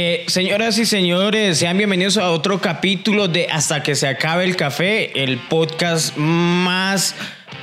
Eh, 0.00 0.24
señoras 0.28 0.78
y 0.78 0.86
señores, 0.86 1.58
sean 1.58 1.76
bienvenidos 1.76 2.18
a 2.18 2.30
otro 2.30 2.60
capítulo 2.60 3.26
de 3.26 3.48
Hasta 3.50 3.82
que 3.82 3.96
se 3.96 4.06
acabe 4.06 4.44
el 4.44 4.54
café, 4.54 5.24
el 5.24 5.38
podcast 5.38 6.16
más 6.16 7.16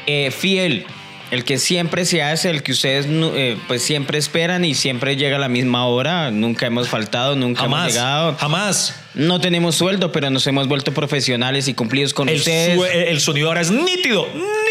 eh, 0.06 0.32
fiel, 0.32 0.86
el 1.32 1.46
que 1.46 1.58
siempre 1.58 2.04
se 2.04 2.22
hace, 2.22 2.50
el 2.50 2.62
que 2.62 2.74
ustedes 2.74 3.08
eh, 3.10 3.56
pues 3.70 3.84
siempre 3.84 4.18
esperan 4.18 4.66
y 4.66 4.76
siempre 4.76 5.16
llega 5.16 5.38
a 5.38 5.40
la 5.40 5.48
misma 5.48 5.88
hora. 5.88 6.30
Nunca 6.30 6.66
hemos 6.66 6.90
faltado, 6.90 7.38
nunca 7.38 7.64
hemos 7.64 7.88
llegado. 7.88 8.36
Jamás. 8.36 9.00
No 9.14 9.40
tenemos 9.40 9.76
sueldo, 9.76 10.12
pero 10.12 10.30
nos 10.30 10.46
hemos 10.46 10.68
vuelto 10.68 10.94
profesionales 10.94 11.70
y 11.70 11.74
cumplidos 11.74 12.14
con 12.14 12.28
El, 12.28 12.36
ustedes. 12.36 12.78
el 12.94 13.22
sonido 13.22 13.48
ahora 13.48 13.62
es 13.62 13.72
nítido, 13.72 14.28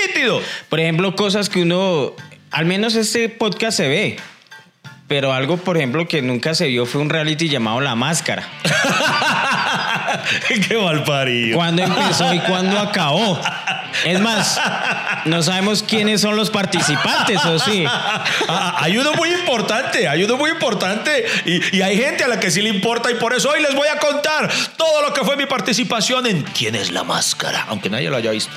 nítido. 0.07 0.43
Por 0.69 0.81
ejemplo, 0.81 1.17
cosas 1.17 1.49
que 1.49 1.63
uno, 1.63 2.13
al 2.51 2.67
menos 2.67 2.95
este 2.95 3.31
podcast 3.31 3.79
se 3.79 3.89
ve. 3.89 4.17
Pero 5.07 5.35
algo, 5.35 5.59
por 5.59 5.77
ejemplo, 5.77 6.09
que 6.09 6.23
nunca 6.23 6.55
se 6.55 6.67
vio 6.67 6.87
fue 6.87 7.03
un 7.03 7.11
reality 7.11 7.49
llamado 7.49 7.81
La 7.81 7.95
Máscara. 7.95 8.49
Qué 10.69 10.79
mal 10.79 11.05
parido. 11.05 11.57
¿Cuándo 11.57 11.83
empezó 11.83 12.33
y 12.33 12.39
cuándo 12.41 12.79
acabó? 12.79 13.39
Es 14.05 14.19
más, 14.21 14.59
no 15.27 15.43
sabemos 15.43 15.83
quiénes 15.83 16.23
son 16.23 16.37
los 16.37 16.49
participantes, 16.49 17.45
¿o 17.45 17.59
sí? 17.59 17.85
Ah, 17.87 18.77
hay 18.79 18.97
uno 18.97 19.13
muy 19.13 19.31
importante, 19.31 20.09
hay 20.09 20.25
uno 20.25 20.39
muy 20.39 20.51
importante. 20.51 21.27
Y, 21.45 21.77
y 21.77 21.83
hay 21.83 21.99
gente 21.99 22.25
a 22.25 22.29
la 22.29 22.41
que 22.41 22.51
sí 22.51 22.63
le 22.63 22.71
importa. 22.71 23.11
Y 23.11 23.15
por 23.15 23.35
eso 23.35 23.51
hoy 23.51 23.61
les 23.61 23.75
voy 23.75 23.89
a 23.89 23.99
contar 23.99 24.51
todo 24.77 25.03
lo 25.03 25.13
que 25.13 25.23
fue 25.23 25.37
mi 25.37 25.47
participación 25.47 26.27
en 26.27 26.43
¿Quién 26.43 26.75
es 26.75 26.91
la 26.91 27.05
máscara? 27.05 27.67
Aunque 27.69 27.91
nadie 27.91 28.09
lo 28.09 28.17
haya 28.17 28.31
visto. 28.31 28.53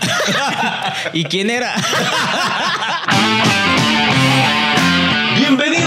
¿Y 1.13 1.25
quién 1.25 1.49
era? 1.49 1.75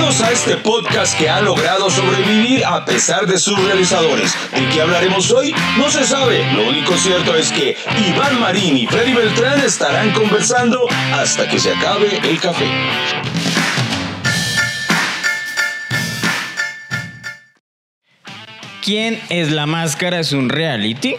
Bienvenidos 0.01 0.27
a 0.27 0.33
este 0.33 0.57
podcast 0.57 1.19
que 1.19 1.29
ha 1.29 1.43
logrado 1.43 1.91
sobrevivir 1.91 2.65
a 2.65 2.87
pesar 2.87 3.27
de 3.27 3.39
sus 3.39 3.63
realizadores. 3.63 4.35
¿De 4.51 4.67
qué 4.71 4.81
hablaremos 4.81 5.31
hoy? 5.31 5.55
No 5.77 5.91
se 5.91 6.05
sabe. 6.05 6.43
Lo 6.55 6.71
único 6.71 6.97
cierto 6.97 7.37
es 7.37 7.53
que 7.53 7.77
Iván 8.09 8.41
Marín 8.41 8.79
y 8.79 8.87
Freddy 8.87 9.13
Beltrán 9.13 9.61
estarán 9.61 10.11
conversando 10.13 10.89
hasta 11.13 11.47
que 11.51 11.59
se 11.59 11.75
acabe 11.75 12.19
el 12.27 12.41
café. 12.41 12.65
¿Quién 18.83 19.21
es 19.29 19.51
la 19.51 19.67
máscara? 19.67 20.21
¿Es 20.21 20.33
un 20.33 20.49
reality? 20.49 21.17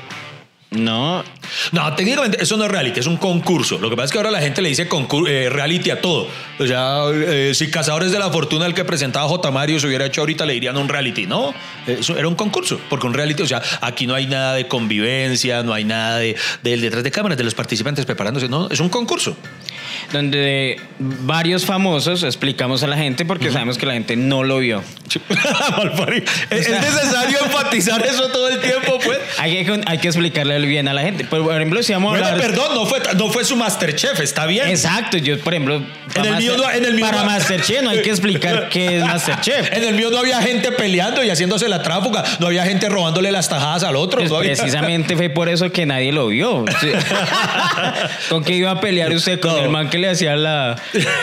No. 0.71 1.23
No, 1.71 1.93
técnicamente 1.95 2.41
eso 2.41 2.57
no 2.57 2.65
es 2.65 2.71
reality, 2.71 2.99
es 2.99 3.07
un 3.07 3.17
concurso. 3.17 3.77
Lo 3.79 3.89
que 3.89 3.95
pasa 3.95 4.05
es 4.05 4.11
que 4.11 4.17
ahora 4.17 4.31
la 4.31 4.41
gente 4.41 4.61
le 4.61 4.69
dice 4.69 4.87
eh, 5.27 5.49
reality 5.49 5.89
a 5.89 6.01
todo. 6.01 6.27
O 6.59 6.67
sea, 6.67 7.03
eh, 7.13 7.51
si 7.53 7.69
Cazadores 7.69 8.11
de 8.11 8.19
la 8.19 8.29
Fortuna, 8.29 8.65
el 8.65 8.73
que 8.73 8.85
presentaba 8.85 9.27
J. 9.27 9.51
Mario, 9.51 9.79
se 9.79 9.87
hubiera 9.87 10.05
hecho 10.05 10.21
ahorita, 10.21 10.45
le 10.45 10.53
dirían 10.53 10.77
un 10.77 10.87
reality. 10.87 11.25
No, 11.25 11.53
eso 11.87 12.17
era 12.17 12.27
un 12.27 12.35
concurso, 12.35 12.79
porque 12.89 13.07
un 13.07 13.13
reality, 13.13 13.43
o 13.43 13.47
sea, 13.47 13.61
aquí 13.81 14.07
no 14.07 14.15
hay 14.15 14.27
nada 14.27 14.53
de 14.53 14.67
convivencia, 14.67 15.63
no 15.63 15.73
hay 15.73 15.83
nada 15.83 16.17
de, 16.17 16.35
del 16.63 16.81
detrás 16.81 17.03
de 17.03 17.11
cámaras, 17.11 17.37
de 17.37 17.43
los 17.43 17.55
participantes 17.55 18.05
preparándose. 18.05 18.47
No, 18.47 18.69
es 18.69 18.79
un 18.79 18.89
concurso. 18.89 19.35
Donde 20.11 20.79
varios 20.99 21.65
famosos 21.65 22.23
explicamos 22.23 22.83
a 22.83 22.87
la 22.87 22.97
gente 22.97 23.25
porque 23.25 23.51
sabemos 23.51 23.77
que 23.77 23.85
la 23.85 23.93
gente 23.93 24.15
no 24.15 24.43
lo 24.43 24.59
vio. 24.59 24.83
Es, 26.49 26.69
necesario 26.69 27.37
enfatizar 27.45 28.05
eso 28.05 28.29
todo 28.29 28.47
el 28.49 28.59
tiempo, 28.59 28.97
pues. 29.03 29.17
Hay 29.37 29.65
que, 29.65 29.81
hay 29.85 29.97
que 29.97 30.07
explicarle 30.07 30.59
bien 30.65 30.87
a 30.87 30.93
la 30.93 31.01
gente. 31.01 31.25
Por 31.25 31.43
por 31.43 31.55
ejemplo, 31.55 31.81
si 31.83 31.91
vamos 31.93 32.09
a 32.09 32.19
Bueno, 32.19 32.27
hablar... 32.27 32.47
perdón, 32.49 32.75
no 32.75 32.85
fue, 32.85 32.99
no 33.17 33.29
fue 33.29 33.43
su 33.43 33.55
Masterchef, 33.55 34.19
está 34.19 34.45
bien. 34.45 34.67
Exacto, 34.69 35.17
yo 35.17 35.37
por 35.39 35.53
ejemplo, 35.53 35.81
para, 36.13 36.29
el 36.29 36.35
mío 36.37 36.55
no- 36.57 36.69
en 36.71 36.85
el 36.85 36.93
mío 36.93 37.05
para 37.05 37.19
no- 37.19 37.25
Masterchef 37.25 37.81
no 37.81 37.89
hay 37.89 38.01
que 38.01 38.09
explicar 38.09 38.69
qué 38.71 38.97
es 38.97 39.03
Masterchef. 39.05 39.71
En 39.73 39.83
el 39.83 39.95
mío 39.95 40.09
no 40.11 40.19
había 40.19 40.41
gente 40.41 40.71
peleando 40.71 41.23
y 41.23 41.29
haciéndose 41.29 41.67
la 41.67 41.81
tráfuga, 41.83 42.23
no 42.39 42.47
había 42.47 42.63
gente 42.65 42.87
robándole 42.89 43.31
las 43.31 43.49
tajadas 43.49 43.83
al 43.83 43.95
otro. 43.95 44.19
Pues 44.19 44.31
no 44.31 44.37
había- 44.37 44.53
precisamente 44.53 45.15
fue 45.17 45.29
por 45.29 45.49
eso 45.49 45.71
que 45.71 45.85
nadie 45.85 46.11
lo 46.11 46.27
vio. 46.27 46.63
¿Con 48.29 48.43
qué 48.43 48.53
iba 48.55 48.71
a 48.71 48.79
pelear 48.79 49.11
usted? 49.13 49.39
¿Con 49.39 49.57
el 49.57 49.69
man 49.69 49.89
que 49.91 49.99
le 49.99 50.09
hacía 50.09 50.35
la, 50.35 50.75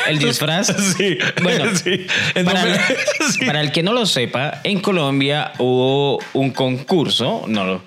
el 0.07 0.19
disfraz? 0.21 0.69
Sí, 0.97 1.19
Bueno, 1.43 1.65
sí. 1.75 2.07
Para, 2.45 2.63
el, 2.63 2.79
sí. 3.33 3.47
para 3.47 3.61
el 3.61 3.73
que 3.73 3.83
no 3.83 3.93
lo 3.93 4.07
sepa, 4.07 4.61
en 4.63 4.79
Colombia 4.81 5.53
hubo 5.59 6.21
un 6.35 6.53
concurso 6.53 7.45
no, 7.49 7.83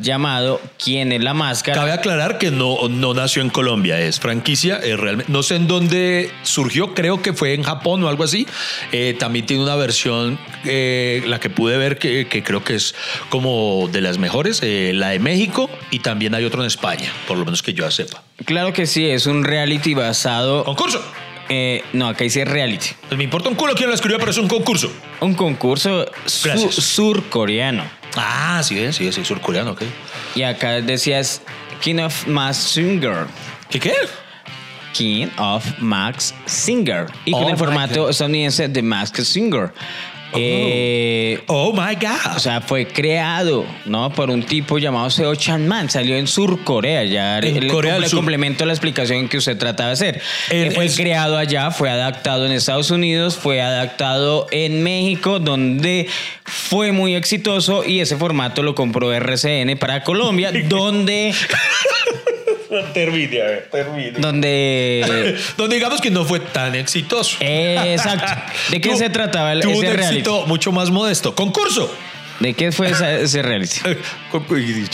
llamado 0.00 0.60
¿Quién 0.82 1.12
es 1.12 1.22
la 1.22 1.34
máscara? 1.34 1.78
Cabe 1.78 1.92
aclarar 1.92 2.38
que 2.38 2.50
no, 2.50 2.88
no 2.88 3.14
nació 3.14 3.42
en 3.42 3.50
Colombia, 3.50 4.00
es 4.00 4.20
franquicia, 4.20 4.76
es 4.76 4.98
realmente, 4.98 5.32
no 5.32 5.42
sé 5.42 5.56
en 5.56 5.66
dónde 5.66 6.30
surgió, 6.42 6.94
creo 6.94 7.20
que 7.22 7.32
fue 7.32 7.54
en 7.54 7.62
Japón 7.62 8.02
o 8.04 8.08
algo 8.08 8.24
así. 8.24 8.46
Eh, 8.92 9.16
también 9.18 9.46
tiene 9.46 9.62
una 9.62 9.76
versión, 9.76 10.38
eh, 10.64 11.22
la 11.26 11.40
que 11.40 11.50
pude 11.50 11.76
ver, 11.76 11.98
que, 11.98 12.26
que 12.28 12.42
creo 12.42 12.64
que 12.64 12.74
es 12.74 12.94
como 13.28 13.88
de 13.92 14.00
las 14.00 14.18
mejores, 14.18 14.60
eh, 14.62 14.92
la 14.94 15.08
de 15.10 15.18
México, 15.18 15.70
y 15.90 16.00
también 16.00 16.34
hay 16.34 16.44
otro 16.44 16.60
en 16.62 16.66
España, 16.66 17.12
por 17.26 17.36
lo 17.38 17.44
menos 17.44 17.62
que 17.62 17.74
yo 17.74 17.90
sepa. 17.90 18.22
Claro 18.44 18.72
que 18.72 18.86
sí, 18.86 19.08
es 19.08 19.26
un 19.26 19.44
reality 19.44 19.94
basado... 19.94 20.64
Concurso. 20.64 21.02
eh, 21.48 21.82
no, 21.92 22.08
acá 22.08 22.24
dice 22.24 22.44
reality. 22.44 22.88
Pues 23.08 23.18
me 23.18 23.24
importa 23.24 23.48
un 23.48 23.54
culo 23.56 23.74
quién 23.74 23.88
lo 23.88 23.94
escribió, 23.94 24.18
pero 24.18 24.30
es 24.30 24.38
un 24.38 24.48
concurso. 24.48 24.92
Un 25.20 25.34
concurso 25.34 26.06
su- 26.26 26.70
surcoreano. 26.70 27.82
Ah, 28.16 28.60
sí, 28.64 28.78
es, 28.78 28.96
sí, 28.96 29.06
es, 29.06 29.14
sí, 29.14 29.24
surcoreano, 29.24 29.72
ok. 29.72 29.82
Y 30.34 30.42
acá 30.42 30.80
decías 30.80 31.42
King 31.80 31.98
of 32.00 32.26
Max 32.26 32.56
Singer. 32.56 33.26
¿Qué 33.70 33.78
qué? 33.80 33.94
King 34.92 35.28
of 35.38 35.64
Max 35.78 36.34
Singer. 36.46 37.06
Y 37.24 37.32
con 37.32 37.44
Oh 37.44 37.46
el 37.48 37.52
my 37.54 37.58
formato 37.58 38.02
God. 38.02 38.10
estadounidense 38.10 38.68
de 38.68 38.82
Max 38.82 39.12
Singer. 39.28 39.72
Eh, 40.34 41.40
Oh 41.46 41.72
my 41.72 41.94
God. 41.94 42.36
o 42.36 42.38
sea, 42.38 42.60
fue 42.60 42.86
creado, 42.86 43.64
¿no? 43.86 44.10
Por 44.10 44.30
un 44.30 44.42
tipo 44.42 44.78
llamado 44.78 45.08
Seo 45.10 45.34
Chan-man. 45.34 45.88
Salió 45.90 46.16
en 46.16 46.26
Sur 46.26 46.62
Corea. 46.64 47.04
Ya 47.04 47.38
En 47.38 47.60
le- 47.60 47.72
Corea 47.72 47.98
le 47.98 48.10
complemento 48.10 48.64
la 48.66 48.72
explicación 48.72 49.28
que 49.28 49.38
usted 49.38 49.56
trataba 49.56 49.88
de 49.88 49.92
hacer. 49.94 50.22
En- 50.50 50.68
Eh, 50.68 50.70
fue 50.72 50.88
creado 50.90 51.36
allá, 51.36 51.70
fue 51.70 51.88
adaptado 51.90 52.44
en 52.46 52.52
Estados 52.52 52.90
Unidos, 52.90 53.36
fue 53.36 53.60
adaptado 53.62 54.46
en 54.50 54.82
México, 54.82 55.38
donde 55.38 56.08
fue 56.44 56.92
muy 56.92 57.14
exitoso 57.14 57.84
y 57.84 58.00
ese 58.00 58.16
formato 58.16 58.62
lo 58.62 58.74
compró 58.74 59.12
RCN 59.12 59.76
para 59.76 60.02
Colombia, 60.04 60.50
donde, 60.68 61.32
termine, 62.92 63.40
a 63.42 63.44
ver, 63.46 63.68
termine. 63.70 64.18
donde 64.18 65.36
Donde 65.56 65.76
digamos 65.76 66.00
que 66.00 66.10
no 66.10 66.24
fue 66.24 66.40
tan 66.40 66.74
exitoso. 66.74 67.36
Exacto. 67.40 68.32
¿De 68.70 68.80
qué 68.80 68.96
se 68.96 69.10
trataba 69.10 69.52
el, 69.52 69.60
tuvo 69.60 69.72
ese 69.72 69.88
un 69.88 69.94
reality? 69.96 70.14
éxito 70.18 70.46
mucho 70.46 70.72
más 70.72 70.90
modesto. 70.90 71.34
Concurso. 71.34 71.92
¿De 72.40 72.54
qué 72.54 72.70
fue 72.70 72.90
esa- 72.90 73.12
ese 73.18 73.42
reality? 73.42 73.80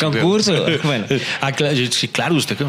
Concurso. 0.01 0.67
Bueno. 0.83 1.07
Ah, 1.41 1.53
sí, 1.91 2.09
claro, 2.09 2.35
usted 2.37 2.57
que. 2.57 2.65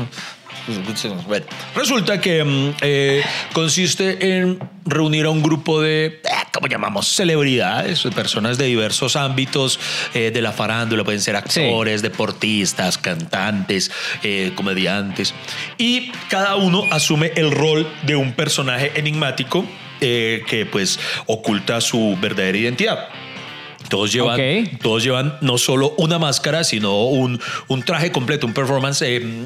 Bueno, 1.28 1.46
resulta 1.76 2.20
que 2.20 2.44
mm, 2.44 2.74
eh, 2.82 3.24
consiste 3.54 4.38
en 4.38 4.60
reunir 4.86 5.26
a 5.26 5.30
un 5.30 5.42
grupo 5.42 5.82
de, 5.82 6.06
eh, 6.06 6.22
¿cómo 6.52 6.68
llamamos? 6.68 7.08
Celebridades, 7.08 8.04
personas 8.16 8.58
de 8.58 8.66
diversos 8.66 9.16
ámbitos 9.16 9.80
eh, 10.14 10.32
de 10.32 10.42
la 10.42 10.52
farándula, 10.52 11.04
pueden 11.04 11.22
ser 11.22 11.36
actores, 11.36 12.02
deportistas, 12.02 12.98
cantantes, 12.98 13.92
eh, 14.24 14.52
comediantes, 14.56 15.34
y 15.78 16.12
cada 16.30 16.56
uno 16.56 16.84
asume 16.92 17.32
el 17.36 17.52
rol 17.52 17.88
de 18.04 18.16
un 18.16 18.34
personaje 18.34 18.92
enigmático 18.96 19.66
que 20.00 20.68
pues 20.72 21.00
oculta 21.26 21.82
su 21.82 22.16
verdadera 22.22 22.58
identidad. 22.58 23.10
Todos 23.90 24.12
llevan, 24.12 24.40
todos 24.82 25.04
llevan 25.04 25.38
no 25.42 25.58
solo 25.58 25.94
una 25.98 26.18
máscara, 26.20 26.64
sino 26.64 27.06
un, 27.06 27.40
un 27.68 27.84
traje 27.84 28.12
completo, 28.12 28.48
un 28.48 28.54
performance. 28.54 29.02
eh, 29.04 29.46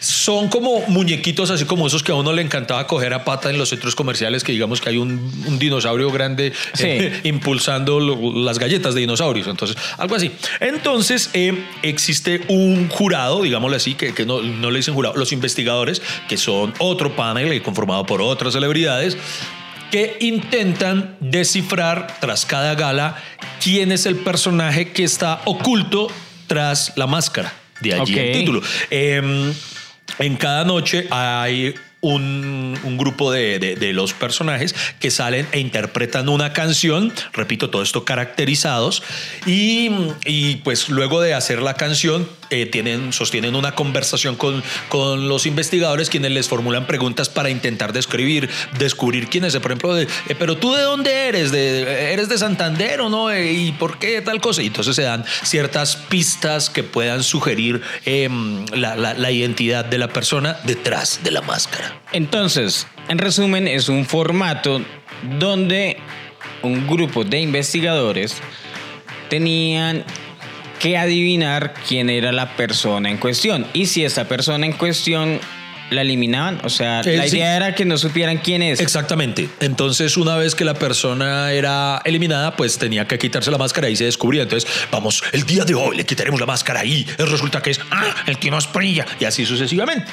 son 0.00 0.48
como 0.48 0.80
muñequitos, 0.88 1.50
así 1.50 1.64
como 1.64 1.86
esos 1.86 2.02
que 2.02 2.12
a 2.12 2.14
uno 2.14 2.32
le 2.32 2.42
encantaba 2.42 2.86
coger 2.86 3.14
a 3.14 3.24
pata 3.24 3.50
en 3.50 3.58
los 3.58 3.68
centros 3.70 3.94
comerciales, 3.94 4.44
que 4.44 4.52
digamos 4.52 4.80
que 4.80 4.90
hay 4.90 4.96
un, 4.98 5.10
un 5.46 5.58
dinosaurio 5.58 6.10
grande 6.10 6.52
Sí. 6.74 6.84
eh, 6.86 7.20
impulsando 7.24 8.00
lo- 8.00 8.44
las 8.44 8.58
galletas 8.58 8.94
de 8.94 9.00
dinosaurios. 9.00 9.46
Entonces, 9.46 9.76
algo 9.98 10.14
así. 10.16 10.30
Entonces, 10.60 11.30
eh, 11.32 11.64
existe 11.82 12.42
un 12.48 12.88
jurado, 12.88 13.42
digámoslo 13.42 13.76
así, 13.76 13.94
que, 13.94 14.14
que 14.14 14.26
no, 14.26 14.40
no 14.42 14.70
le 14.70 14.78
dicen 14.78 14.94
jurado, 14.94 15.16
los 15.16 15.32
investigadores, 15.32 16.02
que 16.28 16.36
son 16.36 16.74
otro 16.78 17.16
panel 17.16 17.60
conformado 17.62 18.04
por 18.06 18.20
otras 18.22 18.52
celebridades 18.54 19.16
que 19.90 20.16
intentan 20.20 21.16
descifrar 21.20 22.16
tras 22.20 22.46
cada 22.46 22.74
gala 22.74 23.16
quién 23.62 23.92
es 23.92 24.06
el 24.06 24.16
personaje 24.16 24.92
que 24.92 25.04
está 25.04 25.40
oculto 25.44 26.08
tras 26.46 26.92
la 26.96 27.06
máscara. 27.06 27.52
De 27.80 27.94
allí 27.94 28.18
el 28.18 28.32
título. 28.32 28.62
Eh, 28.90 29.52
en 30.18 30.36
cada 30.36 30.64
noche 30.64 31.06
hay 31.10 31.74
un, 32.02 32.78
un 32.82 32.96
grupo 32.98 33.30
de, 33.30 33.58
de- 33.58 33.76
de 33.76 33.92
los 33.92 34.12
personajes 34.14 34.74
que 34.98 35.10
salen 35.10 35.46
e 35.52 35.60
interpretan 35.60 36.28
una 36.28 36.52
canción, 36.52 37.12
repito, 37.32 37.68
todo 37.70 37.82
esto 37.82 38.04
caracterizados, 38.04 39.02
y, 39.46 39.90
y 40.24 40.56
pues 40.56 40.88
luego 40.88 41.20
de 41.20 41.34
hacer 41.34 41.60
la 41.62 41.74
canción 41.74 42.26
eh, 42.50 42.66
tienen, 42.66 43.12
sostienen 43.12 43.54
una 43.54 43.72
conversación 43.74 44.36
con, 44.36 44.62
con 44.88 45.28
los 45.28 45.46
investigadores 45.46 46.10
quienes 46.10 46.32
les 46.32 46.48
formulan 46.48 46.86
preguntas 46.86 47.28
para 47.28 47.48
intentar 47.50 47.92
describir, 47.92 48.48
descubrir 48.78 49.28
quién 49.28 49.44
es. 49.44 49.56
Por 49.56 49.70
ejemplo, 49.70 49.98
eh, 49.98 50.06
pero 50.38 50.56
tú 50.56 50.72
de 50.74 50.82
dónde 50.82 51.28
eres? 51.28 51.52
¿Eres 51.52 52.28
de 52.28 52.38
Santander 52.38 53.00
o 53.00 53.08
no? 53.08 53.30
Eh, 53.30 53.52
¿Y 53.52 53.72
por 53.72 53.98
qué 53.98 54.20
tal 54.20 54.40
cosa? 54.40 54.62
Y 54.62 54.66
entonces 54.66 54.96
se 54.96 55.02
dan 55.02 55.24
ciertas 55.42 55.96
pistas 55.96 56.70
que 56.70 56.82
puedan 56.82 57.22
sugerir 57.22 57.80
em, 58.04 58.64
la- 58.74 58.96
la 58.96 59.30
identidad 59.30 59.84
de 59.84 59.98
la 59.98 60.08
persona 60.08 60.56
detrás 60.64 61.20
de 61.22 61.30
la 61.30 61.40
máscara. 61.42 62.00
Entonces, 62.12 62.86
en 63.08 63.18
resumen, 63.18 63.66
es 63.68 63.88
un 63.88 64.04
formato 64.04 64.82
donde 65.38 65.98
un 66.62 66.86
grupo 66.86 67.24
de 67.24 67.40
investigadores 67.40 68.36
tenían 69.28 70.04
que 70.80 70.96
adivinar 70.96 71.74
quién 71.86 72.10
era 72.10 72.32
la 72.32 72.56
persona 72.56 73.10
en 73.10 73.18
cuestión. 73.18 73.66
Y 73.74 73.86
si 73.86 74.04
esa 74.04 74.26
persona 74.26 74.66
en 74.66 74.72
cuestión 74.72 75.38
la 75.90 76.02
eliminaban, 76.02 76.60
o 76.64 76.68
sea, 76.70 77.00
Eh, 77.00 77.16
la 77.16 77.28
sí. 77.28 77.36
idea 77.36 77.56
era 77.56 77.74
que 77.74 77.84
no 77.84 77.98
supieran 77.98 78.38
quién 78.38 78.62
es. 78.62 78.80
Exactamente. 78.80 79.48
Entonces, 79.60 80.16
una 80.16 80.36
vez 80.36 80.54
que 80.54 80.64
la 80.64 80.74
persona 80.74 81.52
era 81.52 82.00
eliminada, 82.04 82.56
pues 82.56 82.78
tenía 82.78 83.06
que 83.06 83.18
quitarse 83.18 83.50
la 83.50 83.58
máscara 83.58 83.88
y 83.88 83.96
se 83.96 84.04
descubría. 84.04 84.42
Entonces, 84.42 84.70
vamos, 84.90 85.22
el 85.32 85.44
día 85.44 85.64
de 85.64 85.74
hoy 85.74 85.96
le 85.96 86.04
quitaremos 86.06 86.40
la 86.40 86.46
máscara 86.46 86.84
y 86.84 87.04
resulta 87.18 87.60
que 87.62 87.70
es, 87.70 87.80
ah, 87.90 88.14
el 88.26 88.38
que 88.38 88.50
nos 88.50 88.72
brilla. 88.72 89.04
Y 89.18 89.24
así 89.24 89.44
sucesivamente. 89.46 90.06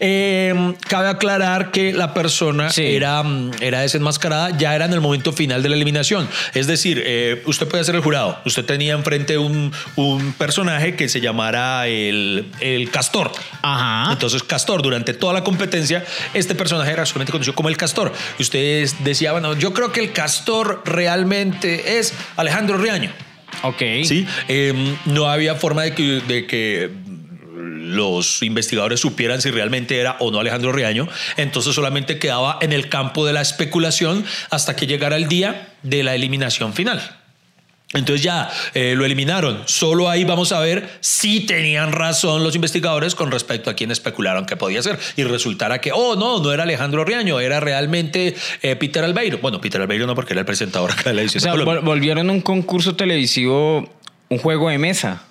Eh, 0.00 0.74
cabe 0.88 1.08
aclarar 1.08 1.70
que 1.70 1.92
la 1.92 2.14
persona 2.14 2.70
Sí. 2.70 2.82
era, 2.84 3.22
mm, 3.22 3.52
era 3.60 3.80
desenmascarada, 3.80 4.56
ya 4.56 4.74
era 4.74 4.84
en 4.84 4.92
el 4.92 5.00
momento 5.00 5.32
final 5.32 5.62
de 5.62 5.68
la 5.68 5.76
eliminación. 5.76 6.28
Es 6.54 6.66
decir, 6.66 7.02
eh, 7.04 7.42
usted 7.46 7.66
puede 7.68 7.84
ser 7.84 7.94
el 7.94 8.00
jurado. 8.00 8.38
Usted 8.44 8.64
tenía 8.64 8.94
enfrente 8.94 9.38
un, 9.38 9.72
un 9.96 10.32
personaje 10.34 10.96
que 10.96 11.08
se 11.08 11.20
llamara 11.20 11.86
el, 11.88 12.46
el 12.60 12.90
castor. 12.90 13.32
Ajá. 13.62 14.12
Entonces, 14.12 14.42
Castor, 14.42 14.82
durante 14.82 15.14
toda 15.24 15.32
la 15.32 15.42
competencia, 15.42 16.04
este 16.34 16.54
personaje 16.54 16.92
era 16.92 17.06
solamente 17.06 17.32
conocido 17.32 17.54
como 17.54 17.70
el 17.70 17.78
Castor. 17.78 18.12
Y 18.38 18.42
ustedes 18.42 19.02
decían, 19.04 19.32
bueno, 19.32 19.54
yo 19.54 19.72
creo 19.72 19.90
que 19.90 20.00
el 20.00 20.12
Castor 20.12 20.82
realmente 20.84 21.98
es 21.98 22.12
Alejandro 22.36 22.76
Riaño. 22.76 23.10
ok. 23.62 23.82
¿sí? 24.04 24.26
Eh, 24.48 24.74
no 25.06 25.30
había 25.30 25.54
forma 25.54 25.84
de 25.84 25.94
que, 25.94 26.02
de 26.28 26.46
que 26.46 26.90
los 27.54 28.42
investigadores 28.42 29.00
supieran 29.00 29.40
si 29.40 29.50
realmente 29.50 29.98
era 29.98 30.16
o 30.20 30.30
no 30.30 30.40
Alejandro 30.40 30.72
Riaño. 30.72 31.08
Entonces 31.38 31.74
solamente 31.74 32.18
quedaba 32.18 32.58
en 32.60 32.74
el 32.74 32.90
campo 32.90 33.24
de 33.24 33.32
la 33.32 33.40
especulación 33.40 34.26
hasta 34.50 34.76
que 34.76 34.86
llegara 34.86 35.16
el 35.16 35.26
día 35.26 35.72
de 35.82 36.02
la 36.02 36.14
eliminación 36.14 36.74
final. 36.74 37.00
Entonces 37.94 38.22
ya 38.22 38.50
eh, 38.74 38.94
lo 38.96 39.04
eliminaron. 39.04 39.62
Solo 39.66 40.10
ahí 40.10 40.24
vamos 40.24 40.52
a 40.52 40.60
ver 40.60 40.88
si 41.00 41.40
tenían 41.40 41.92
razón 41.92 42.42
los 42.44 42.54
investigadores 42.54 43.14
con 43.14 43.30
respecto 43.30 43.70
a 43.70 43.74
quién 43.74 43.90
especularon 43.90 44.46
que 44.46 44.56
podía 44.56 44.82
ser. 44.82 44.98
Y 45.16 45.24
resultara 45.24 45.80
que, 45.80 45.92
oh, 45.92 46.16
no, 46.16 46.40
no 46.42 46.52
era 46.52 46.64
Alejandro 46.64 47.04
Riaño, 47.04 47.40
era 47.40 47.60
realmente 47.60 48.34
eh, 48.62 48.76
Peter 48.76 49.02
Albeiro. 49.04 49.38
Bueno, 49.38 49.60
Peter 49.60 49.80
Albeiro 49.80 50.06
no, 50.06 50.14
porque 50.14 50.32
era 50.34 50.40
el 50.40 50.46
presentador 50.46 50.90
acá 50.92 51.10
de 51.10 51.14
la 51.14 51.20
O 51.20 51.24
edición. 51.24 51.40
sea, 51.42 51.52
de 51.52 51.58
Colombia. 51.58 51.80
vol- 51.82 51.84
volvieron 51.84 52.30
un 52.30 52.40
concurso 52.40 52.96
televisivo, 52.96 53.88
un 54.28 54.38
juego 54.38 54.68
de 54.68 54.78
mesa. 54.78 55.22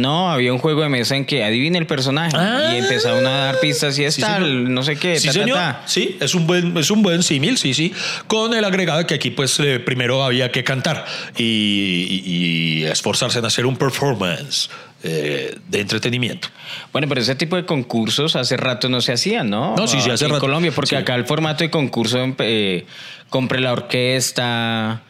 No, 0.00 0.30
había 0.30 0.52
un 0.52 0.58
juego 0.58 0.82
de 0.82 0.88
mesa 0.88 1.16
en 1.16 1.24
que 1.24 1.44
adivine 1.44 1.78
el 1.78 1.86
personaje 1.86 2.36
Ah. 2.36 2.70
y 2.74 2.78
empezaron 2.78 3.26
a 3.26 3.30
dar 3.46 3.60
pistas 3.60 3.98
y 3.98 4.04
es 4.04 4.14
Sí, 4.14 4.20
tal, 4.22 4.42
señor. 4.44 4.70
no 4.70 4.82
sé 4.82 4.96
qué, 4.96 5.18
Sí, 5.20 5.26
ta, 5.28 5.32
señor. 5.32 5.56
ta. 5.56 5.82
Sí, 5.86 6.16
es 6.20 6.34
un 6.34 6.46
buen, 6.46 6.76
es 6.76 6.90
un 6.90 7.02
buen 7.02 7.22
símil, 7.22 7.58
sí, 7.58 7.74
sí. 7.74 7.92
Con 8.26 8.54
el 8.54 8.64
agregado 8.64 9.06
que 9.06 9.14
aquí, 9.14 9.30
pues, 9.30 9.58
eh, 9.60 9.78
primero 9.80 10.22
había 10.24 10.50
que 10.50 10.64
cantar 10.64 11.04
y, 11.36 11.42
y- 11.44 12.78
y 12.80 12.84
esforzarse 12.84 13.38
en 13.40 13.44
hacer 13.44 13.66
un 13.66 13.76
performance 13.76 14.68
eh, 15.04 15.56
de 15.68 15.80
entretenimiento. 15.80 16.46
Bueno, 16.92 17.08
pero 17.08 17.20
ese 17.20 17.34
tipo 17.34 17.56
de 17.56 17.66
concursos 17.66 18.36
hace 18.36 18.56
rato 18.56 18.88
no 18.88 19.00
se 19.00 19.12
hacían, 19.12 19.50
¿no? 19.50 19.74
No, 19.76 19.88
sí, 19.88 20.00
sí, 20.00 20.10
hace 20.10 20.12
Aquí 20.12 20.24
en 20.26 20.30
rato. 20.30 20.40
Colombia, 20.42 20.70
porque 20.72 20.90
Sí. 20.90 20.94
acá 20.94 21.16
el 21.16 21.24
formato 21.26 21.64
de 21.64 21.70
concurso, 21.70 22.18
eh, 22.38 22.86
compre 23.28 23.58
la 23.60 23.72
orquesta, 23.72 25.02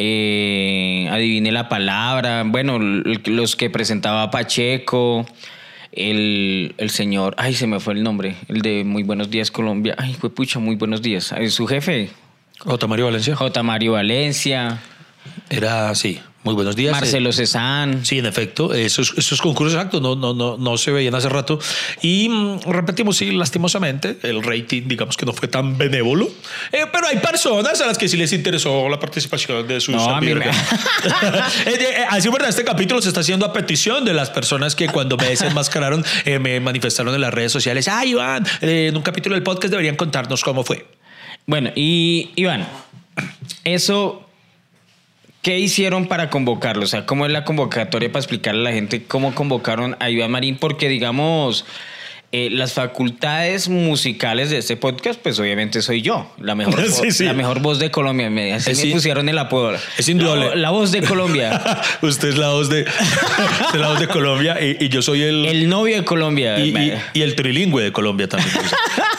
eh, 0.00 1.08
adivine 1.10 1.50
la 1.50 1.68
palabra, 1.68 2.44
bueno, 2.46 2.78
los 2.78 3.56
que 3.56 3.68
presentaba 3.68 4.30
Pacheco, 4.30 5.26
el, 5.90 6.72
el 6.78 6.90
señor, 6.90 7.34
ay, 7.36 7.54
se 7.54 7.66
me 7.66 7.80
fue 7.80 7.94
el 7.94 8.04
nombre, 8.04 8.36
el 8.46 8.62
de 8.62 8.84
Muy 8.84 9.02
Buenos 9.02 9.28
Días 9.28 9.50
Colombia, 9.50 9.96
ay, 9.98 10.14
fue 10.14 10.32
pucha, 10.32 10.60
Muy 10.60 10.76
Buenos 10.76 11.02
Días, 11.02 11.34
su 11.48 11.66
jefe, 11.66 12.10
J. 12.60 12.86
Mario 12.86 13.06
Valencia. 13.06 13.34
J. 13.34 13.62
Mario 13.64 13.92
Valencia, 13.92 14.78
Era 15.50 15.90
así. 15.90 16.20
Muy 16.44 16.54
buenos 16.54 16.76
días. 16.76 16.92
Marcelo 16.92 17.30
Eh, 17.30 17.32
Cezanne. 17.32 18.04
Sí, 18.04 18.20
en 18.20 18.26
efecto, 18.26 18.72
esos, 18.72 19.12
esos 19.18 19.40
concursos 19.42 19.74
exactos 19.74 20.00
no, 20.00 20.14
no, 20.14 20.32
no, 20.34 20.56
no 20.56 20.78
se 20.78 20.92
veían 20.92 21.14
hace 21.16 21.28
rato. 21.28 21.58
Y 22.00 22.28
mm, 22.28 22.60
repetimos, 22.64 23.16
sí, 23.16 23.32
lastimosamente, 23.32 24.18
el 24.22 24.42
rating, 24.44 24.82
digamos 24.86 25.16
que 25.16 25.26
no 25.26 25.32
fue 25.32 25.48
tan 25.48 25.76
benévolo. 25.76 26.28
Eh, 26.70 26.84
pero 26.92 27.08
hay 27.08 27.16
personas 27.18 27.80
a 27.80 27.86
las 27.86 27.98
que 27.98 28.08
sí 28.08 28.16
les 28.16 28.32
interesó 28.32 28.88
la 28.88 29.00
participación 29.00 29.66
de 29.66 29.80
sus 29.80 29.96
No, 29.96 30.08
a 30.14 30.20
mí 30.20 30.28
me- 30.28 30.32
amigas. 30.44 30.56
Eh, 31.66 32.04
Así 32.08 32.28
verdad, 32.28 32.48
este 32.48 32.64
capítulo 32.64 33.02
se 33.02 33.08
está 33.08 33.20
haciendo 33.20 33.44
a 33.44 33.52
petición 33.52 34.04
de 34.04 34.14
las 34.14 34.30
personas 34.30 34.74
que 34.76 34.86
cuando 34.88 35.16
me 35.16 35.26
desenmascararon 35.28 36.04
eh, 36.24 36.38
me 36.38 36.60
manifestaron 36.60 37.14
en 37.14 37.20
las 37.20 37.34
redes 37.34 37.50
sociales. 37.52 37.88
Ah, 37.88 38.04
Iván, 38.06 38.46
eh, 38.62 38.86
en 38.88 38.96
un 38.96 39.02
capítulo 39.02 39.34
del 39.34 39.42
podcast 39.42 39.70
deberían 39.72 39.96
contarnos 39.96 40.42
cómo 40.44 40.62
fue. 40.64 40.86
Bueno, 41.46 41.70
y 41.74 42.30
Iván, 42.36 42.66
eso, 43.64 44.27
¿qué 45.48 45.58
hicieron 45.58 46.08
para 46.08 46.28
convocarlo? 46.28 46.84
O 46.84 46.86
sea, 46.86 47.06
¿cómo 47.06 47.24
es 47.24 47.32
la 47.32 47.42
convocatoria 47.42 48.12
para 48.12 48.20
explicarle 48.20 48.60
a 48.60 48.64
la 48.64 48.72
gente 48.72 49.04
cómo 49.04 49.34
convocaron 49.34 49.96
a 49.98 50.10
Iván 50.10 50.30
Marín? 50.30 50.58
Porque, 50.58 50.90
digamos, 50.90 51.64
eh, 52.30 52.48
las 52.50 52.74
facultades 52.74 53.68
musicales 53.70 54.50
de 54.50 54.58
este 54.58 54.76
podcast, 54.76 55.18
pues 55.20 55.38
obviamente 55.38 55.80
soy 55.80 56.02
yo, 56.02 56.30
la 56.38 56.54
mejor, 56.54 56.74
vo- 56.86 57.02
Sí, 57.04 57.10
sí. 57.10 57.24
La 57.24 57.32
mejor 57.32 57.60
voz 57.60 57.78
de 57.78 57.90
Colombia. 57.90 58.28
Me, 58.28 58.52
así 58.54 58.70
Es 58.70 58.84
me 58.84 58.92
pusieron 58.92 59.28
el 59.28 59.38
apodo. 59.38 59.76
es 59.96 60.08
indudable. 60.08 60.50
La, 60.50 60.54
la 60.56 60.70
voz 60.70 60.92
de 60.92 61.02
Colombia. 61.02 61.80
Usted 62.02 62.28
es 62.28 62.36
la 62.38 62.48
voz 62.50 62.68
de, 62.68 62.82
usted 63.66 63.78
la 63.80 63.88
voz 63.88 64.00
de 64.00 64.08
Colombia 64.08 64.58
y, 64.60 64.76
y 64.84 64.88
yo 64.88 65.00
soy 65.02 65.22
el 65.22 65.68
novio 65.68 65.96
de 65.96 66.04
Colombia. 66.04 66.58
Y, 66.58 66.68
y- 66.68 66.72
Me- 66.72 66.98
y 67.14 67.22
el 67.22 67.34
trilingüe 67.34 67.82
de 67.82 67.92
Colombia 67.92 68.28
también. 68.28 68.52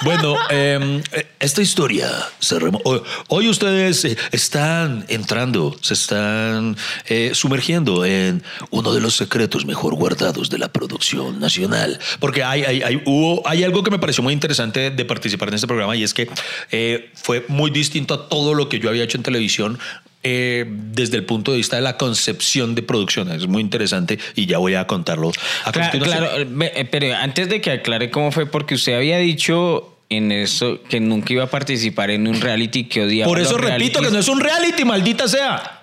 bueno, 0.04 0.36
eh, 0.52 1.02
esta 1.40 1.62
historia 1.62 2.10
se 2.40 2.60
remo- 2.60 2.82
hoy, 2.84 3.02
hoy 3.28 3.50
ustedes 3.50 4.06
eh, 4.06 4.18
están 4.32 5.06
entrando, 5.08 5.76
se 5.82 5.94
están 5.96 6.78
eh, 7.08 7.32
sumergiendo 7.34 8.06
en 8.06 8.44
uno 8.70 8.94
de 8.94 9.02
los 9.02 9.16
secretos 9.16 9.66
mejor 9.66 9.96
guardados 9.96 10.50
de 10.50 10.58
la 10.58 10.68
producción 10.72 11.40
nacional. 11.40 12.00
Porque 12.20 12.44
hay, 12.44 12.64
hay, 12.64 12.82
hay, 12.82 12.99
hubo, 13.06 13.48
hay 13.48 13.64
algo 13.64 13.84
que 13.84 13.92
me 13.92 14.00
pareció 14.00 14.24
muy 14.24 14.34
interesante 14.34 14.92
de 14.92 15.06
participar 15.06 15.50
en 15.50 15.56
este 15.56 15.68
programa 15.68 15.96
y 15.96 16.04
es 16.04 16.14
que 16.14 16.30
eh, 16.72 17.10
fue 17.14 17.46
muy 17.48 17.72
distinto 17.72 18.14
a 18.14 18.30
todo 18.30 18.54
lo 18.54 18.70
que 18.70 18.80
yo 18.80 18.90
había 18.90 19.04
hecho 19.04 19.18
en 19.18 19.24
televisión. 19.24 19.80
eh, 20.22 20.66
desde 20.68 21.16
el 21.16 21.24
punto 21.24 21.52
de 21.52 21.58
vista 21.58 21.78
de 21.78 21.82
la 21.82 21.96
concepción 21.96 22.76
de 22.76 22.84
producción. 22.84 23.32
Es 23.32 23.48
muy 23.48 23.62
interesante 23.62 24.20
y 24.36 24.48
ya 24.48 24.58
voy 24.58 24.76
a 24.76 24.86
contarlo 24.86 25.32
a. 25.64 25.72
Claro, 25.72 26.30
eh, 26.36 26.88
pero 26.92 27.16
antes 27.16 27.48
de 27.48 27.62
que 27.62 27.72
aclare 27.72 28.12
cómo 28.12 28.32
fue, 28.32 28.46
porque 28.46 28.76
usted 28.76 28.96
había 28.96 29.18
dicho 29.18 29.98
en 30.10 30.32
eso 30.32 30.82
que 30.90 31.00
nunca 31.00 31.32
iba 31.34 31.44
a 31.44 31.50
participar 31.50 32.10
en 32.10 32.28
un 32.28 32.42
reality 32.42 32.86
que 32.86 33.04
odiaba. 33.04 33.30
Por 33.30 33.40
eso 33.40 33.58
repito 33.58 34.02
que 34.02 34.10
no 34.10 34.20
es 34.20 34.28
un 34.28 34.40
reality, 34.40 34.84
maldita 34.84 35.28
sea. 35.28 35.79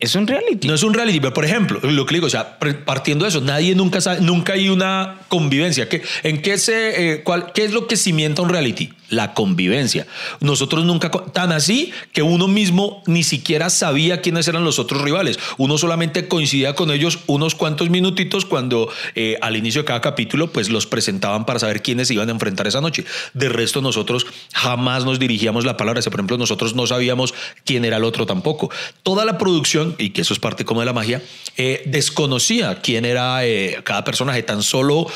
Es 0.00 0.14
un 0.14 0.26
reality. 0.26 0.66
No 0.66 0.74
es 0.74 0.82
un 0.82 0.94
reality, 0.94 1.20
pero 1.20 1.34
por 1.34 1.44
ejemplo, 1.44 1.78
lo 1.82 2.06
que 2.06 2.14
digo, 2.14 2.26
o 2.26 2.30
sea, 2.30 2.58
partiendo 2.58 3.26
de 3.26 3.28
eso, 3.28 3.42
nadie 3.42 3.74
nunca 3.74 4.00
sabe, 4.00 4.22
nunca 4.22 4.54
hay 4.54 4.70
una 4.70 5.18
convivencia. 5.28 5.90
¿Qué, 5.90 6.02
¿En 6.22 6.40
qué 6.40 6.56
se, 6.56 7.12
eh, 7.12 7.22
cuál, 7.22 7.52
qué 7.52 7.64
es 7.66 7.72
lo 7.72 7.86
que 7.86 7.96
cimienta 7.96 8.40
un 8.40 8.48
reality? 8.48 8.94
La 9.10 9.34
convivencia. 9.34 10.06
Nosotros 10.40 10.84
nunca, 10.84 11.10
tan 11.10 11.52
así 11.52 11.92
que 12.12 12.22
uno 12.22 12.48
mismo 12.48 13.02
ni 13.06 13.24
siquiera 13.24 13.68
sabía 13.68 14.20
quiénes 14.20 14.48
eran 14.48 14.64
los 14.64 14.78
otros 14.78 15.02
rivales. 15.02 15.38
Uno 15.58 15.78
solamente 15.78 16.28
coincidía 16.28 16.74
con 16.74 16.90
ellos 16.90 17.18
unos 17.26 17.54
cuantos 17.54 17.90
minutitos 17.90 18.44
cuando 18.44 18.88
eh, 19.14 19.36
al 19.42 19.56
inicio 19.56 19.82
de 19.82 19.86
cada 19.86 20.00
capítulo, 20.00 20.52
pues 20.52 20.70
los 20.70 20.86
presentaban 20.86 21.44
para 21.44 21.58
saber 21.58 21.82
quiénes 21.82 22.10
iban 22.10 22.28
a 22.28 22.32
enfrentar 22.32 22.66
esa 22.66 22.80
noche. 22.80 23.04
De 23.34 23.48
resto, 23.48 23.82
nosotros 23.82 24.26
jamás 24.52 25.04
nos 25.04 25.18
dirigíamos 25.18 25.64
la 25.64 25.76
palabra. 25.76 26.00
Por 26.00 26.14
ejemplo, 26.14 26.38
nosotros 26.38 26.74
no 26.74 26.86
sabíamos 26.86 27.34
quién 27.64 27.84
era 27.84 27.96
el 27.96 28.04
otro 28.04 28.26
tampoco. 28.26 28.70
Toda 29.02 29.24
la 29.24 29.38
producción, 29.38 29.96
y 29.98 30.10
que 30.10 30.22
eso 30.22 30.32
es 30.32 30.40
parte 30.40 30.64
como 30.64 30.80
de 30.80 30.86
la 30.86 30.92
magia, 30.92 31.20
eh, 31.56 31.82
desconocía 31.86 32.80
quién 32.80 33.04
era 33.04 33.44
eh, 33.44 33.80
cada 33.82 34.04
personaje. 34.04 34.42
Tan 34.42 34.62
solo 34.62 35.06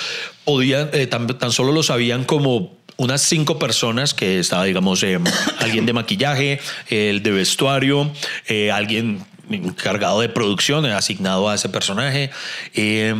podían, 0.44 0.90
tan, 1.08 1.26
tan 1.38 1.52
solo 1.52 1.72
lo 1.72 1.82
sabían 1.82 2.24
como 2.24 2.83
unas 2.96 3.22
cinco 3.22 3.58
personas 3.58 4.14
que 4.14 4.38
estaba, 4.38 4.64
digamos, 4.64 5.02
eh, 5.02 5.18
alguien 5.58 5.86
de 5.86 5.92
maquillaje, 5.92 6.60
el 6.88 7.22
de 7.22 7.30
vestuario, 7.30 8.10
eh, 8.46 8.70
alguien 8.70 9.24
encargado 9.50 10.20
de 10.20 10.28
producción, 10.28 10.86
asignado 10.86 11.48
a 11.48 11.54
ese 11.54 11.68
personaje. 11.68 12.30
Eh, 12.74 13.12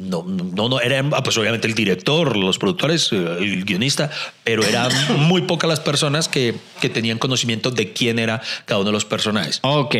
no, 0.00 0.24
no, 0.24 0.68
no, 0.68 0.80
era 0.80 1.02
ah, 1.12 1.22
pues 1.22 1.36
obviamente 1.38 1.66
el 1.66 1.74
director, 1.74 2.36
los 2.36 2.58
productores, 2.58 3.10
eh, 3.12 3.16
el 3.38 3.64
guionista, 3.64 4.10
pero 4.44 4.62
eran 4.64 4.90
muy 5.18 5.42
pocas 5.42 5.68
las 5.68 5.80
personas 5.80 6.28
que, 6.28 6.54
que, 6.80 6.88
tenían 6.88 7.18
conocimiento 7.18 7.70
de 7.70 7.92
quién 7.92 8.18
era 8.18 8.40
cada 8.64 8.80
uno 8.80 8.88
de 8.88 8.92
los 8.92 9.04
personajes. 9.04 9.58
Ok. 9.62 9.94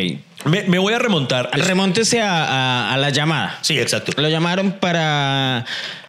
Me, 0.45 0.63
me 0.65 0.79
voy 0.79 0.93
a 0.93 0.99
remontar. 0.99 1.51
Remóntese 1.53 2.21
a, 2.21 2.45
a, 2.45 2.95
a, 2.95 2.97
la 2.99 3.11
llamada. 3.11 3.59
Sí, 3.63 3.79
exacto. 3.79 4.13
Lo 4.21 4.29
llamaron 4.29 4.73
para... 4.73 5.65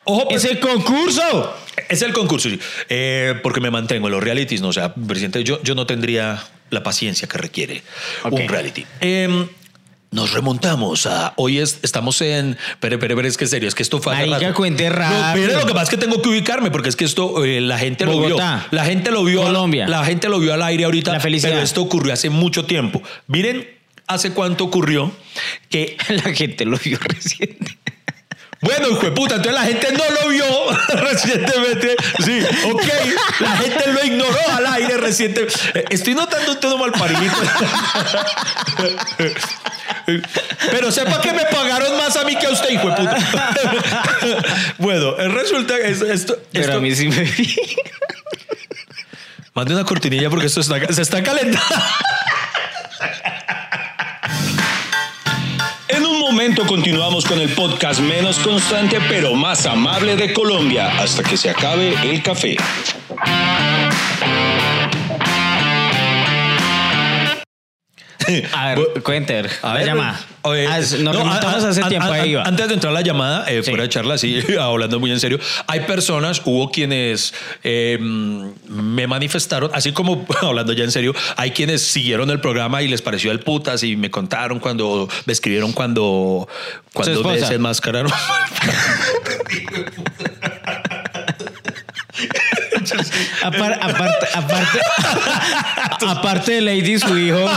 ¡Ojo! 0.07 0.29
¡Es 0.31 0.45
el 0.45 0.59
concurso! 0.59 1.55
Es 1.89 2.01
el 2.01 2.13
concurso. 2.13 2.49
Eh, 2.89 3.35
porque 3.43 3.61
me 3.61 3.69
mantengo 3.69 4.07
en 4.07 4.13
los 4.13 4.23
realities, 4.23 4.61
¿no? 4.61 4.69
O 4.69 4.73
sea, 4.73 4.93
presidente, 4.93 5.43
yo, 5.43 5.61
yo 5.63 5.75
no 5.75 5.85
tendría 5.85 6.43
la 6.69 6.83
paciencia 6.83 7.27
que 7.27 7.37
requiere 7.37 7.83
okay. 8.23 8.43
un 8.43 8.49
reality. 8.49 8.85
Eh, 9.01 9.47
nos 10.11 10.31
remontamos 10.31 11.05
a 11.05 11.33
hoy 11.35 11.59
es, 11.59 11.79
estamos 11.83 12.21
en 12.21 12.57
pero 12.79 12.97
pero 12.97 13.15
pero 13.15 13.27
es 13.27 13.35
que 13.35 13.45
serio 13.45 13.67
es 13.67 13.75
que 13.75 13.83
esto 13.83 14.01
fue 14.01 14.13
Marica, 14.15 14.53
cuente 14.53 14.89
rápido. 14.89 15.21
No, 15.21 15.33
pero 15.33 15.59
lo 15.59 15.67
que 15.67 15.73
pasa 15.73 15.83
es 15.83 15.89
que 15.89 15.97
tengo 15.97 16.21
que 16.21 16.29
ubicarme 16.29 16.71
porque 16.71 16.89
es 16.89 16.95
que 16.95 17.03
esto 17.03 17.43
eh, 17.43 17.59
la 17.59 17.77
gente 17.77 18.05
Bogotá, 18.05 18.27
lo 18.27 18.35
vio 18.37 18.67
la 18.71 18.85
gente 18.85 19.11
lo 19.11 19.23
vio 19.25 19.41
Colombia 19.43 19.87
la 19.87 20.05
gente 20.05 20.29
lo 20.29 20.39
vio 20.39 20.53
al 20.53 20.63
aire 20.63 20.85
ahorita 20.85 21.11
la 21.11 21.19
felicidad. 21.19 21.51
pero 21.51 21.63
esto 21.63 21.81
ocurrió 21.81 22.13
hace 22.13 22.29
mucho 22.29 22.65
tiempo 22.65 23.03
miren 23.27 23.67
hace 24.07 24.31
cuánto 24.31 24.63
ocurrió 24.63 25.11
que 25.69 25.97
la 26.09 26.33
gente 26.33 26.65
lo 26.65 26.77
vio 26.77 26.97
reciente 26.99 27.77
bueno, 28.61 28.89
hijo 28.89 29.01
de 29.01 29.11
puta, 29.11 29.35
entonces 29.35 29.61
la 29.61 29.67
gente 29.67 29.91
no 29.91 30.03
lo 30.21 30.29
vio 30.29 30.45
recientemente. 30.89 31.95
Sí, 32.23 32.39
ok. 32.71 32.83
La 33.39 33.57
gente 33.57 33.91
lo 33.91 34.03
ignoró 34.03 34.39
al 34.53 34.65
aire 34.65 34.97
recientemente. 34.97 35.85
Estoy 35.89 36.15
notando 36.15 36.53
un 36.53 36.59
tono 36.59 36.77
mal 36.77 36.91
paridito. 36.91 37.35
Pero 40.71 40.91
sepa 40.91 41.21
que 41.21 41.33
me 41.33 41.45
pagaron 41.45 41.97
más 41.97 42.15
a 42.15 42.23
mí 42.23 42.35
que 42.37 42.47
a 42.47 42.49
usted, 42.49 42.69
hijo 42.69 42.89
de 42.89 42.95
puta. 42.95 43.17
Bueno, 44.77 45.15
resulta 45.15 45.75
que 45.77 45.89
esto. 45.89 46.05
esto 46.05 46.39
Pero 46.51 46.75
a 46.75 46.79
mí 46.79 46.95
sí 46.95 47.09
me 47.09 47.21
vi. 47.21 47.55
Mande 49.53 49.73
una 49.73 49.85
cortinilla 49.85 50.29
porque 50.29 50.47
esto 50.47 50.61
está, 50.61 50.93
se 50.93 51.01
está 51.01 51.21
calentando. 51.21 51.59
Momento 56.37 56.67
continuamos 56.67 57.25
con 57.25 57.41
el 57.41 57.49
podcast 57.49 57.99
menos 57.99 58.37
constante 58.37 58.99
pero 59.09 59.33
más 59.33 59.65
amable 59.65 60.15
de 60.15 60.33
Colombia 60.33 60.99
hasta 60.99 61.23
que 61.23 61.35
se 61.35 61.49
acabe 61.49 61.95
el 62.03 62.21
café. 62.21 62.55
A 68.53 68.75
ver, 68.75 69.01
cuenter. 69.03 69.49
A 69.61 69.73
ver, 69.73 69.85
llama. 69.85 70.19
Oye, 70.43 70.65
Ah, 70.67 70.77
nos 70.79 70.93
no, 70.99 71.11
remontamos 71.13 71.63
a- 71.63 71.69
hace 71.69 71.81
a- 71.83 71.89
tiempo 71.89 72.07
a- 72.11 72.15
ahí. 72.15 72.35
Antes 72.35 72.67
de 72.69 72.73
entrar 72.75 72.91
a 72.91 72.93
la 72.93 73.01
llamada, 73.01 73.45
eh, 73.49 73.61
Sí. 73.63 73.69
fuera 73.69 73.83
de 73.83 73.89
charla, 73.89 74.13
así, 74.13 74.41
hablando 74.59 74.99
muy 74.99 75.11
en 75.11 75.19
serio, 75.19 75.39
hay 75.67 75.81
personas, 75.81 76.41
hubo 76.45 76.71
quienes 76.71 77.33
eh, 77.63 77.97
me 77.99 79.07
manifestaron, 79.07 79.71
así 79.73 79.91
como 79.91 80.25
hablando 80.41 80.71
ya 80.73 80.83
en 80.85 80.91
serio, 80.91 81.13
hay 81.35 81.51
quienes 81.51 81.81
siguieron 81.81 82.29
el 82.29 82.39
programa 82.39 82.81
y 82.81 82.87
les 82.87 83.01
pareció 83.01 83.31
el 83.31 83.39
putas 83.41 83.83
y 83.83 83.95
me 83.97 84.09
contaron 84.09 84.59
cuando, 84.59 85.09
me 85.25 85.33
escribieron 85.33 85.73
cuando, 85.73 86.47
cuando 86.93 87.11
me 87.11 87.17
esposa. 87.19 87.45
desenmascararon. 87.47 88.11
Apar- 93.43 93.79
aparte, 93.81 94.27
aparte, 94.33 94.79
aparte 96.07 96.51
de 96.53 96.61
Lady, 96.61 96.99
su 96.99 97.17
hijo, 97.17 97.49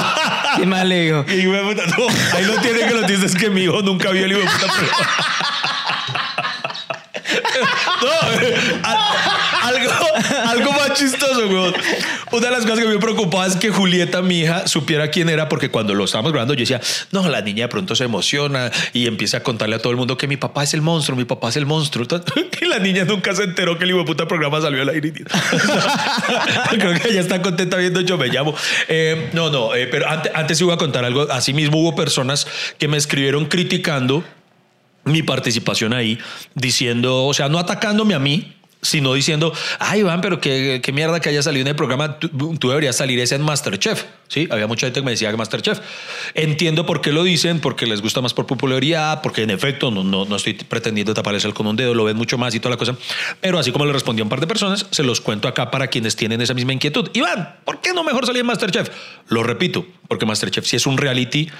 ¿qué 0.56 0.66
más 0.66 0.84
le 0.84 1.00
dijo? 1.02 1.24
Y 1.28 1.46
puta, 1.46 1.86
no, 1.86 2.06
ahí 2.36 2.44
lo 2.44 2.54
tiene 2.60 2.80
que 2.80 2.94
lo 2.94 3.02
dices 3.02 3.34
que 3.34 3.50
mi 3.50 3.62
hijo 3.64 3.82
nunca 3.82 4.10
vio 4.10 4.24
el 4.24 4.32
hijo 4.32 4.40
de 4.40 4.46
puta. 4.46 4.66
No, 8.02 8.08
a- 8.88 9.29
algo 10.50 10.72
más 10.72 10.94
chistoso, 10.94 11.46
weón. 11.48 11.74
Una 12.32 12.46
de 12.46 12.52
las 12.52 12.62
cosas 12.62 12.80
que 12.80 12.88
me 12.88 12.98
preocupaba 12.98 13.46
es 13.46 13.56
que 13.56 13.70
Julieta, 13.70 14.22
mi 14.22 14.40
hija, 14.40 14.66
supiera 14.66 15.10
quién 15.10 15.28
era, 15.28 15.48
porque 15.48 15.70
cuando 15.70 15.94
lo 15.94 16.04
estábamos 16.04 16.32
grabando, 16.32 16.54
yo 16.54 16.60
decía, 16.60 16.80
no, 17.12 17.28
la 17.28 17.40
niña 17.42 17.64
de 17.64 17.68
pronto 17.68 17.94
se 17.94 18.04
emociona 18.04 18.70
y 18.92 19.06
empieza 19.06 19.38
a 19.38 19.42
contarle 19.42 19.76
a 19.76 19.78
todo 19.78 19.90
el 19.90 19.96
mundo 19.96 20.16
que 20.16 20.26
mi 20.26 20.36
papá 20.36 20.64
es 20.64 20.74
el 20.74 20.82
monstruo, 20.82 21.16
mi 21.16 21.24
papá 21.24 21.48
es 21.48 21.56
el 21.56 21.66
monstruo. 21.66 22.06
Y 22.60 22.66
la 22.66 22.78
niña 22.78 23.04
nunca 23.04 23.34
se 23.34 23.44
enteró 23.44 23.78
que 23.78 23.84
el 23.84 23.90
hijo 23.90 24.04
puta 24.04 24.28
programa 24.28 24.60
salió 24.60 24.82
al 24.82 24.90
aire. 24.90 25.12
Creo 26.70 26.94
que 26.94 27.08
ella 27.08 27.20
está 27.20 27.40
contenta 27.42 27.76
viendo 27.76 28.00
Yo 28.00 28.18
Me 28.18 28.28
Llamo. 28.28 28.54
Eh, 28.88 29.30
no, 29.32 29.50
no, 29.50 29.74
eh, 29.74 29.86
pero 29.86 30.08
antes, 30.08 30.32
antes 30.34 30.60
iba 30.60 30.74
a 30.74 30.78
contar 30.78 31.04
algo. 31.04 31.26
Así 31.30 31.52
mismo 31.52 31.78
hubo 31.78 31.94
personas 31.94 32.46
que 32.78 32.88
me 32.88 32.96
escribieron 32.96 33.46
criticando 33.46 34.24
mi 35.04 35.22
participación 35.22 35.92
ahí, 35.92 36.18
diciendo, 36.54 37.24
o 37.24 37.34
sea, 37.34 37.48
no 37.48 37.58
atacándome 37.58 38.14
a 38.14 38.18
mí, 38.18 38.54
sino 38.82 39.12
diciendo, 39.14 39.52
ay, 39.78 40.00
Iván, 40.00 40.20
pero 40.20 40.40
qué, 40.40 40.80
qué 40.82 40.92
mierda 40.92 41.20
que 41.20 41.28
haya 41.28 41.42
salido 41.42 41.62
en 41.62 41.68
el 41.68 41.76
programa, 41.76 42.18
tú, 42.18 42.56
deberías 42.60 42.96
salir 42.96 43.18
ese 43.20 43.34
en 43.34 43.42
Masterchef. 43.42 44.04
Sí, 44.28 44.48
había 44.50 44.66
mucha 44.66 44.86
gente 44.86 45.00
que 45.00 45.04
me 45.04 45.10
decía 45.10 45.30
que 45.30 45.36
Masterchef. 45.36 45.80
Entiendo 46.34 46.86
por 46.86 47.00
qué 47.00 47.12
lo 47.12 47.24
dicen, 47.24 47.60
porque 47.60 47.86
les 47.86 48.00
gusta 48.00 48.20
más 48.20 48.32
por 48.32 48.46
popularidad, 48.46 49.22
porque 49.22 49.42
en 49.42 49.50
efecto 49.50 49.90
no, 49.90 50.04
no, 50.04 50.24
no 50.24 50.36
estoy 50.36 50.54
pretendiendo 50.54 51.14
taparles 51.14 51.44
el 51.44 51.52
con 51.52 51.66
un 51.66 51.76
dedo, 51.76 51.94
lo 51.94 52.04
ven 52.04 52.16
mucho 52.16 52.38
más 52.38 52.54
y 52.54 52.60
toda 52.60 52.70
la 52.70 52.76
cosa. 52.76 52.96
Pero 53.40 53.58
así 53.58 53.72
como 53.72 53.84
le 53.86 53.92
respondí 53.92 54.20
a 54.20 54.24
un 54.24 54.30
par 54.30 54.40
de 54.40 54.46
personas, 54.46 54.86
se 54.90 55.02
los 55.02 55.20
cuento 55.20 55.48
acá 55.48 55.70
para 55.70 55.88
quienes 55.88 56.16
tienen 56.16 56.40
esa 56.40 56.54
misma 56.54 56.72
inquietud. 56.72 57.10
Iván, 57.12 57.56
¿por 57.64 57.80
qué 57.80 57.92
no 57.92 58.04
mejor 58.04 58.24
salir 58.24 58.40
en 58.40 58.46
Masterchef? 58.46 58.88
Lo 59.28 59.42
repito, 59.42 59.86
porque 60.08 60.26
Masterchef 60.26 60.64
sí 60.64 60.76
es 60.76 60.86
un 60.86 60.96
reality 60.96 61.50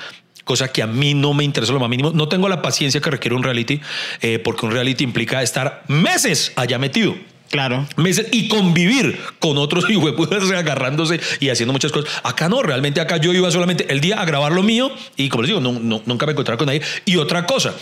cosa 0.45 0.69
que 0.69 0.83
a 0.83 0.87
mí 0.87 1.15
no 1.15 1.35
me 1.35 1.45
interesa 1.45 1.73
lo 1.73 1.81
más 1.81 1.89
mínimo. 1.91 2.11
No 2.13 2.29
tengo 2.29 2.49
la 2.49 2.63
paciencia 2.63 3.01
que 3.01 3.11
requiere 3.11 3.35
un 3.35 3.43
reality, 3.43 3.81
eh, 4.23 4.39
porque 4.39 4.67
un 4.67 4.73
reality 4.73 5.05
implica 5.05 5.43
estar 5.43 5.85
meses 5.89 6.53
allá 6.57 6.79
metido. 6.79 7.15
Claro. 7.51 7.85
Meses 7.97 8.29
y 8.31 8.47
convivir 8.47 9.19
con 9.41 9.59
otros 9.59 9.85
hijueputas 9.91 10.49
agarrándose 10.53 11.19
y 11.41 11.49
haciendo 11.49 11.73
muchas 11.73 11.91
cosas. 11.91 12.09
Acá 12.23 12.49
no, 12.49 12.63
realmente 12.63 13.01
acá 13.01 13.17
yo 13.17 13.33
iba 13.33 13.51
solamente 13.51 13.87
el 13.93 14.01
día 14.01 14.21
a 14.21 14.25
grabar 14.25 14.53
lo 14.53 14.63
mío 14.63 14.91
y 15.17 15.29
como 15.29 15.43
les 15.43 15.49
digo, 15.49 15.61
no, 15.61 15.73
no- 15.73 16.01
nunca 16.07 16.27
me 16.27 16.33
encontraba 16.33 16.59
con 16.59 16.67
nadie. 16.67 16.83
Y 17.07 17.17
otra 17.17 17.47
cosa, 17.47 17.75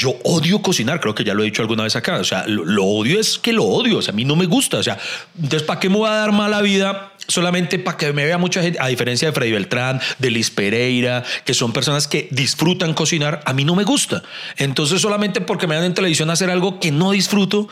yo 0.00 0.16
odio 0.24 0.62
cocinar, 0.62 0.98
creo 0.98 1.14
que 1.14 1.24
ya 1.24 1.34
lo 1.34 1.42
he 1.42 1.44
dicho 1.44 1.60
alguna 1.60 1.82
vez 1.82 1.94
acá. 1.94 2.16
O 2.16 2.24
sea, 2.24 2.46
lo, 2.46 2.64
lo 2.64 2.84
odio 2.86 3.20
es 3.20 3.38
que 3.38 3.52
lo 3.52 3.64
odio. 3.64 3.98
O 3.98 4.02
sea, 4.02 4.12
a 4.12 4.16
mí 4.16 4.24
no 4.24 4.34
me 4.34 4.46
gusta. 4.46 4.78
O 4.78 4.82
sea, 4.82 4.98
entonces, 5.36 5.62
¿para 5.62 5.78
qué 5.78 5.90
me 5.90 5.96
voy 5.96 6.08
a 6.08 6.12
dar 6.14 6.32
mala 6.32 6.62
vida? 6.62 7.12
Solamente 7.28 7.78
para 7.78 7.98
que 7.98 8.12
me 8.14 8.24
vea 8.24 8.38
mucha 8.38 8.62
gente, 8.62 8.78
a 8.80 8.86
diferencia 8.88 9.28
de 9.28 9.32
Freddy 9.34 9.52
Beltrán, 9.52 10.00
de 10.18 10.30
Liz 10.30 10.50
Pereira, 10.50 11.22
que 11.44 11.52
son 11.52 11.72
personas 11.74 12.08
que 12.08 12.28
disfrutan 12.30 12.94
cocinar, 12.94 13.42
a 13.44 13.52
mí 13.52 13.64
no 13.64 13.74
me 13.76 13.84
gusta. 13.84 14.22
Entonces, 14.56 15.02
solamente 15.02 15.42
porque 15.42 15.66
me 15.66 15.74
dan 15.74 15.84
en 15.84 15.94
televisión 15.94 16.30
hacer 16.30 16.48
algo 16.50 16.80
que 16.80 16.90
no 16.90 17.10
disfruto, 17.12 17.68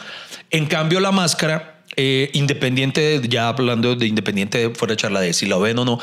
en 0.50 0.66
cambio, 0.66 1.00
la 1.00 1.12
máscara, 1.12 1.76
eh, 1.96 2.30
independiente, 2.34 3.18
de- 3.18 3.28
ya 3.28 3.48
hablando 3.48 3.96
de 3.96 4.06
independiente 4.06 4.58
de 4.58 4.70
fuera 4.74 4.92
de 4.92 4.98
charla 4.98 5.20
de 5.20 5.32
si 5.32 5.46
la 5.46 5.56
ven 5.56 5.78
o 5.80 5.84
no, 5.84 5.98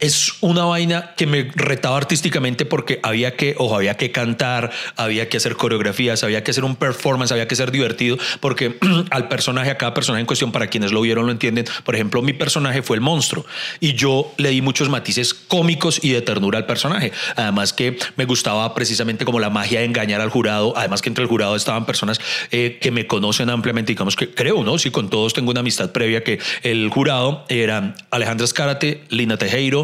es 0.00 0.34
una 0.40 0.64
vaina 0.64 1.14
que 1.16 1.26
me 1.26 1.50
retaba 1.54 1.96
artísticamente 1.96 2.66
porque 2.66 3.00
había 3.02 3.36
que, 3.36 3.54
ojo, 3.58 3.76
había 3.76 3.96
que 3.96 4.10
cantar, 4.12 4.70
había 4.96 5.28
que 5.28 5.36
hacer 5.36 5.56
coreografías, 5.56 6.24
había 6.24 6.42
que 6.44 6.50
hacer 6.50 6.64
un 6.64 6.76
performance, 6.76 7.32
había 7.32 7.48
que 7.48 7.56
ser 7.56 7.70
divertido, 7.70 8.18
porque 8.40 8.78
al 9.10 9.28
personaje, 9.28 9.70
a 9.70 9.78
cada 9.78 9.94
personaje 9.94 10.20
en 10.20 10.26
cuestión, 10.26 10.52
para 10.52 10.66
quienes 10.66 10.92
lo 10.92 11.00
vieron 11.00 11.26
lo 11.26 11.32
entienden, 11.32 11.66
por 11.84 11.94
ejemplo, 11.94 12.22
mi 12.22 12.32
personaje 12.32 12.82
fue 12.82 12.96
el 12.96 13.00
monstruo 13.00 13.44
y 13.80 13.94
yo 13.94 14.32
le 14.36 14.50
di 14.50 14.62
muchos 14.62 14.88
matices 14.88 15.34
cómicos 15.34 16.00
y 16.02 16.10
de 16.10 16.22
ternura 16.22 16.58
al 16.58 16.66
personaje. 16.66 17.12
Además 17.36 17.72
que 17.72 17.98
me 18.16 18.24
gustaba 18.24 18.74
precisamente 18.74 19.24
como 19.24 19.40
la 19.40 19.50
magia 19.50 19.80
de 19.80 19.86
engañar 19.86 20.20
al 20.20 20.30
jurado, 20.30 20.74
además 20.76 21.02
que 21.02 21.08
entre 21.08 21.22
el 21.22 21.28
jurado 21.28 21.56
estaban 21.56 21.86
personas 21.86 22.20
eh, 22.50 22.78
que 22.80 22.90
me 22.90 23.06
conocen 23.06 23.50
ampliamente, 23.50 23.92
digamos 23.92 24.16
que 24.16 24.30
creo, 24.34 24.64
¿no? 24.64 24.78
Sí, 24.78 24.90
con 24.90 25.08
todos 25.08 25.34
tengo 25.34 25.50
una 25.50 25.60
amistad 25.60 25.92
previa 25.92 26.22
que 26.24 26.38
el 26.62 26.88
jurado 26.90 27.44
eran 27.48 27.94
Alejandra 28.10 28.44
Escárate, 28.44 29.04
Lina 29.08 29.36
Tejero, 29.36 29.83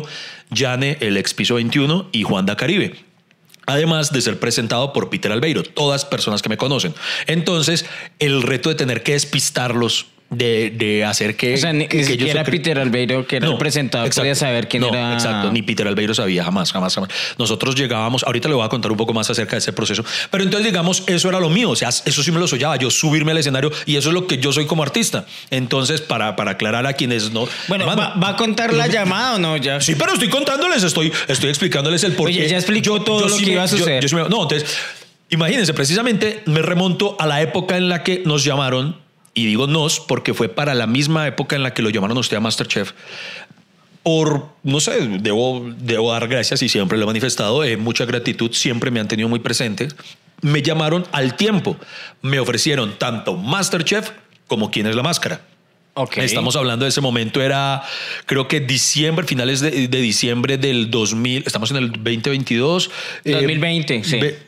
Yane, 0.50 0.98
el 1.00 1.16
ex 1.16 1.34
piso 1.34 1.54
21 1.54 2.08
y 2.12 2.22
Juan 2.22 2.46
da 2.46 2.56
Caribe. 2.56 2.94
Además 3.66 4.12
de 4.12 4.20
ser 4.20 4.40
presentado 4.40 4.92
por 4.92 5.10
Peter 5.10 5.30
Albeiro, 5.30 5.62
todas 5.62 6.04
personas 6.04 6.42
que 6.42 6.48
me 6.48 6.56
conocen. 6.56 6.94
Entonces, 7.26 7.86
el 8.18 8.42
reto 8.42 8.68
de 8.68 8.74
tener 8.74 9.02
que 9.02 9.12
despistarlos, 9.12 10.06
de, 10.30 10.70
de 10.70 11.04
hacer 11.04 11.36
que. 11.36 11.54
O 11.54 11.56
sea, 11.56 11.72
ni, 11.72 11.88
que 11.88 11.98
ni 11.98 12.04
siquiera 12.04 12.44
Peter 12.44 12.78
Albeiro, 12.78 13.26
que 13.26 13.36
era 13.36 13.48
el 13.48 13.56
presentador, 13.58 14.06
exacto. 14.06 14.22
podía 14.22 14.34
saber 14.36 14.68
quién 14.68 14.82
No, 14.82 14.88
era. 14.88 15.12
Exacto, 15.14 15.50
ni 15.52 15.62
Peter 15.62 15.86
Albeiro 15.88 16.14
sabía 16.14 16.44
jamás, 16.44 16.72
jamás, 16.72 16.94
jamás. 16.94 17.10
Nosotros 17.36 17.74
llegábamos, 17.74 18.22
ahorita 18.22 18.48
le 18.48 18.54
voy 18.54 18.64
a 18.64 18.68
contar 18.68 18.90
un 18.92 18.96
poco 18.96 19.12
más 19.12 19.28
acerca 19.28 19.52
de 19.52 19.58
ese 19.58 19.72
proceso, 19.72 20.04
pero 20.30 20.44
entonces 20.44 20.64
digamos, 20.70 21.02
eso 21.08 21.28
era 21.28 21.40
lo 21.40 21.50
mío, 21.50 21.70
o 21.70 21.76
sea, 21.76 21.88
eso 21.88 22.22
sí 22.22 22.30
me 22.30 22.38
lo 22.38 22.46
soñaba, 22.46 22.76
yo 22.76 22.90
subirme 22.90 23.32
al 23.32 23.38
escenario 23.38 23.72
y 23.86 23.96
eso 23.96 24.10
es 24.10 24.14
lo 24.14 24.26
que 24.28 24.38
yo 24.38 24.52
soy 24.52 24.66
como 24.66 24.82
artista. 24.84 25.26
Entonces, 25.50 26.00
para, 26.00 26.36
para 26.36 26.52
aclarar 26.52 26.86
a 26.86 26.92
quienes 26.92 27.32
no... 27.32 27.46
Bueno, 27.68 27.84
¿va, 27.86 28.14
va 28.14 28.28
a 28.28 28.36
contar 28.36 28.72
la 28.72 28.86
llamada 28.86 29.34
o 29.34 29.38
no? 29.38 29.56
Ya. 29.56 29.80
Sí, 29.80 29.96
pero 29.96 30.12
estoy 30.12 30.28
contándoles, 30.28 30.82
estoy, 30.84 31.12
estoy 31.26 31.50
explicándoles 31.50 32.04
el 32.04 32.12
porqué. 32.12 32.36
Oye, 32.38 32.48
ya 32.48 32.56
explicó 32.56 33.02
todo 33.02 33.28
lo 33.28 33.36
que 33.36 33.46
me- 33.46 33.52
iba 33.52 33.62
a 33.64 33.66
yo- 33.66 33.78
suceder. 33.78 34.00
yo 34.02 34.08
sí 34.08 34.14
me- 34.14 34.28
no, 34.28 34.42
entonces, 34.44 34.64
imagínense, 35.28 35.74
precisamente 35.74 36.42
me 36.46 36.62
remonto 36.62 37.16
a 37.18 37.26
la 37.26 37.42
época 37.42 37.76
en 37.76 37.88
la 37.88 38.02
que 38.04 38.22
nos 38.24 38.44
llamaron, 38.44 38.96
y 39.34 39.46
digo 39.46 39.66
nos 39.66 40.00
porque 40.00 40.34
fue 40.34 40.48
para 40.48 40.74
la 40.74 40.86
misma 40.86 41.26
época 41.26 41.56
en 41.56 41.62
la 41.62 41.72
que 41.72 41.82
lo 41.82 41.90
llamaron 41.90 42.18
usted 42.18 42.36
a 42.36 42.40
Masterchef. 42.40 42.92
por, 44.02 44.48
no 44.62 44.80
sé, 44.80 45.18
debo, 45.20 45.70
debo 45.78 46.12
dar 46.12 46.26
gracias 46.26 46.62
y 46.62 46.68
siempre 46.68 46.96
lo 46.98 47.04
he 47.04 47.06
manifestado, 47.06 47.64
eh, 47.64 47.76
mucha 47.76 48.04
gratitud, 48.06 48.52
siempre 48.52 48.90
me 48.90 49.00
han 49.00 49.08
tenido 49.08 49.28
muy 49.28 49.40
presente. 49.40 49.88
Me 50.42 50.62
llamaron 50.62 51.06
al 51.12 51.36
tiempo, 51.36 51.76
me 52.22 52.40
ofrecieron 52.40 52.98
tanto 52.98 53.36
Masterchef 53.36 54.12
como 54.46 54.70
quién 54.70 54.86
es 54.86 54.96
la 54.96 55.02
máscara. 55.02 55.42
Estamos 56.16 56.56
hablando 56.56 56.84
de 56.84 56.88
ese 56.90 57.00
momento, 57.00 57.42
era 57.42 57.82
creo 58.26 58.48
que 58.48 58.60
diciembre, 58.60 59.26
finales 59.26 59.60
de, 59.60 59.88
de 59.88 60.00
diciembre 60.00 60.56
del 60.56 60.90
2000, 60.90 61.44
estamos 61.46 61.70
en 61.72 61.76
el 61.78 61.90
2022. 61.92 62.90
eh, 63.24 63.32
2020, 63.32 64.04
sí. 64.04 64.18
Ve- 64.20 64.38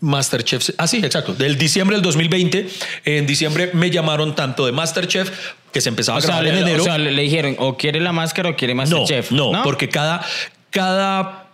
Masterchef, 0.00 0.70
ah 0.78 0.86
sí, 0.86 0.98
exacto, 1.04 1.34
del 1.34 1.58
diciembre 1.58 1.96
del 1.96 2.02
2020, 2.02 2.66
en 3.04 3.26
diciembre 3.26 3.70
me 3.74 3.90
llamaron 3.90 4.34
tanto 4.34 4.64
de 4.66 4.72
Masterchef, 4.72 5.30
que 5.72 5.80
se 5.80 5.88
empezaba 5.90 6.16
O 6.16 6.18
a 6.18 6.22
sea, 6.22 6.36
grabar 6.40 6.46
en 6.46 6.62
enero. 6.62 6.82
o 6.82 6.86
sea, 6.86 6.98
le 6.98 7.22
dijeron, 7.22 7.56
o 7.58 7.76
quiere 7.76 8.00
la 8.00 8.12
máscara 8.12 8.48
o 8.50 8.56
quiere 8.56 8.74
no, 8.74 8.78
Masterchef. 8.78 9.30
no, 9.32 9.52
porque 9.62 9.88
cada, 9.88 10.24
cada, 10.70 11.42
eh, 11.42 11.45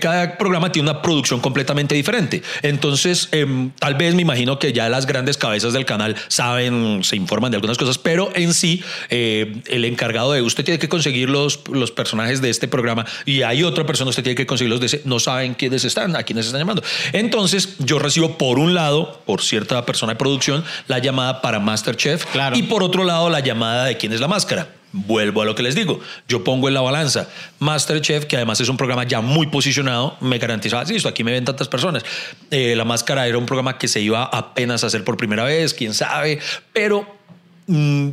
cada 0.00 0.36
programa 0.36 0.70
tiene 0.70 0.90
una 0.90 1.00
producción 1.02 1.40
completamente 1.40 1.94
diferente. 1.94 2.42
Entonces, 2.62 3.28
em, 3.32 3.70
tal 3.78 3.94
vez 3.94 4.14
me 4.14 4.22
imagino 4.22 4.58
que 4.58 4.72
ya 4.72 4.88
las 4.88 5.06
grandes 5.06 5.38
cabezas 5.38 5.72
del 5.72 5.86
canal 5.86 6.14
saben, 6.28 7.02
se 7.02 7.16
informan 7.16 7.50
de 7.50 7.56
algunas 7.56 7.78
cosas, 7.78 7.98
pero 7.98 8.30
en 8.34 8.52
sí, 8.52 8.82
eh, 9.08 9.62
el 9.66 9.84
encargado 9.84 10.32
de 10.32 10.42
usted 10.42 10.64
tiene 10.64 10.78
que 10.78 10.88
conseguir 10.88 11.30
los, 11.30 11.60
los 11.70 11.90
personajes 11.90 12.40
de 12.42 12.50
este 12.50 12.68
programa 12.68 13.06
y 13.24 13.42
hay 13.42 13.62
otra 13.62 13.86
persona, 13.86 14.10
usted 14.10 14.22
tiene 14.22 14.36
que 14.36 14.46
conseguirlos 14.46 14.80
de 14.80 14.86
ese, 14.86 15.02
no 15.04 15.18
saben 15.20 15.54
quiénes 15.54 15.84
están, 15.84 16.16
a 16.16 16.22
quiénes 16.22 16.46
están 16.46 16.60
llamando. 16.60 16.82
Entonces, 17.12 17.76
yo 17.78 17.98
recibo 17.98 18.36
por 18.36 18.58
un 18.58 18.74
lado, 18.74 19.20
por 19.24 19.42
cierta 19.42 19.86
persona 19.86 20.12
de 20.12 20.18
producción, 20.18 20.64
la 20.88 20.98
llamada 20.98 21.40
para 21.40 21.60
Masterchef 21.60 22.26
Claro. 22.26 22.56
y 22.56 22.62
por 22.64 22.82
otro 22.82 23.04
lado, 23.04 23.30
la 23.30 23.40
llamada 23.40 23.86
de 23.86 23.96
quién 23.96 24.12
es 24.12 24.20
la 24.20 24.28
máscara. 24.28 24.68
Vuelvo 24.98 25.42
a 25.42 25.44
lo 25.44 25.54
que 25.54 25.62
les 25.62 25.74
digo. 25.74 26.00
Yo 26.26 26.42
pongo 26.42 26.68
en 26.68 26.74
la 26.74 26.80
balanza 26.80 27.28
Masterchef, 27.58 28.24
que 28.24 28.36
además 28.36 28.58
es 28.62 28.70
un 28.70 28.78
programa 28.78 29.04
ya 29.04 29.20
muy 29.20 29.48
posicionado, 29.48 30.16
me 30.22 30.38
garantizaba, 30.38 30.84
listo, 30.84 31.06
aquí 31.06 31.22
me 31.22 31.32
ven 31.32 31.44
tantas 31.44 31.68
personas. 31.68 32.02
Eh, 32.50 32.74
la 32.74 32.84
Máscara 32.86 33.26
era 33.26 33.36
un 33.36 33.44
programa 33.44 33.76
que 33.76 33.88
se 33.88 34.00
iba 34.00 34.24
apenas 34.24 34.84
a 34.84 34.86
hacer 34.86 35.04
por 35.04 35.18
primera 35.18 35.44
vez, 35.44 35.74
quién 35.74 35.92
sabe, 35.92 36.38
pero 36.72 37.06
mm, 37.66 38.10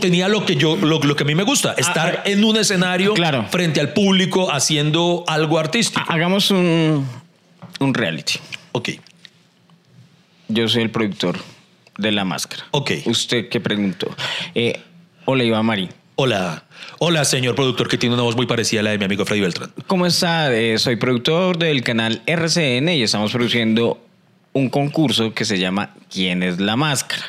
tenía 0.00 0.28
lo 0.28 0.46
que 0.46 0.54
yo, 0.54 0.76
lo, 0.76 1.00
lo 1.00 1.16
que 1.16 1.24
a 1.24 1.26
mí 1.26 1.34
me 1.34 1.42
gusta, 1.42 1.74
estar 1.76 2.22
ah, 2.24 2.28
en 2.28 2.44
un 2.44 2.56
escenario 2.56 3.14
claro. 3.14 3.46
frente 3.50 3.80
al 3.80 3.92
público 3.92 4.52
haciendo 4.52 5.24
algo 5.26 5.58
artístico. 5.58 6.04
Ha- 6.08 6.14
Hagamos 6.14 6.52
un, 6.52 7.04
un 7.80 7.94
reality. 7.94 8.34
Ok. 8.72 8.90
Yo 10.48 10.68
soy 10.68 10.82
el 10.82 10.90
productor 10.90 11.38
de 11.98 12.12
la 12.12 12.24
máscara. 12.24 12.64
Ok. 12.70 12.92
¿Usted 13.06 13.48
qué 13.48 13.60
preguntó? 13.60 14.14
Eh, 14.54 14.80
hola, 15.30 15.44
Iván 15.44 15.64
Marín. 15.64 15.88
Hola. 16.16 16.64
Hola, 16.98 17.24
señor 17.24 17.54
productor, 17.54 17.88
que 17.88 17.96
tiene 17.96 18.14
una 18.14 18.24
voz 18.24 18.34
muy 18.36 18.46
parecida 18.46 18.80
a 18.80 18.82
la 18.82 18.90
de 18.90 18.98
mi 18.98 19.04
amigo 19.04 19.24
Freddy 19.24 19.40
Beltrán. 19.40 19.70
¿Cómo 19.86 20.04
está? 20.04 20.52
Eh, 20.52 20.76
soy 20.78 20.96
productor 20.96 21.56
del 21.56 21.82
canal 21.82 22.20
RCN 22.26 22.88
y 22.90 23.02
estamos 23.02 23.30
produciendo 23.32 24.04
un 24.52 24.68
concurso 24.68 25.32
que 25.32 25.44
se 25.44 25.58
llama 25.58 25.94
¿Quién 26.12 26.42
es 26.42 26.58
la 26.58 26.74
máscara? 26.76 27.22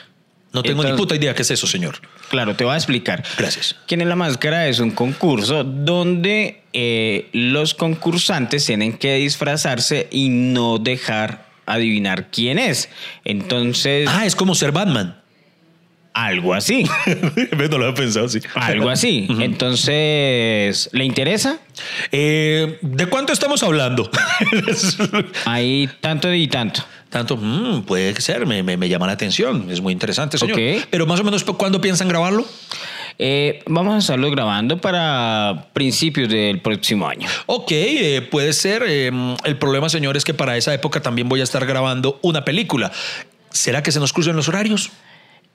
No 0.51 0.63
tengo 0.63 0.84
ni 0.84 0.91
puta 0.93 1.15
idea 1.15 1.34
qué 1.36 1.43
es 1.43 1.51
eso, 1.51 1.67
señor. 1.67 2.00
Claro, 2.29 2.55
te 2.55 2.65
voy 2.65 2.74
a 2.74 2.77
explicar. 2.77 3.24
Gracias. 3.38 3.75
¿Quién 3.88 4.01
es 4.01 4.08
la 4.08 4.15
máscara? 4.15 4.67
Es 4.67 4.79
un 4.79 4.91
concurso 4.91 5.63
donde 5.63 6.63
eh, 6.74 7.29
los 7.31 7.74
concursantes 7.75 8.65
tienen 8.65 8.98
que 8.98 9.13
disfrazarse 9.15 10.08
y 10.12 10.29
no 10.29 10.79
dejar 10.79 11.46
adivinar 11.67 12.31
quién 12.31 12.58
es. 12.58 12.89
Entonces, 13.24 14.10
Ah, 14.12 14.25
es 14.25 14.36
como 14.36 14.55
ser 14.55 14.72
Batman. 14.72 15.21
Algo 16.13 16.53
así. 16.53 16.84
no 17.70 17.77
lo 17.77 17.86
había 17.86 17.94
pensado, 17.96 18.27
sí. 18.30 18.39
Algo 18.56 18.89
así. 18.89 19.27
Entonces, 19.39 20.89
¿le 20.91 21.06
interesa? 21.06 21.60
Eh, 22.12 22.77
¿De 22.82 23.06
cuánto 23.08 23.34
estamos 23.34 23.63
hablando? 23.63 24.10
Hay 25.46 25.89
tanto 26.00 26.34
y 26.34 26.48
tanto. 26.48 26.84
Tanto, 27.10 27.36
mm, 27.38 27.84
puede 27.84 28.20
ser, 28.22 28.46
me, 28.46 28.63
me- 28.63 28.77
me 28.77 28.88
llama 28.88 29.08
la 29.08 29.13
atención. 29.13 29.70
Es 29.70 29.82
muy 29.82 29.91
interesante, 29.94 30.38
señor. 30.38 30.58
Pero 30.89 31.06
más 31.06 31.20
o 31.20 31.24
menos, 31.24 31.44
¿cuándo 31.44 31.82
piensan 31.82 32.08
grabarlo? 32.08 32.46
Eh, 33.20 33.62
vamos 33.68 33.94
a 33.96 33.98
estarlo 34.00 34.32
grabando 34.32 34.80
para 34.80 35.68
principios 35.74 36.30
del 36.30 36.62
próximo 36.62 37.08
año. 37.08 37.27
Ok, 37.46 37.72
eh, 37.72 38.27
puede 38.32 38.53
ser. 38.53 38.84
El 38.84 39.58
problema, 39.60 39.89
señor, 39.89 40.15
es 40.18 40.24
que 40.24 40.34
para 40.34 40.56
esa 40.58 40.74
época 40.74 41.01
también 41.01 41.27
voy 41.27 41.41
a 41.41 41.44
estar 41.44 41.65
grabando 41.65 42.18
una 42.22 42.46
película. 42.46 42.91
¿Será 43.50 43.84
que 43.84 43.91
se 43.91 44.00
nos 44.00 44.13
cruzan 44.13 44.36
los 44.38 44.48
horarios? 44.48 44.91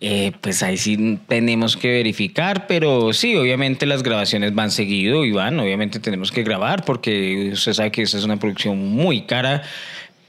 Eh, 0.01 0.33
pues 0.43 0.63
ahí 0.63 0.77
sí 0.77 1.19
tenemos 1.27 1.77
que 1.77 1.89
verificar, 1.89 2.67
pero 2.67 3.15
sí, 3.15 3.35
obviamente 3.35 3.87
las 3.87 4.03
grabaciones 4.03 4.55
van 4.55 4.71
seguido, 4.71 5.25
Iván. 5.25 5.59
Obviamente 5.59 6.01
tenemos 6.01 6.31
que 6.31 6.43
grabar 6.43 6.85
porque 6.85 7.51
usted 7.55 7.73
sabe 7.73 7.91
que 7.91 8.03
esta 8.03 8.19
es 8.19 8.25
una 8.25 8.37
producción 8.39 8.77
muy 8.91 9.23
cara, 9.23 9.63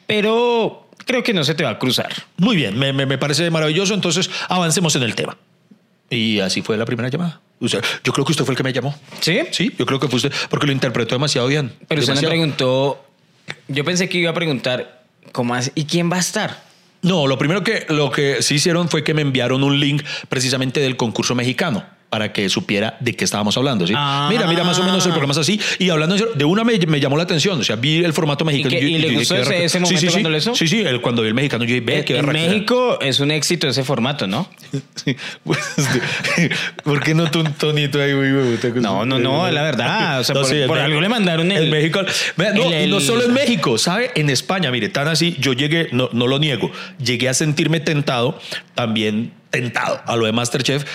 pero 0.05 0.87
creo 1.05 1.23
que 1.23 1.33
no 1.33 1.43
se 1.43 1.53
te 1.55 1.63
va 1.63 1.71
a 1.71 1.79
cruzar. 1.79 2.09
Muy 2.37 2.55
bien, 2.55 2.77
me, 2.77 2.93
me- 2.93 3.05
me 3.05 3.17
parece 3.17 3.49
maravilloso. 3.51 3.93
Entonces, 3.93 4.29
avancemos 4.49 4.95
en 4.95 5.03
el 5.03 5.15
tema. 5.15 5.37
Y 6.09 6.39
así 6.39 6.61
fue 6.61 6.77
la 6.77 6.85
primera 6.85 7.09
llamada. 7.09 7.41
O 7.59 7.67
sea, 7.67 7.81
yo 8.03 8.13
creo 8.13 8.23
que 8.25 8.31
usted 8.31 8.45
fue 8.45 8.53
el 8.53 8.57
que 8.57 8.63
me 8.63 8.71
llamó. 8.71 8.95
¿Sí? 9.19 9.39
Sí, 9.51 9.73
yo 9.77 9.85
creo 9.85 9.99
que 9.99 10.07
fue 10.07 10.17
usted, 10.17 10.31
porque 10.49 10.65
lo 10.67 10.71
interpretó 10.71 11.15
demasiado 11.15 11.47
bien. 11.47 11.73
Pero 11.87 11.99
usted 12.01 12.13
me 12.13 12.21
Demasiado. 12.21 12.29
preguntó, 12.31 13.05
yo 13.67 13.83
pensé 13.83 14.07
que 14.07 14.19
iba 14.19 14.31
a 14.31 14.33
preguntar, 14.33 15.03
¿cómo? 15.33 15.55
¿Y 15.75 15.83
quién 15.85 16.09
va 16.11 16.15
a 16.17 16.19
estar? 16.21 16.63
No, 17.07 17.25
lo 17.25 17.37
primero 17.37 17.63
que 17.63 17.85
lo 17.89 18.11
que 18.11 18.41
sí 18.41 18.55
hicieron 18.55 18.89
fue 18.89 19.03
que 19.03 19.13
me 19.13 19.21
enviaron 19.21 19.63
un 19.63 19.79
link 19.79 20.03
precisamente 20.27 20.81
del 20.81 20.97
concurso 20.97 21.35
mexicano 21.35 21.96
para 22.09 22.31
que 22.31 22.47
supiera 22.47 22.95
de 23.01 23.13
qué 23.15 23.25
estábamos 23.25 23.57
hablando. 23.57 23.85
¿sí? 23.85 23.93
Ah. 23.95 24.27
Mira, 24.31 24.47
mira, 24.47 24.63
más 24.63 24.79
o 24.79 24.83
menos 24.83 25.05
el 25.05 25.11
programa 25.11 25.33
es 25.33 25.39
así. 25.39 25.59
Y 25.77 25.89
hablando 25.89 26.15
de 26.15 26.45
una 26.45 26.63
me, 26.63 26.77
me 26.87 26.99
llamó 26.99 27.17
la 27.17 27.23
atención. 27.23 27.59
O 27.59 27.63
sea, 27.63 27.75
vi 27.75 28.03
el 28.03 28.13
formato 28.13 28.45
mexicano. 28.45 28.75
y 28.77 28.97
le 28.97 29.07
dije, 29.09 29.15
gustó 29.19 29.35
qué 29.35 29.65
ese- 29.65 29.79
momento 29.79 29.99
sí, 29.99 30.07
sí, 30.07 30.11
cuando 30.13 30.29
sí. 30.29 30.35
hizo? 30.37 30.55
Sí, 30.55 30.67
sí, 30.67 30.81
el- 30.81 31.01
cuando 31.01 31.21
vi 31.21 31.27
el 31.29 31.33
mexicano, 31.33 31.63
yo 31.65 31.73
dije, 31.73 31.85
ve, 31.85 32.05
qué 32.05 32.17
en. 32.17 32.25
México 32.27 32.97
es 33.01 33.19
un 33.19 33.31
éxito 33.31 33.67
ese 33.67 33.83
formato, 33.83 34.25
¿no? 34.27 34.49
Sí, 34.95 35.15
pues, 35.43 35.59
¿Por 36.83 37.01
qué 37.03 37.13
no 37.13 37.29
tú 37.29 37.39
un 37.41 37.53
tonito 37.53 38.01
ahí, 38.01 38.13
güey, 38.13 38.31
No, 38.81 39.05
no, 39.05 39.19
no, 39.19 39.49
la 39.51 39.63
verdad. 39.63 40.19
O 40.19 40.23
sea, 40.23 40.33
No, 40.35 40.41
por, 40.41 40.49
sí, 40.49 40.61
algo 40.61 41.01
le 41.01 41.09
mandaron 41.09 41.51
el... 41.51 41.65
En 41.65 41.69
México. 41.69 42.01
No, 42.37 42.45
el- 42.71 42.87
y 42.87 42.91
no 42.91 42.99
solo 42.99 43.25
en 43.25 43.33
México, 43.33 43.77
¿sabe? 43.77 44.11
En 44.15 44.29
España, 44.29 44.71
mire, 44.71 44.89
tan 44.89 45.07
así, 45.07 45.35
yo 45.39 45.53
llegué, 45.53 45.89
no, 45.91 46.09
no 46.13 46.27
lo 46.27 46.39
niego, 46.39 46.71
llegué 47.03 47.29
a 47.29 47.33
sentirme 47.33 47.79
tentado, 47.79 48.39
también 48.75 49.33
tentado 49.49 50.01
a 50.05 50.15
lo 50.15 50.25
de 50.25 50.31
Masterchef. 50.31 50.85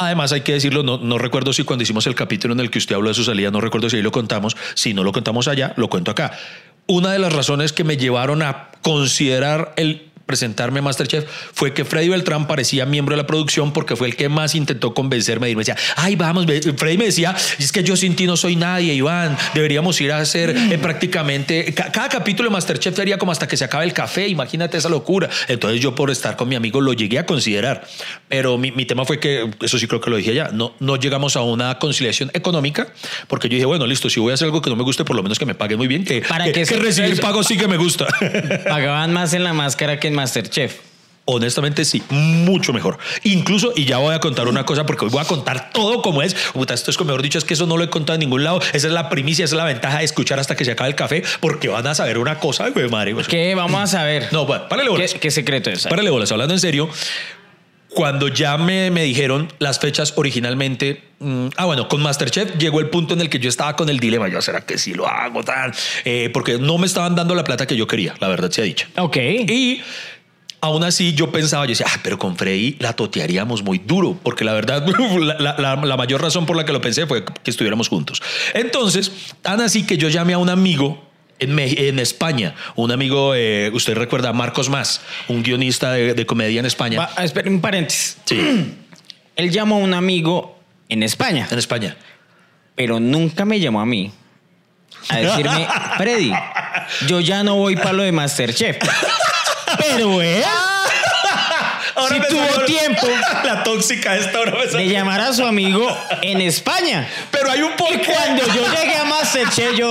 Además, 0.00 0.32
hay 0.32 0.42
que 0.42 0.52
decirlo, 0.52 0.84
no, 0.84 0.98
no 0.98 1.18
recuerdo 1.18 1.52
si 1.52 1.64
cuando 1.64 1.82
hicimos 1.82 2.06
el 2.06 2.14
capítulo 2.14 2.54
en 2.54 2.60
el 2.60 2.70
que 2.70 2.78
usted 2.78 2.94
habló 2.94 3.08
de 3.08 3.14
su 3.14 3.24
salida, 3.24 3.50
no 3.50 3.60
recuerdo 3.60 3.90
si 3.90 3.96
ahí 3.96 4.02
lo 4.02 4.12
contamos. 4.12 4.56
Si 4.74 4.94
no 4.94 5.02
lo 5.02 5.12
contamos 5.12 5.48
allá, 5.48 5.74
lo 5.76 5.88
cuento 5.88 6.12
acá. 6.12 6.38
Una 6.86 7.12
de 7.12 7.18
las 7.18 7.32
razones 7.32 7.72
que 7.72 7.82
me 7.82 7.96
llevaron 7.96 8.42
a 8.42 8.70
considerar 8.80 9.74
el 9.76 10.07
presentarme 10.38 10.80
a 10.80 10.82
Masterchef 10.82 11.24
fue 11.54 11.72
que 11.72 11.86
Freddy 11.86 12.10
Beltrán 12.10 12.46
parecía 12.46 12.84
miembro 12.84 13.16
de 13.16 13.22
la 13.22 13.26
producción 13.26 13.72
porque 13.72 13.96
fue 13.96 14.08
el 14.08 14.14
que 14.14 14.28
más 14.28 14.54
intentó 14.54 14.92
convencerme 14.92 15.48
ir. 15.48 15.56
Me 15.56 15.62
decía, 15.62 15.76
ay, 15.96 16.16
vamos, 16.16 16.44
ve". 16.44 16.60
Freddy 16.76 16.98
me 16.98 17.06
decía, 17.06 17.34
es 17.58 17.72
que 17.72 17.82
yo 17.82 17.96
sin 17.96 18.14
ti 18.14 18.26
no 18.26 18.36
soy 18.36 18.54
nadie, 18.54 18.92
Iván, 18.92 19.36
deberíamos 19.54 19.98
ir 20.02 20.12
a 20.12 20.18
hacer 20.18 20.50
eh, 20.50 20.78
prácticamente, 20.78 21.72
ca- 21.74 21.90
cada 21.90 22.10
capítulo 22.10 22.50
de 22.50 22.52
Masterchef 22.52 22.94
sería 22.94 23.16
como 23.18 23.32
hasta 23.32 23.48
que 23.48 23.56
se 23.56 23.64
acabe 23.64 23.86
el 23.86 23.94
café, 23.94 24.28
imagínate 24.28 24.76
esa 24.76 24.90
locura. 24.90 25.30
Entonces 25.48 25.80
yo 25.80 25.94
por 25.94 26.10
estar 26.10 26.36
con 26.36 26.46
mi 26.48 26.56
amigo 26.56 26.82
lo 26.82 26.92
llegué 26.92 27.18
a 27.18 27.24
considerar, 27.24 27.86
pero 28.28 28.58
mi, 28.58 28.70
mi 28.70 28.84
tema 28.84 29.06
fue 29.06 29.18
que, 29.18 29.48
eso 29.62 29.78
sí 29.78 29.86
creo 29.86 30.02
que 30.02 30.10
lo 30.10 30.16
dije 30.18 30.34
ya, 30.34 30.50
no, 30.52 30.74
no 30.78 30.96
llegamos 30.96 31.36
a 31.36 31.40
una 31.40 31.78
conciliación 31.78 32.30
económica 32.34 32.88
porque 33.28 33.48
yo 33.48 33.54
dije, 33.54 33.64
bueno, 33.64 33.86
listo, 33.86 34.10
si 34.10 34.20
voy 34.20 34.32
a 34.32 34.34
hacer 34.34 34.44
algo 34.44 34.60
que 34.60 34.68
no 34.68 34.76
me 34.76 34.82
guste, 34.82 35.06
por 35.06 35.16
lo 35.16 35.22
menos 35.22 35.38
que 35.38 35.46
me 35.46 35.54
paguen 35.54 35.78
muy 35.78 35.86
bien, 35.88 36.04
que, 36.04 36.20
¿Para 36.20 36.44
que- 36.44 36.52
que 36.52 36.66
se- 36.66 36.76
recibir 36.76 37.12
eso- 37.12 37.22
pago 37.22 37.42
sí 37.42 37.56
que 37.56 37.66
me 37.66 37.78
gusta. 37.78 38.06
Pagaban 38.68 39.10
más 39.14 39.32
en 39.32 39.42
la 39.44 39.54
máscara 39.54 39.98
que 39.98 40.08
en 40.08 40.14
Masterchef. 40.18 40.80
Honestamente, 41.30 41.84
sí, 41.84 42.02
mucho 42.08 42.72
mejor. 42.72 42.96
Incluso, 43.22 43.72
y 43.76 43.84
ya 43.84 43.98
voy 43.98 44.14
a 44.14 44.18
contar 44.18 44.48
una 44.48 44.64
cosa, 44.64 44.86
porque 44.86 45.04
hoy 45.04 45.10
voy 45.10 45.20
a 45.20 45.26
contar 45.26 45.70
todo 45.72 46.00
como 46.00 46.22
es. 46.22 46.34
Puta, 46.54 46.72
esto 46.72 46.90
es 46.90 46.96
como 46.96 47.08
mejor 47.08 47.20
dicho, 47.20 47.36
es 47.38 47.44
que 47.44 47.52
eso 47.52 47.66
no 47.66 47.76
lo 47.76 47.84
he 47.84 47.90
contado 47.90 48.14
en 48.14 48.20
ningún 48.20 48.44
lado. 48.44 48.60
Esa 48.72 48.86
es 48.86 48.92
la 48.94 49.10
primicia, 49.10 49.44
esa 49.44 49.54
es 49.54 49.58
la 49.58 49.64
ventaja 49.64 49.98
de 49.98 50.04
escuchar 50.04 50.40
hasta 50.40 50.56
que 50.56 50.64
se 50.64 50.70
acabe 50.72 50.88
el 50.88 50.96
café, 50.96 51.22
porque 51.40 51.68
van 51.68 51.86
a 51.86 51.94
saber 51.94 52.16
una 52.16 52.40
cosa, 52.40 52.70
güey, 52.70 52.88
madre. 52.88 53.14
¿Qué 53.28 53.54
vamos 53.54 53.78
a 53.78 53.86
saber? 53.86 54.28
No, 54.32 54.46
bueno, 54.46 54.68
párale 54.70 54.88
bolas. 54.88 55.12
¿Qué, 55.12 55.20
qué 55.20 55.30
secreto 55.30 55.68
es? 55.68 55.86
Párale 55.86 56.08
bolas, 56.08 56.32
hablando 56.32 56.54
en 56.54 56.60
serio. 56.60 56.88
Cuando 57.90 58.28
ya 58.28 58.58
me, 58.58 58.90
me 58.90 59.02
dijeron 59.04 59.50
las 59.58 59.78
fechas 59.78 60.12
originalmente, 60.16 61.02
mm, 61.20 61.48
ah, 61.56 61.64
bueno, 61.64 61.88
con 61.88 62.02
Masterchef 62.02 62.56
llegó 62.58 62.80
el 62.80 62.90
punto 62.90 63.14
en 63.14 63.20
el 63.22 63.30
que 63.30 63.38
yo 63.38 63.48
estaba 63.48 63.74
con 63.76 63.88
el 63.88 63.98
dilema, 63.98 64.28
yo, 64.28 64.42
¿será 64.42 64.60
que 64.60 64.76
sí 64.78 64.92
lo 64.94 65.08
hago? 65.08 65.42
Tal? 65.42 65.72
Eh, 66.04 66.30
porque 66.32 66.58
no 66.58 66.76
me 66.78 66.86
estaban 66.86 67.14
dando 67.16 67.34
la 67.34 67.44
plata 67.44 67.66
que 67.66 67.76
yo 67.76 67.86
quería, 67.86 68.14
la 68.20 68.28
verdad 68.28 68.50
se 68.50 68.60
ha 68.60 68.64
dicho. 68.64 68.86
Ok. 68.98 69.16
Y 69.16 69.80
aún 70.60 70.84
así 70.84 71.14
yo 71.14 71.32
pensaba, 71.32 71.64
yo 71.64 71.70
decía, 71.70 71.86
ah, 71.88 71.98
pero 72.02 72.18
con 72.18 72.36
Freddy 72.36 72.76
la 72.78 72.92
totearíamos 72.92 73.62
muy 73.62 73.78
duro, 73.78 74.18
porque 74.22 74.44
la 74.44 74.52
verdad, 74.52 74.84
la- 75.38 75.76
la 75.76 75.96
mayor 75.96 76.20
razón 76.20 76.44
por 76.44 76.56
la 76.56 76.64
que 76.66 76.72
lo 76.72 76.80
pensé 76.82 77.06
fue 77.06 77.24
que 77.24 77.50
estuviéramos 77.50 77.88
juntos. 77.88 78.20
Entonces, 78.54 79.10
tan 79.40 79.60
así 79.62 79.84
que 79.86 79.96
yo 79.96 80.08
llamé 80.10 80.34
a 80.34 80.38
un 80.38 80.50
amigo. 80.50 81.07
En, 81.40 81.58
en 81.58 81.98
España, 82.00 82.54
un 82.74 82.90
amigo, 82.90 83.34
eh, 83.34 83.70
usted 83.72 83.94
recuerda, 83.94 84.32
Marcos 84.32 84.68
Más, 84.68 85.00
un 85.28 85.42
guionista 85.42 85.92
de, 85.92 86.14
de 86.14 86.26
comedia 86.26 86.58
en 86.60 86.66
España. 86.66 86.98
Va, 87.16 87.24
espera 87.24 87.48
un 87.48 87.60
paréntesis. 87.60 88.18
Sí, 88.24 88.74
Él 89.36 89.50
llamó 89.50 89.76
a 89.76 89.78
un 89.78 89.94
amigo 89.94 90.58
en 90.88 91.02
España. 91.02 91.46
en 91.50 91.58
España. 91.58 91.96
pero 92.74 92.98
nunca 92.98 93.44
me 93.44 93.60
llamó 93.60 93.80
a 93.80 93.86
mí 93.86 94.10
a 95.10 95.16
decirme, 95.18 95.68
Freddy, 95.96 96.32
yo 97.06 97.20
ya 97.20 97.42
no 97.44 97.54
voy 97.56 97.76
para 97.76 97.92
lo 97.92 98.02
de 98.02 98.10
Masterchef. 98.12 98.78
Pero 99.78 100.20
él 100.22 100.42
Ahora 101.94 102.14
Sí 102.14 102.20
me 102.20 102.26
tuvo 102.26 102.46
salió 102.46 102.64
tiempo. 102.66 103.06
La 103.44 103.62
tóxica 103.62 104.16
esta 104.16 104.38
ahora 104.38 104.52
me 104.52 104.66
de 104.78 104.88
llamar 104.88 105.20
a 105.20 105.32
su 105.32 105.44
amigo 105.44 105.86
en 106.22 106.40
España. 106.40 107.06
Pero 107.30 107.50
hay 107.50 107.60
un 107.62 107.72
Y 107.72 107.76
porqué. 107.76 108.12
cuando 108.12 108.46
yo 108.46 108.64
llegué 108.74 108.96
a 108.96 109.04
Masterchef, 109.04 109.76
yo, 109.76 109.90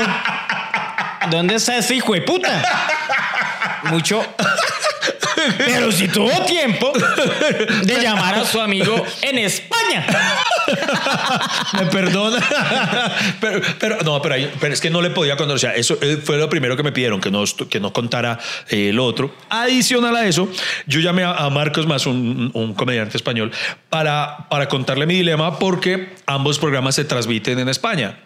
¿dónde 1.30 1.56
está 1.56 1.78
ese 1.78 1.96
hijo 1.96 2.14
de 2.14 2.22
puta? 2.22 2.64
Mucho. 3.86 4.24
Pero 5.58 5.92
si 5.92 6.08
tuvo 6.08 6.30
tiempo 6.46 6.92
de 7.84 8.02
llamar 8.02 8.36
a 8.40 8.46
su 8.46 8.60
amigo 8.60 9.06
en 9.22 9.38
España. 9.38 10.06
Me 11.74 11.86
perdona. 11.86 12.44
pero, 13.80 13.98
no, 14.04 14.22
pero, 14.22 14.36
ahí- 14.36 14.52
pero 14.60 14.74
es 14.74 14.82
que 14.82 14.90
no 14.90 15.02
le 15.02 15.12
podía 15.12 15.38
contar. 15.38 15.56
O 15.56 15.60
sea, 15.60 15.76
eso 15.76 15.98
eh, 16.02 16.18
fue 16.24 16.38
lo 16.38 16.50
primero 16.50 16.76
que 16.76 16.84
me 16.84 16.92
pidieron, 16.92 17.22
que 17.22 17.32
no, 17.32 17.44
que 17.70 17.80
no 17.80 17.94
contara 17.94 18.40
eh, 18.70 18.92
lo 18.94 19.06
otro. 19.06 19.34
Adicional 19.50 20.16
a 20.16 20.26
eso, 20.26 20.50
yo 20.86 21.00
llamé 21.00 21.24
a, 21.24 21.32
a 21.34 21.50
Marcos 21.50 21.88
Más, 21.88 22.06
un, 22.08 22.52
un 22.54 22.74
comediante 22.74 23.16
español, 23.16 23.52
para, 23.90 24.48
para 24.50 24.68
contarle 24.68 25.06
mi 25.06 25.14
dilema 25.16 25.60
porque 25.60 26.14
ambos 26.26 26.60
programas 26.60 26.96
se 26.96 27.06
transmiten 27.06 27.60
en 27.60 27.70
España. 27.70 28.18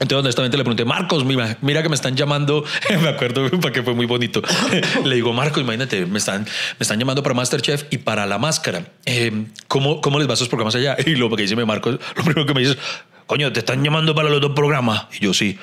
Entonces, 0.00 0.24
honestamente, 0.24 0.56
le 0.56 0.64
pregunté, 0.64 0.84
Marcos, 0.84 1.24
mira, 1.24 1.56
mira 1.60 1.82
que 1.82 1.88
me 1.88 1.94
están 1.94 2.16
llamando. 2.16 2.64
me 3.00 3.08
acuerdo 3.08 3.48
porque 3.60 3.82
fue 3.82 3.94
muy 3.94 4.06
bonito. 4.06 4.42
le 5.04 5.14
digo, 5.14 5.32
Marcos, 5.32 5.62
imagínate, 5.62 6.04
me 6.06 6.18
están, 6.18 6.42
me 6.42 6.80
están 6.80 6.98
llamando 6.98 7.22
para 7.22 7.34
Masterchef 7.34 7.84
y 7.90 7.98
para 7.98 8.26
La 8.26 8.38
Máscara. 8.38 8.86
Eh, 9.06 9.46
¿cómo, 9.68 10.00
¿Cómo 10.00 10.18
les 10.18 10.26
va 10.26 10.32
a 10.32 10.34
esos 10.34 10.48
programas 10.48 10.74
allá? 10.74 10.96
Y 11.06 11.14
lo 11.14 11.30
que 11.30 11.42
dice 11.42 11.54
mi 11.54 11.64
Marcos, 11.64 12.00
lo 12.16 12.24
primero 12.24 12.46
que 12.46 12.54
me 12.54 12.60
dice 12.60 12.72
es, 12.72 12.78
coño, 13.26 13.52
te 13.52 13.60
están 13.60 13.84
llamando 13.84 14.14
para 14.14 14.28
los 14.30 14.40
dos 14.40 14.52
programas. 14.52 15.06
Y 15.12 15.24
yo, 15.24 15.32
sí. 15.34 15.58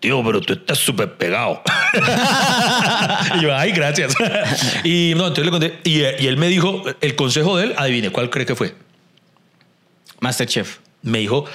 Tío, 0.00 0.22
pero 0.24 0.40
tú 0.40 0.54
estás 0.54 0.78
súper 0.78 1.14
pegado. 1.14 1.62
y 3.36 3.42
yo, 3.42 3.54
ay, 3.54 3.72
gracias. 3.72 4.14
y 4.84 5.12
no, 5.16 5.26
entonces 5.26 5.44
le 5.44 5.50
conté. 5.50 5.78
Y, 5.84 6.00
y 6.00 6.26
él 6.26 6.36
me 6.38 6.48
dijo, 6.48 6.82
el 7.00 7.14
consejo 7.14 7.58
de 7.58 7.64
él, 7.64 7.74
adivine, 7.76 8.10
¿cuál 8.10 8.30
cree 8.30 8.46
que 8.46 8.54
fue? 8.54 8.74
Masterchef. 10.20 10.78
me 11.02 11.18
dijo 11.18 11.46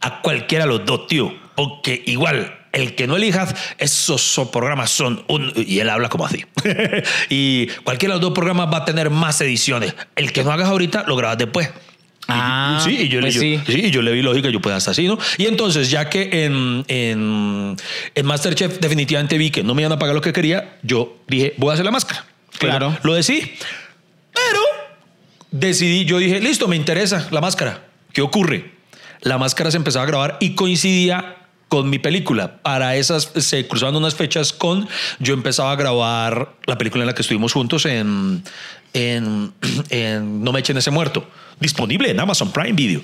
a 0.00 0.20
cualquiera 0.22 0.64
de 0.64 0.70
los 0.70 0.84
dos, 0.84 1.06
tío, 1.06 1.34
porque 1.56 2.02
igual 2.06 2.54
el 2.72 2.94
que 2.94 3.06
no 3.06 3.16
elijas, 3.16 3.54
esos 3.78 4.38
programas 4.52 4.90
son 4.90 5.24
un. 5.28 5.52
Y 5.56 5.80
él 5.80 5.88
habla 5.90 6.08
como 6.08 6.26
así. 6.26 6.44
y 7.28 7.66
cualquiera 7.84 8.14
de 8.14 8.20
los 8.20 8.28
dos 8.28 8.34
programas 8.34 8.72
va 8.72 8.78
a 8.78 8.84
tener 8.84 9.10
más 9.10 9.40
ediciones. 9.40 9.94
El 10.16 10.32
que 10.32 10.44
no 10.44 10.52
hagas 10.52 10.68
ahorita, 10.68 11.04
lo 11.06 11.16
grabas 11.16 11.38
después. 11.38 11.70
Ah, 12.30 12.78
sí, 12.84 12.90
y 13.04 13.08
yo, 13.08 13.20
pues 13.20 13.34
le, 13.36 13.40
sí. 13.40 13.56
yo- 13.66 13.72
sí, 13.72 13.80
y 13.86 13.90
yo 13.90 14.02
le 14.02 14.12
vi 14.12 14.20
lógica, 14.20 14.50
yo 14.50 14.60
pues 14.60 14.74
hasta 14.74 14.90
así, 14.90 15.06
¿no? 15.08 15.18
Y 15.38 15.46
entonces, 15.46 15.90
ya 15.90 16.10
que 16.10 16.44
en, 16.44 16.84
en, 16.88 17.74
en 18.14 18.26
Masterchef 18.26 18.80
definitivamente 18.80 19.38
vi 19.38 19.50
que 19.50 19.62
no 19.64 19.74
me 19.74 19.80
iban 19.80 19.92
a 19.92 19.98
pagar 19.98 20.14
lo 20.14 20.20
que 20.20 20.32
quería, 20.34 20.76
yo 20.82 21.16
dije, 21.26 21.54
voy 21.56 21.70
a 21.70 21.72
hacer 21.72 21.86
la 21.86 21.90
máscara. 21.90 22.26
Claro. 22.58 22.94
Lo 23.02 23.14
decidí. 23.14 23.40
Pero 24.34 24.60
decidí, 25.50 26.04
yo 26.04 26.18
dije, 26.18 26.38
listo, 26.40 26.68
me 26.68 26.76
interesa 26.76 27.26
la 27.30 27.40
máscara. 27.40 27.84
¿Qué 28.12 28.20
ocurre? 28.20 28.72
La 29.20 29.38
máscara 29.38 29.70
se 29.70 29.76
empezaba 29.76 30.04
a 30.04 30.06
grabar 30.06 30.36
y 30.40 30.54
coincidía 30.54 31.36
con 31.68 31.90
mi 31.90 31.98
película. 31.98 32.62
Para 32.62 32.96
esas 32.96 33.30
se 33.36 33.66
cruzaban 33.68 33.94
unas 33.96 34.14
fechas 34.14 34.52
con 34.52 34.88
yo 35.18 35.34
empezaba 35.34 35.72
a 35.72 35.76
grabar 35.76 36.54
la 36.66 36.78
película 36.78 37.02
en 37.02 37.06
la 37.06 37.14
que 37.14 37.22
estuvimos 37.22 37.52
juntos 37.52 37.84
en, 37.86 38.42
en, 38.94 39.52
en 39.90 40.42
No 40.42 40.52
me 40.52 40.60
echen 40.60 40.76
ese 40.76 40.90
muerto, 40.90 41.26
disponible 41.60 42.10
en 42.10 42.20
Amazon 42.20 42.50
Prime 42.52 42.72
Video. 42.72 43.02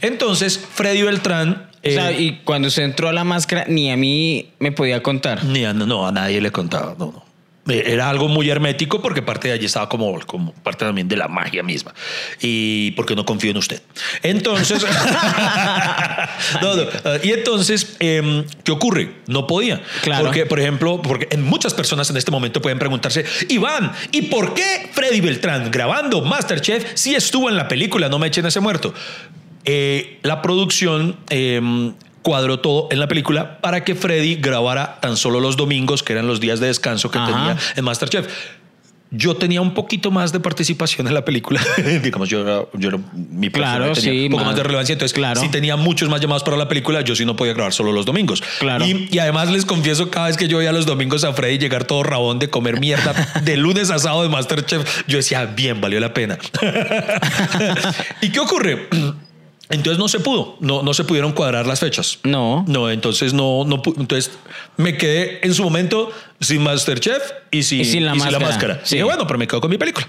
Entonces, 0.00 0.58
Freddy 0.58 1.02
Beltrán... 1.02 1.70
O 1.86 1.90
sea, 1.90 2.12
eh, 2.12 2.22
y 2.22 2.32
cuando 2.44 2.70
se 2.70 2.82
entró 2.82 3.10
a 3.10 3.12
la 3.12 3.24
máscara, 3.24 3.66
ni 3.68 3.90
a 3.90 3.96
mí 3.96 4.52
me 4.58 4.72
podía 4.72 5.02
contar. 5.02 5.44
ni 5.44 5.66
a, 5.66 5.74
no, 5.74 6.06
a 6.06 6.12
nadie 6.12 6.40
le 6.40 6.50
contaba, 6.50 6.94
no, 6.98 7.12
no. 7.12 7.23
Eh, 7.68 7.84
Era 7.86 8.10
algo 8.10 8.28
muy 8.28 8.50
hermético 8.50 9.00
porque 9.00 9.22
parte 9.22 9.48
de 9.48 9.54
allí 9.54 9.66
estaba 9.66 9.88
como, 9.88 10.18
como 10.26 10.52
parte 10.52 10.84
también 10.84 11.08
de 11.08 11.16
la 11.16 11.28
magia 11.28 11.62
misma. 11.62 11.94
Y 12.40 12.90
porque 12.92 13.16
no 13.16 13.24
confío 13.24 13.50
en 13.50 13.56
usted. 13.56 13.80
Entonces, 14.22 14.82
no, 16.62 16.76
no, 16.76 16.82
eh, 16.82 17.20
y 17.24 17.32
entonces, 17.32 17.96
em, 18.00 18.44
¿qué 18.62 18.72
ocurre? 18.72 19.14
No 19.26 19.46
podía. 19.46 19.82
Claro. 20.02 20.24
Porque, 20.24 20.46
por 20.46 20.60
ejemplo, 20.60 21.00
porque 21.00 21.28
en 21.30 21.42
muchas 21.42 21.72
personas 21.72 22.10
en 22.10 22.16
este 22.16 22.30
momento 22.30 22.60
pueden 22.60 22.78
preguntarse, 22.78 23.24
Iván, 23.48 23.92
¿y 24.12 24.22
por 24.22 24.54
qué 24.54 24.90
Freddy 24.92 25.20
Beltrán 25.20 25.70
grabando 25.70 26.20
Masterchef 26.22 26.92
sí 26.94 27.14
estuvo 27.14 27.48
en 27.48 27.56
la 27.56 27.68
película 27.68 28.08
No 28.08 28.18
me 28.18 28.26
echen 28.26 28.44
ese 28.46 28.60
muerto? 28.60 28.92
Eh, 29.64 30.18
la 30.22 30.42
producción 30.42 31.16
em, 31.30 31.94
cuadró 32.24 32.58
todo 32.58 32.88
en 32.90 32.98
la 32.98 33.06
película 33.06 33.60
para 33.60 33.84
que 33.84 33.94
Freddy 33.94 34.34
grabara 34.34 34.98
tan 35.00 35.16
solo 35.16 35.38
los 35.38 35.56
domingos, 35.56 36.02
que 36.02 36.14
eran 36.14 36.26
los 36.26 36.40
días 36.40 36.58
de 36.58 36.66
descanso 36.66 37.10
que 37.12 37.18
Ajá. 37.18 37.26
tenía 37.32 37.56
en 37.76 37.84
Masterchef. 37.84 38.26
Yo 39.16 39.36
tenía 39.36 39.60
un 39.60 39.74
poquito 39.74 40.10
más 40.10 40.32
de 40.32 40.40
participación 40.40 41.06
en 41.06 41.14
la 41.14 41.24
película. 41.24 41.60
Digamos, 42.02 42.28
yo 42.28 42.68
yo 42.72 42.90
mi 43.12 43.48
Claro, 43.48 43.92
tenía 43.92 44.00
sí, 44.10 44.24
un 44.24 44.30
poco 44.32 44.38
más- 44.42 44.46
más 44.52 44.56
de 44.56 44.62
relevancia. 44.64 44.92
Entonces, 44.94 45.12
claro. 45.14 45.40
sí 45.40 45.48
tenía 45.50 45.76
muchos 45.76 46.08
más 46.08 46.20
llamados 46.20 46.42
para 46.42 46.56
la 46.56 46.66
película. 46.66 47.00
Yo 47.02 47.14
sí 47.14 47.24
no 47.24 47.36
podía 47.36 47.52
grabar 47.52 47.72
solo 47.72 47.92
los 47.92 48.06
domingos. 48.06 48.42
Claro. 48.58 48.84
Y, 48.84 49.08
y 49.12 49.18
además 49.20 49.52
les 49.52 49.66
confieso, 49.66 50.10
cada 50.10 50.26
vez 50.26 50.36
que 50.36 50.48
yo 50.48 50.58
veía 50.58 50.72
los 50.72 50.86
domingos 50.86 51.22
a 51.22 51.32
Freddy 51.32 51.58
llegar 51.58 51.84
todo 51.84 52.02
rabón 52.02 52.40
de 52.40 52.50
comer 52.50 52.80
mierda 52.80 53.12
de 53.44 53.56
lunes 53.56 53.90
a 53.90 54.00
sábado 54.00 54.24
de 54.24 54.30
Masterchef, 54.30 55.06
yo 55.06 55.18
decía, 55.18 55.44
bien, 55.46 55.80
valió 55.80 56.00
la 56.00 56.12
pena. 56.12 56.36
¿Y 58.20 58.30
qué 58.30 58.40
ocurre? 58.40 58.88
Entonces 59.70 59.98
no 59.98 60.08
se 60.08 60.20
pudo, 60.20 60.56
no, 60.60 60.82
no 60.82 60.92
se 60.92 61.04
pudieron 61.04 61.32
cuadrar 61.32 61.66
las 61.66 61.80
fechas. 61.80 62.18
No. 62.22 62.64
No, 62.68 62.90
entonces 62.90 63.32
no, 63.32 63.64
no 63.64 63.82
entonces 63.96 64.32
me 64.76 64.96
quedé 64.98 65.40
en 65.46 65.54
su 65.54 65.62
momento 65.64 66.10
sin 66.40 66.62
Masterchef 66.62 67.22
y 67.50 67.62
sin, 67.62 67.80
Y 67.80 67.84
sin 67.86 68.04
la 68.04 68.14
máscara. 68.14 68.80
Y 68.84 68.86
Sí. 68.86 68.96
dije, 68.96 69.04
bueno, 69.04 69.26
pero 69.26 69.38
me 69.38 69.46
quedo 69.48 69.60
con 69.62 69.70
mi 69.70 69.78
película. 69.78 70.06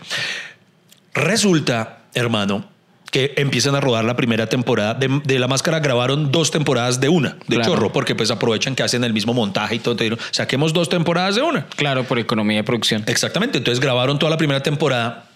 Resulta, 1.13 1.99
hermano, 2.13 2.65
que 3.11 3.33
empiezan 3.37 3.75
a 3.75 3.79
rodar 3.79 4.03
la 4.03 4.17
primera 4.17 4.47
temporada 4.47 4.93
de, 4.93 5.21
de 5.23 5.39
La 5.39 5.47
Máscara. 5.47 5.79
Grabaron 5.79 6.31
dos 6.33 6.51
temporadas 6.51 6.99
de 6.99 7.07
una, 7.07 7.37
de 7.47 7.55
Claro. 7.55 7.71
chorro, 7.71 7.93
porque 7.93 8.13
pues 8.15 8.29
aprovechan 8.31 8.75
que 8.75 8.83
hacen 8.83 9.03
el 9.05 9.13
mismo 9.13 9.33
montaje 9.33 9.75
y 9.75 9.79
todo. 9.79 9.93
entonces, 9.97 10.19
Saquemos 10.31 10.73
dos 10.73 10.89
temporadas 10.89 11.35
de 11.35 11.41
una. 11.41 11.65
Claro, 11.77 12.03
por 12.03 12.19
economía 12.19 12.57
de 12.57 12.63
producción. 12.65 13.03
Exactamente. 13.07 13.57
Entonces 13.59 13.79
grabaron 13.79 14.19
toda 14.19 14.29
la 14.31 14.37
primera 14.37 14.61
temporada 14.61 15.29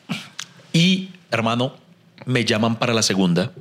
y, 0.73 1.09
hermano, 1.31 1.73
me 2.25 2.45
llaman 2.45 2.77
para 2.77 2.93
la 2.93 3.01
segunda. 3.01 3.51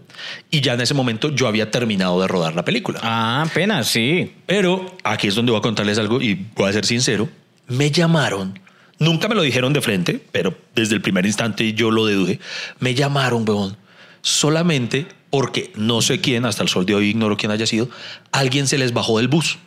Y 0.50 0.60
ya 0.60 0.74
en 0.74 0.80
ese 0.80 0.94
momento 0.94 1.30
yo 1.34 1.46
había 1.48 1.70
terminado 1.70 2.20
de 2.20 2.28
rodar 2.28 2.54
la 2.54 2.64
película. 2.64 3.00
Ah, 3.02 3.44
apenas, 3.48 3.86
sí. 3.88 4.32
Pero 4.46 4.96
aquí 5.04 5.28
es 5.28 5.34
donde 5.34 5.52
voy 5.52 5.58
a 5.58 5.62
contarles 5.62 5.98
algo 5.98 6.20
y 6.20 6.46
voy 6.56 6.68
a 6.68 6.72
ser 6.72 6.84
sincero. 6.84 7.28
Me 7.66 7.90
llamaron. 7.90 8.58
Nunca 8.98 9.28
me 9.28 9.34
lo 9.36 9.42
dijeron 9.42 9.72
de 9.72 9.80
frente, 9.80 10.20
pero 10.32 10.56
desde 10.74 10.94
el 10.94 11.00
primer 11.00 11.24
instante 11.24 11.72
yo 11.72 11.90
lo 11.90 12.06
deduje. 12.06 12.40
Me 12.80 12.94
llamaron, 12.94 13.44
weón, 13.48 13.76
solamente 14.22 15.06
porque 15.30 15.72
no 15.76 16.00
sé 16.02 16.20
quién, 16.20 16.44
hasta 16.46 16.62
el 16.62 16.68
sol 16.68 16.86
de 16.86 16.94
hoy 16.94 17.08
ignoro 17.10 17.36
quién 17.36 17.52
haya 17.52 17.66
sido, 17.66 17.88
alguien 18.32 18.66
se 18.66 18.78
les 18.78 18.92
bajó 18.92 19.18
del 19.18 19.28
bus. 19.28 19.58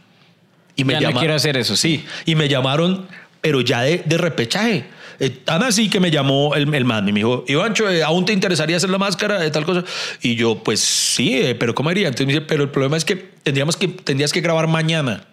Y 0.76 0.84
me 0.84 0.94
Ya 0.94 1.00
no 1.02 1.08
llama- 1.10 1.20
quiero 1.20 1.36
hacer 1.36 1.56
eso, 1.58 1.76
Sí, 1.78 2.04
y 2.26 2.36
me 2.36 2.50
llamaron, 2.50 3.06
pero 3.42 3.62
ya 3.62 3.82
de, 3.82 4.00
de 4.06 4.18
repechaje. 4.18 4.86
Eh, 5.24 5.30
tan 5.30 5.62
así 5.62 5.88
que 5.88 6.00
me 6.00 6.10
llamó 6.10 6.56
el, 6.56 6.74
el 6.74 6.84
man 6.84 7.08
y 7.08 7.12
me 7.14 7.20
dijo, 7.20 7.46
Ivancho, 7.48 7.88
eh, 7.90 8.02
¿aún 8.04 8.26
te 8.26 8.34
interesaría 8.34 8.78
hacer 8.78 8.90
la 8.90 8.98
máscara 8.98 9.40
de 9.40 9.52
tal 9.52 9.66
cosa? 9.66 9.84
Y 10.24 10.34
yo, 10.36 10.64
pues 10.64 10.80
sí, 10.80 11.38
eh, 11.38 11.54
pero 11.56 11.76
¿cómo 11.76 11.90
haría? 11.90 12.08
Entonces 12.08 12.26
me 12.26 12.34
dice, 12.34 12.46
pero 12.46 12.64
el 12.64 12.70
problema 12.72 12.98
es 12.98 13.06
que 13.06 13.16
tendríamos 13.44 13.78
que, 13.78 13.88
tendrías 13.88 14.34
que 14.34 14.42
grabar 14.42 14.68
mañana. 14.68 15.26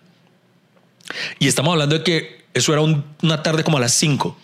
Y 1.38 1.48
estamos 1.48 1.72
hablando 1.72 1.96
de 1.96 2.04
que 2.04 2.38
eso 2.52 2.72
era 2.72 2.82
un- 2.82 3.02
una 3.22 3.42
tarde 3.42 3.64
como 3.64 3.78
a 3.78 3.80
las 3.80 3.92
5. 3.94 4.36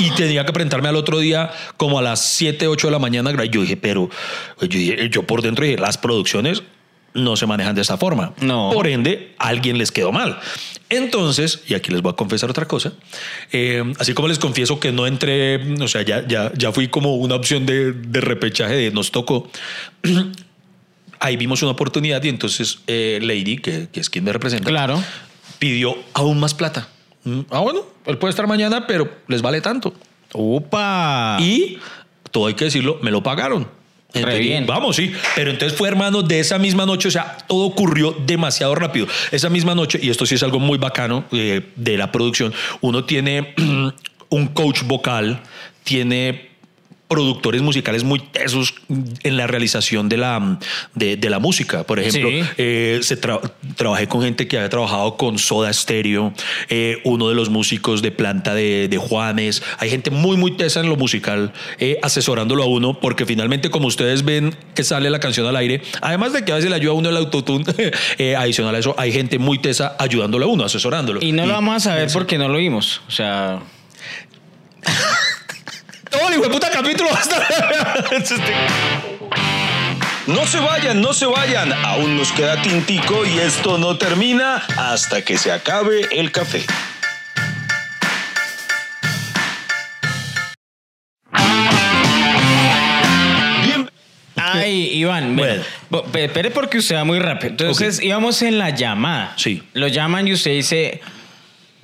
Y 0.00 0.10
tenía 0.10 0.44
que 0.44 0.52
presentarme 0.52 0.88
al 0.90 0.96
otro 0.96 1.18
día 1.20 1.50
como 1.78 1.98
a 1.98 2.02
las 2.02 2.20
7, 2.22 2.66
8 2.66 2.88
de 2.88 2.90
la 2.90 2.98
mañana. 2.98 3.32
Yo 3.46 3.62
dije, 3.62 3.76
pero 3.78 4.10
yo, 4.60 4.66
dije- 4.68 5.08
yo 5.10 5.22
por 5.22 5.40
dentro 5.40 5.64
dije, 5.64 5.78
las 5.78 5.96
producciones 5.96 6.62
no 7.14 7.36
se 7.36 7.46
manejan 7.46 7.74
de 7.74 7.82
esa 7.82 7.96
forma. 7.98 8.32
No. 8.40 8.70
Por 8.72 8.86
ende, 8.86 9.34
a 9.38 9.48
alguien 9.48 9.78
les 9.78 9.92
quedó 9.92 10.12
mal. 10.12 10.38
Entonces, 10.88 11.62
y 11.66 11.74
aquí 11.74 11.90
les 11.90 12.02
voy 12.02 12.12
a 12.12 12.16
confesar 12.16 12.50
otra 12.50 12.66
cosa, 12.66 12.92
eh, 13.50 13.82
así 13.98 14.12
como 14.14 14.28
les 14.28 14.38
confieso 14.38 14.78
que 14.78 14.92
no 14.92 15.06
entré, 15.06 15.56
o 15.82 15.88
sea, 15.88 16.02
ya, 16.02 16.26
ya, 16.26 16.52
ya 16.54 16.70
fui 16.72 16.88
como 16.88 17.16
una 17.16 17.34
opción 17.34 17.64
de, 17.64 17.92
de 17.92 18.20
repechaje 18.20 18.74
de 18.74 18.90
nos 18.90 19.10
tocó. 19.10 19.50
Ahí 21.20 21.36
vimos 21.36 21.62
una 21.62 21.70
oportunidad 21.72 22.22
y 22.24 22.28
entonces 22.28 22.80
eh, 22.88 23.20
Lady, 23.22 23.56
que, 23.58 23.88
que 23.92 24.00
es 24.00 24.10
quien 24.10 24.24
me 24.24 24.32
representa, 24.32 24.68
Claro. 24.68 25.02
pidió 25.58 25.96
aún 26.14 26.40
más 26.40 26.52
plata. 26.52 26.88
Mm, 27.24 27.40
Ah, 27.50 27.60
bueno, 27.60 27.86
él 28.06 28.18
puede 28.18 28.30
estar 28.30 28.46
mañana, 28.46 28.86
pero 28.86 29.08
les 29.28 29.40
vale 29.40 29.60
tanto. 29.60 29.94
¡Upa! 30.34 31.36
Y 31.40 31.78
todo 32.32 32.48
hay 32.48 32.54
que 32.54 32.64
decirlo, 32.64 32.98
me 33.02 33.10
lo 33.12 33.22
pagaron. 33.22 33.68
Entonces, 34.14 34.40
bien. 34.40 34.66
Vamos, 34.66 34.96
sí. 34.96 35.12
Pero 35.34 35.50
entonces 35.50 35.76
fue 35.76 35.88
hermano 35.88 36.22
de 36.22 36.40
esa 36.40 36.58
misma 36.58 36.86
noche, 36.86 37.08
o 37.08 37.10
sea, 37.10 37.38
todo 37.46 37.64
ocurrió 37.64 38.16
demasiado 38.26 38.74
rápido. 38.74 39.06
Esa 39.30 39.48
misma 39.48 39.74
noche, 39.74 39.98
y 40.02 40.10
esto 40.10 40.26
sí 40.26 40.34
es 40.34 40.42
algo 40.42 40.58
muy 40.58 40.78
bacano 40.78 41.24
eh, 41.32 41.62
de 41.76 41.96
la 41.96 42.12
producción, 42.12 42.52
uno 42.80 43.04
tiene 43.04 43.54
un 44.28 44.46
coach 44.48 44.82
vocal, 44.84 45.40
tiene 45.84 46.51
productores 47.12 47.62
musicales 47.62 48.04
muy 48.04 48.18
tesos 48.20 48.74
en 49.22 49.36
la 49.36 49.46
realización 49.46 50.08
de 50.08 50.16
la, 50.16 50.58
de, 50.94 51.16
de 51.16 51.30
la 51.30 51.38
música. 51.38 51.84
Por 51.84 51.98
ejemplo, 52.00 52.30
Sí. 52.30 52.42
eh, 52.58 53.00
se 53.02 53.20
tra- 53.20 53.40
trabajé 53.76 54.08
con 54.08 54.22
gente 54.22 54.48
que 54.48 54.56
había 54.56 54.68
trabajado 54.70 55.16
con 55.16 55.38
Soda 55.38 55.72
Stereo, 55.72 56.32
eh, 56.68 57.00
uno 57.04 57.28
de 57.28 57.34
los 57.34 57.50
músicos 57.50 58.00
de 58.02 58.10
planta 58.12 58.54
de, 58.54 58.88
de 58.88 58.96
Juanes. 58.96 59.62
Hay 59.78 59.90
gente 59.90 60.10
muy, 60.10 60.36
muy 60.36 60.56
tesa 60.56 60.80
en 60.80 60.88
lo 60.88 60.96
musical 60.96 61.52
eh, 61.78 61.98
asesorándolo 62.02 62.62
a 62.62 62.66
uno, 62.66 62.98
porque 62.98 63.26
finalmente, 63.26 63.70
como 63.70 63.86
ustedes 63.88 64.24
ven 64.24 64.54
que 64.74 64.84
sale 64.84 65.10
la 65.10 65.20
canción 65.20 65.46
al 65.46 65.56
aire, 65.56 65.82
además 66.00 66.32
de 66.32 66.44
que 66.44 66.52
a 66.52 66.54
veces 66.56 66.70
le 66.70 66.76
ayuda 66.76 66.92
a 66.92 66.94
uno 66.94 67.08
el 67.10 67.16
autotune, 67.16 67.64
eh, 68.18 68.36
adicional 68.36 68.74
a 68.74 68.78
eso, 68.78 68.94
hay 68.98 69.12
gente 69.12 69.38
muy 69.38 69.58
tesa 69.60 69.96
ayudándolo 69.98 70.46
a 70.46 70.48
uno, 70.48 70.64
asesorándolo. 70.64 71.20
Y 71.22 71.32
no 71.32 71.44
lo 71.46 71.52
vamos 71.52 71.76
a 71.76 71.80
saber 71.80 72.08
porque 72.12 72.38
no 72.38 72.48
lo 72.48 72.58
vimos. 72.58 73.00
O 73.08 73.10
sea, 73.10 73.60
Todo 76.12 76.28
el 76.28 76.34
hijo 76.34 76.42
de 76.44 76.50
puta 76.50 76.70
capítulo. 76.70 77.10
No 80.26 80.46
se 80.46 80.60
vayan, 80.60 81.00
no 81.00 81.12
se 81.14 81.26
vayan. 81.26 81.72
Aún 81.72 82.16
nos 82.16 82.30
queda 82.32 82.60
tintico 82.62 83.24
y 83.24 83.38
esto 83.38 83.78
no 83.78 83.96
termina 83.96 84.56
hasta 84.76 85.22
que 85.22 85.36
se 85.38 85.50
acabe 85.50 86.06
el 86.12 86.30
café. 86.30 86.64
Bien. 93.64 93.90
Ay, 94.36 94.90
Iván, 94.92 95.34
bueno. 95.34 95.62
Espere 96.14 96.50
porque 96.50 96.78
usted 96.78 96.96
va 96.96 97.04
muy 97.04 97.18
rápido. 97.18 97.50
Entonces 97.50 98.00
íbamos 98.02 98.42
en 98.42 98.58
la 98.58 98.70
llamada. 98.70 99.32
Sí. 99.36 99.62
Lo 99.72 99.88
llaman 99.88 100.28
y 100.28 100.34
usted 100.34 100.52
dice, 100.52 101.00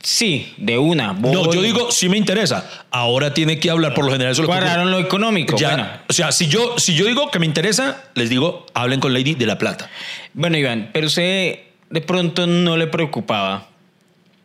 sí, 0.08 0.54
de 0.56 0.78
una. 0.78 1.12
No, 1.12 1.52
yo 1.52 1.60
digo, 1.62 1.90
sí 1.90 2.08
me 2.08 2.16
interesa. 2.16 2.68
Ahora 2.90 3.34
tiene 3.34 3.58
que 3.60 3.70
hablar, 3.70 3.92
por 3.94 4.04
lo 4.06 4.12
general, 4.12 4.32
eso 4.32 4.42
es 4.42 4.76
lo 4.86 4.98
económico. 4.98 5.56
Ya, 5.56 5.68
Bueno, 5.70 5.88
O 6.08 6.12
sea, 6.12 6.32
si 6.32 6.46
yo, 6.48 6.78
si 6.78 6.94
yo 6.94 7.04
digo 7.06 7.30
que 7.30 7.38
me 7.38 7.46
interesa, 7.46 8.04
les 8.14 8.30
digo, 8.30 8.64
hablen 8.74 9.00
con 9.00 9.12
Lady 9.12 9.34
de 9.34 9.46
la 9.46 9.58
Plata. 9.58 9.90
bueno, 10.32 10.56
Iván, 10.56 10.90
pero 10.92 11.06
usted 11.08 11.58
de 11.90 12.00
pronto 12.00 12.46
no 12.46 12.76
le 12.76 12.86
preocupaba 12.86 13.68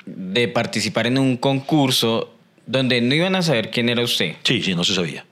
de 0.05 0.47
participar 0.49 1.07
en 1.07 1.17
un 1.17 1.37
concurso 1.37 2.33
donde 2.65 2.99
no 3.01 3.15
iban 3.15 3.35
a 3.35 3.41
saber 3.41 3.71
quién 3.71 3.87
era 3.89 4.01
usted, 4.03 4.35
Sí, 4.43 4.61
sí, 4.61 4.75
no 4.75 4.83
se 4.83 4.95
sabía. 4.95 5.25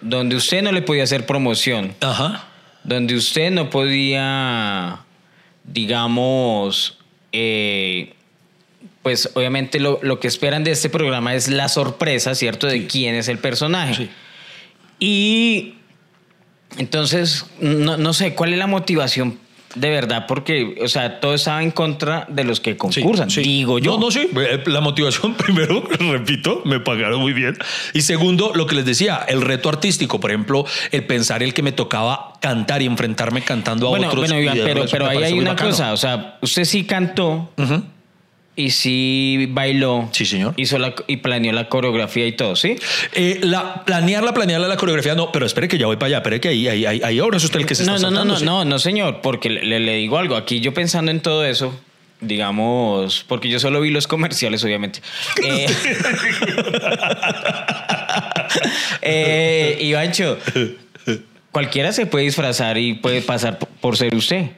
donde 0.00 0.34
usted 0.36 0.62
no 0.62 0.72
le 0.72 0.82
podía 0.82 1.04
hacer 1.04 1.26
promoción, 1.26 1.94
Ajá. 2.00 2.46
donde 2.82 3.14
usted 3.14 3.50
no 3.52 3.70
podía, 3.70 4.98
digamos, 5.64 6.98
eh, 7.32 8.14
pues 9.04 9.30
obviamente 9.34 9.78
lo, 9.78 10.00
lo 10.02 10.18
que 10.18 10.26
esperan 10.26 10.64
de 10.64 10.72
este 10.72 10.88
programa 10.88 11.34
es 11.36 11.46
la 11.48 11.68
sorpresa, 11.68 12.34
¿cierto? 12.34 12.66
De 12.66 12.88
quién 12.88 13.14
es 13.14 13.28
el 13.28 13.38
personaje. 13.38 13.94
Sí. 13.94 14.10
Y 14.98 15.74
entonces, 16.78 17.46
no, 17.60 17.96
no 17.96 18.12
sé, 18.12 18.34
¿cuál 18.34 18.52
es 18.52 18.58
la 18.58 18.66
motivación 18.66 19.38
de 19.74 19.90
verdad? 19.90 20.24
Porque, 20.26 20.76
o 20.82 20.88
sea, 20.88 21.20
todo 21.20 21.34
estaba 21.34 21.62
en 21.62 21.70
contra 21.70 22.26
de 22.30 22.44
los 22.44 22.60
que 22.60 22.76
concursan, 22.76 23.28
sí. 23.30 23.42
digo 23.42 23.78
yo. 23.78 23.92
No, 23.92 24.00
no, 24.06 24.10
sí. 24.10 24.28
Eh, 24.36 24.62
La 24.66 24.80
motivación, 24.80 25.34
primero, 25.36 25.82
repito, 25.98 26.62
me 26.64 26.80
pagaron 26.80 27.20
muy 27.20 27.32
bien. 27.32 27.56
Y 27.92 28.00
segundo, 28.02 28.52
lo 28.54 28.66
que 28.66 28.74
les 28.76 28.86
decía, 28.86 29.24
el 29.28 29.42
reto 29.42 29.68
artístico, 29.68 30.18
por 30.18 30.30
ejemplo, 30.30 30.64
el 30.92 31.04
pensar 31.06 31.42
el 31.42 31.52
que 31.54 31.62
me 31.62 31.72
tocaba 31.72 32.32
cantar 32.40 32.80
y 32.82 32.86
enfrentarme 32.86 33.42
cantando 33.42 33.88
a 33.88 33.90
Bueno, 33.90 34.08
otros. 34.08 34.30
bueno, 34.30 34.40
Iván, 34.40 34.58
pero, 34.90 35.06
ahí 35.08 35.22
hay 35.24 35.32
una 35.38 35.50
bacano. 35.50 35.70
cosa, 35.70 35.92
o 35.92 35.96
sea, 35.96 36.38
usted 36.40 36.64
sí 36.64 36.84
cantó. 36.84 37.50
Y 38.56 38.70
sí 38.70 39.46
bailó. 39.50 40.08
Sí, 40.12 40.24
señor. 40.26 40.54
Hizo 40.56 40.78
la, 40.78 40.94
y 41.06 41.16
planeó 41.18 41.52
la 41.52 41.68
coreografía 41.68 42.26
y 42.26 42.32
todo, 42.32 42.56
¿sí? 42.56 42.76
Eh, 43.14 43.40
la, 43.42 43.84
planearla, 43.84 44.32
planearla 44.32 44.68
la 44.68 44.76
coreografía, 44.76 45.14
no, 45.14 45.32
pero 45.32 45.46
espere 45.46 45.68
que 45.68 45.78
ya 45.78 45.86
voy 45.86 45.96
para 45.96 46.06
allá, 46.06 46.16
espere 46.18 46.40
que 46.40 46.48
ahí, 46.48 46.68
ahí, 46.68 46.86
ahí, 46.86 47.00
ahí 47.02 47.18
ahora 47.18 47.36
es 47.36 47.44
usted 47.44 47.60
el 47.60 47.66
que 47.66 47.74
se 47.74 47.84
No, 47.84 47.96
está 47.96 48.10
no, 48.10 48.16
no, 48.16 48.24
no, 48.24 48.36
saltando, 48.36 48.38
sí. 48.38 48.44
no, 48.44 48.64
no, 48.64 48.78
señor, 48.78 49.20
porque 49.22 49.50
le, 49.50 49.80
le 49.80 49.96
digo 49.96 50.18
algo. 50.18 50.36
Aquí 50.36 50.60
yo 50.60 50.72
pensando 50.72 51.10
en 51.10 51.20
todo 51.20 51.44
eso, 51.44 51.78
digamos, 52.20 53.24
porque 53.28 53.48
yo 53.48 53.58
solo 53.58 53.80
vi 53.80 53.90
los 53.90 54.06
comerciales, 54.06 54.64
obviamente. 54.64 55.00
Eh, 59.06 59.76
eh, 59.76 59.78
Ivancho, 59.80 60.38
cualquiera 61.50 61.92
se 61.92 62.06
puede 62.06 62.26
disfrazar 62.26 62.78
y 62.78 62.94
puede 62.94 63.20
pasar 63.20 63.58
por 63.58 63.96
ser 63.96 64.14
usted. 64.14 64.50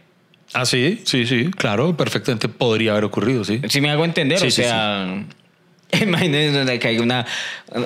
Ah, 0.54 0.64
sí, 0.64 1.02
sí, 1.04 1.26
sí, 1.26 1.50
claro, 1.50 1.96
perfectamente 1.96 2.48
podría 2.48 2.92
haber 2.92 3.04
ocurrido, 3.04 3.44
sí. 3.44 3.60
Si 3.68 3.80
me 3.80 3.90
hago 3.90 4.04
entender, 4.04 4.38
Sí, 4.38 4.46
o 4.46 4.50
sí, 4.50 4.62
sea, 4.62 5.24
imagínense 6.00 6.56
donde 6.58 6.78
caiga 6.78 7.02
una, 7.02 7.26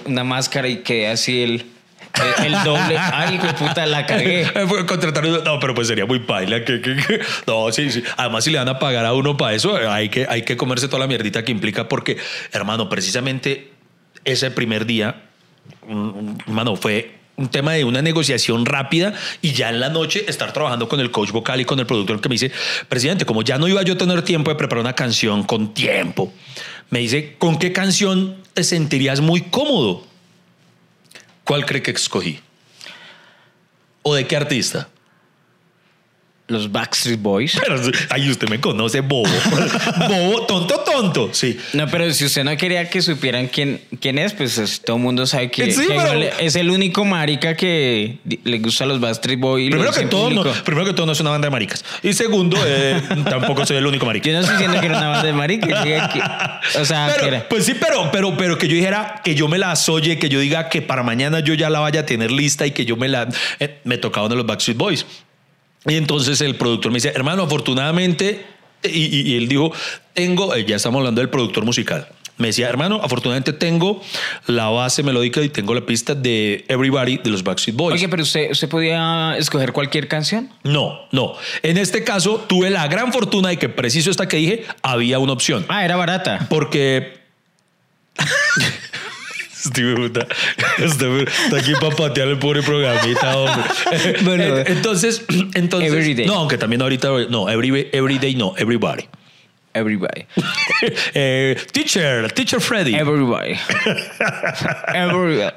una 0.04 0.24
máscara 0.24 0.68
y 0.68 0.78
quede 0.78 1.08
así 1.08 1.42
el, 1.42 1.66
el, 2.40 2.46
el 2.46 2.64
doble. 2.64 2.96
Ay, 3.12 3.38
de 3.38 3.52
puta, 3.54 3.86
la 3.86 4.04
cagué. 4.06 4.42
Eh, 4.42 4.66
contratar 4.86 5.24
no, 5.26 5.58
pero 5.60 5.74
pues 5.74 5.88
sería 5.88 6.06
muy 6.06 6.20
paila. 6.20 6.64
Que, 6.64 6.80
que- 6.80 6.96
que- 6.96 7.20
no, 7.46 7.72
sí, 7.72 7.90
sí. 7.90 8.02
Además, 8.16 8.44
si 8.44 8.50
le 8.50 8.58
van 8.58 8.68
a 8.68 8.78
pagar 8.78 9.04
a 9.06 9.14
uno 9.14 9.36
para 9.36 9.54
eso, 9.54 9.76
hay 9.90 10.08
que, 10.10 10.26
hay 10.28 10.42
que 10.42 10.56
comerse 10.56 10.86
toda 10.88 11.00
la 11.00 11.06
mierdita 11.06 11.44
que 11.44 11.52
implica, 11.52 11.88
porque, 11.88 12.16
hermano, 12.52 12.88
precisamente 12.88 13.70
ese 14.24 14.50
primer 14.50 14.84
día, 14.86 15.22
mm, 15.88 16.40
hermano, 16.46 16.76
fue 16.76 17.19
un 17.40 17.48
tema 17.48 17.72
de 17.72 17.84
una 17.84 18.02
negociación 18.02 18.66
rápida 18.66 19.14
y 19.40 19.52
ya 19.52 19.70
en 19.70 19.80
la 19.80 19.88
noche 19.88 20.24
estar 20.28 20.52
trabajando 20.52 20.88
con 20.88 21.00
el 21.00 21.10
coach 21.10 21.30
vocal 21.32 21.60
y 21.60 21.64
con 21.64 21.80
el 21.80 21.86
productor 21.86 22.20
que 22.20 22.28
me 22.28 22.34
dice, 22.34 22.52
presidente, 22.88 23.24
como 23.24 23.42
ya 23.42 23.58
no 23.58 23.66
iba 23.66 23.82
yo 23.82 23.94
a 23.94 23.98
tener 23.98 24.22
tiempo 24.22 24.50
de 24.50 24.56
preparar 24.56 24.84
una 24.84 24.94
canción 24.94 25.42
con 25.42 25.72
tiempo, 25.72 26.32
me 26.90 27.00
dice, 27.00 27.36
¿con 27.38 27.58
qué 27.58 27.72
canción 27.72 28.36
te 28.52 28.62
sentirías 28.62 29.20
muy 29.20 29.40
cómodo? 29.42 30.06
¿Cuál 31.44 31.64
cree 31.64 31.82
que 31.82 31.92
escogí? 31.92 32.40
¿O 34.02 34.14
de 34.14 34.26
qué 34.26 34.36
artista? 34.36 34.88
Los 36.50 36.70
Backstreet 36.72 37.20
Boys. 37.22 37.56
Pero 37.62 37.80
ahí 38.10 38.28
usted 38.28 38.48
me 38.48 38.60
conoce, 38.60 39.00
bobo. 39.00 39.28
bobo, 40.08 40.46
tonto, 40.46 40.80
tonto. 40.80 41.28
Sí. 41.32 41.56
No, 41.72 41.86
pero 41.88 42.12
si 42.12 42.24
usted 42.24 42.42
no 42.44 42.56
quería 42.56 42.90
que 42.90 43.00
supieran 43.02 43.46
quién, 43.48 43.80
quién 44.00 44.18
es, 44.18 44.32
pues 44.32 44.58
es- 44.58 44.80
todo 44.80 44.96
el 44.96 45.02
mundo 45.02 45.26
sabe 45.26 45.50
que, 45.50 45.70
Sí, 45.72 45.82
que 45.82 45.86
pero- 45.88 46.00
igual 46.02 46.30
es 46.40 46.56
el 46.56 46.70
único 46.70 47.04
marica 47.04 47.54
que 47.56 48.18
le 48.44 48.58
gusta 48.58 48.84
a 48.84 48.86
los 48.88 49.00
Backstreet 49.00 49.38
Boys. 49.38 49.70
Primero 49.70 49.92
que, 49.92 50.06
todo, 50.06 50.28
no, 50.30 50.42
primero 50.64 50.84
que 50.86 50.92
todo, 50.92 51.06
no 51.06 51.12
es 51.12 51.20
una 51.20 51.30
banda 51.30 51.46
de 51.46 51.50
maricas. 51.52 51.84
Y 52.02 52.12
segundo, 52.12 52.56
eh, 52.66 53.00
tampoco 53.30 53.64
soy 53.64 53.76
el 53.76 53.86
único 53.86 54.04
marica. 54.06 54.26
Yo 54.28 54.34
no 54.34 54.40
estoy 54.40 54.56
diciendo 54.56 54.80
que 54.80 54.86
era 54.86 54.98
una 54.98 55.08
banda 55.08 55.26
de 55.26 55.32
marica. 55.32 55.84
diga 55.84 56.08
que- 56.08 56.78
o 56.80 56.84
sea, 56.84 57.06
que 57.08 57.12
Pero, 57.14 57.26
era- 57.28 57.48
pues 57.48 57.64
sí, 57.64 57.74
pero, 57.78 58.10
pero, 58.10 58.36
pero 58.36 58.58
que 58.58 58.66
yo 58.68 58.74
dijera 58.74 59.20
que 59.22 59.34
yo 59.34 59.46
me 59.48 59.58
la 59.58 59.76
soye, 59.76 60.18
que 60.18 60.28
yo 60.28 60.40
diga 60.40 60.68
que 60.68 60.82
para 60.82 61.02
mañana 61.02 61.40
yo 61.40 61.54
ya 61.54 61.70
la 61.70 61.80
vaya 61.80 62.00
a 62.00 62.06
tener 62.06 62.30
lista 62.32 62.66
y 62.66 62.72
que 62.72 62.84
yo 62.84 62.96
me 62.96 63.08
la. 63.08 63.28
eh, 63.60 63.78
me 63.84 63.98
tocaba 63.98 64.26
uno 64.26 64.34
de 64.34 64.38
los 64.38 64.46
Backstreet 64.46 64.76
Boys. 64.76 65.06
Y 65.86 65.94
entonces 65.96 66.40
el 66.40 66.56
productor 66.56 66.92
me 66.92 66.96
dice, 66.96 67.12
hermano, 67.14 67.42
afortunadamente, 67.44 68.44
y, 68.82 68.88
y- 68.88 69.32
y 69.32 69.36
él 69.36 69.48
dijo, 69.48 69.72
tengo, 70.14 70.54
eh, 70.54 70.64
ya 70.66 70.76
estamos 70.76 70.98
hablando 71.00 71.20
del 71.20 71.30
productor 71.30 71.64
musical. 71.64 72.08
Me 72.36 72.46
decía, 72.46 72.68
hermano, 72.70 73.00
afortunadamente 73.02 73.52
tengo 73.52 74.00
la 74.46 74.68
base 74.68 75.02
melódica 75.02 75.42
y 75.42 75.50
tengo 75.50 75.74
la 75.74 75.84
pista 75.84 76.14
de 76.14 76.64
Everybody 76.68 77.18
de 77.18 77.28
los 77.28 77.42
Backstreet 77.44 77.76
Boys. 77.76 77.94
Oye, 77.94 78.08
pero 78.08 78.22
usted, 78.22 78.50
usted 78.50 78.66
podía 78.66 79.36
escoger 79.36 79.72
cualquier 79.74 80.08
canción. 80.08 80.48
No, 80.62 81.00
no. 81.12 81.34
En 81.62 81.76
este 81.76 82.02
caso 82.02 82.36
tuve 82.48 82.70
la 82.70 82.88
gran 82.88 83.12
fortuna 83.12 83.50
de 83.50 83.58
que 83.58 83.68
preciso 83.68 84.10
esta 84.10 84.26
que 84.26 84.38
dije, 84.38 84.64
había 84.82 85.18
una 85.18 85.34
opción. 85.34 85.66
Ah, 85.68 85.84
era 85.84 85.96
barata. 85.96 86.46
Porque. 86.48 87.20
Puta. 89.70 90.26
Este 90.78 91.22
está 91.22 91.56
aquí 91.58 91.72
para 91.80 91.94
patear 91.94 92.28
el 92.28 92.38
pobre 92.38 92.62
programita, 92.62 93.36
hombre. 93.36 93.64
Bueno. 94.22 94.42
Eh, 94.58 94.64
entonces, 94.68 95.24
entonces. 95.54 95.92
Everyday. 95.92 96.26
No, 96.26 96.34
aunque 96.34 96.58
también 96.58 96.82
ahorita. 96.82 97.08
No, 97.28 97.48
every, 97.48 97.88
everyday 97.92 98.34
no, 98.34 98.54
everybody. 98.56 99.04
Everybody. 99.72 100.26
Eh, 101.12 101.56
teacher, 101.72 102.32
teacher 102.32 102.58
Freddy. 102.60 102.94
Everybody. 102.94 103.52
Everybody. 104.94 105.52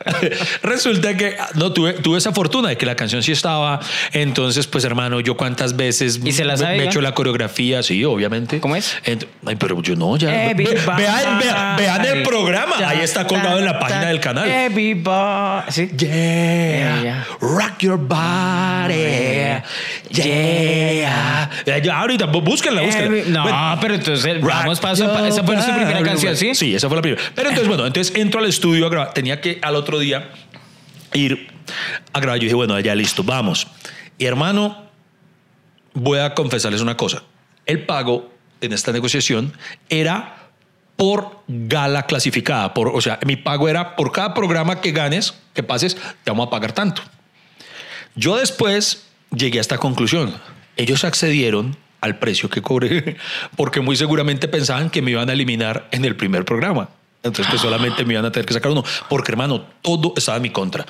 Resulta 0.61 1.15
que 1.15 1.35
no 1.55 1.71
tuve, 1.71 1.93
tuve 1.93 2.17
esa 2.17 2.33
fortuna 2.33 2.69
de 2.69 2.77
que 2.77 2.85
la 2.85 2.95
canción 2.95 3.23
sí 3.23 3.31
estaba. 3.31 3.79
Entonces, 4.11 4.67
pues, 4.67 4.83
hermano, 4.83 5.19
yo 5.21 5.37
cuántas 5.37 5.75
veces 5.77 6.19
¿Y 6.23 6.31
se 6.33 6.43
la 6.43 6.53
me- 6.53 6.57
sabe, 6.59 6.77
me 6.77 6.83
he 6.83 6.87
hecho 6.87 6.99
la 7.01 7.13
coreografía, 7.13 7.81
sí, 7.83 8.03
obviamente. 8.03 8.59
¿Cómo 8.59 8.75
es? 8.75 8.97
Ent- 9.05 9.25
ay, 9.45 9.55
pero 9.55 9.81
yo 9.81 9.95
no, 9.95 10.17
ya. 10.17 10.49
Everybody. 10.51 11.01
vean, 11.01 11.39
vean, 11.39 11.77
vean 11.77 12.05
el 12.05 12.23
programa. 12.23 12.75
Ahí 12.85 12.99
está 13.01 13.25
colgado 13.25 13.59
en 13.59 13.65
la 13.65 13.79
página 13.79 14.07
del 14.07 14.19
canal. 14.19 14.49
Everybody. 14.49 15.71
Sí. 15.71 15.89
Yeah, 15.97 17.01
Yeah. 17.03 17.25
rock 17.39 17.79
your 17.79 17.97
body. 17.97 18.93
Yeah. 20.09 21.49
Ahorita, 21.93 22.25
bú- 22.27 22.43
búsquenla, 22.43 22.81
búsquenla. 22.81 23.07
Every- 23.17 23.29
No, 23.31 23.43
Bueno, 23.43 23.77
pero 23.81 24.02
entonces 24.07 24.41
rock 24.41 24.49
vamos 24.49 24.79
paso 24.79 25.05
a 25.05 25.27
Esa 25.27 25.43
fue 25.43 25.61
su 25.61 25.71
primera 25.73 26.03
canción, 26.03 26.35
¿sí? 26.35 26.55
Sí, 26.55 26.75
esa 26.75 26.87
fue 26.87 26.97
la 26.97 27.01
primera. 27.01 27.21
Pero 27.35 27.49
entonces, 27.49 27.67
bueno, 27.67 27.85
entonces 27.85 28.15
entro 28.15 28.39
al 28.39 28.47
estudio 28.47 28.85
a 28.87 28.89
grabar. 28.89 29.13
Tenía 29.13 29.41
que 29.41 29.59
al 29.61 29.75
otro 29.75 29.99
día 29.99 30.31
ir 31.13 31.47
a 32.11 32.19
grabar. 32.19 32.39
Yo 32.39 32.43
dije, 32.43 32.55
bueno, 32.55 32.79
ya 32.79 32.95
listo, 32.95 33.23
vamos. 33.23 33.67
Y 34.17 34.25
hermano, 34.25 34.83
voy 35.93 36.19
a 36.19 36.33
confesarles 36.33 36.81
una 36.81 36.97
cosa. 36.97 37.23
El 37.65 37.85
pago 37.85 38.31
en 38.61 38.73
esta 38.73 38.91
negociación 38.91 39.53
era 39.89 40.37
por 40.95 41.43
gala 41.47 42.05
clasificada. 42.05 42.73
Por, 42.73 42.89
o 42.89 43.01
sea, 43.01 43.19
mi 43.25 43.35
pago 43.35 43.67
era 43.67 43.95
por 43.95 44.11
cada 44.11 44.33
programa 44.33 44.81
que 44.81 44.91
ganes, 44.91 45.33
que 45.53 45.63
pases, 45.63 45.95
te 45.95 46.31
vamos 46.31 46.47
a 46.47 46.49
pagar 46.49 46.71
tanto. 46.71 47.01
Yo 48.15 48.37
después 48.37 49.07
llegué 49.35 49.57
a 49.57 49.61
esta 49.61 49.77
conclusión. 49.77 50.35
Ellos 50.77 51.03
accedieron 51.03 51.77
al 52.03 52.19
precio 52.19 52.49
que 52.49 52.61
cobré 52.61 53.15
porque 53.55 53.79
muy 53.79 53.95
seguramente 53.95 54.47
pensaban 54.47 54.89
que 54.89 55.01
me 55.01 55.11
iban 55.11 55.29
a 55.29 55.33
eliminar 55.33 55.87
en 55.91 56.05
el 56.05 56.15
primer 56.15 56.43
programa. 56.45 56.89
Entonces 57.23 57.49
que 57.49 57.57
solamente 57.57 58.03
me 58.03 58.15
iban 58.15 58.25
a 58.25 58.33
tener 58.33 58.45
que 58.45 58.53
sacar 58.53 58.69
uno. 58.69 58.83
Porque 59.07 59.31
hermano, 59.31 59.65
todo 59.81 60.13
estaba 60.17 60.35
en 60.35 60.43
mi 60.43 60.49
contra. 60.49 60.85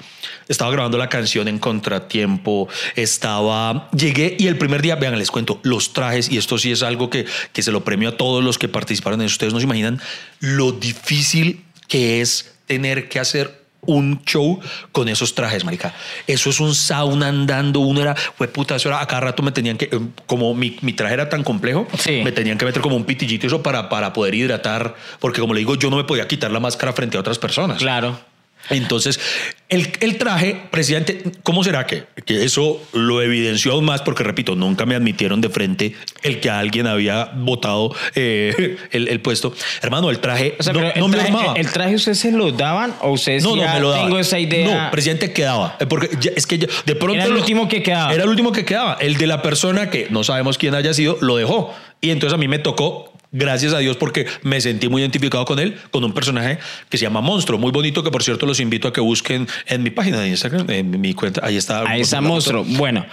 Estaba 0.47 0.71
grabando 0.71 0.97
la 0.97 1.07
canción 1.07 1.47
en 1.47 1.59
contratiempo. 1.59 2.67
Estaba... 2.95 3.87
Llegué 3.91 4.35
y 4.39 4.47
el 4.47 4.57
primer 4.57 4.81
día, 4.81 4.95
vean, 4.95 5.17
les 5.19 5.29
cuento, 5.29 5.59
los 5.61 5.93
trajes, 5.93 6.31
y 6.31 6.39
esto 6.39 6.57
sí 6.57 6.71
es 6.71 6.81
algo 6.81 7.11
que, 7.11 7.27
que 7.53 7.61
se 7.61 7.71
lo 7.71 7.83
premio 7.83 8.09
a 8.09 8.17
todos 8.17 8.43
los 8.43 8.57
que 8.57 8.67
participaron 8.67 9.21
en 9.21 9.27
eso. 9.27 9.33
Ustedes 9.33 9.53
no 9.53 9.59
se 9.59 9.65
imaginan 9.65 10.01
lo 10.39 10.71
difícil 10.71 11.63
que 11.87 12.21
es 12.21 12.55
tener 12.65 13.09
que 13.09 13.19
hacer 13.19 13.62
un 13.85 14.21
show 14.25 14.59
con 14.91 15.07
esos 15.09 15.35
trajes, 15.35 15.63
marica. 15.65 15.93
Eso 16.27 16.49
es 16.49 16.59
un 16.59 16.73
sauna 16.75 17.27
andando. 17.27 17.79
Uno 17.81 18.01
era, 18.01 18.15
fue 18.15 18.47
puta, 18.47 18.75
eso 18.75 18.89
era, 18.89 19.01
a 19.01 19.07
cada 19.07 19.21
rato 19.21 19.43
me 19.43 19.51
tenían 19.51 19.77
que, 19.77 19.85
eh, 19.85 19.99
como 20.25 20.53
mi, 20.53 20.77
mi 20.81 20.93
traje 20.93 21.13
era 21.13 21.29
tan 21.29 21.43
complejo, 21.43 21.87
Sí. 21.97 22.21
me 22.23 22.31
tenían 22.31 22.57
que 22.57 22.65
meter 22.65 22.81
como 22.81 22.95
un 22.95 23.05
pitillito 23.05 23.45
y 23.45 23.47
eso 23.47 23.61
para, 23.63 23.89
para 23.89 24.13
poder 24.13 24.35
hidratar, 24.35 24.95
porque 25.19 25.41
como 25.41 25.53
le 25.53 25.59
digo, 25.59 25.75
yo 25.75 25.89
no 25.89 25.97
me 25.97 26.03
podía 26.03 26.27
quitar 26.27 26.51
la 26.51 26.59
máscara 26.59 26.93
frente 26.93 27.17
a 27.17 27.19
otras 27.19 27.37
personas. 27.39 27.77
Claro. 27.77 28.17
Entonces, 28.69 29.19
el, 29.69 29.89
el 29.99 30.17
traje, 30.17 30.61
presidente, 30.71 31.21
¿cómo 31.43 31.63
será 31.63 31.85
que, 31.85 32.03
que 32.25 32.43
eso 32.45 32.81
lo 32.93 33.21
evidenció 33.21 33.73
aún 33.73 33.85
más? 33.85 34.01
Porque, 34.01 34.23
repito, 34.23 34.55
nunca 34.55 34.85
me 34.85 34.95
admitieron 34.95 35.41
de 35.41 35.49
frente 35.49 35.95
el 36.21 36.39
que 36.39 36.49
alguien 36.49 36.87
había 36.87 37.31
votado 37.35 37.93
eh, 38.15 38.77
el, 38.91 39.07
el 39.09 39.19
puesto. 39.19 39.53
Hermano, 39.81 40.09
el 40.09 40.19
traje 40.19 40.55
O 40.59 40.63
sea, 40.63 40.73
no, 40.73 40.79
el, 40.79 41.01
me 41.03 41.09
traje, 41.17 41.27
armaba. 41.27 41.53
¿El 41.55 41.71
traje 41.71 41.95
ustedes 41.95 42.19
se 42.19 42.31
lo 42.31 42.51
daban 42.51 42.95
o 43.01 43.11
ustedes 43.11 43.43
No, 43.43 43.55
no, 43.55 43.63
me 43.63 43.79
lo 43.79 43.89
daba. 43.89 44.03
tengo 44.05 44.19
esa 44.19 44.39
idea? 44.39 44.85
No, 44.85 44.91
presidente 44.91 45.33
quedaba. 45.33 45.75
Eh, 45.79 45.85
Porque 45.85 46.09
ya- 46.19 46.31
es 46.35 46.47
que 46.47 46.57
ya- 46.59 46.67
de 46.85 46.95
pronto. 46.95 47.15
Era 47.15 47.25
el 47.25 47.31
lo- 47.31 47.39
último 47.39 47.67
que 47.67 47.83
quedaba. 47.83 48.13
Era 48.13 48.23
el 48.23 48.29
último 48.29 48.51
que 48.51 48.63
quedaba. 48.65 48.93
El 49.01 49.17
de 49.17 49.27
la 49.27 49.41
persona 49.41 49.89
que 49.89 50.07
no 50.09 50.23
sabemos 50.23 50.57
quién 50.57 50.73
haya 50.75 50.93
sido, 50.93 51.17
lo 51.21 51.35
dejó. 51.35 51.73
Y 51.99 52.11
entonces 52.11 52.33
a 52.33 52.37
mí 52.37 52.47
me 52.47 52.59
tocó. 52.59 53.12
Gracias 53.35 53.73
a 53.73 53.79
Dios 53.79 53.97
porque 53.97 54.27
me 54.43 54.61
sentí 54.61 54.87
muy 54.89 55.01
identificado 55.01 55.43
con 55.43 55.57
él, 55.57 55.75
con 55.89 56.03
un 56.03 56.13
personaje 56.13 56.59
que 56.87 56.99
se 56.99 57.03
llama 57.03 57.19
Monstruo, 57.19 57.57
muy 57.57 57.71
bonito 57.71 58.03
que 58.03 58.11
por 58.11 58.21
cierto 58.21 58.45
los 58.45 58.59
invito 58.59 58.87
a 58.87 58.93
que 58.93 59.01
busquen 59.01 59.47
en 59.65 59.81
mi 59.81 59.89
página 59.89 60.19
de 60.19 60.29
Instagram, 60.29 60.69
en 60.69 61.01
mi 61.01 61.15
cuenta, 61.15 61.41
ahí 61.43 61.57
está. 61.57 61.81
Ahí 61.89 62.01
está 62.01 62.21
monstruo. 62.21 62.63
Bueno, 62.63 63.07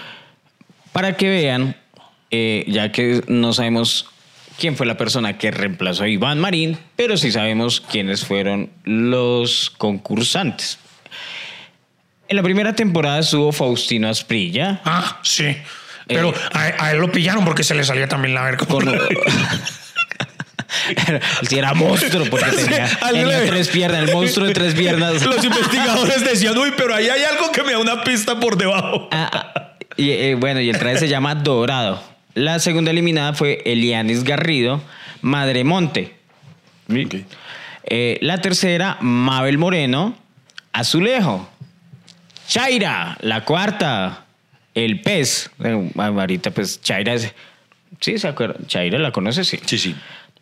para 0.93 1.17
que 1.17 1.31
vean, 1.31 1.75
eh, 2.31 2.67
ya 2.69 2.93
que 2.93 3.25
no 3.29 3.55
sabemos 3.55 4.11
quién 4.59 4.77
fue 4.77 4.85
la 4.85 4.99
persona 4.99 5.39
que 5.39 5.51
reemplazó 5.51 6.05
a 6.05 6.09
Iván 6.09 6.39
Marín, 6.39 6.77
pero 6.97 7.17
sí 7.17 7.33
sabemos 7.33 7.81
quiénes 7.81 8.23
fueron 8.23 8.69
los 8.85 9.71
concursantes. 9.71 10.79
En 12.29 12.37
la 12.37 12.43
primera 12.43 12.75
temporada 12.75 13.21
estuvo 13.21 13.53
Faustino 13.53 14.11
Asprilla. 14.11 14.83
Ah, 14.85 15.19
sí. 15.23 15.57
Pero 16.07 16.35
a, 16.53 16.85
a 16.85 16.93
él 16.93 16.99
lo 16.99 17.11
pillaron 17.11 17.43
porque 17.47 17.65
se 17.65 17.75
le 17.75 17.85
salía 17.85 18.07
también 18.07 18.35
la 18.35 18.43
verga. 18.43 18.67
Con, 18.67 18.85
Él 21.09 21.21
sí 21.49 21.59
era 21.59 21.75
monstruo 21.75 22.27
porque 22.31 22.51
tenía, 22.51 22.87
alguien 23.01 23.29
tenía 23.29 23.47
tres 23.47 23.69
piernas, 23.69 24.09
el 24.09 24.13
monstruo 24.15 24.47
de 24.47 24.55
tres 24.55 24.75
piernas. 24.75 25.23
Los 25.27 25.45
investigadores 25.45 26.25
decían, 26.25 26.57
uy, 26.57 26.73
pero 26.77 26.95
ahí 26.95 27.09
hay 27.09 27.23
algo 27.25 27.51
que 27.53 27.63
me 27.63 27.73
da 27.73 27.79
una 27.79 28.03
pista 28.05 28.39
por 28.39 28.57
debajo. 28.57 29.09
Ah, 29.11 29.31
ah, 29.33 29.77
y, 29.97 30.11
eh, 30.11 30.35
bueno, 30.35 30.61
y 30.61 30.71
el 30.71 30.79
traje 30.79 30.99
se 30.99 31.09
llama 31.09 31.35
Dorado. 31.35 32.03
La 32.35 32.59
segunda 32.59 32.91
eliminada 32.91 33.33
fue 33.35 33.63
Elianis 33.65 34.25
Garrido, 34.25 34.81
Madremonte. 35.21 36.15
Eh, 37.85 38.19
la 38.21 38.39
tercera, 38.39 38.99
Mabel 39.01 39.59
Moreno, 39.59 40.17
Azulejo. 40.73 41.49
Chaira, 42.47 43.17
la 43.21 43.45
cuarta, 43.45 44.25
El 44.75 45.01
Pez. 45.01 45.51
Eh, 45.63 45.91
ahorita, 45.97 46.51
pues, 46.51 46.81
Chaira 46.81 47.15
es. 47.15 47.33
Sí, 48.01 48.19
se 48.19 48.29
acuerda. 48.29 48.57
Chaira 48.67 48.99
la 48.99 49.13
conoce, 49.13 49.45
sí. 49.45 49.61
Sí, 49.65 49.79
sí. 49.79 49.95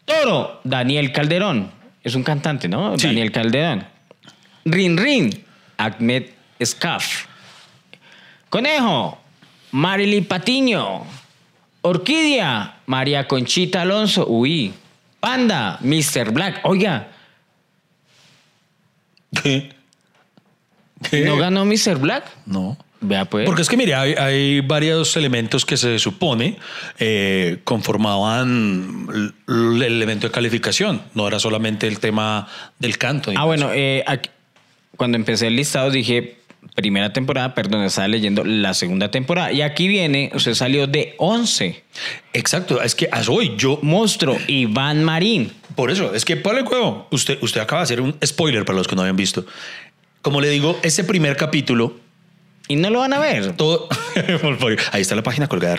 Toro, 0.09 0.61
Daniel 0.65 1.13
Calderón. 1.13 1.71
Es 2.03 2.15
un 2.15 2.23
cantante, 2.23 2.69
¿no? 2.69 2.99
Sí. 2.99 3.07
Daniel 3.07 3.31
Calderón. 3.31 3.87
Rin 4.65 4.97
Rin, 4.97 5.45
Ahmed 5.77 6.25
Scaf. 6.65 7.27
Conejo, 8.49 9.19
Marily 9.73 10.23
Patiño. 10.23 11.05
Orquídea, 11.83 12.81
María 12.87 13.29
Conchita 13.29 13.83
Alonso. 13.83 14.27
Uy. 14.27 14.73
Panda, 15.21 15.79
Mr. 15.83 16.31
Black. 16.33 16.61
Oiga, 16.65 17.09
¿Qué? 19.43 19.75
¿Qué? 21.11 21.21
¿no 21.25 21.37
ganó 21.37 21.65
Mr. 21.65 21.97
Black? 21.99 22.25
No. 22.47 22.77
Vea, 23.01 23.25
pues. 23.27 23.47
Porque 23.47 23.63
es 23.63 23.69
que, 23.69 23.77
mire, 23.77 23.95
hay, 23.95 24.15
hay 24.15 24.61
varios 24.61 25.17
elementos 25.17 25.65
que 25.65 25.77
se 25.77 25.99
supone 25.99 26.57
eh, 26.99 27.59
conformaban 27.65 29.33
el 29.49 29.83
elemento 29.83 30.27
de 30.27 30.33
calificación. 30.33 31.03
No 31.15 31.29
era 31.29 31.39
solamente 31.39 31.87
el 31.87 32.01
tema 32.01 32.49
del 32.79 32.99
canto. 32.99 33.31
Ah, 33.37 33.45
bueno, 33.45 33.71
eh, 33.73 34.03
aquí- 34.07 34.31
cuando 34.97 35.17
empecé 35.17 35.47
el 35.47 35.57
listado 35.57 35.91
dije 35.91 36.39
primera 36.75 37.13
temporada, 37.13 37.55
perdón, 37.55 37.85
estaba 37.85 38.09
leyendo 38.09 38.45
la 38.45 38.75
segunda 38.75 39.11
temporada. 39.11 39.53
Y 39.53 39.63
aquí 39.63 39.87
viene, 39.89 40.31
usted 40.35 40.55
salió 40.55 40.87
de 40.87 41.15
11. 41.19 41.83
Exacto. 42.33 42.83
Es 42.83 42.95
que 42.95 43.09
hoy 43.29 43.55
yo... 43.57 43.79
Monstruo, 43.83 44.37
Iván 44.49 45.05
Marín. 45.05 45.53
Por 45.77 45.91
eso, 45.91 46.15
es 46.15 46.25
que, 46.25 46.37
Pablo 46.37 46.65
Cuevo, 46.65 47.07
usted, 47.13 47.39
usted 47.43 47.61
acaba 47.61 47.83
de 47.83 47.85
hacer 47.85 48.01
un 48.01 48.17
spoiler 48.25 48.65
para 48.65 48.77
los 48.77 48.89
que 48.89 48.97
no 48.97 49.03
habían 49.03 49.17
visto. 49.17 49.47
Como 50.21 50.41
le 50.41 50.49
digo, 50.51 50.79
ese 50.83 51.05
primer 51.05 51.37
capítulo 51.37 51.97
Y 52.69 52.77
no 52.77 52.91
lo 52.91 52.99
van 53.01 53.13
a 53.15 53.19
ver. 53.19 53.53
todo 53.55 53.89
ahí 54.93 55.01
está 55.01 55.15
la 55.15 55.23
página 55.23 55.49
colgada 55.49 55.79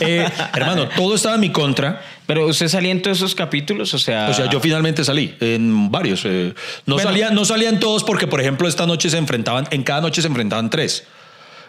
Eh, 0.00 0.26
hermano 0.54 0.88
todo 0.88 1.14
estaba 1.14 1.34
en 1.34 1.42
mi 1.42 1.50
contra 1.52 2.02
Pero 2.26 2.46
usted 2.46 2.68
salía 2.68 2.90
en 2.90 3.02
todos 3.02 3.18
esos 3.18 3.34
capítulos, 3.34 3.92
o 3.94 3.98
sea. 3.98 4.28
o 4.30 4.34
sea 4.34 4.48
yo 4.50 4.58
finalmente 4.60 5.04
salí 5.04 5.34
en 5.40 5.90
varios 5.90 6.22
eh, 6.24 6.54
no 6.86 6.94
Bueno. 6.94 7.10
salían 7.10 7.34
no 7.34 7.44
salían 7.44 7.78
todos 7.80 8.02
porque 8.04 8.26
por 8.26 8.40
ejemplo 8.40 8.66
esta 8.66 8.86
noche 8.86 9.10
se 9.10 9.18
enfrentaban 9.18 9.66
en 9.70 9.82
cada 9.82 10.00
noche 10.00 10.22
se 10.22 10.28
enfrentaban 10.28 10.70
tres 10.70 11.04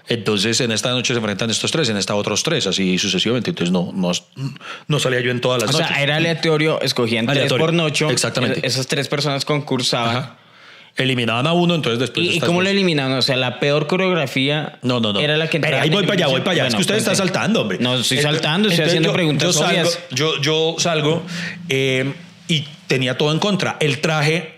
entonces 0.08 0.60
en 0.60 0.71
esta 0.71 0.89
noche 0.91 1.13
se 1.13 1.19
enfrentan 1.19 1.49
estos 1.49 1.71
tres 1.71 1.88
en 1.89 1.95
esta 1.97 2.15
otros 2.15 2.43
tres 2.43 2.67
así 2.67 2.97
sucesivamente 2.97 3.52
entonces 3.52 3.71
no 3.71 3.91
no, 3.93 4.12
no 4.88 4.99
salía 4.99 5.21
yo 5.21 5.32
en 5.32 5.39
todas 5.41 5.62
las 5.62 5.69
O 5.69 5.73
noches 5.73 5.88
sea, 5.88 6.04
era 6.04 6.17
aleatorio, 6.17 6.82
escogían 6.82 7.30
Aleatorio. 7.30 7.56
tres 7.56 7.60
por 7.65 7.73
noche. 7.73 8.08
Exactamente. 8.10 8.60
Es- 8.60 8.73
Esas 8.73 8.88
tres 8.88 9.08
personas 9.08 9.45
concursaban. 9.45 10.15
Ajá. 10.17 10.38
Eliminaban 10.95 11.47
a 11.47 11.53
uno 11.53 11.73
entonces 11.75 11.99
después 11.99 12.36
¿Y, 12.36 12.39
cómo 12.39 12.62
lo 12.62 12.69
eliminaban? 12.69 13.17
O 13.17 13.21
sea, 13.21 13.36
la 13.36 13.60
peor 13.60 13.88
coreografía 13.88 14.77
No, 14.84 14.99
no, 14.99 15.12
no. 15.13 15.19
era 15.19 15.38
la 15.38 15.45
que 15.49 15.60
Pero 15.60 15.77
entraba 15.77 15.84
ahí 15.84 15.89
voy 15.89 16.03
para 16.03 16.13
allá, 16.13 16.27
voy 16.27 16.41
para 16.41 16.51
allá. 16.51 16.67
es 16.67 16.73
Bueno, 16.73 16.77
que 16.77 16.82
usted 16.82 16.95
está 16.95 17.12
cuente. 17.12 17.25
saltando, 17.34 17.62
hombre. 17.62 17.77
No, 17.79 17.95
estoy 17.95 18.17
Entonces- 18.19 18.21
saltando, 18.41 18.69
estoy 18.69 18.86
haciendo 18.86 19.10
yo- 19.10 19.13
preguntas 19.13 19.47
yo 19.47 19.53
salgo, 19.53 19.82
obvias. 19.82 19.99
yo, 20.12 20.41
yo 20.41 20.75
salgo 20.77 21.23
eh, 21.69 22.13
y 22.47 22.65
tenía 22.88 23.17
todo 23.17 23.32
en 23.32 23.39
contra. 23.39 23.77
El 23.79 23.99
traje 24.01 24.53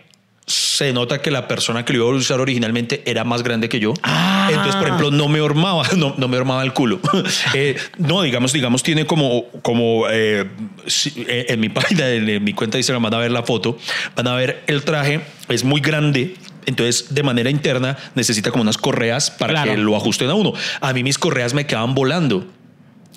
se 0.48 0.94
nota 0.94 1.22
que 1.22 1.32
la 1.32 1.48
persona 1.48 1.86
que 1.86 1.94
lo 1.94 2.06
iba 2.06 2.14
a 2.14 2.20
usar 2.20 2.40
originalmente 2.40 3.02
era 3.06 3.24
más 3.24 3.42
grande 3.42 3.68
que 3.68 3.80
yo. 3.80 3.94
Ah. 4.04 4.48
Entonces, 4.50 4.76
por 4.76 4.86
ejemplo, 4.86 5.10
no 5.12 5.28
me 5.28 5.42
hormaba, 5.42 5.84
no, 5.98 6.14
no 6.18 6.28
me 6.28 6.38
hormaba 6.38 6.64
el 6.64 6.74
culo. 6.74 7.00
Eh, 7.54 7.78
no, 7.98 8.22
digamos, 8.22 8.52
digamos, 8.54 8.84
tiene 8.84 9.06
como, 9.06 9.46
como 9.62 10.08
eh, 10.10 10.46
eh, 11.16 11.46
en 11.50 11.60
mi 11.60 11.70
página, 11.80 12.10
en, 12.10 12.28
en 12.30 12.44
mi 12.44 12.54
cuenta 12.54 12.76
de 12.76 12.80
Instagram 12.82 13.04
van 13.04 13.14
a 13.14 13.18
ver 13.18 13.32
la 13.32 13.44
foto, 13.44 13.78
van 14.16 14.28
a 14.28 14.36
ver 14.36 14.64
el 14.68 14.84
traje, 14.84 15.22
es 15.50 15.64
muy 15.64 15.82
grande. 15.82 16.36
Entonces, 16.66 17.14
de 17.14 17.24
manera 17.24 17.50
interna, 17.50 17.96
necesita 18.16 18.52
como 18.52 18.64
unas 18.64 18.78
correas 18.78 19.32
para 19.32 19.54
Claro. 19.54 19.72
que 19.72 19.78
lo 19.78 19.96
ajusten 19.96 20.30
a 20.30 20.34
uno. 20.34 20.54
A 20.82 20.94
mí 20.94 21.04
mis 21.04 21.18
correas 21.18 21.54
me 21.54 21.66
quedaban 21.68 21.94
volando 21.96 22.46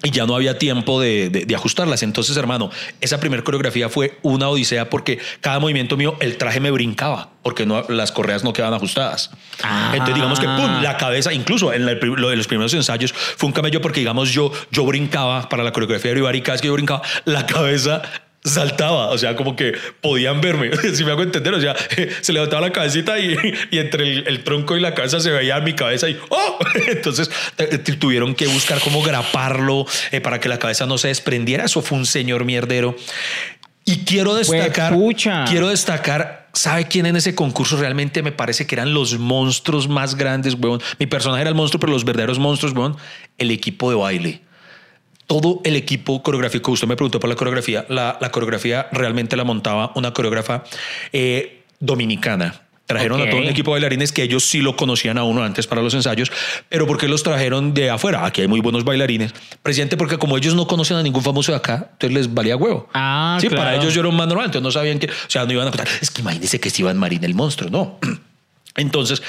y 0.03 0.11
ya 0.11 0.27
no 0.27 0.37
había 0.37 0.59
tiempo 0.59 1.01
de, 1.01 1.29
de- 1.29 1.45
de 1.45 1.55
ajustarlas. 1.57 2.03
Entonces, 2.03 2.37
hermano, 2.37 2.71
esa 3.01 3.19
primera 3.19 3.43
coreografía 3.43 3.89
fue 3.89 4.19
una 4.23 4.49
odisea 4.49 4.89
porque 4.91 5.19
cada 5.41 5.59
movimiento 5.59 5.97
mío, 5.97 6.17
el 6.21 6.37
traje 6.37 6.61
me 6.61 6.71
brincaba 6.71 7.31
porque 7.43 7.67
no, 7.67 7.83
las 7.89 8.13
correas 8.13 8.45
no 8.45 8.53
quedaban 8.53 8.75
ajustadas. 8.75 9.31
Ah. 9.63 9.91
Entonces, 9.93 10.15
digamos 10.15 10.39
que 10.39 10.47
¡pum! 10.47 10.83
la 10.83 10.97
cabeza, 10.99 11.33
incluso 11.33 11.73
en 11.73 11.87
la- 11.87 11.95
lo 11.95 12.29
de 12.29 12.37
los 12.37 12.47
primeros 12.47 12.73
ensayos, 12.75 13.13
fue 13.13 13.47
un 13.49 13.53
camello 13.53 13.81
porque, 13.81 14.01
digamos, 14.01 14.31
yo, 14.31 14.53
yo 14.71 14.85
brincaba 14.85 15.49
para 15.49 15.65
la 15.65 15.73
coreografía 15.73 16.11
de 16.11 16.15
Rivar 16.17 16.37
y 16.37 16.43
cada 16.43 16.53
vez 16.55 16.61
que 16.63 16.69
yo 16.69 16.75
brincaba, 16.75 17.03
la 17.25 17.47
cabeza 17.47 18.03
saltaba, 18.49 19.09
o 19.09 19.19
sea, 19.19 19.37
como 19.37 19.55
que 19.57 19.73
podían 20.01 20.41
verme, 20.41 20.71
si 20.95 21.05
me 21.05 21.13
hago 21.13 21.23
entender, 21.23 21.55
o 21.55 21.61
sea, 21.61 21.75
se 22.21 22.33
levantaba 22.33 22.63
la 22.63 22.73
cabecita 22.73 23.19
y, 23.19 23.37
y 23.71 23.79
entre 23.79 24.05
el, 24.11 24.27
el 24.27 24.45
tronco 24.45 24.77
y 24.77 24.81
la 24.81 24.95
cabeza 24.95 25.21
se 25.21 25.31
veía 25.31 25.61
mi 25.61 25.75
cabeza 25.75 26.09
y 26.09 26.19
¡oh! 26.31 26.59
Entonces 26.89 27.31
tu- 27.85 27.97
tuvieron 27.97 28.35
que 28.35 28.47
buscar 28.47 28.81
cómo 28.81 29.03
graparlo 29.03 29.87
eh, 30.13 30.21
para 30.21 30.41
que 30.41 30.49
la 30.49 30.59
cabeza 30.59 30.87
no 30.87 30.99
se 30.99 31.09
desprendiera, 31.09 31.65
eso 31.65 31.83
fue 31.83 31.99
un 31.99 32.07
señor 32.07 32.45
mierdero. 32.45 32.97
Y 33.85 34.05
quiero 34.05 34.35
destacar, 34.35 34.95
quiero 35.49 35.69
destacar, 35.71 36.49
¿sabe 36.53 36.87
quién 36.89 37.07
en 37.07 37.17
ese 37.17 37.35
concurso 37.35 37.79
realmente 37.79 38.23
me 38.23 38.33
parece 38.33 38.67
que 38.67 38.75
eran 38.75 38.93
los 38.93 39.19
monstruos 39.19 39.89
más 39.89 40.15
grandes, 40.15 40.55
weón? 40.61 40.83
Mi 40.99 41.07
personaje 41.07 41.41
era 41.41 41.49
el 41.49 41.55
monstruo, 41.57 41.81
pero 41.81 41.93
los 41.93 42.05
verdaderos 42.05 42.39
monstruos, 42.39 42.75
weón, 42.75 42.97
el 43.39 43.51
equipo 43.51 43.89
de 43.89 43.97
baile 43.97 44.43
todo 45.29 45.61
el 45.63 45.77
equipo 45.77 46.23
coreográfico, 46.23 46.73
usted 46.73 46.89
me 46.89 46.97
preguntó 46.97 47.21
por 47.21 47.29
la 47.29 47.37
coreografía, 47.37 47.85
la, 47.91 48.19
la 48.19 48.33
coreografía 48.33 48.89
realmente 48.91 49.37
la 49.37 49.45
montaba 49.45 49.93
una 49.95 50.13
coreógrafa 50.13 50.65
eh, 51.13 51.65
dominicana. 51.79 52.63
Trajeron 52.87 53.21
a 53.21 53.29
todo 53.29 53.41
un 53.41 53.49
equipo 53.49 53.71
de 53.71 53.75
bailarines 53.75 54.13
que 54.13 54.23
ellos 54.23 54.47
sí 54.47 54.63
lo 54.63 54.75
conocían 54.75 55.19
a 55.19 55.23
uno 55.23 55.45
antes 55.45 55.67
para 55.67 55.83
los 55.83 55.93
ensayos, 55.93 56.33
pero 56.71 56.87
¿por 56.87 56.97
qué 56.97 57.07
los 57.07 57.23
trajeron 57.23 57.75
de 57.75 57.91
afuera? 57.91 58.25
Aquí 58.25 58.41
hay 58.41 58.49
muy 58.49 58.61
buenos 58.61 58.85
bailarines. 58.85 59.35
Presidente, 59.63 59.99
porque 59.99 60.17
como 60.17 60.39
ellos 60.39 60.55
no 60.55 60.67
conocen 60.67 60.97
a 60.97 61.03
ningún 61.03 61.23
famoso 61.23 61.53
de 61.53 61.59
acá, 61.59 61.91
entonces 61.93 62.17
les 62.17 62.33
valía 62.33 62.57
huevo. 62.57 62.89
Ah, 62.95 63.37
sí, 63.39 63.49
claro. 63.49 63.65
para 63.65 63.77
ellos 63.77 63.93
yo 63.93 64.01
era 64.01 64.09
un 64.09 64.17
man 64.17 64.31
normal, 64.31 64.47
entonces 64.47 64.65
no 64.65 64.71
sabían 64.71 64.99
que, 64.99 65.09
o 65.09 65.29
sea, 65.29 65.45
no 65.45 65.53
iban 65.53 65.69
a 65.69 65.71
contar, 65.71 65.87
es 66.01 66.11
que 66.11 66.23
imagínense 66.23 66.59
que 66.59 66.69
es 66.69 66.81
Iván 66.81 66.97
Marín 66.97 67.23
el 67.25 67.35
monstruo, 67.35 67.69
no. 67.69 67.99
Entonces, 68.79 69.23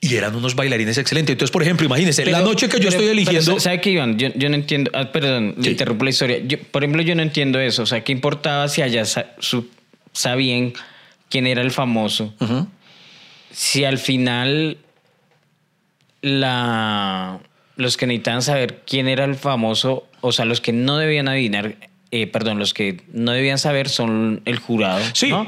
y 0.00 0.14
eran 0.16 0.34
unos 0.36 0.54
bailarines 0.54 0.98
excelentes. 0.98 1.32
Entonces, 1.32 1.50
por 1.52 1.62
ejemplo, 1.62 1.86
imagínense, 1.86 2.24
la 2.26 2.38
Pero- 2.38 2.48
noche 2.50 2.68
que 2.68 2.74
yo 2.74 2.78
pero- 2.78 2.88
estoy 2.90 3.04
pero, 3.06 3.12
eligiendo... 3.12 3.60
¿Sabe 3.60 3.80
qué, 3.80 3.90
Iván? 3.90 4.18
Yo, 4.18 4.28
yo 4.34 4.48
no 4.48 4.54
entiendo. 4.54 4.90
ah, 4.94 5.10
perdón, 5.10 5.54
le 5.56 5.64
Sí. 5.64 5.70
interrumpo 5.70 6.04
la 6.04 6.10
historia. 6.10 6.38
Yo, 6.46 6.58
por 6.70 6.84
ejemplo, 6.84 7.02
yo 7.02 7.14
no 7.14 7.22
entiendo 7.22 7.58
eso. 7.58 7.82
O 7.82 7.86
sea, 7.86 8.04
¿qué 8.04 8.12
importaba 8.12 8.68
si 8.68 8.82
allá 8.82 9.02
sabían 10.12 10.72
quién 11.30 11.46
era 11.46 11.62
el 11.62 11.70
famoso? 11.70 12.34
Si 13.50 13.84
al 13.84 13.98
final 13.98 14.76
la, 16.22 17.38
los 17.76 17.96
que 17.96 18.06
necesitaban 18.06 18.42
saber 18.42 18.82
quién 18.86 19.08
era 19.08 19.24
el 19.24 19.34
famoso, 19.34 20.06
o 20.20 20.32
sea, 20.32 20.44
los 20.44 20.60
que 20.60 20.72
no 20.72 20.98
debían 20.98 21.28
adivinar, 21.28 21.76
eh, 22.10 22.26
perdón, 22.26 22.58
los 22.58 22.74
que 22.74 23.00
no 23.12 23.32
debían 23.32 23.58
saber 23.58 23.88
son 23.88 24.42
el 24.44 24.58
jurado. 24.58 25.02
Sí. 25.14 25.28
¿no? 25.30 25.46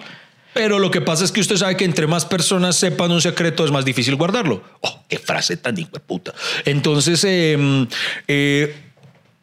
Pero 0.58 0.80
lo 0.80 0.90
que 0.90 1.00
pasa 1.00 1.22
es 1.22 1.30
que 1.30 1.40
usted 1.40 1.56
sabe 1.56 1.76
que 1.76 1.84
entre 1.84 2.08
más 2.08 2.24
personas 2.24 2.74
sepan 2.74 3.12
un 3.12 3.20
secreto 3.20 3.64
es 3.64 3.70
más 3.70 3.84
difícil 3.84 4.16
guardarlo. 4.16 4.60
Oh, 4.80 5.04
qué 5.08 5.16
frase 5.16 5.56
tan 5.56 5.78
hijo 5.78 5.90
de 5.92 6.00
puta. 6.00 6.34
Entonces, 6.64 7.22
eh, 7.22 7.86
eh, 8.26 8.74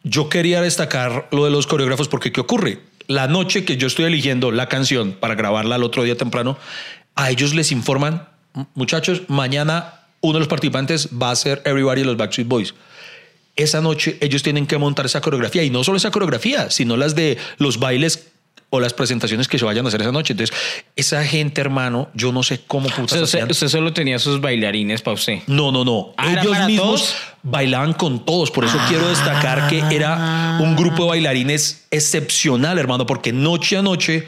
yo 0.02 0.28
quería 0.28 0.60
destacar 0.60 1.26
lo 1.32 1.46
de 1.46 1.50
los 1.50 1.66
coreógrafos 1.66 2.08
porque 2.08 2.32
¿qué 2.32 2.42
ocurre? 2.42 2.80
La 3.06 3.28
noche 3.28 3.64
que 3.64 3.78
yo 3.78 3.86
estoy 3.86 4.04
eligiendo 4.04 4.52
la 4.52 4.68
canción 4.68 5.12
para 5.18 5.34
grabarla 5.34 5.76
al 5.76 5.84
otro 5.84 6.02
día 6.02 6.18
temprano, 6.18 6.58
a 7.14 7.30
ellos 7.30 7.54
les 7.54 7.72
informan, 7.72 8.28
muchachos, 8.74 9.22
mañana 9.28 10.02
uno 10.20 10.34
de 10.34 10.40
los 10.40 10.48
participantes 10.48 11.08
va 11.10 11.30
a 11.30 11.36
ser 11.36 11.62
Everybody 11.64 12.02
de 12.02 12.08
los 12.08 12.18
Backstreet 12.18 12.46
Boys. 12.46 12.74
Esa 13.56 13.80
noche 13.80 14.18
ellos 14.20 14.42
tienen 14.42 14.66
que 14.66 14.76
montar 14.76 15.06
esa 15.06 15.22
coreografía 15.22 15.62
y 15.62 15.70
no 15.70 15.82
solo 15.82 15.96
esa 15.96 16.10
coreografía, 16.10 16.68
sino 16.68 16.98
las 16.98 17.14
de 17.14 17.38
los 17.56 17.78
bailes 17.78 18.32
o 18.68 18.80
las 18.80 18.92
presentaciones 18.92 19.46
que 19.48 19.58
se 19.58 19.64
vayan 19.64 19.84
a 19.84 19.88
hacer 19.88 20.00
esa 20.02 20.12
noche. 20.12 20.32
Entonces, 20.32 20.56
esa 20.96 21.24
gente, 21.24 21.60
hermano, 21.60 22.08
yo 22.14 22.32
no 22.32 22.42
sé 22.42 22.60
cómo 22.66 22.88
O 22.88 22.90
putas 22.90 23.30
sea, 23.30 23.46
usted, 23.46 23.68
solo 23.68 23.92
tenía 23.92 24.18
sus 24.18 24.40
bailarines 24.40 25.02
para 25.02 25.14
usted. 25.14 25.38
No, 25.46 25.70
no, 25.70 25.84
no. 25.84 26.12
Ah, 26.16 26.32
¿era 26.32 26.42
Ellos 26.42 26.58
mismos 26.66 26.86
todos? 26.86 27.16
bailaban 27.44 27.92
con 27.92 28.24
todos. 28.24 28.50
Por 28.50 28.64
eso 28.64 28.76
quiero 28.88 29.08
destacar 29.08 29.68
que 29.68 29.78
era 29.94 30.58
un 30.60 30.74
grupo 30.74 31.04
de 31.04 31.08
bailarines 31.10 31.86
excepcional, 31.90 32.78
hermano, 32.78 33.06
porque 33.06 33.32
noche 33.32 33.76
a 33.76 33.82
noche 33.82 34.26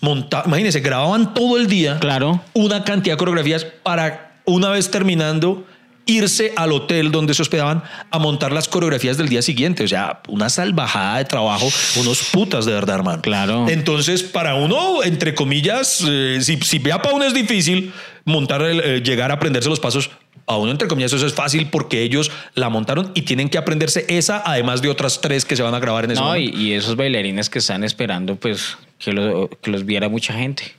monta 0.00 0.42
imagínense, 0.46 0.80
grababan 0.80 1.32
todo 1.32 1.56
el 1.56 1.66
día 1.66 1.98
Claro. 1.98 2.42
una 2.52 2.84
cantidad 2.84 3.14
de 3.14 3.18
coreografías 3.18 3.64
para 3.64 4.40
una 4.44 4.68
vez 4.68 4.90
terminando 4.90 5.66
irse 6.06 6.52
al 6.56 6.72
hotel 6.72 7.10
donde 7.10 7.32
se 7.34 7.42
hospedaban 7.42 7.82
a 8.10 8.18
montar 8.18 8.52
las 8.52 8.68
coreografías 8.68 9.16
del 9.16 9.28
día 9.28 9.42
siguiente. 9.42 9.84
O 9.84 9.88
sea, 9.88 10.20
una 10.28 10.50
salvajada 10.50 11.18
de 11.18 11.24
trabajo, 11.24 11.68
unos 11.96 12.22
putas 12.32 12.64
de 12.66 12.72
verdad, 12.72 12.96
hermano. 12.96 13.22
Claro. 13.22 13.66
Entonces, 13.68 14.22
para 14.22 14.54
uno, 14.54 15.02
entre 15.02 15.34
comillas, 15.34 16.02
eh, 16.06 16.38
si, 16.42 16.56
si 16.58 16.78
ya 16.82 17.00
para 17.00 17.14
uno 17.14 17.24
es 17.24 17.32
difícil 17.34 17.92
montar, 18.24 18.62
el, 18.62 18.80
eh, 18.80 19.00
llegar 19.02 19.30
a 19.30 19.34
aprenderse 19.34 19.68
los 19.68 19.80
pasos, 19.80 20.10
a 20.46 20.58
uno, 20.58 20.70
entre 20.72 20.88
comillas, 20.88 21.10
eso 21.14 21.26
es 21.26 21.32
fácil 21.32 21.68
porque 21.70 22.02
ellos 22.02 22.30
la 22.54 22.68
montaron 22.68 23.10
y 23.14 23.22
tienen 23.22 23.48
que 23.48 23.56
aprenderse 23.56 24.04
esa, 24.08 24.42
además 24.44 24.82
de 24.82 24.90
otras 24.90 25.22
tres 25.22 25.46
que 25.46 25.56
se 25.56 25.62
van 25.62 25.72
a 25.74 25.78
grabar 25.78 26.04
en 26.04 26.10
ese 26.10 26.20
No, 26.20 26.36
y, 26.36 26.40
momento. 26.48 26.58
y 26.60 26.72
esos 26.74 26.96
bailarines 26.96 27.48
que 27.48 27.60
están 27.60 27.82
esperando, 27.82 28.36
pues, 28.36 28.76
que, 28.98 29.12
lo- 29.12 29.48
que 29.62 29.70
los 29.70 29.86
viera 29.86 30.10
mucha 30.10 30.34
gente. 30.34 30.74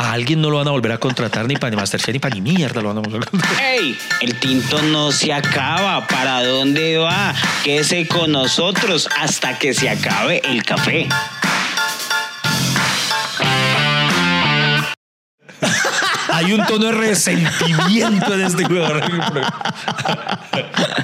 A 0.00 0.12
alguien 0.12 0.40
no 0.40 0.48
lo 0.48 0.56
van 0.56 0.66
a 0.66 0.70
volver 0.70 0.92
a 0.92 0.98
contratar 0.98 1.46
ni 1.46 1.56
para 1.56 1.72
ni 1.72 1.76
Masterchef 1.76 2.14
ni 2.14 2.18
para 2.18 2.34
ni 2.34 2.40
mierda 2.40 2.80
lo 2.80 2.88
van 2.88 2.96
a 2.96 3.00
volver 3.02 3.22
a 3.22 3.26
contratar. 3.26 3.62
¡Ey! 3.62 3.98
El 4.22 4.34
tinto 4.36 4.80
no 4.80 5.12
se 5.12 5.30
acaba. 5.30 6.06
¿Para 6.06 6.42
dónde 6.42 6.96
va? 6.96 7.34
Quédese 7.62 8.08
con 8.08 8.32
nosotros 8.32 9.06
hasta 9.18 9.58
que 9.58 9.74
se 9.74 9.90
acabe 9.90 10.40
el 10.42 10.62
café. 10.62 11.06
Hay 16.32 16.50
un 16.54 16.64
tono 16.64 16.86
de 16.86 16.92
resentimiento 16.92 18.32
en 18.32 18.40
este 18.40 18.64
jugador. 18.64 19.04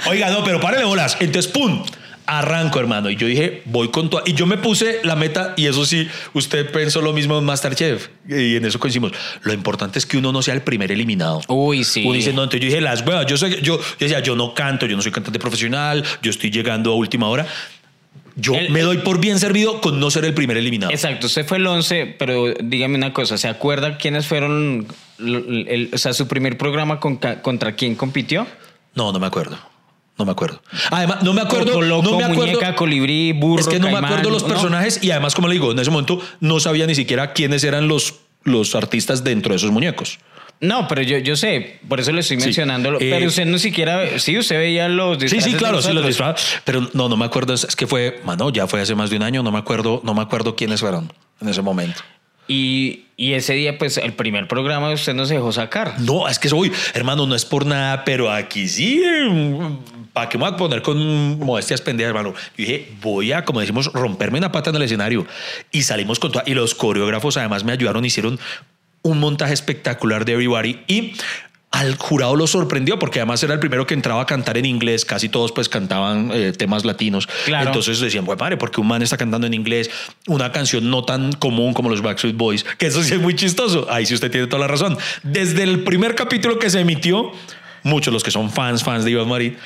Oiga, 0.07 0.31
no, 0.31 0.43
pero 0.43 0.59
párele 0.59 0.85
bolas. 0.85 1.19
Entonces, 1.21 1.53
¡pum! 1.53 1.85
Arranco, 2.27 2.81
hermano. 2.81 3.09
Y 3.09 3.17
yo 3.17 3.27
dije, 3.27 3.63
voy 3.67 3.89
con 3.89 4.11
todo. 4.11 4.23
Y 4.27 4.35
yo 4.35 4.47
me 4.47 4.57
puse 4.59 5.01
la 5.05 5.15
meta, 5.17 5.55
y 5.57 5.67
eso 5.67 5.87
sí, 5.87 6.09
usted 6.33 6.71
pensó 6.73 7.01
lo 7.01 7.13
mismo 7.13 7.39
en 7.39 7.45
Masterchef. 7.45 8.09
Y 8.29 8.57
en 8.57 8.65
eso 8.65 8.81
coincidimos. 8.81 9.13
Lo 9.43 9.53
importante 9.53 9.99
es 9.99 10.07
que 10.07 10.17
uno 10.19 10.33
no 10.33 10.43
sea 10.43 10.55
el 10.55 10.63
primer 10.63 10.91
eliminado. 10.91 11.41
Uy, 11.49 11.85
sí. 11.85 12.03
Uno 12.05 12.15
dice, 12.15 12.33
no, 12.33 12.43
entonces 12.43 12.61
yo 12.63 12.67
dije, 12.67 12.81
las 12.81 13.03
huevas, 13.07 13.27
yo, 13.27 13.37
sé, 13.37 13.63
yo, 13.63 13.79
yo 13.79 13.81
decía, 14.01 14.21
yo 14.21 14.35
no 14.35 14.55
canto, 14.55 14.87
yo 14.87 14.97
no 14.97 15.03
soy 15.03 15.13
cantante 15.13 15.39
profesional, 15.39 16.05
yo 16.23 16.31
estoy 16.31 16.51
llegando 16.51 16.93
a 16.93 16.97
última 16.97 17.29
hora. 17.29 17.47
Yo 18.39 18.55
El- 18.55 18.71
me 18.71 18.81
doy 18.83 18.99
por 18.99 19.19
bien 19.21 19.39
servido 19.39 19.81
con 19.81 19.99
no 19.99 20.11
ser 20.11 20.25
el 20.25 20.35
primer 20.35 20.57
eliminado. 20.59 20.93
Exacto, 20.93 21.27
usted 21.27 21.47
fue 21.47 21.57
el 21.59 21.67
11, 21.67 22.17
pero 22.19 22.53
dígame 22.63 22.97
una 22.97 23.13
cosa, 23.15 23.39
¿se 23.39 23.49
acuerda 23.49 23.97
quiénes 23.97 24.27
fueron, 24.27 24.87
el- 25.19 25.67
el- 25.69 25.91
o 25.95 25.97
sea, 25.99 26.13
su 26.13 26.29
primer 26.29 26.59
programa 26.59 27.01
con 27.01 27.17
contra 27.17 27.73
quién 27.77 27.95
compitió? 27.95 28.47
No, 28.95 29.11
no 29.13 29.19
me 29.19 29.27
acuerdo. 29.27 29.59
No 30.19 30.25
me 30.25 30.33
acuerdo. 30.33 30.63
Además, 30.91 31.23
no 31.23 31.33
me 31.35 31.43
acuerdo. 31.43 31.73
Coco 31.73 31.83
Loco, 31.83 32.03
no 32.11 32.17
me 32.17 32.25
acuerdo. 32.25 32.47
muñeca, 32.53 32.75
colibrí, 32.75 33.33
burro, 33.33 33.61
Es 33.61 33.69
que 33.69 33.79
no 33.79 33.91
me 33.91 33.99
acuerdo 33.99 34.31
los 34.31 34.43
¿no? 34.43 34.49
personajes 34.49 34.99
y 35.03 35.11
además, 35.11 35.35
como 35.35 35.49
le 35.49 35.55
digo, 35.55 35.73
en 35.73 35.79
ese 35.79 35.91
momento 35.91 36.21
no 36.41 36.59
sabía 36.61 36.87
ni 36.87 36.95
siquiera 36.95 37.33
quiénes 37.35 37.65
eran 37.65 37.87
los, 37.89 38.15
los 38.45 38.75
artistas 38.75 39.25
dentro 39.25 39.51
de 39.53 39.57
esos 39.57 39.71
muñecos. 39.71 40.19
No, 40.59 40.89
pero 40.89 41.03
yo, 41.03 41.19
yo 41.19 41.37
sé, 41.37 41.81
por 41.87 42.01
eso 42.01 42.13
le 42.13 42.21
estoy 42.21 42.39
Sí. 42.41 42.45
mencionando. 42.47 42.95
Eh, 42.95 43.11
pero 43.11 43.27
usted 43.27 43.45
no 43.45 43.59
siquiera, 43.59 44.19
sí, 44.19 44.39
usted 44.39 44.57
veía 44.57 44.89
los 44.89 45.19
Sí, 45.19 45.25
disfraces 45.25 45.45
sí, 45.45 45.53
de 45.53 45.59
claro, 45.59 45.83
sí 45.83 45.93
los 45.93 46.07
disfraz. 46.07 46.63
Pero 46.65 46.89
no, 46.95 47.11
no 47.11 47.17
me 47.19 47.27
acuerdo. 47.27 47.53
Es 47.53 47.77
que 47.77 47.87
fue, 47.87 48.23
mano, 48.25 48.49
ya 48.49 48.67
fue 48.67 48.81
hace 48.81 48.95
más 48.95 49.11
de 49.11 49.17
un 49.17 49.23
año. 49.23 49.43
No 49.43 49.53
me 49.53 49.59
acuerdo, 49.59 50.01
no 50.03 50.15
me 50.15 50.23
acuerdo 50.23 50.57
quiénes 50.57 50.81
fueron 50.81 51.13
en 51.43 51.49
ese 51.51 51.61
momento. 51.61 52.01
Y, 52.49 53.05
y 53.17 53.33
ese 53.33 53.55
día, 53.55 53.79
pues, 53.79 53.97
el 53.97 54.13
primer 54.13 54.49
programa 54.49 54.91
usted 54.91 55.15
no 55.15 55.27
se 55.27 55.35
dejó 55.35 55.53
sacar. 55.53 56.01
No, 56.01 56.29
es 56.29 56.39
que 56.39 56.49
soy, 56.49 56.73
hermano, 56.95 57.27
no 57.27 57.35
es 57.35 57.45
por 57.45 57.67
nada, 57.67 58.05
pero 58.05 58.31
aquí 58.31 58.69
sí. 58.69 59.03
¿Para 60.13 60.29
qué 60.29 60.39
me 60.39 60.45
voy 60.45 60.55
a 60.55 60.57
poner 60.57 60.83
con 60.83 61.39
modestias 61.39 61.81
pendejas, 61.81 62.11
hermano? 62.11 62.33
Yo 62.57 62.65
dije, 62.65 62.93
voy 63.03 63.33
a, 63.33 63.45
como 63.45 63.61
decimos, 63.61 63.91
romperme 63.93 64.39
una 64.39 64.51
pata 64.51 64.71
en 64.71 64.77
el 64.77 64.83
escenario. 64.83 65.27
Y 65.71 65.83
salimos 65.83 66.19
con 66.19 66.33
toda. 66.33 66.45
Y 66.47 66.55
los 66.55 66.75
coreógrafos 66.75 67.37
además 67.37 67.65
me 67.65 67.73
ayudaron, 67.73 68.05
hicieron 68.05 68.39
un 69.03 69.21
montaje 69.21 69.53
espectacular 69.53 70.25
de 70.25 70.33
Everybody. 70.33 70.81
Y 70.89 71.13
al 71.71 71.97
jurado 71.97 72.37
lo 72.37 72.47
sorprendió 72.47 72.99
porque 72.99 73.21
además 73.21 73.43
era 73.43 73.55
el 73.55 73.61
primero 73.61 73.87
que 73.87 73.95
entraba 73.95 74.23
a 74.23 74.27
cantar 74.27 74.57
en 74.57 74.65
inglés. 74.65 75.05
Casi 75.05 75.29
todos 75.29 75.53
pues 75.53 75.69
cantaban 75.69 76.31
eh, 76.33 76.53
temas 76.53 76.85
latinos. 76.85 77.29
Claro. 77.45 77.67
Entonces 77.67 78.01
decían, 78.01 78.25
pues 78.25 78.39
padre, 78.39 78.57
porque 78.57 78.81
un 78.81 78.89
man 78.89 79.03
está 79.03 79.17
cantando 79.17 79.47
en 79.47 79.55
inglés 79.55 79.91
una 80.27 80.53
canción 80.53 80.89
no 80.91 81.05
tan 81.05 81.33
común 81.33 81.75
como 81.75 81.91
los 81.91 82.03
Backstreet 82.03 82.37
Boys, 82.37 82.65
que 82.79 82.87
eso 82.87 83.03
sí 83.03 83.15
es 83.15 83.21
muy 83.21 83.35
chistoso. 83.35 83.87
Ahí 83.91 84.07
sí 84.07 84.15
usted 84.15 84.31
tiene 84.31 84.47
toda 84.47 84.61
la 84.61 84.69
razón. 84.69 84.97
Desde 85.23 85.65
el 85.65 85.85
primer 85.85 86.15
capítulo 86.15 86.59
que 86.59 86.71
se 86.71 86.81
emitió, 86.81 87.33
muchos 87.83 88.13
los 88.13 88.23
que 88.23 88.31
son 88.31 88.51
fans, 88.51 88.83
fans 88.83 89.05
de 89.05 89.11
Iván 89.11 89.29
Marín, 89.29 89.57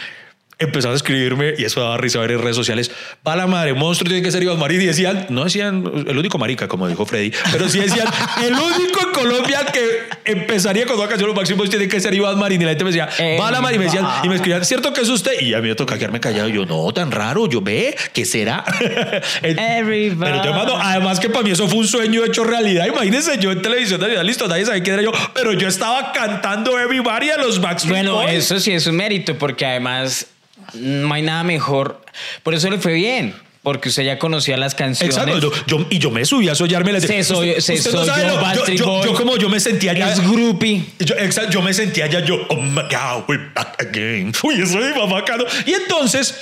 empezaron 0.61 0.93
a 0.93 0.97
escribirme 0.97 1.55
y 1.59 1.65
eso 1.65 1.81
daba 1.81 1.97
risa 1.97 2.21
ver 2.21 2.33
en 2.33 2.43
redes 2.43 2.55
sociales. 2.55 2.91
Va 3.27 3.35
la 3.35 3.47
madre, 3.47 3.73
monstruo 3.73 4.09
tiene 4.09 4.23
que 4.23 4.31
ser 4.31 4.43
Iván 4.43 4.59
Marín. 4.59 4.81
Y 4.83 4.87
decían, 4.87 5.27
no 5.31 5.45
decían 5.45 5.85
el 6.07 6.17
único 6.17 6.39
marica, 6.39 6.69
como 6.69 6.87
dijo 6.87 7.05
Freddy, 7.07 7.33
pero 7.51 7.69
sí 7.69 7.81
decían, 7.81 8.07
el 8.45 8.53
único 8.53 9.01
en 9.01 9.13
Colombia 9.13 9.67
que 9.73 10.31
empezaría 10.31 10.87
con 10.87 10.99
una 10.99 11.09
canción 11.09 11.35
los 11.35 11.57
Boys 11.57 11.71
tiene 11.71 11.89
que 11.89 11.99
ser 11.99 12.15
Iván 12.15 12.39
Marín. 12.39 12.61
Y 12.61 12.65
la 12.65 12.71
gente 12.71 12.85
me 12.85 12.93
decía, 12.93 13.09
va 13.41 13.51
la 13.51 13.61
madre. 13.61 13.77
Y 13.77 13.79
me 13.79 13.87
decían, 13.87 14.07
y 14.23 14.29
me 14.29 14.35
escribían, 14.35 14.65
¿cierto 14.65 14.93
que 14.93 15.01
es 15.01 15.09
usted? 15.09 15.41
Y 15.41 15.55
a 15.55 15.61
mí 15.61 15.69
me 15.69 15.75
toca 15.75 15.97
quedarme 15.97 16.21
callado. 16.21 16.49
Y 16.49 16.53
yo, 16.53 16.67
no, 16.67 16.93
tan 16.93 17.11
raro. 17.11 17.49
Yo 17.49 17.63
ve, 17.63 17.97
¿qué 18.13 18.27
será? 18.27 18.63
Everybody. 19.43 20.31
Pero 20.31 20.43
te 20.43 20.51
mando, 20.51 20.77
además 20.77 21.19
que 21.19 21.31
para 21.31 21.43
mí 21.43 21.51
eso 21.53 21.67
fue 21.69 21.79
un 21.79 21.89
sueño 21.89 22.23
hecho 22.25 22.45
realidad. 22.45 22.87
Imagínense 22.87 23.39
yo 23.39 23.51
en 23.51 23.63
televisión, 23.63 24.01
listo, 24.25 24.47
nadie 24.47 24.67
sabía 24.67 24.83
quién 24.83 24.95
era 24.95 25.03
yo, 25.03 25.13
pero 25.35 25.53
yo 25.53 25.69
estaba 25.69 26.13
cantando 26.13 26.79
Everybody 26.79 27.31
a 27.31 27.39
los 27.39 27.61
Backstreet 27.61 28.07
Bueno, 28.07 28.23
eso 28.23 28.61
sí 28.61 28.73
es 28.73 28.87
un 28.87 28.97
mérito, 28.97 29.39
porque 29.39 29.65
además 29.65 30.27
no 30.75 31.13
hay 31.15 31.23
nada 31.23 31.43
mejor. 31.45 32.03
Por 32.43 32.55
eso 32.55 32.69
le 32.71 32.79
fue 32.79 32.95
bien, 32.95 33.35
porque 33.63 33.89
usted 33.91 34.05
ya 34.05 34.19
conocía 34.19 34.57
las 34.57 34.75
canciones. 34.75 35.15
Exacto, 35.17 35.39
yo, 35.39 35.53
yo- 35.67 35.87
y 35.91 35.99
yo 35.99 36.11
me 36.11 36.25
subí 36.25 36.49
a 36.49 36.55
soñarme. 36.55 36.93
les- 36.93 37.03
Se 37.05 37.23
soy- 37.25 37.61
se 37.61 37.75
no 37.77 37.83
soy 37.83 38.07
sabe 38.07 38.23
yo, 38.27 38.37
lo- 38.41 38.67
yo, 38.75 39.05
yo- 39.05 39.15
como 39.15 39.37
yo 39.37 39.49
me 39.49 39.61
sentía 39.61 39.93
ya. 39.93 40.13
Es 40.13 40.21
groupie. 40.21 40.85
Yo, 40.99 41.15
exacto, 41.17 41.53
yo 41.53 41.63
me 41.63 41.73
sentía 41.75 42.07
ya 42.07 42.21
yo, 42.25 42.39
oh 42.49 42.57
my 42.57 42.83
God, 42.83 43.25
we're 43.29 43.51
back 43.55 43.77
again. 43.83 44.33
Uy, 44.43 44.63
eso 44.63 44.79
es 44.79 44.95
bacano. 45.11 45.45
Y 45.67 45.73
entonces 45.73 46.35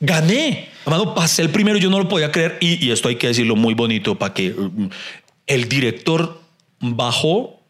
gané. 0.00 0.68
Amado, 0.86 1.14
pasé 1.14 1.42
el 1.42 1.50
primero, 1.50 1.76
yo 1.78 1.90
no 1.90 1.98
lo 1.98 2.08
podía 2.08 2.32
creer. 2.32 2.56
Y, 2.60 2.82
y 2.86 2.90
esto 2.92 3.08
hay 3.08 3.16
que 3.16 3.26
decirlo 3.26 3.56
muy 3.56 3.74
bonito 3.74 4.14
para 4.14 4.32
que 4.32 4.50
mm, 4.50 4.88
el 5.48 5.68
director 5.68 6.40
bajó, 6.80 7.60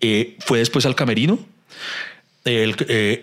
eh, 0.00 0.36
fue 0.46 0.58
después 0.58 0.86
al 0.86 0.94
camerino. 0.94 1.38
El, 2.44 2.74
eh, 2.88 3.22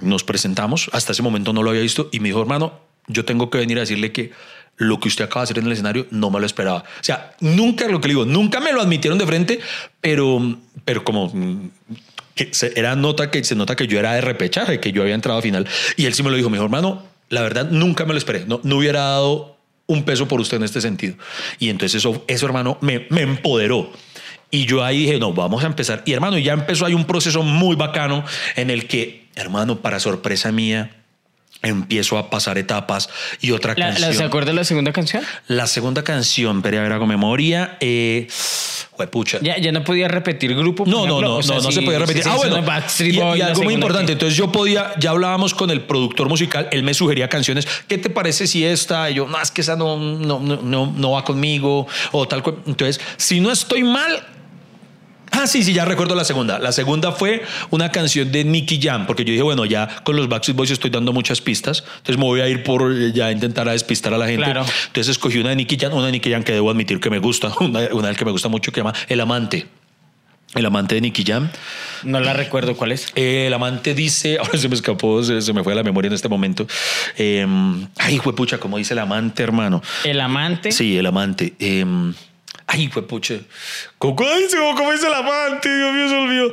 nos 0.00 0.24
presentamos, 0.24 0.88
hasta 0.92 1.12
ese 1.12 1.22
momento 1.22 1.52
no 1.52 1.62
lo 1.62 1.70
había 1.70 1.82
visto 1.82 2.08
y 2.12 2.20
me 2.20 2.28
dijo, 2.30 2.40
hermano, 2.40 2.80
yo 3.06 3.24
tengo 3.24 3.50
que 3.50 3.58
venir 3.58 3.76
a 3.76 3.80
decirle 3.80 4.12
que 4.12 4.32
lo 4.78 4.98
que 5.00 5.08
usted 5.08 5.24
acaba 5.24 5.42
de 5.42 5.44
hacer 5.44 5.58
en 5.58 5.66
el 5.66 5.72
escenario 5.72 6.06
no 6.10 6.30
me 6.30 6.40
lo 6.40 6.46
esperaba. 6.46 6.78
O 6.80 7.04
sea, 7.04 7.34
nunca 7.40 7.86
lo 7.88 8.00
que 8.00 8.08
le 8.08 8.14
digo, 8.14 8.24
nunca 8.26 8.60
me 8.60 8.72
lo 8.72 8.80
admitieron 8.80 9.18
de 9.18 9.26
frente, 9.26 9.60
pero, 10.00 10.58
pero 10.84 11.04
como 11.04 11.28
mm, 11.32 11.70
que 12.34 12.48
se- 12.52 12.72
era 12.78 12.96
nota 12.96 13.30
que 13.30 13.42
se 13.44 13.54
nota 13.54 13.76
que 13.76 13.86
yo 13.86 13.98
era 13.98 14.14
de 14.14 14.20
repechaje, 14.22 14.80
que 14.80 14.92
yo 14.92 15.02
había 15.02 15.14
entrado 15.14 15.38
a 15.38 15.42
final. 15.42 15.66
Y 15.96 16.06
él 16.06 16.14
sí 16.14 16.22
me 16.22 16.30
lo 16.30 16.36
dijo, 16.36 16.50
mi 16.50 16.58
hermano, 16.58 17.04
la 17.28 17.42
verdad 17.42 17.70
nunca 17.70 18.04
me 18.04 18.12
lo 18.12 18.18
esperé. 18.18 18.44
No, 18.46 18.60
no 18.64 18.76
hubiera 18.78 19.00
dado 19.00 19.56
un 19.86 20.02
peso 20.04 20.26
por 20.28 20.40
usted 20.40 20.56
en 20.56 20.64
este 20.64 20.80
sentido. 20.80 21.14
Y 21.58 21.68
entonces 21.68 21.96
eso, 21.98 22.24
eso 22.26 22.46
hermano, 22.46 22.76
me, 22.80 23.06
me 23.10 23.22
empoderó. 23.22 23.92
Y 24.50 24.66
yo 24.66 24.84
ahí 24.84 25.00
dije, 25.06 25.18
no, 25.18 25.32
vamos 25.32 25.64
a 25.64 25.66
empezar. 25.66 26.02
Y 26.06 26.12
hermano, 26.12 26.38
ya 26.38 26.52
empezó, 26.52 26.86
hay 26.86 26.94
un 26.94 27.04
proceso 27.04 27.42
muy 27.42 27.76
bacano 27.76 28.24
en 28.54 28.70
el 28.70 28.86
que, 28.86 29.26
hermano, 29.34 29.80
para 29.80 29.98
sorpresa 30.00 30.52
mía, 30.52 30.92
empiezo 31.62 32.18
a 32.18 32.30
pasar 32.30 32.58
etapas 32.58 33.08
y 33.40 33.50
otra 33.50 33.74
¿La, 33.76 33.86
canción. 33.88 34.14
¿Se 34.14 34.24
acuerda 34.24 34.52
la 34.52 34.64
segunda 34.64 34.92
canción? 34.92 35.24
La 35.48 35.66
segunda 35.66 36.04
canción, 36.04 36.62
pero 36.62 36.78
a 36.78 36.82
ver, 36.82 36.92
hago 36.92 37.06
memoria. 37.06 37.76
Eh, 37.80 38.28
juepucha. 38.92 39.38
Ya, 39.42 39.58
ya 39.58 39.72
no 39.72 39.84
podía 39.84 40.08
repetir 40.08 40.54
grupo. 40.54 40.84
No, 40.86 41.06
no, 41.06 41.20
no, 41.20 41.36
O 41.36 41.42
sea, 41.42 41.56
no, 41.56 41.62
no 41.62 41.68
si- 41.68 41.76
se 41.76 41.82
podía 41.82 41.98
repetir. 41.98 42.22
si 42.22 42.28
ah, 42.28 42.36
bueno. 42.36 42.58
y, 42.58 43.16
Boy, 43.16 43.38
y 43.38 43.42
algo 43.42 43.62
muy 43.62 43.74
importante. 43.74 44.06
que- 44.06 44.12
Entonces 44.12 44.36
yo 44.38 44.50
podía, 44.52 44.92
ya 44.98 45.10
hablábamos 45.10 45.54
con 45.54 45.70
el 45.70 45.82
productor 45.82 46.28
musical, 46.28 46.68
él 46.72 46.82
me 46.82 46.94
sugería 46.94 47.28
canciones. 47.28 47.66
¿Qué 47.88 47.98
te 47.98 48.10
parece 48.10 48.46
si 48.46 48.64
esta? 48.64 49.10
Y 49.10 49.14
yo, 49.14 49.26
no, 49.26 49.40
es 49.40 49.50
que 49.50 49.60
esa 49.60 49.76
no, 49.76 49.98
no, 49.98 50.40
no, 50.40 50.56
no, 50.62 50.94
no 50.96 51.10
va 51.10 51.24
conmigo 51.24 51.86
o 52.12 52.28
tal. 52.28 52.42
cual. 52.42 52.56
Entonces, 52.66 53.00
si 53.16 53.40
no 53.40 53.50
estoy 53.50 53.82
mal. 53.82 54.24
Ah, 55.38 55.46
sí, 55.46 55.62
sí, 55.62 55.74
ya 55.74 55.84
recuerdo 55.84 56.14
la 56.14 56.24
segunda. 56.24 56.58
La 56.58 56.72
segunda 56.72 57.12
fue 57.12 57.42
una 57.70 57.92
canción 57.92 58.32
de 58.32 58.42
Nicky 58.42 58.80
Jam, 58.80 59.06
porque 59.06 59.22
yo 59.22 59.32
dije, 59.32 59.42
bueno, 59.42 59.66
ya 59.66 60.02
con 60.02 60.16
los 60.16 60.28
Backstreet 60.28 60.56
Boys 60.56 60.70
estoy 60.70 60.90
dando 60.90 61.12
muchas 61.12 61.42
pistas, 61.42 61.84
entonces 61.98 62.16
me 62.16 62.24
voy 62.24 62.40
a 62.40 62.48
ir 62.48 62.62
por 62.62 62.90
eh, 62.90 63.12
ya 63.12 63.30
intentar 63.30 63.68
a 63.68 63.72
despistar 63.72 64.14
a 64.14 64.18
la 64.18 64.26
gente. 64.26 64.44
Claro. 64.44 64.64
Entonces 64.86 65.08
escogí 65.08 65.38
una 65.38 65.50
de 65.50 65.56
Nicky 65.56 65.76
Jam, 65.78 65.92
una 65.92 66.06
de 66.06 66.12
Nicky 66.12 66.30
Jam 66.30 66.42
que 66.42 66.52
debo 66.52 66.70
admitir 66.70 67.00
que 67.00 67.10
me 67.10 67.18
gusta, 67.18 67.52
una, 67.60 67.80
una 67.92 68.08
del 68.08 68.16
que 68.16 68.24
me 68.24 68.30
gusta 68.30 68.48
mucho 68.48 68.72
que 68.72 68.80
se 68.80 68.84
llama 68.84 68.94
El 69.08 69.20
Amante. 69.20 69.66
El 70.54 70.64
amante 70.64 70.94
de 70.94 71.02
Nicky 71.02 71.22
Jam. 71.26 71.50
No 72.02 72.18
la 72.18 72.32
recuerdo 72.32 72.76
cuál 72.76 72.92
es. 72.92 73.08
Eh, 73.14 73.48
el 73.48 73.52
amante 73.52 73.94
dice, 73.94 74.38
ahora 74.40 74.56
se 74.56 74.68
me 74.70 74.74
escapó, 74.74 75.22
se, 75.22 75.42
se 75.42 75.52
me 75.52 75.62
fue 75.62 75.74
a 75.74 75.76
la 75.76 75.82
memoria 75.82 76.06
en 76.06 76.14
este 76.14 76.30
momento. 76.30 76.66
Eh, 77.18 77.46
ay, 77.98 78.16
juepucha, 78.16 78.56
como 78.56 78.78
dice 78.78 78.94
el 78.94 79.00
amante, 79.00 79.42
hermano. 79.42 79.82
El 80.04 80.18
amante. 80.18 80.72
Sí, 80.72 80.96
el 80.96 81.04
amante. 81.04 81.52
Eh, 81.58 81.84
ay, 82.68 82.90
juepucha. 82.92 83.34
¿Cómo, 83.98 84.16
ay, 84.20 84.44
¿cómo- 84.52 84.74
cómo 84.76 84.92
dice 84.92 85.06
el 85.06 85.14
amante? 85.14 85.74
Dios 85.74 85.92
mío, 85.94 86.08
se 86.08 86.14
olvidó. 86.16 86.52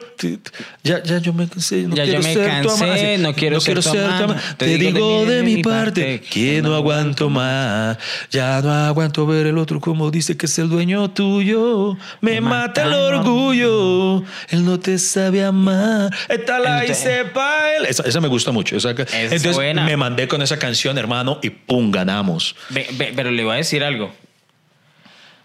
Ya, 0.83 1.03
ya 1.03 1.17
yo 1.17 1.33
me 1.33 1.47
cansé. 1.47 1.83
No 1.83 1.95
Ya 1.95 2.05
yo 2.05 2.19
me 2.19 2.33
ser 2.33 2.61
tu 2.61 2.67
cansé, 2.69 2.83
amante. 2.85 3.17
no 3.17 3.33
quiero 3.33 3.59
ser 3.59 3.79
tu 3.81 3.89
amante. 3.89 4.41
Te 4.57 4.77
digo 4.77 5.25
de 5.25 5.43
mi 5.43 5.61
parte 5.63 6.21
que 6.21 6.61
no 6.61 6.75
aguanto 6.75 7.29
más. 7.29 7.97
Ya 8.31 8.61
no 8.61 8.71
aguanto 8.71 9.25
ver 9.25 9.47
el 9.47 9.57
otro 9.57 9.79
como 9.81 10.09
dice 10.11 10.37
que 10.37 10.45
es 10.45 10.57
el 10.59 10.69
dueño 10.69 11.09
tuyo. 11.11 11.97
Me 12.21 12.33
Me 12.35 12.41
mata 12.41 12.83
el 12.83 12.89
mata 12.89 12.97
el 12.99 13.15
orgullo. 13.15 14.23
Él 14.49 14.63
no 14.65 14.79
te 14.79 14.97
sabe 14.99 15.43
amar. 15.43 16.09
Esta 16.29 16.59
la 16.59 16.75
Él 16.75 16.79
no 16.81 16.85
te- 16.85 16.91
hice 16.91 17.25
pa' 17.25 17.71
él. 17.77 17.85
Esa, 17.87 18.03
esa 18.03 18.21
me 18.21 18.27
gusta 18.27 18.51
mucho. 18.51 18.77
Esa, 18.77 18.91
es 18.91 18.97
entonces 19.13 19.53
buena. 19.55 19.83
me 19.85 19.97
mandé 19.97 20.27
con 20.27 20.41
esa 20.41 20.57
canción, 20.57 20.97
hermano, 20.97 21.39
y 21.41 21.49
pum, 21.49 21.91
ganamos. 21.91 22.55
Ve- 22.69 22.87
ve- 22.93 23.13
pero 23.15 23.31
le 23.31 23.43
voy 23.43 23.53
a 23.53 23.57
decir 23.57 23.83
algo. 23.83 24.13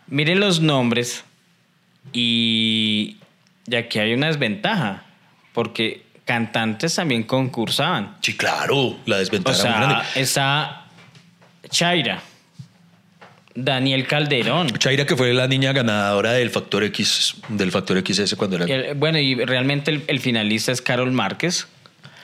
Mire 0.09 0.35
los 0.35 0.61
nombres 0.61 1.25
y 2.13 3.17
ya 3.67 3.89
que 3.89 4.01
hay 4.01 4.15
una 4.15 4.29
desventaja, 4.29 5.05
porque 5.53 6.03
cantantes 6.25 6.95
también 6.95 7.23
concursaban. 7.25 8.17
Sí, 8.23 8.37
claro, 8.37 8.97
la 9.07 9.17
O 9.17 9.19
desventaja 9.19 9.63
muy 9.63 9.87
grande. 9.87 10.05
está 10.17 10.87
Chaira, 11.71 12.23
Daniel 13.55 14.07
Calderón. 14.07 14.69
Chaira, 14.79 15.05
que 15.05 15.17
fue 15.17 15.33
la 15.35 15.49
niña 15.49 15.73
ganadora 15.73 16.33
del 16.33 16.51
Factor 16.51 16.85
X, 16.85 17.35
del 17.49 17.71
Factor 17.73 18.03
XS 18.07 18.35
cuando 18.37 18.57
era. 18.57 18.65
El- 18.67 18.95
bueno, 18.95 19.19
y 19.19 19.35
realmente 19.35 19.91
el, 19.91 20.05
el 20.07 20.21
finalista 20.21 20.73
es 20.73 20.81
Carol 20.81 21.13
Márquez. 21.13 21.67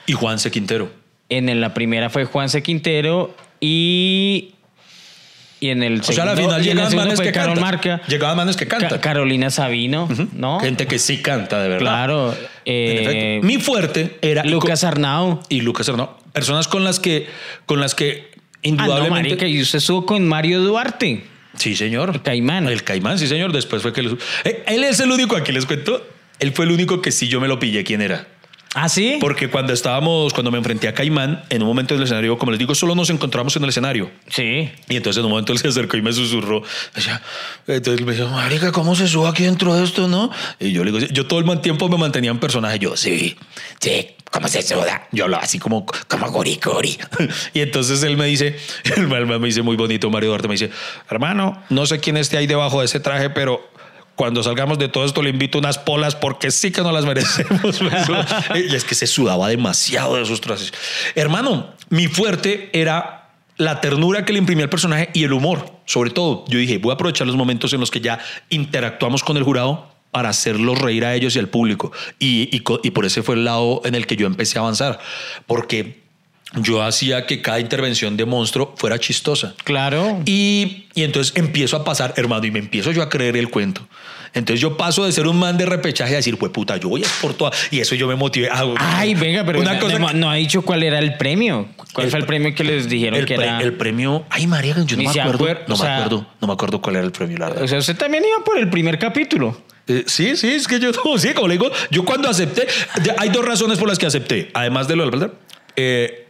Y 0.07 0.13
Juanse 0.13 0.49
Quintero. 0.51 0.91
En 1.29 1.59
la 1.61 1.73
primera 1.73 2.09
fue 2.09 2.25
Juanse 2.25 2.61
Quintero 2.63 3.35
y, 3.59 4.54
y 5.59 5.69
en 5.69 5.83
el 5.83 6.01
O 6.01 6.03
sea, 6.03 6.23
a 6.23 6.27
la 6.27 6.35
final 6.35 6.61
llegaban 6.61 6.95
manes 6.95 7.19
que 7.19 7.31
Carol 7.31 7.55
cantan. 7.55 7.63
Marca. 7.63 8.01
Llegaban 8.07 8.37
manes 8.37 8.55
que 8.57 8.67
cantan. 8.67 8.89
Ca- 8.89 9.01
Carolina 9.01 9.49
Sabino, 9.49 10.07
¿no? 10.33 10.59
Gente 10.59 10.85
que 10.87 10.99
sí 10.99 11.21
canta, 11.21 11.61
de 11.61 11.69
verdad. 11.69 11.79
Claro. 11.81 12.35
Eh. 12.65 13.39
Mi 13.43 13.57
fuerte 13.57 14.17
era. 14.21 14.43
Lucas 14.43 14.83
Arnau. 14.83 15.41
Y 15.49 15.61
Lucas 15.61 15.87
Arnau. 15.89 16.09
Personas 16.33 16.67
con 16.67 16.83
las 16.83 16.99
que, 16.99 17.27
con 17.65 17.79
las 17.79 17.95
que 17.95 18.31
Ah, 18.33 18.37
no, 18.63 18.69
indudablemente. 18.69 19.29
marica, 19.29 19.47
y 19.47 19.61
usted 19.61 19.77
estuvo 19.77 20.05
con 20.05 20.27
Mario 20.27 20.59
Duarte. 20.61 21.23
Sí, 21.55 21.75
señor. 21.75 22.11
El 22.15 22.21
Caimán. 22.21 22.67
El 22.67 22.83
Caimán, 22.83 23.17
sí, 23.19 23.27
señor. 23.27 23.53
Después 23.53 23.81
fue 23.81 23.93
que. 23.93 24.01
lo- 24.01 24.17
Eh, 24.43 24.63
él 24.67 24.83
es 24.83 24.99
el 24.99 25.11
único, 25.11 25.35
aquí 25.37 25.51
les 25.51 25.65
cuento. 25.65 26.05
Él 26.39 26.51
fue 26.51 26.65
el 26.65 26.71
único 26.71 27.01
que 27.01 27.11
sí 27.11 27.27
yo 27.29 27.39
me 27.39 27.47
lo 27.47 27.59
pillé 27.59 27.83
quién 27.85 28.01
era. 28.01 28.27
¿Ah, 28.77 28.89
sí? 28.89 29.19
Porque 29.21 29.49
cuando 29.49 29.71
estábamos, 29.71 30.33
cuando 30.33 30.51
me 30.51 30.57
enfrenté 30.57 30.89
a 30.89 30.93
Caimán, 30.93 31.45
en 31.49 31.61
un 31.61 31.67
momento 31.69 31.93
del 31.93 32.03
escenario, 32.03 32.37
como 32.37 32.51
les 32.51 32.59
digo, 32.59 32.75
solo 32.75 32.93
nos 32.93 33.09
encontramos 33.09 33.55
en 33.55 33.63
el 33.63 33.69
escenario. 33.69 34.11
Sí. 34.27 34.69
Y 34.89 34.97
entonces 34.97 35.21
en 35.21 35.25
un 35.25 35.31
momento 35.31 35.53
él 35.53 35.59
se 35.59 35.69
acercó 35.69 35.95
y 35.95 36.01
me 36.01 36.11
susurró. 36.11 36.61
Entonces 37.67 38.05
me 38.05 38.13
dijo, 38.13 38.27
marica, 38.27 38.73
¿cómo 38.73 38.93
se 38.93 39.07
sube 39.07 39.29
aquí 39.29 39.43
dentro 39.43 39.73
de 39.73 39.85
esto, 39.85 40.09
no? 40.09 40.29
Y 40.59 40.73
yo 40.73 40.83
le 40.83 40.91
digo, 40.91 41.07
yo 41.07 41.25
todo 41.25 41.39
el 41.39 41.61
tiempo 41.61 41.87
me 41.87 41.97
mantenía 41.97 42.31
en 42.31 42.39
personaje. 42.39 42.77
Yo, 42.77 42.97
sí, 42.97 43.37
sí, 43.79 44.07
¿cómo 44.29 44.49
se 44.49 44.61
suda? 44.61 45.07
Yo 45.13 45.23
hablaba 45.23 45.43
así 45.43 45.57
como, 45.57 45.85
como 46.09 46.29
gori, 46.29 46.59
gori. 46.61 46.97
Y 47.53 47.61
entonces 47.61 48.03
él 48.03 48.17
me 48.17 48.25
dice, 48.25 48.57
el 48.97 49.07
man 49.07 49.25
me 49.25 49.47
dice 49.47 49.61
muy 49.61 49.77
bonito, 49.77 50.09
Mario 50.09 50.31
Duarte, 50.31 50.49
me 50.49 50.55
dice, 50.55 50.69
hermano, 51.09 51.63
no 51.69 51.85
sé 51.85 52.01
quién 52.01 52.17
esté 52.17 52.35
ahí 52.35 52.45
debajo 52.45 52.81
de 52.81 52.87
ese 52.87 52.99
traje, 52.99 53.29
pero... 53.29 53.73
Cuando 54.15 54.43
salgamos 54.43 54.79
de 54.79 54.87
todo 54.87 55.05
esto 55.05 55.21
le 55.21 55.29
invito 55.29 55.57
unas 55.57 55.77
polas 55.77 56.15
porque 56.15 56.51
sí 56.51 56.71
que 56.71 56.81
no 56.81 56.91
las 56.91 57.05
merecemos. 57.05 57.81
y 58.55 58.75
es 58.75 58.83
que 58.83 58.95
se 58.95 59.07
sudaba 59.07 59.49
demasiado 59.49 60.15
de 60.15 60.23
esos 60.23 60.41
trajes. 60.41 60.73
Hermano, 61.15 61.73
mi 61.89 62.07
fuerte 62.07 62.69
era 62.73 63.29
la 63.57 63.81
ternura 63.81 64.25
que 64.25 64.33
le 64.33 64.39
imprimía 64.39 64.65
al 64.65 64.69
personaje 64.69 65.09
y 65.13 65.23
el 65.23 65.33
humor. 65.33 65.79
Sobre 65.85 66.09
todo, 66.09 66.45
yo 66.47 66.59
dije, 66.59 66.77
voy 66.77 66.91
a 66.91 66.93
aprovechar 66.95 67.27
los 67.27 67.35
momentos 67.35 67.73
en 67.73 67.79
los 67.79 67.91
que 67.91 68.01
ya 68.01 68.19
interactuamos 68.49 69.23
con 69.23 69.37
el 69.37 69.43
jurado 69.43 69.91
para 70.11 70.29
hacerlos 70.29 70.79
reír 70.79 71.03
a 71.03 71.13
ellos 71.13 71.35
y 71.35 71.39
al 71.39 71.49
público. 71.49 71.91
Y, 72.19 72.49
y 72.55 72.63
y 72.83 72.91
por 72.91 73.05
ese 73.05 73.21
fue 73.21 73.35
el 73.35 73.43
lado 73.43 73.81
en 73.83 73.95
el 73.95 74.07
que 74.07 74.15
yo 74.15 74.27
empecé 74.27 74.57
a 74.57 74.61
avanzar. 74.61 74.99
Porque 75.45 76.04
yo 76.57 76.81
hacía 76.83 77.25
que 77.25 77.41
cada 77.41 77.59
intervención 77.59 78.17
de 78.17 78.25
monstruo 78.25 78.73
fuera 78.77 78.99
chistosa. 78.99 79.53
Claro. 79.63 80.21
Y, 80.25 80.85
y 80.95 81.03
entonces 81.03 81.33
empiezo 81.35 81.77
a 81.77 81.83
pasar, 81.83 82.13
hermano, 82.17 82.45
y 82.45 82.51
me 82.51 82.59
empiezo 82.59 82.91
yo 82.91 83.01
a 83.01 83.09
creer 83.09 83.37
el 83.37 83.49
cuento. 83.49 83.87
Entonces 84.33 84.59
yo 84.59 84.75
paso 84.75 85.05
de 85.05 85.13
ser 85.13 85.27
un 85.27 85.37
man 85.39 85.57
de 85.57 85.65
repechaje 85.65 86.13
a 86.13 86.17
decir, 86.17 86.37
pues 86.37 86.51
puta, 86.51 86.75
yo 86.75 86.89
voy 86.89 87.03
a 87.03 87.07
por 87.21 87.33
toda. 87.35 87.51
Y 87.71 87.79
eso 87.79 87.95
yo 87.95 88.05
me 88.05 88.15
motivé. 88.15 88.49
a- 88.49 88.65
Ay, 88.79 89.15
venga, 89.15 89.45
pero 89.45 89.61
una 89.61 89.75
no, 89.75 89.79
cosa 89.79 89.97
no- 89.97 90.07
que- 90.09 90.13
no 90.15 90.29
ha 90.29 90.35
dicho 90.35 90.61
cuál 90.61 90.83
era 90.83 90.99
el 90.99 91.15
premio. 91.15 91.69
¿Cuál 91.93 92.05
El- 92.07 92.11
fue 92.11 92.19
el 92.19 92.25
premio 92.25 92.53
que 92.53 92.65
les 92.65 92.89
dijeron 92.89 93.17
el, 93.19 93.25
que 93.25 93.35
pre- 93.35 93.45
era? 93.45 93.61
el 93.61 93.73
premio. 93.73 94.25
Ay, 94.29 94.45
María, 94.47 94.75
yo 94.85 94.97
no 94.97 95.03
me 95.03 95.09
acuerdo. 95.21 95.45
acuer- 95.45 95.59
no 95.67 95.75
o 95.75 95.77
me 95.81 95.87
acuerdo. 95.87 96.27
No 96.41 96.47
me 96.47 96.53
acuerdo 96.53 96.81
cuál 96.81 96.97
era 96.97 97.05
el 97.05 97.11
premio, 97.13 97.37
la 97.37 97.47
verdad. 97.47 97.63
O 97.63 97.67
sea, 97.69 97.77
usted 97.79 97.95
también 97.95 98.23
iba 98.25 98.43
por 98.43 98.57
el 98.57 98.69
primer 98.69 98.99
capítulo. 98.99 99.61
Eh, 99.87 100.03
sí, 100.07 100.35
sí, 100.35 100.47
es 100.49 100.67
que 100.67 100.79
yo, 100.81 100.91
sí, 101.17 101.33
como 101.33 101.47
le 101.47 101.53
digo, 101.53 101.71
yo 101.89 102.03
cuando 102.03 102.27
acepté, 102.27 102.67
hay 103.17 103.29
dos 103.29 103.45
razones 103.45 103.77
por 103.79 103.87
las 103.87 103.97
que 103.97 104.05
acepté, 104.07 104.49
además 104.53 104.89
de 104.89 104.95
lo 104.97 105.03
del 105.03 105.11
verdad. 105.11 105.33
Eh, 105.77 106.24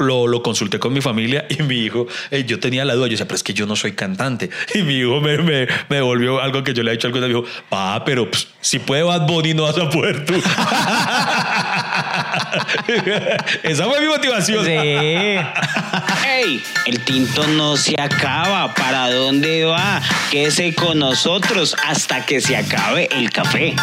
lo, 0.00 0.26
lo 0.26 0.42
consulté 0.42 0.78
con 0.78 0.92
mi 0.92 1.00
familia 1.00 1.46
y 1.50 1.62
mi 1.62 1.76
hijo, 1.76 2.06
eh, 2.30 2.44
yo 2.44 2.58
tenía 2.58 2.84
la 2.84 2.94
duda, 2.94 3.06
yo 3.06 3.12
decía, 3.12 3.26
pero 3.26 3.36
es 3.36 3.42
que 3.42 3.54
yo 3.54 3.66
no 3.66 3.76
soy 3.76 3.92
cantante. 3.92 4.50
Y 4.74 4.82
mi 4.82 4.94
hijo 4.94 5.20
me, 5.20 5.36
me, 5.38 5.66
me 5.88 5.96
devolvió 5.96 6.40
algo 6.40 6.62
que 6.64 6.72
yo 6.72 6.82
le 6.82 6.90
he 6.90 6.94
dicho 6.94 7.06
alguna 7.06 7.26
vez, 7.26 7.34
me 7.34 7.40
dijo, 7.40 7.52
pa, 7.68 8.02
pero 8.04 8.30
pues, 8.30 8.48
si 8.60 8.78
puede 8.78 9.02
Bad 9.02 9.26
Bunny 9.26 9.52
no 9.54 9.64
vas 9.64 9.76
a 9.78 9.90
poder 9.90 10.24
tú. 10.24 10.34
Esa 13.62 13.84
fue 13.84 14.00
mi 14.00 14.06
motivación. 14.06 14.64
Sí. 14.64 14.70
¡Ey! 14.70 16.62
El 16.86 17.00
tinto 17.04 17.46
no 17.48 17.76
se 17.76 18.00
acaba. 18.00 18.72
¿Para 18.74 19.10
dónde 19.10 19.64
va? 19.64 20.00
Quédese 20.30 20.74
con 20.74 20.98
nosotros 20.98 21.76
hasta 21.86 22.24
que 22.24 22.40
se 22.40 22.56
acabe 22.56 23.08
el 23.12 23.30
café. 23.30 23.76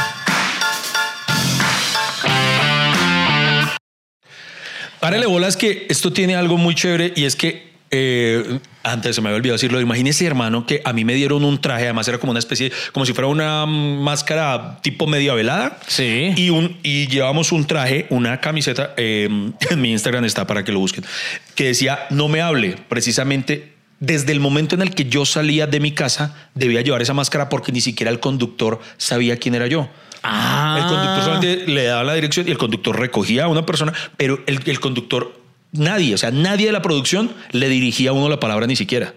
Párale 4.99 5.25
bolas 5.25 5.57
que 5.57 5.85
esto 5.89 6.11
tiene 6.11 6.35
algo 6.35 6.57
muy 6.57 6.75
chévere 6.75 7.13
y 7.15 7.25
es 7.25 7.35
que 7.35 7.67
eh, 7.89 8.59
antes 8.83 9.15
se 9.15 9.21
me 9.21 9.29
había 9.29 9.37
olvidado 9.37 9.55
decirlo. 9.55 9.79
Imagínese, 9.79 10.25
hermano, 10.25 10.65
que 10.65 10.81
a 10.83 10.93
mí 10.93 11.05
me 11.05 11.13
dieron 11.13 11.43
un 11.43 11.61
traje, 11.61 11.85
además 11.85 12.07
era 12.07 12.17
como 12.17 12.31
una 12.31 12.39
especie, 12.39 12.71
como 12.91 13.05
si 13.05 13.13
fuera 13.13 13.27
una 13.27 13.65
máscara 13.65 14.79
tipo 14.81 15.07
media 15.07 15.33
velada. 15.33 15.79
Sí. 15.87 16.33
Y, 16.35 16.49
un, 16.49 16.77
y 16.83 17.07
llevamos 17.07 17.51
un 17.51 17.65
traje, 17.65 18.07
una 18.09 18.39
camiseta, 18.41 18.93
eh, 18.97 19.29
en 19.69 19.81
mi 19.81 19.91
Instagram 19.91 20.25
está 20.25 20.47
para 20.47 20.63
que 20.63 20.71
lo 20.71 20.79
busquen, 20.79 21.05
que 21.55 21.65
decía, 21.65 22.07
no 22.09 22.27
me 22.27 22.41
hable, 22.41 22.75
precisamente. 22.89 23.73
Desde 23.99 24.31
el 24.31 24.39
momento 24.39 24.75
en 24.75 24.83
el 24.83 24.93
que 24.93 25.05
yo 25.05 25.25
salía 25.25 25.65
de 25.65 25.79
mi 25.79 25.91
casa, 25.91 26.35
debía 26.53 26.81
llevar 26.81 27.01
esa 27.01 27.15
máscara 27.15 27.49
porque 27.49 27.71
ni 27.71 27.81
siquiera 27.81 28.11
el 28.11 28.19
conductor 28.19 28.79
sabía 28.97 29.37
quién 29.37 29.55
era 29.55 29.65
yo. 29.65 29.89
Ah. 30.29 30.77
El 30.79 30.85
conductor 30.87 31.23
solamente 31.23 31.71
le 31.71 31.83
daba 31.85 32.03
la 32.03 32.13
dirección 32.13 32.47
y 32.47 32.51
el 32.51 32.57
conductor 32.57 32.99
recogía 32.99 33.45
a 33.45 33.47
una 33.47 33.65
persona, 33.65 33.93
pero 34.17 34.39
el, 34.45 34.59
el 34.65 34.79
conductor, 34.79 35.33
nadie, 35.71 36.13
o 36.13 36.17
sea, 36.17 36.31
nadie 36.31 36.67
de 36.67 36.71
la 36.71 36.81
producción 36.81 37.31
le 37.51 37.69
dirigía 37.69 38.09
a 38.09 38.13
uno 38.13 38.29
la 38.29 38.39
palabra 38.39 38.67
ni 38.67 38.75
siquiera. 38.75 39.13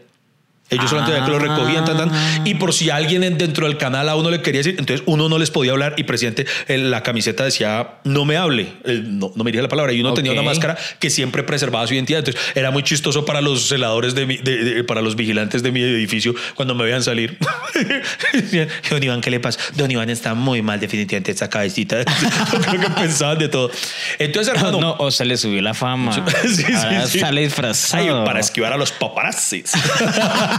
Ellos 0.70 0.88
solamente 0.90 1.20
que 1.24 1.30
lo 1.30 1.38
recogían, 1.38 1.84
tan, 1.84 1.96
tan. 1.96 2.10
Ah. 2.12 2.42
Y 2.44 2.54
por 2.54 2.72
si 2.72 2.90
alguien 2.90 3.24
en- 3.24 3.36
dentro 3.38 3.66
del 3.66 3.76
canal 3.76 4.08
a 4.08 4.14
uno 4.16 4.30
le 4.30 4.40
quería 4.40 4.60
decir, 4.60 4.76
entonces 4.78 5.04
uno 5.06 5.28
no 5.28 5.38
les 5.38 5.50
podía 5.50 5.72
hablar 5.72 5.94
y 5.96 6.04
presidente, 6.04 6.46
la 6.68 7.02
camiseta 7.02 7.44
decía, 7.44 7.94
no 8.04 8.24
me 8.24 8.36
hable, 8.36 8.68
no, 8.84 9.32
no 9.34 9.44
me 9.44 9.50
dirige 9.50 9.62
la 9.62 9.68
palabra. 9.68 9.92
Y 9.92 10.00
uno 10.00 10.14
tenía 10.14 10.32
una 10.32 10.42
máscara 10.42 10.78
que 10.98 11.10
siempre 11.10 11.42
preservaba 11.42 11.86
su 11.86 11.94
identidad. 11.94 12.20
Entonces 12.20 12.40
era 12.54 12.70
muy 12.70 12.82
chistoso 12.84 13.24
para 13.24 13.40
los 13.40 13.68
celadores, 13.68 14.14
de, 14.14 14.26
mi- 14.26 14.36
de- 14.38 14.64
de- 14.64 14.84
para 14.84 15.02
los 15.02 15.16
vigilantes 15.16 15.62
de 15.62 15.72
mi 15.72 15.82
edificio 15.82 16.34
cuando 16.54 16.74
me 16.74 16.84
veían 16.84 17.02
salir. 17.02 17.36
Don 18.90 19.02
Iván, 19.02 19.20
¿qué 19.20 19.30
le 19.30 19.40
pasa? 19.40 19.58
Don 19.76 19.90
Iván 19.90 20.10
está 20.10 20.34
muy 20.34 20.62
mal 20.62 20.78
definitivamente 20.80 21.30
esta 21.32 21.48
cabecita. 21.50 22.04
Creo 22.68 22.80
que 22.80 22.90
pensaban 22.90 23.38
de 23.38 23.48
todo. 23.48 23.70
Entonces, 24.18 24.54
hermano, 24.54 24.80
No, 24.80 24.96
o 24.98 25.10
se 25.10 25.24
le 25.24 25.36
subió 25.36 25.60
la 25.62 25.74
fama. 25.74 26.12
Sí, 26.50 26.64
sí, 26.64 26.72
Ahora 26.72 27.06
sí. 27.06 27.18
sale 27.18 27.40
Ay, 27.40 27.46
disfrazado. 27.46 28.24
para 28.24 28.40
esquivar 28.40 28.72
a 28.72 28.76
los 28.76 28.92
paparazzis. 28.92 29.72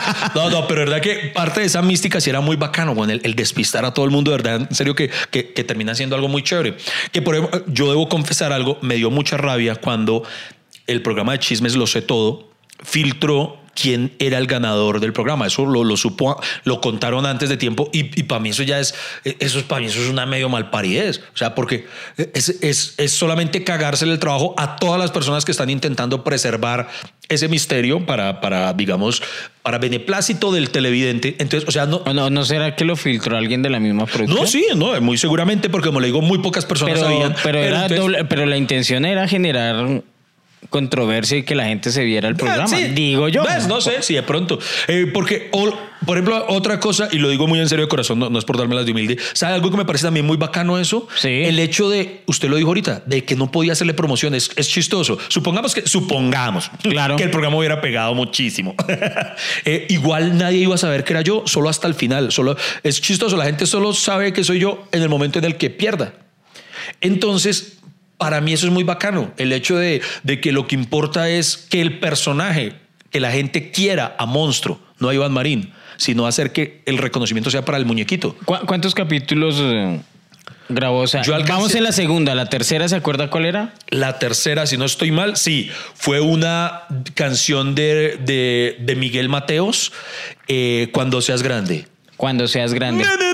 no, 0.36 0.50
no, 0.50 0.68
pero 0.68 0.82
verdad 0.82 1.02
que 1.02 1.32
parte 1.34 1.62
de 1.62 1.68
esa 1.68 1.82
mística 1.82 2.20
sí 2.22 2.30
era 2.30 2.42
muy 2.42 2.56
bacano, 2.56 2.96
bueno, 2.96 3.14
el, 3.14 3.36
despistar 3.36 3.86
a 3.86 3.94
todo 3.94 4.06
el 4.06 4.12
mundo, 4.12 4.32
verdad, 4.32 4.68
en 4.70 4.76
serio 4.76 4.96
que, 4.96 5.10
que, 5.30 5.54
que 5.54 5.64
termina 5.64 5.96
siendo 5.96 6.16
algo 6.16 6.28
muy 6.28 6.44
chévere. 6.44 6.78
Que 7.12 7.22
por 7.22 7.36
ejemplo, 7.36 7.64
yo 7.68 7.90
debo 7.90 8.10
confesar 8.10 8.54
algo, 8.54 8.78
me 8.82 8.96
dio 8.96 9.10
mucha 9.10 9.38
rabia 9.38 9.76
cuando 9.76 10.24
el 10.88 11.02
programa 11.02 11.34
de 11.34 11.40
chismes 11.40 11.76
Lo 11.76 11.88
sé 11.88 12.02
todo 12.02 12.52
filtró 12.84 13.61
quién 13.76 14.12
era 14.20 14.38
el 14.38 14.48
ganador 14.48 15.00
del 15.00 15.14
programa. 15.14 15.48
Eso 15.48 15.66
lo, 15.66 15.84
lo 15.84 15.98
supo, 15.98 16.42
lo 16.64 16.82
contaron 16.82 17.26
antes 17.26 17.50
de 17.50 17.58
tiempo 17.58 17.90
y, 17.94 18.20
y 18.20 18.24
para 18.24 18.40
mí 18.40 18.50
eso 18.50 18.64
ya 18.64 18.80
es, 18.80 18.94
eso 19.24 19.60
es, 19.60 19.64
para 19.66 19.82
mí 19.82 19.88
eso 19.88 20.02
es 20.02 20.10
una 20.10 20.26
medio 20.26 20.50
malparidez. 20.50 21.20
O 21.34 21.38
sea, 21.38 21.56
porque 21.56 21.86
es, 22.18 22.50
es, 22.62 22.96
es 22.98 23.12
solamente 23.12 23.64
cagarse 23.64 24.06
el 24.06 24.20
trabajo 24.20 24.54
a 24.58 24.76
todas 24.76 25.00
las 25.00 25.12
personas 25.12 25.46
que 25.46 25.52
están 25.52 25.70
intentando 25.70 26.24
preservar 26.24 26.90
ese 27.30 27.48
misterio 27.48 28.06
para, 28.06 28.42
para 28.42 28.74
digamos, 28.74 29.24
para 29.62 29.78
beneplácito 29.78 30.52
del 30.52 30.70
televidente. 30.70 31.36
Entonces, 31.40 31.68
o 31.68 31.72
sea, 31.72 31.86
no... 31.86 31.98
¿O 31.98 32.14
no, 32.14 32.30
¿No 32.30 32.44
será 32.44 32.76
que 32.76 32.84
lo 32.84 32.96
filtró 32.98 33.38
alguien 33.38 33.62
de 33.62 33.70
la 33.70 33.80
misma 33.80 34.06
producción? 34.06 34.42
No, 34.44 34.48
sí, 34.48 34.66
no, 34.76 35.00
muy 35.00 35.18
seguramente, 35.18 35.70
porque 35.70 35.88
como 35.90 36.00
le 36.02 36.08
digo, 36.08 36.22
muy 36.22 36.40
pocas 36.40 36.66
personas 36.66 36.96
Pero, 36.96 37.06
sabían. 37.10 37.36
pero, 37.44 37.60
era 37.60 37.86
entonces- 37.86 38.00
doble- 38.00 38.26
pero 38.28 38.46
la 38.46 38.58
intención 38.58 39.06
era 39.06 39.28
generar 39.30 40.02
controversia 40.70 41.38
y 41.38 41.44
que 41.44 41.56
la 41.56 41.66
gente 41.66 41.92
se 41.92 42.04
viera 42.04 42.30
el 42.30 42.36
programa. 42.36 42.68
Sí. 42.68 42.86
Digo 42.94 43.28
yo. 43.28 43.44
Pues, 43.44 43.68
no 43.68 43.82
sé, 43.82 44.02
si 44.04 44.14
de 44.14 44.24
pronto. 44.24 44.60
Eh, 44.88 45.10
porque, 45.14 45.50
o- 45.52 45.74
por 46.06 46.18
ejemplo, 46.18 46.46
otra 46.48 46.80
cosa, 46.80 47.10
y 47.12 47.18
lo 47.20 47.30
digo 47.30 47.46
muy 47.48 47.60
en 47.60 47.68
serio 47.70 47.86
de 47.86 47.90
corazón, 47.90 48.18
no, 48.20 48.30
no 48.30 48.40
es 48.40 48.46
por 48.46 48.58
darme 48.58 48.74
las 48.76 48.86
de 48.86 48.92
humilde, 48.92 49.18
¿sabe 49.34 49.54
algo 49.56 49.70
que 49.70 49.78
me 49.78 49.86
parece 49.86 50.06
también 50.06 50.26
muy 50.26 50.38
bacano 50.38 50.80
eso? 50.80 51.08
Sí. 51.16 51.28
El 51.30 51.60
hecho 51.60 51.90
de, 51.90 52.22
usted 52.26 52.50
lo 52.50 52.56
dijo 52.56 52.70
ahorita, 52.70 53.04
de 53.06 53.24
que 53.24 53.36
no 53.36 53.52
podía 53.52 53.74
hacerle 53.74 53.94
promoción, 53.94 54.34
es, 54.34 54.50
es 54.56 54.68
chistoso. 54.70 55.18
Supongamos 55.28 55.74
que, 55.76 55.86
supongamos 55.88 56.72
Claro. 56.82 57.18
que 57.18 57.24
el 57.24 57.32
programa 57.32 57.58
hubiera 57.58 57.82
pegado 57.82 58.14
muchísimo. 58.16 58.76
Eh, 59.66 59.86
igual 59.90 60.38
nadie 60.38 60.60
iba 60.60 60.76
a 60.76 60.78
saber 60.78 61.04
que 61.04 61.14
era 61.14 61.22
yo, 61.22 61.44
solo 61.46 61.70
hasta 61.70 61.88
el 61.88 61.94
final. 61.94 62.32
Solo, 62.32 62.56
es 62.84 63.00
chistoso, 63.02 63.36
la 63.38 63.46
gente 63.46 63.66
solo 63.66 63.94
sabe 63.94 64.34
que 64.34 64.44
soy 64.44 64.60
yo 64.60 64.88
en 64.92 65.02
el 65.02 65.10
momento 65.10 65.40
en 65.40 65.46
el 65.46 65.56
que 65.58 65.70
pierda. 65.70 66.14
Entonces, 67.00 67.78
para 68.22 68.40
mí 68.40 68.54
eso 68.54 68.68
es 68.68 68.72
muy 68.72 68.84
bacano, 68.84 69.34
el 69.38 69.52
hecho 69.52 69.76
de, 69.78 70.00
de 70.22 70.40
que 70.40 70.52
lo 70.52 70.68
que 70.68 70.76
importa 70.76 71.28
es 71.28 71.58
que 71.58 71.82
el 71.82 71.98
personaje, 71.98 72.74
que 73.10 73.20
la 73.20 73.32
gente 73.32 73.72
quiera 73.72 74.16
a 74.20 74.28
Monstruo, 74.28 74.80
no 75.00 75.10
a 75.10 75.14
Iván 75.16 75.32
Marín, 75.34 75.74
sino 75.98 76.28
hacer 76.28 76.52
que 76.52 76.84
el 76.86 77.00
reconocimiento 77.00 77.50
sea 77.50 77.66
para 77.66 77.80
el 77.80 77.86
muñequito. 77.86 78.36
¿Cu- 78.46 78.60
¿Cuántos 78.68 78.94
capítulos 78.94 79.56
eh, 79.60 80.00
grabó? 80.70 81.00
O 81.00 81.08
sea, 81.08 81.24
Yo 81.24 81.34
alcancé- 81.36 81.48
vamos 81.50 81.74
en 81.76 81.84
la 81.84 81.92
segunda, 81.92 82.36
la 82.36 82.46
tercera, 82.48 82.88
¿se 82.88 82.96
acuerda 82.96 83.32
cuál 83.32 83.46
era? 83.46 83.74
La 83.90 84.20
tercera, 84.20 84.68
si 84.68 84.78
no 84.78 84.86
estoy 84.86 85.12
mal, 85.12 85.36
sí, 85.36 85.72
fue 85.96 86.20
una 86.22 86.84
canción 87.16 87.74
de, 87.74 88.18
de, 88.24 88.78
de 88.82 88.96
Miguel 88.96 89.30
Mateos, 89.30 89.92
eh, 90.48 90.90
Cuando 90.94 91.22
seas 91.22 91.42
grande. 91.42 91.88
Cuando 92.18 92.48
seas 92.48 92.76
grande. 92.76 93.04
Nene, 93.04 93.34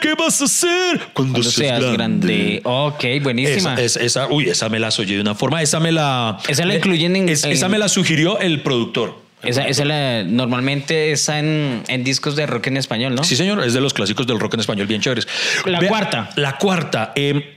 ¿Qué 0.00 0.14
vas 0.14 0.40
a 0.40 0.44
hacer? 0.44 1.00
Cuando, 1.12 1.34
Cuando 1.34 1.50
seas 1.50 1.82
grande. 1.92 2.60
Ok, 2.64 3.04
buenísima. 3.22 3.74
Esa, 3.74 3.82
esa, 3.82 4.00
esa- 4.00 4.26
uy, 4.28 4.48
esa 4.48 4.68
me 4.68 4.78
la 4.78 4.90
soy 4.90 5.06
de 5.06 5.20
una 5.20 5.34
forma. 5.34 5.62
Esa 5.62 5.80
me 5.80 5.92
la. 5.92 6.38
Esa 6.48 6.64
la 6.64 6.74
incluyen 6.76 7.16
en- 7.16 7.28
es- 7.28 7.44
esa 7.44 7.68
me 7.68 7.78
la 7.78 7.88
sugirió 7.88 8.38
el 8.40 8.62
productor. 8.62 9.24
Esa, 9.42 9.68
esa 9.68 9.84
la, 9.84 10.24
normalmente 10.24 11.12
está 11.12 11.38
en, 11.38 11.82
en 11.88 12.02
discos 12.04 12.34
de 12.36 12.46
rock 12.46 12.68
en 12.68 12.78
español, 12.78 13.14
¿no? 13.14 13.22
Sí, 13.22 13.36
señor, 13.36 13.62
es 13.64 13.74
de 13.74 13.80
los 13.80 13.92
clásicos 13.94 14.26
del 14.26 14.40
rock 14.40 14.54
en 14.54 14.60
español 14.60 14.86
bien 14.86 15.00
chéveres. 15.00 15.28
La 15.66 15.78
cuarta. 15.86 16.30
La 16.36 16.56
cuarta, 16.58 17.12
eh, 17.14 17.56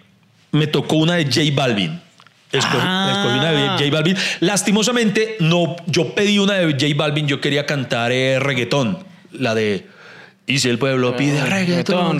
me 0.51 0.67
tocó 0.67 0.97
una 0.97 1.15
de 1.15 1.25
J 1.25 1.39
Balvin. 1.55 1.99
Escogí, 2.51 2.77
Ah. 2.81 3.11
escogí 3.11 3.39
una 3.39 3.51
de 3.51 3.67
J 3.85 3.95
Balvin. 3.95 4.17
Lastimosamente, 4.41 5.37
no, 5.39 5.75
yo 5.87 6.13
pedí 6.13 6.37
una 6.37 6.55
de 6.55 6.73
J 6.73 6.85
Balvin, 6.95 7.27
yo 7.27 7.39
quería 7.39 7.65
cantar 7.65 8.11
eh, 8.11 8.39
reggaetón, 8.39 8.99
la 9.31 9.55
de... 9.55 9.87
Y 10.49 10.59
si 10.59 10.67
el 10.69 10.77
pueblo 10.79 11.15
pide 11.15 11.39
reggaetón, 11.45 11.49
reggaetón, 11.49 12.19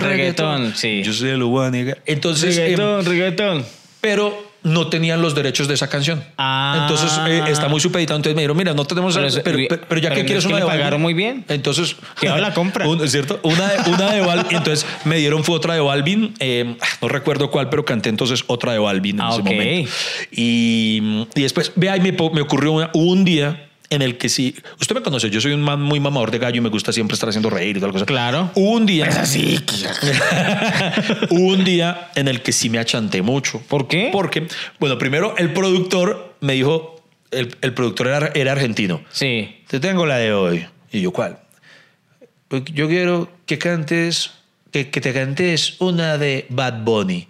reggaetón, 0.60 0.74
sí. 0.76 1.02
Yo 1.02 1.12
se 1.12 1.36
lo 1.36 1.48
voy 1.48 1.66
a 1.66 1.70
negar. 1.70 1.98
Entonces, 2.06 2.56
eh, 2.56 2.60
reggaetón, 2.76 3.04
reggaetón. 3.04 3.66
pero 4.00 4.50
no 4.62 4.88
tenían 4.88 5.22
los 5.22 5.34
derechos 5.34 5.68
de 5.68 5.74
esa 5.74 5.88
canción. 5.88 6.22
Ah. 6.36 6.80
Entonces 6.82 7.18
eh, 7.26 7.42
está 7.50 7.68
muy 7.68 7.80
supeditado. 7.80 8.16
Entonces 8.18 8.36
me 8.36 8.42
dijeron, 8.42 8.56
mira, 8.58 8.74
no 8.74 8.84
tenemos. 8.84 9.14
Pero 9.14 9.26
Pero, 9.42 9.58
eso- 9.58 9.68
pero- 9.68 9.86
pero 9.88 10.00
ya 10.02 10.10
que 10.10 10.24
quieres 10.26 10.44
es 10.44 10.46
que 10.46 10.48
una 10.48 10.56
le 10.56 10.60
de 10.60 10.66
Balvin. 10.66 10.80
pagaron 10.80 11.00
muy 11.02 11.14
bien. 11.14 11.44
Entonces. 11.48 11.96
Quedó 12.20 12.36
la 12.36 12.52
compra. 12.54 12.86
Un- 12.86 13.02
¿Es 13.02 13.10
cierto? 13.10 13.40
Una 13.42 13.68
de, 13.68 13.90
una 13.90 14.12
de 14.12 14.20
Balvin. 14.20 14.58
Entonces 14.58 14.86
me 15.06 15.16
dieron 15.16 15.42
fue 15.44 15.56
otra 15.56 15.72
de 15.74 15.80
Balvin. 15.80 16.34
eh, 16.40 16.76
no 17.00 17.08
recuerdo 17.08 17.50
cuál, 17.50 17.70
pero 17.70 17.86
canté 17.86 18.10
entonces 18.10 18.44
otra 18.48 18.72
de 18.72 18.78
Balvin 18.78 19.16
en 19.16 19.20
Ah, 19.22 19.30
ese 19.32 19.42
momento. 19.42 19.90
Y, 20.30 21.26
y 21.34 21.40
después, 21.42 21.72
vea, 21.76 21.96
y 21.96 22.00
me, 22.00 22.12
me 22.12 22.40
ocurrió 22.42 22.72
una- 22.72 22.90
un 22.92 23.24
día 23.24 23.69
en 23.90 24.02
el 24.02 24.16
que 24.16 24.28
sí. 24.28 24.54
Usted 24.80 24.94
me 24.94 25.02
conoce, 25.02 25.28
yo 25.30 25.40
soy 25.40 25.52
un 25.52 25.62
man 25.62 25.82
muy 25.82 26.00
mamador 26.00 26.30
de 26.30 26.38
gallo 26.38 26.58
y 26.58 26.60
me 26.60 26.68
gusta 26.68 26.92
siempre 26.92 27.14
estar 27.14 27.28
haciendo 27.28 27.50
reír 27.50 27.76
y 27.76 27.80
tal 27.80 27.92
cosa. 27.92 28.06
Claro. 28.06 28.50
Hubo 28.54 28.70
un 28.70 28.86
día. 28.86 29.08
Hubo 31.30 31.46
un 31.52 31.64
día 31.64 32.10
en 32.14 32.28
el 32.28 32.40
que 32.40 32.52
sí 32.52 32.70
me 32.70 32.78
achanté 32.78 33.20
mucho. 33.20 33.60
¿Por 33.68 33.88
qué? 33.88 34.10
Porque, 34.12 34.46
bueno, 34.78 34.96
primero 34.96 35.34
el 35.36 35.52
productor 35.52 36.36
me 36.40 36.54
dijo, 36.54 37.04
el, 37.32 37.56
el 37.60 37.74
productor 37.74 38.06
era, 38.06 38.30
era 38.34 38.52
argentino. 38.52 39.02
Sí. 39.10 39.56
Te 39.66 39.80
tengo 39.80 40.06
la 40.06 40.18
de 40.18 40.32
hoy. 40.32 40.66
Y 40.92 41.00
yo, 41.00 41.10
¿cuál? 41.10 41.40
Yo 42.72 42.88
quiero 42.88 43.30
que 43.46 43.58
cantes, 43.58 44.30
que, 44.70 44.90
que 44.90 45.00
te 45.00 45.12
cantes 45.12 45.80
una 45.80 46.16
de 46.16 46.46
Bad 46.48 46.84
Bunny. 46.84 47.28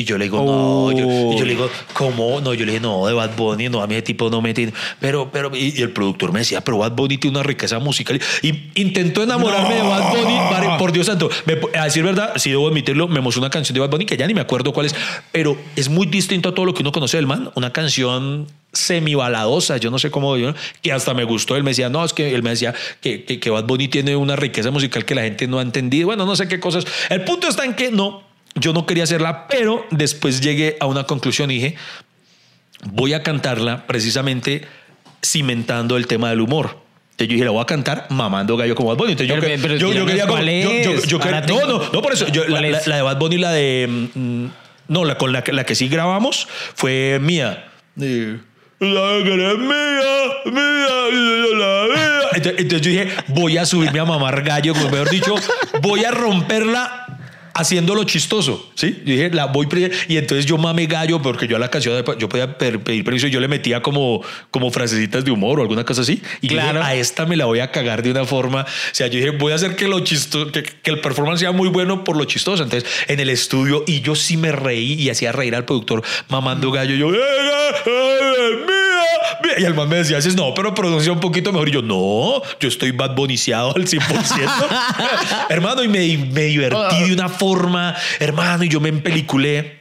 Y 0.00 0.04
yo 0.04 0.16
le 0.16 0.24
digo, 0.24 0.42
no, 0.42 0.92
yo, 0.92 1.04
y 1.34 1.38
yo 1.38 1.44
le 1.44 1.50
digo, 1.50 1.68
¿cómo? 1.92 2.40
No, 2.40 2.54
yo 2.54 2.64
le 2.64 2.72
dije, 2.72 2.80
no, 2.82 3.06
de 3.06 3.12
Bad 3.12 3.36
Bunny, 3.36 3.68
no, 3.68 3.82
a 3.82 3.86
mí 3.86 3.94
ese 3.96 4.02
tipo 4.02 4.30
no 4.30 4.40
me 4.40 4.54
tiene. 4.54 4.72
Pero, 4.98 5.30
pero, 5.30 5.50
y, 5.54 5.74
y 5.78 5.82
el 5.82 5.90
productor 5.90 6.32
me 6.32 6.38
decía, 6.38 6.62
pero 6.62 6.78
Bad 6.78 6.92
Bunny 6.92 7.18
tiene 7.18 7.36
una 7.36 7.46
riqueza 7.46 7.78
musical. 7.80 8.18
Y 8.40 8.70
intentó 8.80 9.22
enamorarme 9.22 9.74
de 9.74 9.82
Bad 9.82 10.10
Bunny, 10.16 10.78
por 10.78 10.92
Dios 10.92 11.06
santo. 11.06 11.28
Me- 11.44 11.58
a 11.78 11.84
decir 11.84 12.02
verdad, 12.02 12.32
si 12.36 12.48
debo 12.50 12.68
admitirlo, 12.68 13.08
me 13.08 13.20
mostró 13.20 13.40
una 13.42 13.50
canción 13.50 13.74
de 13.74 13.80
Bad 13.80 13.90
Bunny 13.90 14.06
que 14.06 14.16
ya 14.16 14.26
ni 14.26 14.32
me 14.32 14.40
acuerdo 14.40 14.72
cuál 14.72 14.86
es, 14.86 14.94
pero 15.32 15.56
es 15.76 15.90
muy 15.90 16.06
distinto 16.06 16.48
a 16.48 16.54
todo 16.54 16.64
lo 16.64 16.72
que 16.72 16.80
uno 16.82 16.92
conoce 16.92 17.18
del 17.18 17.26
man. 17.26 17.50
Una 17.54 17.72
canción 17.72 18.46
semibaladosa, 18.72 19.76
yo 19.78 19.90
no 19.90 19.98
sé 19.98 20.10
cómo, 20.10 20.36
yo- 20.36 20.54
que 20.82 20.92
hasta 20.92 21.12
me 21.14 21.24
gustó. 21.24 21.56
Él 21.56 21.62
me 21.64 21.72
decía, 21.72 21.88
no, 21.90 22.04
es 22.04 22.12
que 22.12 22.34
él 22.34 22.42
me 22.42 22.50
decía 22.50 22.74
que, 23.00 23.24
que, 23.24 23.38
que 23.40 23.50
Bad 23.50 23.64
Bunny 23.64 23.88
tiene 23.88 24.16
una 24.16 24.36
riqueza 24.36 24.70
musical 24.70 25.04
que 25.04 25.14
la 25.14 25.22
gente 25.22 25.46
no 25.46 25.58
ha 25.58 25.62
entendido. 25.62 26.06
Bueno, 26.06 26.24
no 26.24 26.36
sé 26.36 26.48
qué 26.48 26.58
cosas. 26.60 26.86
El 27.08 27.22
punto 27.24 27.48
está 27.48 27.64
en 27.64 27.74
que 27.74 27.90
no, 27.90 28.22
yo 28.54 28.72
no 28.72 28.86
quería 28.86 29.04
hacerla, 29.04 29.46
pero 29.48 29.86
después 29.90 30.40
llegué 30.40 30.76
a 30.80 30.86
una 30.86 31.04
conclusión 31.04 31.50
y 31.50 31.54
dije, 31.54 31.76
voy 32.92 33.12
a 33.12 33.22
cantarla 33.22 33.86
precisamente 33.86 34.66
cimentando 35.24 35.96
el 35.96 36.06
tema 36.06 36.30
del 36.30 36.40
humor. 36.40 36.78
Entonces 37.12 37.28
yo 37.28 37.32
dije, 37.34 37.44
la 37.44 37.50
voy 37.50 37.62
a 37.62 37.66
cantar 37.66 38.06
mamando 38.08 38.56
gallo 38.56 38.74
como 38.74 38.88
Bad 38.88 38.96
Bunny. 38.96 39.12
Entonces 39.12 39.28
yo, 39.34 39.40
Pero- 39.40 39.54
que- 39.56 39.58
pero 39.62 39.76
yo, 39.76 39.92
yo 39.92 40.06
quería 40.06 40.26
como- 40.26 40.40
yo- 40.42 40.70
yo- 40.82 40.90
es. 40.92 41.06
yo 41.06 41.18
quería- 41.20 41.42
no, 41.42 41.66
no, 41.66 41.90
no 41.92 42.02
por 42.02 42.12
eso. 42.14 42.26
Yo- 42.28 42.44
la, 42.44 42.58
¿Cuál 42.60 42.72
la- 42.72 42.78
es? 42.78 42.86
la 42.86 42.96
de 42.96 43.02
Bad 43.02 43.18
Bunny, 43.18 43.36
la 43.38 43.52
de... 43.52 44.08
mm, 44.14 44.44
no, 44.88 45.04
la 45.04 45.18
con 45.18 45.30
la, 45.32 45.44
que- 45.44 45.52
la 45.52 45.64
que 45.64 45.74
sí 45.74 45.88
grabamos 45.88 46.48
fue 46.74 47.18
mía. 47.20 47.68
La 47.96 48.06
que 49.22 49.32
eres 49.34 49.58
mía, 49.58 50.00
mía, 50.46 50.86
yo 51.12 51.54
la 51.56 51.94
mía. 51.94 52.20
Entonces, 52.32 52.54
entonces 52.62 52.80
yo 52.80 52.90
dije, 52.90 53.08
voy 53.28 53.58
a 53.58 53.66
subirme 53.66 53.98
a 54.00 54.04
mamar 54.06 54.42
gallo, 54.42 54.72
como 54.72 54.88
mejor 54.88 55.10
dicho, 55.10 55.34
voy 55.82 56.04
a 56.04 56.10
romperla 56.12 57.09
haciéndolo 57.60 58.04
chistoso, 58.04 58.70
¿sí? 58.74 59.02
Yo 59.04 59.12
dije, 59.14 59.30
la 59.30 59.46
voy 59.46 59.66
y 60.08 60.16
entonces 60.16 60.46
yo 60.46 60.58
mame 60.58 60.86
gallo 60.86 61.22
porque 61.22 61.46
yo 61.46 61.56
a 61.56 61.58
la 61.58 61.68
canción 61.70 62.02
yo 62.18 62.28
podía 62.28 62.58
pedir 62.58 62.82
permiso 62.82 63.26
y 63.26 63.30
yo 63.30 63.40
le 63.40 63.48
metía 63.48 63.82
como 63.82 64.22
como 64.50 64.70
frasecitas 64.70 65.24
de 65.24 65.30
humor 65.30 65.58
o 65.60 65.62
alguna 65.62 65.84
cosa 65.84 66.00
así 66.02 66.20
y 66.40 66.48
dije, 66.48 66.60
Claro. 66.60 66.82
a 66.82 66.94
esta 66.94 67.26
me 67.26 67.36
la 67.36 67.44
voy 67.44 67.60
a 67.60 67.70
cagar 67.70 68.02
de 68.02 68.10
una 68.10 68.24
forma, 68.24 68.62
o 68.62 68.66
sea, 68.94 69.06
yo 69.06 69.18
dije, 69.18 69.30
voy 69.30 69.52
a 69.52 69.54
hacer 69.56 69.76
que 69.76 69.86
lo 69.88 70.00
chistoso 70.00 70.50
que, 70.50 70.62
que 70.62 70.90
el 70.90 71.00
performance 71.00 71.40
sea 71.40 71.52
muy 71.52 71.68
bueno 71.68 72.02
por 72.04 72.16
lo 72.16 72.24
chistoso. 72.24 72.62
Entonces, 72.62 72.88
en 73.06 73.20
el 73.20 73.30
estudio 73.30 73.84
y 73.86 74.00
yo 74.00 74.14
sí 74.16 74.36
me 74.36 74.52
reí 74.52 74.94
y 74.94 75.10
hacía 75.10 75.32
reír 75.32 75.54
al 75.54 75.64
productor 75.64 76.02
mamando 76.28 76.70
gallo, 76.72 76.94
yo 76.96 77.14
"Eh, 77.14 78.79
eh, 79.00 79.04
eh, 79.04 79.42
mía, 79.42 79.54
mía". 79.56 79.60
y 79.60 79.64
el 79.64 79.74
man 79.74 79.88
me 79.88 79.96
decía, 79.96 80.16
dices, 80.16 80.36
no, 80.36 80.54
pero 80.54 80.74
pronuncia 80.74 81.12
un 81.12 81.20
poquito 81.20 81.52
mejor. 81.52 81.68
Y 81.68 81.72
yo, 81.72 81.82
no, 81.82 82.42
yo 82.58 82.68
estoy 82.68 82.92
bad 82.92 83.14
boniciado 83.14 83.74
al 83.74 83.86
100%. 83.86 85.46
hermano, 85.48 85.82
y 85.82 85.88
me, 85.88 86.18
me 86.32 86.42
divertí 86.42 87.04
de 87.04 87.12
una 87.12 87.28
forma, 87.28 87.94
hermano, 88.18 88.64
y 88.64 88.68
yo 88.68 88.80
me 88.80 88.88
empeliculé. 88.88 89.79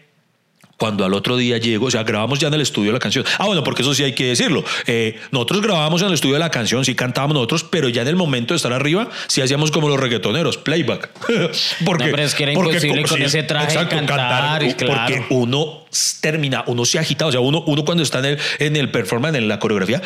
Cuando 0.79 1.03
al 1.03 1.13
otro 1.13 1.35
día 1.35 1.57
llego, 1.57 1.87
o 1.87 1.91
sea, 1.91 2.03
grabamos 2.03 2.39
ya 2.39 2.47
en 2.47 2.53
el 2.53 2.61
estudio 2.61 2.93
la 2.93 2.99
canción. 2.99 3.25
Ah, 3.37 3.45
bueno, 3.47 3.65
porque 3.65 3.81
eso 3.81 3.93
sí 3.93 4.01
hay 4.05 4.13
que 4.13 4.27
decirlo. 4.27 4.63
Eh, 4.87 5.19
nosotros 5.31 5.61
grabábamos 5.61 6.01
en 6.01 6.07
el 6.07 6.13
estudio 6.13 6.39
la 6.39 6.49
canción, 6.49 6.85
sí 6.85 6.95
cantábamos 6.95 7.33
nosotros, 7.35 7.65
pero 7.65 7.89
ya 7.89 8.01
en 8.03 8.07
el 8.07 8.15
momento 8.15 8.53
de 8.53 8.55
estar 8.55 8.71
arriba, 8.71 9.09
sí 9.27 9.41
hacíamos 9.41 9.71
como 9.71 9.89
los 9.89 9.99
reggaetoneros, 9.99 10.55
playback. 10.55 11.09
porque, 11.85 12.05
No, 12.05 12.11
pero 12.11 12.23
es 12.23 12.33
que 12.33 12.43
era 12.43 12.53
imposible 12.53 13.03
con 13.03 13.21
ese 13.21 13.43
traje 13.43 13.75
cantar, 13.89 14.63
y 14.63 14.73
claro. 14.73 15.13
Porque 15.15 15.25
uno 15.35 15.83
termina, 16.21 16.63
uno 16.67 16.85
se 16.85 16.97
agita, 16.97 17.25
o 17.25 17.31
sea, 17.31 17.41
uno, 17.41 17.61
uno 17.67 17.83
cuando 17.83 18.01
está 18.01 18.19
en 18.19 18.25
el, 18.25 18.39
en 18.59 18.75
el 18.77 18.89
performance, 18.89 19.35
en 19.37 19.49
la 19.49 19.59
coreografía, 19.59 20.01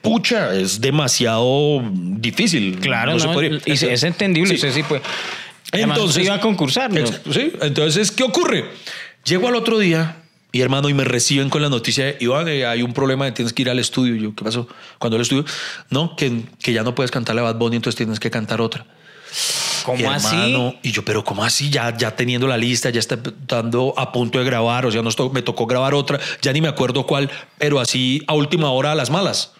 pucha, 0.00 0.54
es 0.54 0.80
demasiado 0.80 1.82
difícil. 1.92 2.78
Claro, 2.80 3.12
No 3.12 3.18
se 3.20 3.28
puede- 3.28 3.60
y 3.66 3.72
es 3.72 4.02
entendible. 4.02 4.56
Sí. 4.56 4.66
Usted 4.66 4.82
sí. 4.82 4.96
Además, 5.72 5.98
usted 5.98 6.22
iba 6.22 6.36
a 6.36 6.40
concursar, 6.40 6.92
¿no? 6.92 7.00
Exacto, 7.00 7.32
Sí, 7.32 7.52
entonces, 7.60 8.12
¿qué 8.12 8.22
ocurre? 8.22 8.64
Llego 9.26 9.48
al 9.48 9.56
otro 9.56 9.78
día 9.78 10.22
y 10.52 10.60
hermano, 10.62 10.88
y 10.88 10.94
me 10.94 11.04
reciben 11.04 11.50
con 11.50 11.60
la 11.60 11.68
noticia 11.68 12.04
de, 12.06 12.16
Iván, 12.20 12.48
eh, 12.48 12.64
hay 12.64 12.82
un 12.82 12.94
problema, 12.94 13.32
tienes 13.34 13.52
que 13.52 13.62
ir 13.62 13.70
al 13.70 13.78
estudio. 13.78 14.14
Y 14.16 14.20
yo, 14.22 14.34
¿qué 14.34 14.44
pasó? 14.44 14.68
Cuando 14.98 15.16
al 15.16 15.22
estudio, 15.22 15.44
no, 15.90 16.16
que, 16.16 16.42
que 16.62 16.72
ya 16.72 16.82
no 16.82 16.94
puedes 16.94 17.10
cantarle 17.10 17.40
a 17.42 17.44
Bad 17.44 17.56
Bunny, 17.56 17.76
entonces 17.76 17.96
tienes 17.96 18.20
que 18.20 18.30
cantar 18.30 18.60
otra. 18.60 18.86
¿Cómo 19.84 19.98
Y, 20.00 20.04
así? 20.04 20.34
hermano, 20.34 20.74
Y 20.82 20.92
yo, 20.92 21.04
pero 21.04 21.24
¿cómo 21.24 21.44
así? 21.44 21.68
Ya, 21.68 21.94
ya 21.96 22.14
teniendo 22.16 22.46
la 22.46 22.56
lista, 22.56 22.88
ya 22.90 23.00
está 23.00 23.18
dando 23.46 23.92
a 23.98 24.12
punto 24.12 24.38
de 24.38 24.44
grabar, 24.44 24.86
o 24.86 24.90
sea, 24.92 25.02
nos 25.02 25.14
to- 25.16 25.30
me 25.30 25.42
tocó 25.42 25.66
grabar 25.66 25.92
otra, 25.94 26.18
ya 26.40 26.52
ni 26.52 26.60
me 26.60 26.68
acuerdo 26.68 27.06
cuál, 27.06 27.30
pero 27.58 27.78
así 27.80 28.22
a 28.28 28.32
última 28.34 28.70
hora 28.70 28.92
a 28.92 28.94
las 28.94 29.10
malas. 29.10 29.52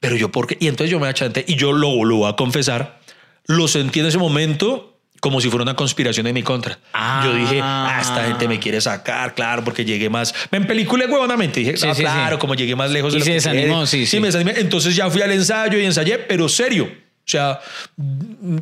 Pero 0.00 0.16
yo, 0.16 0.30
¿por 0.32 0.46
qué? 0.46 0.56
Y 0.60 0.66
entonces 0.68 0.90
yo 0.90 0.98
me 0.98 1.08
achanté 1.08 1.44
y 1.46 1.56
yo 1.56 1.72
lo, 1.72 2.04
lo 2.04 2.16
voy 2.16 2.30
a 2.30 2.36
confesar, 2.36 3.00
lo 3.46 3.68
sentí 3.68 4.00
en 4.00 4.06
ese 4.06 4.18
momento 4.18 4.87
como 5.20 5.40
si 5.40 5.48
fuera 5.50 5.62
una 5.62 5.74
conspiración 5.74 6.26
en 6.26 6.34
mi 6.34 6.42
contra. 6.42 6.78
Ah. 6.92 7.22
Yo 7.24 7.34
dije, 7.34 7.60
ah, 7.62 7.98
esta 8.00 8.24
gente 8.24 8.48
me 8.48 8.58
quiere 8.58 8.80
sacar, 8.80 9.34
claro, 9.34 9.64
porque 9.64 9.84
llegué 9.84 10.08
más. 10.08 10.34
Me 10.50 10.58
empeliculé 10.58 11.06
huevonamente. 11.06 11.60
Dije, 11.60 11.76
Sí, 11.76 11.86
ah, 11.88 11.94
sí, 11.94 12.02
claro, 12.02 12.36
sí. 12.36 12.40
como 12.40 12.54
llegué 12.54 12.76
más 12.76 12.90
lejos. 12.90 13.12
Y 13.12 13.14
de 13.14 13.18
lo 13.20 13.24
se 13.24 13.30
que 13.30 13.34
desanimó, 13.34 13.86
sí, 13.86 14.06
sí. 14.06 14.20
me 14.20 14.28
desanimé. 14.28 14.54
Entonces 14.58 14.94
ya 14.94 15.10
fui 15.10 15.22
al 15.22 15.32
ensayo 15.32 15.78
y 15.78 15.84
ensayé, 15.84 16.18
pero 16.18 16.48
serio. 16.48 17.07
O 17.28 17.30
sea, 17.30 17.60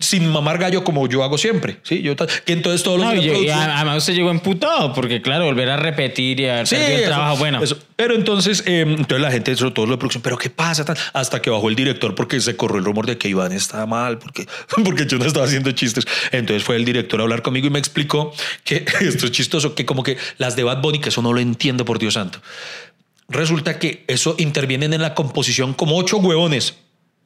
sin 0.01 0.27
mamar 0.27 0.59
gallo 0.59 0.83
como 0.83 1.09
yo 1.09 1.23
hago 1.23 1.39
siempre. 1.39 1.79
Sí, 1.85 2.03
yo 2.03 2.17
que 2.17 2.53
entonces 2.53 2.83
todos 2.83 2.99
los 2.99 3.07
No, 3.07 3.15
y, 3.15 3.21
días 3.21 3.39
y 3.39 3.49
además 3.49 3.99
usted 3.99 4.15
llegó 4.15 4.33
emputado, 4.33 4.93
porque 4.93 5.23
claro, 5.23 5.45
volver 5.45 5.71
a 5.71 5.77
repetir 5.77 6.41
y 6.41 6.49
haber 6.49 6.67
perdido 6.67 6.89
el 6.89 6.95
eso, 6.95 7.09
trabajo, 7.09 7.37
bueno. 7.37 7.63
eso. 7.63 7.79
Pero 7.95 8.17
entonces, 8.17 8.65
eh, 8.67 8.81
entonces 8.81 9.21
la 9.21 9.31
gente, 9.31 9.55
sobre 9.55 9.71
todo 9.71 9.87
de 9.87 9.97
producción, 9.97 10.21
pero 10.21 10.37
¿qué 10.37 10.51
pasa? 10.51 10.85
Hasta 11.13 11.41
que 11.41 11.49
bajó 11.49 11.69
el 11.69 11.77
director 11.77 12.17
porque 12.17 12.41
se 12.41 12.57
corrió 12.57 12.79
el 12.79 12.85
rumor 12.85 13.07
de 13.07 13.17
que 13.17 13.29
Iván 13.29 13.53
estaba 13.53 13.87
mal, 13.87 14.19
porque, 14.19 14.49
porque 14.85 15.07
yo 15.07 15.19
no 15.19 15.27
estaba 15.27 15.47
haciendo 15.47 15.71
chistes. 15.71 16.05
Entonces 16.33 16.65
fue 16.65 16.75
el 16.75 16.85
director 16.85 17.21
a 17.21 17.23
hablar 17.23 17.43
conmigo 17.43 17.69
y 17.69 17.71
me 17.71 17.79
explicó 17.79 18.35
que 18.65 18.85
esto 19.01 19.27
es 19.27 19.31
chistoso, 19.31 19.77
que 19.77 19.87
como 19.87 20.03
que 20.03 20.17
las 20.39 20.57
de 20.57 20.65
Bad 20.65 20.83
Bunny, 20.83 20.99
que 20.99 21.11
eso 21.11 21.23
no 21.23 21.33
lo 21.33 21.39
entiendo, 21.39 21.85
por 21.85 22.01
Dios 22.01 22.15
santo. 22.15 22.41
Resulta 23.29 23.79
que 23.79 24.05
eso 24.09 24.35
intervienen 24.39 24.93
en 24.93 25.03
la 25.03 25.15
composición 25.15 25.73
como 25.73 25.97
ocho 25.97 26.17
huevones. 26.17 26.75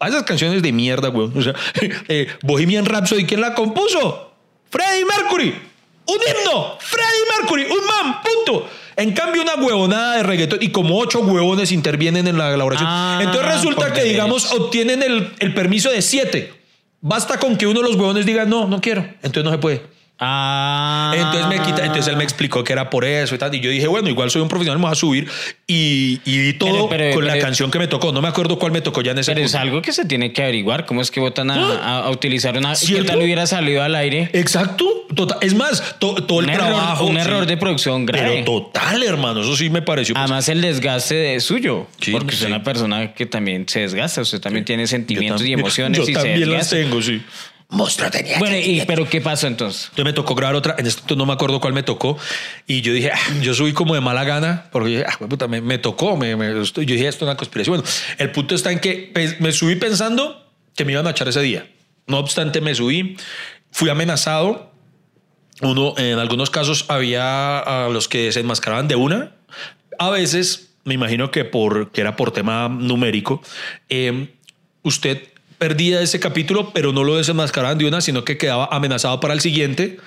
A 0.01 0.09
esas 0.09 0.24
canciones 0.24 0.62
de 0.62 0.72
mierda. 0.72 1.11
O 1.11 1.42
sea, 1.42 1.55
eh, 2.09 2.26
Bohemian 2.42 2.84
Rhapsody, 2.86 3.24
¿quién 3.24 3.40
la 3.40 3.55
compuso? 3.55 4.32
Freddie 4.70 5.05
Mercury. 5.05 5.55
Un 6.07 6.16
himno. 6.16 6.78
Freddie 6.80 7.38
Mercury. 7.38 7.64
Un 7.64 7.86
man. 7.86 8.20
Punto. 8.22 8.68
En 8.96 9.12
cambio, 9.12 9.42
una 9.42 9.55
huevonada 9.55 10.16
de 10.16 10.22
reggaetón 10.22 10.59
y 10.62 10.70
como 10.70 10.98
ocho 10.98 11.20
huevones 11.20 11.70
intervienen 11.72 12.26
en 12.26 12.36
la 12.36 12.53
elaboración. 12.53 12.88
Ah, 12.90 13.20
Entonces 13.22 13.55
resulta 13.55 13.92
que, 13.92 14.03
digamos, 14.05 14.53
obtienen 14.53 15.03
el, 15.03 15.32
el 15.38 15.55
permiso 15.55 15.90
de 15.90 16.03
siete. 16.03 16.53
Basta 17.01 17.38
con 17.38 17.57
que 17.57 17.66
uno 17.66 17.80
de 17.80 17.88
los 17.88 17.96
huevones 17.96 18.26
diga, 18.26 18.44
no, 18.44 18.66
no 18.66 18.80
quiero. 18.80 19.03
Entonces 19.22 19.44
no 19.44 19.51
se 19.53 19.59
puede. 19.59 19.82
Ah. 20.23 21.12
Entonces 21.16 21.47
me 21.49 21.59
quita, 21.64 21.81
entonces 21.85 22.09
él 22.09 22.16
me 22.16 22.25
explicó 22.25 22.62
que 22.62 22.73
era 22.75 22.91
por 22.91 23.05
eso 23.05 23.35
y 23.35 23.39
tal. 23.39 23.55
Y 23.55 23.61
yo 23.61 23.71
dije, 23.71 23.87
bueno, 23.87 24.09
igual 24.09 24.31
soy 24.31 24.43
un 24.43 24.49
profesional, 24.49 24.79
me 24.79 24.85
voy 24.85 24.93
a 24.93 24.95
subir. 24.95 25.29
Y, 25.66 26.21
y 26.25 26.39
di 26.39 26.53
todo 26.55 26.71
Pero- 26.73 26.89
pero- 26.91 27.14
con 27.14 27.27
la 27.27 27.33
pero- 27.35 27.45
canción 27.45 27.71
que 27.71 27.79
me 27.79 27.89
tocó. 27.89 28.12
No 28.12 28.21
me 28.21 28.29
acuerdo 28.29 28.59
cuál 28.59 28.73
me 28.73 28.81
tocó 28.83 29.01
ya 29.03 29.12
en 29.12 29.18
ese 29.18 29.33
Pero 29.33 29.45
es 29.47 29.53
punto. 29.53 29.62
algo 29.62 29.83
que 29.83 29.93
se 29.93 30.05
tiene 30.05 30.33
que 30.33 30.43
averiguar. 30.43 30.85
¿Cómo 30.87 31.01
es 31.01 31.11
que 31.11 31.21
votan 31.21 31.51
a, 31.51 31.55
a- 31.57 31.99
a 32.05 32.11
utilizar 32.11 32.57
una. 32.57 32.71
¿Qué 32.71 32.77
¿Cierto? 32.87 33.07
tal 33.12 33.23
hubiera 33.23 33.47
salido 33.47 33.83
al 33.83 33.95
aire? 33.95 34.29
Exacto. 34.33 34.87
Total. 35.14 35.39
Es 35.41 35.55
más, 35.55 35.97
to- 35.99 36.14
todo 36.25 36.41
el 36.41 36.47
Un 36.47 36.51
error- 36.53 36.66
trabajo. 36.68 37.05
un 37.07 37.14
sí. 37.16 37.21
error 37.21 37.47
de 37.47 37.57
producción 37.57 38.05
grave. 38.07 38.29
Pero 38.31 38.45
total, 38.45 39.03
hermano. 39.03 39.41
Eso 39.41 39.57
sí 39.57 39.71
me 39.71 39.83
pareció. 39.83 40.14
pues, 40.14 40.23
Además, 40.25 40.49
el 40.49 40.61
desgaste 40.61 41.14
de 41.14 41.41
suyo. 41.41 41.87
Sí, 42.01 42.12
porque 42.12 42.37
sí. 42.37 42.43
es 42.45 42.49
una 42.49 42.62
persona 42.62 43.14
que 43.14 43.27
también 43.27 43.68
se 43.68 43.81
desgasta. 43.81 44.21
Usted 44.21 44.41
también 44.41 44.64
tiene 44.64 44.87
sentimientos 44.87 45.43
y 45.45 45.53
emociones 45.55 45.97
Yo 45.99 46.03
y 46.05 46.07
se 46.09 46.12
también 46.12 46.41
las 46.41 46.71
desgasta. 46.71 46.77
tengo, 46.77 47.03
sí. 47.03 47.23
Monstruo 47.71 48.11
tenía. 48.11 48.39
Bueno, 48.39 48.55
que- 48.57 48.66
y, 48.66 48.81
pero 48.85 49.09
¿qué 49.09 49.21
pasó 49.21 49.47
entonces? 49.47 49.85
Entonces 49.85 50.05
me 50.05 50.12
tocó 50.12 50.35
grabar 50.35 50.57
otra, 50.57 50.75
en 50.79 50.87
este 50.87 51.01
momento 51.03 51.16
no 51.16 51.27
me 51.27 51.33
acuerdo 51.33 51.61
cuál 51.61 51.73
me 51.73 51.83
tocó, 51.83 52.18
y 52.66 52.81
yo 52.81 52.93
dije, 52.93 53.11
ah, 53.12 53.18
yo 53.43 53.55
subí 53.55 53.73
como 53.73 53.95
de 53.95 54.01
mala 54.01 54.25
gana, 54.25 54.66
porque 54.73 54.89
dije, 54.91 55.05
ah, 55.09 55.16
puta, 55.29 55.47
me, 55.47 55.61
me 55.61 55.79
tocó, 55.79 56.16
me, 56.16 56.35
me- 56.37 56.61
esto- 56.62 56.83
yo 56.83 56.95
dije, 56.95 57.07
esto 57.09 57.25
es 57.25 57.29
una 57.29 57.37
conspiración. 57.37 57.77
Bueno, 57.79 57.91
el 58.18 58.33
punto 58.33 58.55
está 58.55 58.73
en 58.73 58.81
que 58.81 59.12
me 59.41 59.53
subí 59.53 59.77
pensando 59.77 60.51
que 60.75 60.85
me 60.85 60.93
iban 60.93 61.07
a 61.07 61.11
echar 61.11 61.29
ese 61.29 61.41
día. 61.43 61.68
No 62.07 62.18
obstante, 62.18 62.61
me 62.61 62.75
subí, 62.75 63.16
fui 63.71 63.89
amenazado. 63.89 64.73
Uno, 65.62 65.95
en 65.99 66.18
algunos 66.18 66.51
casos 66.51 66.87
había 66.89 67.59
a 67.59 67.89
los 67.91 68.09
que 68.09 68.33
se 68.33 68.41
enmascaraban 68.41 68.89
de 68.89 68.97
una. 68.97 69.37
A 69.99 70.09
veces, 70.11 70.71
me 70.85 70.95
imagino 70.95 71.31
que, 71.31 71.45
por, 71.45 71.93
que 71.93 72.01
era 72.01 72.16
por 72.16 72.33
tema 72.33 72.68
numérico, 72.68 73.43
eh, 73.91 74.33
usted 74.83 75.23
perdía 75.61 76.00
ese 76.00 76.20
capítulo, 76.20 76.72
pero 76.72 76.90
no 76.90 77.04
lo 77.04 77.18
desenmascaraban 77.18 77.76
de 77.76 77.86
una, 77.86 78.00
sino 78.00 78.24
que 78.24 78.38
quedaba 78.38 78.70
amenazado 78.72 79.20
para 79.20 79.34
el 79.34 79.40
siguiente. 79.40 79.98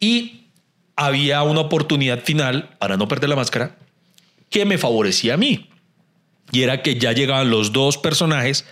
Y 0.00 0.48
había 0.96 1.44
una 1.44 1.60
oportunidad 1.60 2.24
final 2.24 2.70
para 2.80 2.96
no 2.96 3.06
perder 3.06 3.30
la 3.30 3.36
máscara 3.36 3.76
que 4.50 4.64
me 4.64 4.76
favorecía 4.76 5.34
a 5.34 5.36
mí. 5.36 5.70
Y 6.50 6.62
era 6.62 6.82
que 6.82 6.98
ya 6.98 7.12
llegaban 7.12 7.48
los 7.48 7.72
dos 7.72 7.96
personajes 7.96 8.66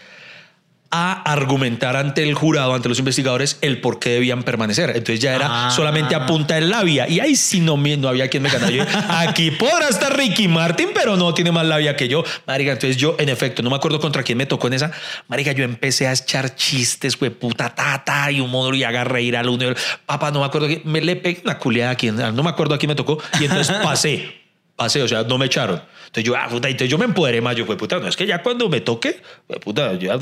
a 0.90 1.20
argumentar 1.30 1.96
ante 1.96 2.22
el 2.22 2.34
jurado, 2.34 2.72
ante 2.74 2.88
los 2.88 2.98
investigadores, 2.98 3.58
el 3.60 3.80
por 3.80 3.98
qué 3.98 4.10
debían 4.10 4.42
permanecer. 4.44 4.90
Entonces 4.90 5.20
ya 5.20 5.34
era 5.34 5.66
Ah. 5.66 5.70
solamente 5.70 6.14
a 6.14 6.26
punta 6.26 6.54
de 6.54 6.60
labia. 6.62 7.08
Y 7.08 7.20
ahí 7.20 7.34
sí 7.36 7.60
no, 7.60 7.76
no 7.76 8.08
había 8.08 8.28
quien 8.28 8.42
me 8.42 8.48
ganara. 8.50 8.70
Yo, 8.70 8.84
aquí 9.08 9.50
podrá 9.50 9.88
estar 9.88 10.16
Ricky 10.16 10.48
Martin, 10.48 10.88
pero 10.94 11.16
no 11.16 11.34
tiene 11.34 11.50
más 11.52 11.66
labia 11.66 11.96
que 11.96 12.08
yo. 12.08 12.24
Marica, 12.46 12.72
entonces 12.72 12.96
yo, 12.96 13.16
en 13.18 13.28
efecto, 13.28 13.62
no 13.62 13.70
me 13.70 13.76
acuerdo 13.76 14.00
contra 14.00 14.22
quién 14.22 14.38
me 14.38 14.46
tocó 14.46 14.68
en 14.68 14.74
esa. 14.74 14.90
Marica, 15.28 15.52
yo 15.52 15.64
empecé 15.64 16.06
a 16.06 16.12
echar 16.12 16.54
chistes, 16.54 17.18
güey, 17.18 17.30
puta, 17.32 17.74
ta, 17.74 18.02
ta, 18.04 18.30
y 18.30 18.40
un 18.40 18.50
modo 18.50 18.72
y 18.74 18.84
haga 18.84 19.04
reír 19.04 19.36
al 19.36 19.48
uno. 19.48 19.66
Papá, 20.06 20.30
no 20.30 20.40
me 20.40 20.46
acuerdo. 20.46 20.68
quién- 20.68 20.82
Me 20.84 21.00
le 21.00 21.16
pegué 21.16 21.40
una 21.44 21.58
culeada 21.58 21.92
a 21.92 21.96
quien, 21.96 22.16
no 22.16 22.42
me 22.42 22.50
acuerdo 22.50 22.74
a 22.74 22.78
quién 22.78 22.88
me 22.88 22.94
tocó. 22.94 23.18
Y 23.40 23.44
entonces 23.44 23.74
pasé 23.82 24.45
pasé, 24.76 25.02
o 25.02 25.08
sea, 25.08 25.22
no 25.24 25.38
me 25.38 25.46
echaron. 25.46 25.82
Entonces 26.06 26.24
yo, 26.24 26.36
ah, 26.36 26.46
puta, 26.48 26.68
entonces 26.68 26.90
yo 26.90 26.98
me 26.98 27.06
empoderé 27.06 27.40
más. 27.40 27.56
Yo, 27.56 27.66
fue 27.66 27.76
puta, 27.76 27.98
no 27.98 28.06
es 28.06 28.16
que 28.16 28.26
ya 28.26 28.42
cuando 28.42 28.68
me 28.68 28.80
toque, 28.80 29.20
puta, 29.62 29.94
ya. 29.98 30.18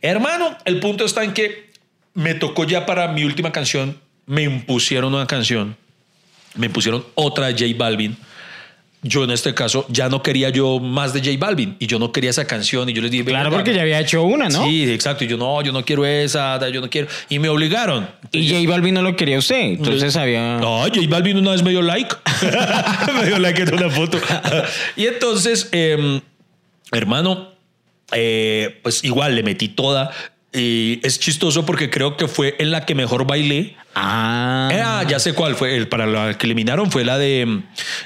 Hermano, 0.00 0.56
el 0.64 0.80
punto 0.80 1.04
está 1.04 1.22
en 1.22 1.32
que 1.32 1.70
me 2.14 2.34
tocó 2.34 2.64
ya 2.64 2.86
para 2.86 3.08
mi 3.08 3.24
última 3.24 3.52
canción, 3.52 4.00
me 4.26 4.42
impusieron 4.42 5.14
una 5.14 5.26
canción, 5.26 5.76
me 6.54 6.66
impusieron 6.66 7.04
otra 7.14 7.46
de 7.46 7.52
J 7.52 7.78
Balvin. 7.78 8.16
Yo 9.02 9.24
en 9.24 9.30
este 9.30 9.54
caso 9.54 9.86
ya 9.88 10.10
no 10.10 10.22
quería 10.22 10.50
yo 10.50 10.78
más 10.78 11.14
de 11.14 11.20
J 11.20 11.32
Balvin 11.38 11.74
y 11.78 11.86
yo 11.86 11.98
no 11.98 12.12
quería 12.12 12.28
esa 12.28 12.46
canción 12.46 12.86
y 12.90 12.92
yo 12.92 13.00
les 13.00 13.10
dije, 13.10 13.24
Claro, 13.24 13.44
"Venga, 13.48 13.56
porque 13.56 13.74
ya 13.74 13.80
había 13.80 13.98
hecho 13.98 14.22
una, 14.24 14.50
¿no? 14.50 14.64
Sí, 14.66 14.90
exacto. 14.92 15.24
Y 15.24 15.28
yo 15.28 15.38
no, 15.38 15.62
yo 15.62 15.72
no 15.72 15.82
quiero 15.84 16.04
esa, 16.04 16.68
yo 16.68 16.82
no 16.82 16.90
quiero. 16.90 17.08
Y 17.30 17.38
me 17.38 17.48
obligaron. 17.48 18.06
Y 18.30 18.46
J 18.50 18.68
Balvin 18.70 18.92
no 18.94 19.02
lo 19.02 19.16
quería 19.16 19.38
usted. 19.38 19.56
Entonces 19.60 20.16
había. 20.16 20.58
No, 20.58 20.80
J 20.82 21.00
Balvin 21.08 21.38
una 21.38 21.52
vez 21.52 21.62
me 21.62 21.70
dio 21.70 21.80
like. 21.80 22.14
me 23.14 23.26
dio 23.26 23.38
like 23.38 23.62
en 23.62 23.74
una 23.74 23.88
foto. 23.88 24.18
y 24.96 25.06
entonces, 25.06 25.70
eh, 25.72 26.20
hermano, 26.92 27.52
eh, 28.12 28.80
pues 28.82 29.02
igual 29.04 29.34
le 29.34 29.42
metí 29.42 29.68
toda. 29.68 30.10
Y 30.52 30.98
es 31.04 31.20
chistoso 31.20 31.64
porque 31.64 31.90
creo 31.90 32.16
que 32.16 32.26
fue 32.26 32.56
en 32.58 32.72
la 32.72 32.84
que 32.84 32.94
mejor 32.96 33.24
bailé. 33.26 33.76
Ah. 33.94 34.68
Ah, 34.72 35.04
ya 35.08 35.20
sé 35.20 35.32
cuál 35.32 35.54
fue. 35.54 35.76
El, 35.76 35.86
para 35.88 36.06
la 36.06 36.36
que 36.36 36.46
eliminaron 36.46 36.90
fue 36.90 37.04
la 37.04 37.18
de 37.18 37.60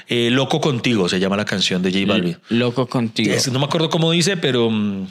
eh, 0.07 0.29
Loco 0.31 0.61
Contigo, 0.61 1.09
se 1.09 1.19
llama 1.19 1.37
la 1.37 1.45
canción 1.45 1.81
de 1.81 1.91
J 1.91 2.05
Balvin. 2.05 2.37
Loco 2.49 2.85
contigo. 2.87 3.33
Es- 3.33 3.51
no 3.51 3.57
me 3.59 3.65
acuerdo 3.65 3.89
cómo 3.89 4.11
dice, 4.11 4.37
pero 4.37 4.69
mm, 4.69 5.07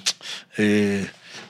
eh, 0.58 1.06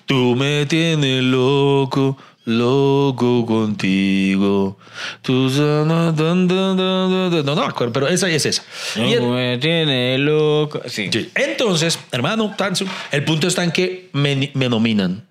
tú 0.07 0.35
me 0.37 0.64
tienes 0.66 1.22
loco, 1.22 2.16
loco 2.47 3.45
contigo. 3.47 4.78
Tú 5.22 5.51
sa- 5.51 5.85
na- 5.87 6.12
dan- 6.12 6.49
dan- 6.49 6.76
dan- 6.76 7.11
dan- 7.11 7.30
dan. 7.30 7.45
no, 7.47 7.55
no 7.55 7.61
me 7.62 7.66
acuerdo, 7.68 7.93
pero 7.93 8.09
esa 8.09 8.28
es 8.30 8.47
esa. 8.47 8.62
El- 8.97 9.20
No 9.22 9.32
me 9.35 9.59
tiene 9.59 10.16
loco. 10.18 10.80
Sí. 10.87 11.09
Sí. 11.12 11.30
Entonces, 11.35 11.99
hermano, 12.11 12.55
Tansu, 12.57 12.87
el 13.12 13.24
punto 13.24 13.49
está 13.49 13.64
en 13.64 13.70
que 13.72 14.09
me, 14.12 14.51
me 14.55 14.68
nominan. 14.68 15.24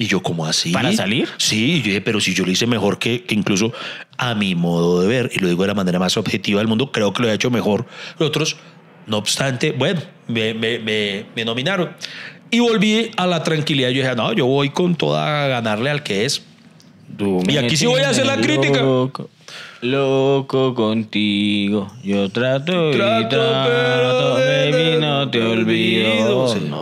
Y 0.00 0.06
yo, 0.06 0.22
¿cómo 0.22 0.46
así? 0.46 0.72
¿Para 0.72 0.94
salir? 0.94 1.28
Sí, 1.36 1.80
yo 1.80 1.88
dije, 1.88 2.00
pero 2.00 2.22
si 2.22 2.32
yo 2.32 2.46
lo 2.46 2.50
hice 2.50 2.66
mejor 2.66 2.98
que, 2.98 3.22
que 3.22 3.34
incluso 3.34 3.70
a 4.16 4.34
mi 4.34 4.54
modo 4.54 5.02
de 5.02 5.08
ver, 5.08 5.30
y 5.34 5.40
lo 5.40 5.46
digo 5.46 5.60
de 5.62 5.68
la 5.68 5.74
manera 5.74 5.98
más 5.98 6.16
objetiva 6.16 6.58
del 6.58 6.68
mundo, 6.68 6.90
creo 6.90 7.12
que 7.12 7.22
lo 7.22 7.28
he 7.28 7.34
hecho 7.34 7.50
mejor 7.50 7.84
que 8.16 8.24
otros. 8.24 8.56
No 9.06 9.18
obstante, 9.18 9.72
bueno, 9.72 10.00
me, 10.26 10.54
me, 10.54 10.78
me, 10.78 11.26
me 11.36 11.44
nominaron. 11.44 11.90
Y 12.50 12.60
volví 12.60 13.10
a 13.18 13.26
la 13.26 13.42
tranquilidad. 13.42 13.90
Yo 13.90 14.00
dije, 14.00 14.16
no, 14.16 14.32
yo 14.32 14.46
voy 14.46 14.70
con 14.70 14.94
toda 14.94 15.44
a 15.44 15.48
ganarle 15.48 15.90
al 15.90 16.02
que 16.02 16.24
es. 16.24 16.44
Tú 17.18 17.42
Y 17.46 17.58
aquí 17.58 17.76
sí 17.76 17.84
voy 17.84 18.00
a 18.00 18.08
hacer 18.08 18.24
la 18.24 18.38
crítica. 18.38 18.80
Loco, 18.80 19.28
loco 19.82 20.74
contigo. 20.74 21.92
Yo 22.02 22.30
trato 22.30 22.88
y 22.90 22.96
Trato, 22.96 23.28
trato, 23.28 23.68
pero 23.68 24.34
baby, 24.34 24.98
no 24.98 25.30
te 25.30 25.42
olvido. 25.42 26.48
Sí, 26.48 26.60
No. 26.70 26.80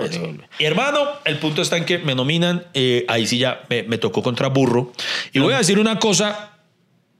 Y 0.58 0.64
hermano, 0.64 1.00
el 1.24 1.38
punto 1.38 1.62
está 1.62 1.76
en 1.76 1.84
que 1.84 1.98
me 1.98 2.14
nominan, 2.14 2.64
eh, 2.74 3.04
ahí 3.08 3.26
sí 3.26 3.38
ya 3.38 3.62
me, 3.68 3.84
me 3.84 3.98
tocó 3.98 4.22
contra 4.22 4.48
burro. 4.48 4.92
Y 5.32 5.38
voy 5.38 5.54
a 5.54 5.58
decir 5.58 5.78
una 5.78 5.98
cosa, 5.98 6.50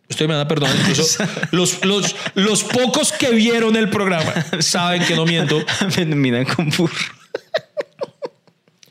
ustedes 0.08 0.28
me 0.28 0.34
van 0.34 0.44
a 0.44 0.48
perdonar, 0.48 0.74
incluso 0.76 1.22
los, 1.52 1.84
los, 1.84 2.16
los 2.34 2.64
pocos 2.64 3.12
que 3.12 3.30
vieron 3.30 3.76
el 3.76 3.90
programa 3.90 4.32
saben 4.60 5.04
que 5.04 5.14
no 5.14 5.24
miento. 5.24 5.64
me 5.96 6.04
nominan 6.04 6.44
con 6.46 6.68
burro. 6.70 6.94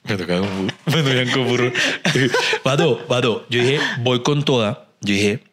Me 0.03 0.15
tocaba 0.15 0.39
con 0.47 0.57
burro. 0.67 0.75
Me 0.85 0.95
nominan 1.03 1.29
con 1.31 1.47
burro. 1.47 1.71
Vado, 2.63 3.05
Vado, 3.09 3.45
yo 3.49 3.61
dije, 3.61 3.79
voy 3.99 4.23
con 4.23 4.43
toda. 4.45 4.87
Yo 5.01 5.13
dije, 5.13 5.43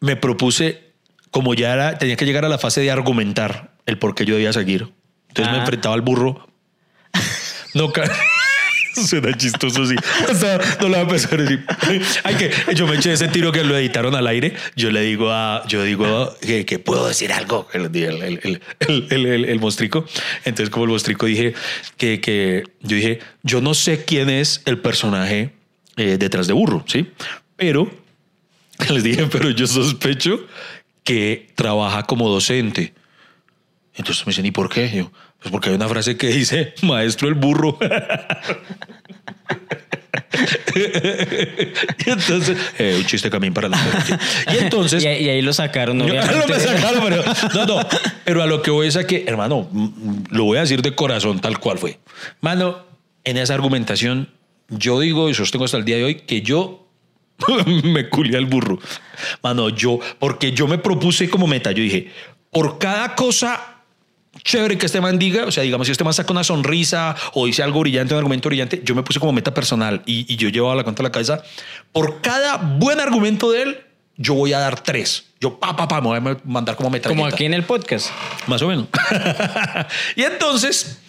me 0.00 0.16
propuse, 0.16 0.82
como 1.30 1.54
ya 1.54 1.72
era, 1.72 1.96
tenía 1.98 2.16
que 2.16 2.26
llegar 2.26 2.44
a 2.44 2.48
la 2.50 2.58
fase 2.58 2.82
de 2.82 2.90
argumentar 2.90 3.72
el 3.86 3.98
por 3.98 4.14
qué 4.14 4.26
yo 4.26 4.34
debía 4.34 4.52
seguir. 4.52 4.92
Entonces 5.28 5.50
me 5.52 5.58
Ah. 5.58 5.60
enfrentaba 5.62 5.94
al 5.94 6.02
burro. 6.02 6.46
No, 7.76 7.92
ca- 7.92 8.10
Suena 8.94 9.36
chistoso, 9.36 9.84
sí. 9.84 9.94
Hasta 10.26 10.56
no 10.80 10.88
le 10.88 10.92
va 10.94 10.98
a 10.98 11.00
empezar 11.02 11.38
a 11.38 11.42
decir. 11.42 11.66
Ay, 12.24 12.34
que 12.36 12.50
yo 12.74 12.86
me 12.86 12.96
eché 12.96 13.12
ese 13.12 13.28
tiro 13.28 13.52
que 13.52 13.62
lo 13.62 13.76
editaron 13.76 14.14
al 14.14 14.26
aire. 14.26 14.54
Yo 14.74 14.90
le 14.90 15.02
digo 15.02 15.30
a, 15.30 15.62
yo 15.68 15.82
digo 15.82 16.34
que, 16.40 16.64
que 16.64 16.78
puedo 16.78 17.06
decir 17.06 17.30
algo. 17.30 17.68
El, 17.74 17.90
el- 17.94 18.60
el- 19.10 19.44
el 19.44 19.60
mostrico. 19.60 20.06
Entonces, 20.46 20.70
como 20.70 20.86
el 20.86 20.92
mostrico 20.92 21.26
dije 21.26 21.52
que, 21.98 22.22
que 22.22 22.64
yo 22.80 22.96
dije, 22.96 23.18
yo 23.42 23.60
no 23.60 23.74
sé 23.74 24.02
quién 24.06 24.30
es 24.30 24.62
el 24.64 24.78
personaje 24.78 25.50
eh, 25.98 26.16
detrás 26.18 26.46
de 26.46 26.54
burro, 26.54 26.82
sí, 26.88 27.10
pero 27.56 27.90
les 28.90 29.04
dije, 29.04 29.26
pero 29.30 29.50
yo 29.50 29.66
sospecho 29.66 30.40
que 31.04 31.50
trabaja 31.54 32.04
como 32.04 32.30
docente. 32.30 32.94
Entonces 33.94 34.26
me 34.26 34.30
dicen, 34.30 34.46
¿y 34.46 34.52
por 34.52 34.70
qué? 34.70 34.90
Yo, 34.94 35.12
pues 35.46 35.52
porque 35.52 35.68
hay 35.70 35.76
una 35.76 35.88
frase 35.88 36.16
que 36.16 36.26
dice, 36.26 36.74
maestro 36.82 37.28
el 37.28 37.34
burro. 37.34 37.78
y 42.06 42.10
entonces, 42.10 42.56
eh, 42.78 42.96
un 42.98 43.06
chiste 43.06 43.30
también 43.30 43.54
para 43.54 43.68
la 43.68 43.78
gente. 43.78 44.18
Y 44.52 44.56
entonces, 44.64 45.02
Y, 45.04 45.06
ahí- 45.06 45.24
y 45.24 45.28
ahí 45.28 45.42
lo 45.42 45.52
sacaron, 45.52 45.98
yo- 46.00 46.14
no 46.14 46.46
me 46.48 46.60
sacaron, 46.60 47.02
pero, 47.04 47.22
no, 47.54 47.66
no, 47.66 47.88
pero 48.24 48.42
a 48.42 48.46
lo 48.46 48.62
que 48.62 48.70
voy 48.70 48.88
es 48.88 48.96
a 48.96 49.06
que, 49.06 49.24
hermano, 49.26 49.68
lo 50.30 50.44
voy 50.44 50.58
a 50.58 50.62
decir 50.62 50.82
de 50.82 50.94
corazón 50.94 51.40
tal 51.40 51.58
cual 51.60 51.78
fue. 51.78 51.98
Mano, 52.40 52.84
en 53.24 53.36
esa 53.36 53.54
argumentación, 53.54 54.30
yo 54.68 55.00
digo 55.00 55.30
y 55.30 55.34
sostengo 55.34 55.64
hasta 55.64 55.76
el 55.76 55.84
día 55.84 55.96
de 55.96 56.04
hoy 56.04 56.14
que 56.16 56.42
yo 56.42 56.88
me 57.84 58.08
culé 58.08 58.36
al 58.36 58.46
burro. 58.46 58.78
Mano, 59.42 59.68
yo, 59.68 60.00
porque 60.18 60.52
yo 60.52 60.66
me 60.66 60.78
propuse 60.78 61.28
como 61.30 61.46
meta, 61.46 61.70
yo 61.72 61.82
dije, 61.82 62.10
por 62.50 62.78
cada 62.78 63.14
cosa 63.14 63.75
chévere 64.46 64.78
que 64.78 64.86
este 64.86 65.00
man 65.00 65.18
diga, 65.18 65.44
o 65.44 65.50
sea, 65.50 65.64
digamos, 65.64 65.86
si 65.86 65.92
este 65.92 66.04
man 66.04 66.14
saca 66.14 66.32
una 66.32 66.44
sonrisa 66.44 67.14
o 67.34 67.46
dice 67.46 67.62
algo 67.62 67.80
brillante, 67.80 68.14
un 68.14 68.18
argumento 68.18 68.48
brillante, 68.48 68.80
yo 68.84 68.94
me 68.94 69.02
puse 69.02 69.18
como 69.18 69.32
meta 69.32 69.52
personal 69.52 70.02
y, 70.06 70.32
y 70.32 70.36
yo 70.36 70.48
llevaba 70.48 70.74
la 70.76 70.84
cuenta 70.84 71.02
a 71.02 71.04
la 71.04 71.12
cabeza, 71.12 71.42
por 71.92 72.22
cada 72.22 72.56
buen 72.56 73.00
argumento 73.00 73.50
de 73.50 73.62
él, 73.62 73.80
yo 74.16 74.34
voy 74.34 74.52
a 74.52 74.60
dar 74.60 74.80
tres. 74.80 75.26
Yo, 75.40 75.58
pa, 75.58 75.76
pa, 75.76 75.86
pa, 75.88 76.00
me 76.00 76.08
voy 76.08 76.18
a 76.18 76.38
mandar 76.44 76.76
como 76.76 76.88
meta. 76.88 77.08
Como 77.08 77.26
aquí 77.26 77.44
en 77.44 77.52
el 77.52 77.64
podcast. 77.64 78.10
Más 78.46 78.62
o 78.62 78.68
menos. 78.68 78.86
y 80.16 80.22
entonces, 80.22 81.00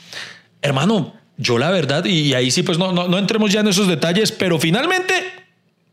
hermano, 0.61 1.13
yo 1.37 1.57
la 1.57 1.71
verdad, 1.71 2.03
y 2.03 2.33
ahí 2.33 2.51
sí, 2.51 2.63
pues 2.63 2.77
no, 2.77 2.91
no, 2.91 3.07
no 3.07 3.17
entremos 3.17 3.51
ya 3.51 3.61
en 3.61 3.67
esos 3.67 3.87
detalles, 3.87 4.31
pero 4.31 4.59
finalmente 4.59 5.46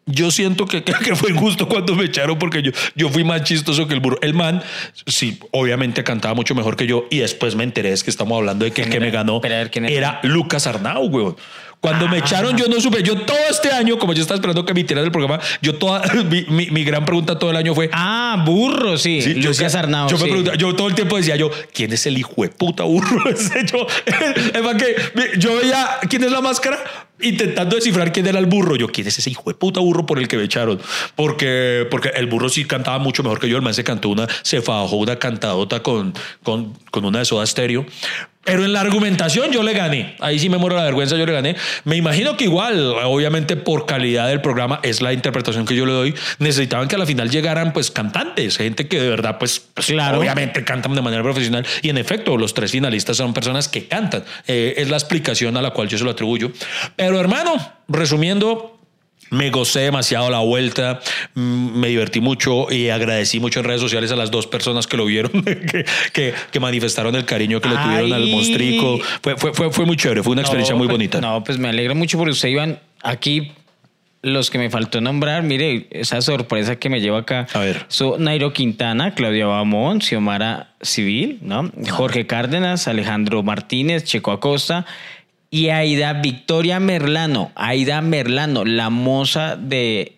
yo 0.07 0.31
siento 0.31 0.67
que, 0.67 0.85
que, 0.85 1.17
fue 1.17 1.31
injusto 1.31 1.69
cuando 1.69 1.95
me 1.95 2.05
echaron 2.05 2.39
porque 2.39 2.63
yo, 2.63 2.73
yo 2.95 3.09
fui 3.09 3.25
más 3.25 3.43
chistoso 3.45 3.87
que 3.87 3.95
el 3.95 4.01
burro. 4.01 4.19
El 4.21 4.35
man, 4.35 4.63
sí, 5.07 5.39
obviamente 5.51 6.05
cantaba 6.05 6.35
mucho 6.35 6.55
mejor 6.55 6.77
que 6.77 6.87
yo 6.87 7.07
y 7.11 7.19
después 7.19 7.55
me 7.55 7.65
enteré 7.65 7.93
es 7.93 8.05
que 8.05 8.11
estamos 8.11 8.37
hablando 8.37 8.65
de 8.65 8.73
que 8.73 8.83
el 8.83 8.89
que 8.89 8.99
¿Quién 8.99 9.03
me 9.03 9.11
ganó 9.11 9.37
Espera, 9.37 9.57
a 9.57 9.59
ver, 9.59 9.71
¿quién 9.71 9.85
era? 9.87 10.21
era 10.21 10.21
Lucas 10.23 10.67
Arnau, 10.67 11.07
weón. 11.07 11.37
Cuando 11.85 12.09
me 12.09 12.17
echaron, 12.17 12.57
yo 12.57 12.67
no 12.67 12.81
supe. 12.81 13.03
Yo 13.03 13.15
todo 13.27 13.37
este 13.51 13.71
año, 13.71 13.99
como 13.99 14.15
yo 14.15 14.23
estaba 14.23 14.37
esperando 14.37 14.65
que 14.65 14.73
me 14.73 14.85
tiraran 14.85 15.05
del 15.05 15.13
programa, 15.13 15.39
yo 15.61 15.75
toda 15.75 16.01
mi, 16.31 16.47
mi- 16.49 16.71
mi 16.71 16.83
gran 16.83 17.05
pregunta 17.05 17.39
todo 17.39 17.51
el 17.51 17.57
año 17.59 17.75
fue: 17.75 17.91
Ah, 17.93 18.43
burro, 18.47 18.97
sí. 18.97 19.21
Sí, 19.21 19.35
yo 19.35 19.51
Lucas 19.51 19.59
decía- 19.59 19.81
Arnau. 19.81 20.09
Yo, 20.09 20.17
me 20.17 20.23
sí. 20.25 20.29
preguntaba- 20.31 20.57
yo 20.57 20.75
todo 20.75 20.89
el 20.89 20.95
tiempo 20.95 21.19
decía 21.19 21.37
yo, 21.37 21.51
¿quién 21.75 21.93
es 21.93 22.07
el 22.07 22.17
hijo 22.17 22.33
de 22.43 22.49
puta 22.49 22.85
burro 22.85 23.29
ese? 23.31 23.67
Yo, 23.67 23.87
que 24.79 25.39
yo 25.39 25.57
veía 25.57 25.87
quién 26.09 26.25
es 26.25 26.31
la 26.33 26.41
máscara 26.41 26.79
intentando 27.21 27.77
descifrar 27.77 28.13
quién 28.13 28.27
era 28.27 28.39
el 28.39 28.47
burro. 28.47 28.77
Yo, 28.77 28.89
¿quién 28.89 29.07
es 29.07 29.19
ese 29.19 29.29
hijo 29.29 29.43
de 29.47 29.55
puta 29.55 29.81
burro 29.81 30.07
por 30.07 30.19
el 30.19 30.27
que 30.27 30.39
me 30.39 30.45
echaron? 30.45 30.81
Porque, 31.15 31.87
porque 31.91 32.09
el 32.17 32.27
burro 32.27 32.49
sí 32.49 32.65
cantaba 32.65 32.99
mucho 32.99 33.23
mejor 33.23 33.41
que 33.41 33.49
yo. 33.49 33.57
El 33.57 33.63
man 33.63 33.75
se 33.75 33.85
cantó 33.85 34.09
una, 34.09 34.27
se 34.43 34.63
fajó 34.63 34.97
una 34.97 35.17
cantadota 35.19 35.83
con, 35.83 36.15
con, 36.43 36.73
con 36.91 37.05
una 37.05 37.19
de 37.19 37.25
soda 37.27 37.45
estéreo. 37.45 37.85
Pero 38.45 38.65
en 38.65 38.73
la 38.73 38.81
argumentación 38.81 39.51
yo 39.51 39.63
le 39.63 39.73
gané. 39.73 40.17
Ahí 40.21 40.39
sí 40.39 40.49
me 40.49 40.59
muero 40.59 40.77
la 40.77 40.85
vergüenza, 40.85 41.17
yo 41.17 41.25
le 41.27 41.33
gané. 41.33 41.57
Me 41.85 41.97
imagino 41.97 42.37
que 42.37 42.45
igual, 42.45 42.95
obviamente 43.05 43.57
por 43.57 43.87
calidad 43.87 44.29
del 44.29 44.41
programa, 44.41 44.81
es 44.83 45.01
la 45.01 45.13
interpretación 45.13 45.65
que 45.65 45.75
yo 45.75 45.87
le 45.87 45.93
doy. 45.93 46.15
Necesitaban 46.39 46.89
que 46.89 46.97
a 46.97 46.99
la 46.99 47.07
final 47.07 47.31
llegaran 47.31 47.73
pues 47.73 47.91
cantantes, 47.91 48.59
gente 48.59 48.87
que 48.87 49.01
de 49.01 49.09
verdad 49.09 49.39
pues, 49.39 49.61
pues, 49.73 49.87
Claro. 49.87 50.19
obviamente 50.19 50.65
cantan 50.65 50.95
de 50.95 51.03
manera 51.03 51.23
profesional. 51.23 51.67
Y 51.83 51.89
en 51.89 51.99
efecto, 51.99 52.37
los 52.37 52.55
tres 52.55 52.71
finalistas 52.71 53.17
son 53.17 53.33
personas 53.33 53.69
que 53.69 53.87
cantan. 53.87 54.25
Eh, 54.47 54.75
es 54.77 54.89
la 54.91 54.97
explicación 54.97 55.57
a 55.57 55.63
la 55.63 55.71
cual 55.71 55.89
yo 55.89 55.97
se 55.99 56.05
lo 56.05 56.11
atribuyo. 56.11 56.53
Pero 56.97 57.19
hermano, 57.19 57.55
resumiendo, 57.89 58.74
me 59.31 59.51
gocé 59.51 59.81
demasiado 59.81 60.31
la 60.31 60.39
vuelta, 60.41 61.01
mm, 61.35 61.79
me 61.79 61.89
divertí 61.89 62.21
mucho 62.21 62.71
y 62.71 62.89
agradecí 62.91 63.41
mucho 63.41 63.61
en 63.61 63.67
redes 63.67 63.81
sociales 63.81 64.13
a 64.13 64.17
las 64.17 64.31
dos 64.31 64.47
personas 64.47 64.87
que 64.87 64.97
lo 64.97 65.05
vieron, 65.07 65.31
que, 65.45 65.85
que- 66.13 66.35
que 66.53 66.61
manifestaron 66.61 67.15
el 67.17 67.25
cariño 67.25 67.61
que 67.61 67.69
le 67.69 67.77
tuvieron 67.77 68.13
al 68.13 68.27
monstrico. 68.29 68.99
Fue, 69.23 69.37
fue, 69.37 69.53
fue, 69.55 69.71
fue 69.73 69.87
muy 69.87 69.97
chévere, 69.97 70.23
fue 70.23 70.33
una 70.33 70.43
experiencia 70.43 70.75
No, 70.75 70.79
muy 70.79 70.87
pues- 70.87 70.95
bonita. 70.95 71.21
No, 71.21 71.43
pues 71.45 71.59
me 71.59 71.69
alegra 71.69 71.95
mucho 71.95 72.19
porque 72.19 72.33
usted, 72.33 72.49
Iván, 72.49 72.79
aquí 73.03 73.53
los 74.23 74.49
que 74.51 74.57
me 74.57 74.71
faltó 74.71 75.03
nombrar, 75.03 75.43
mire, 75.43 75.87
esa 75.91 76.23
sorpresa 76.23 76.77
que 76.77 76.89
me 76.89 77.01
lleva 77.03 77.19
acá. 77.19 77.47
A 77.53 77.59
ver. 77.59 77.85
So, 77.89 78.17
Nairo 78.19 78.55
Quintana, 78.55 79.15
Claudia 79.15 79.45
Bamón, 79.47 80.01
Xiomara 80.01 80.71
Civil, 80.81 81.41
¿no? 81.43 81.71
Jorge 81.91 82.27
Cárdenas, 82.27 82.89
Alejandro 82.89 83.43
Martínez, 83.43 84.05
Checo 84.05 84.33
Acosta 84.33 84.87
y 85.55 85.69
Aida 85.71 86.15
Victoria 86.15 86.81
Merlano. 86.81 87.53
Aida 87.55 88.01
Merlano, 88.01 88.65
la 88.65 88.91
moza 88.91 89.55
de, 89.57 90.17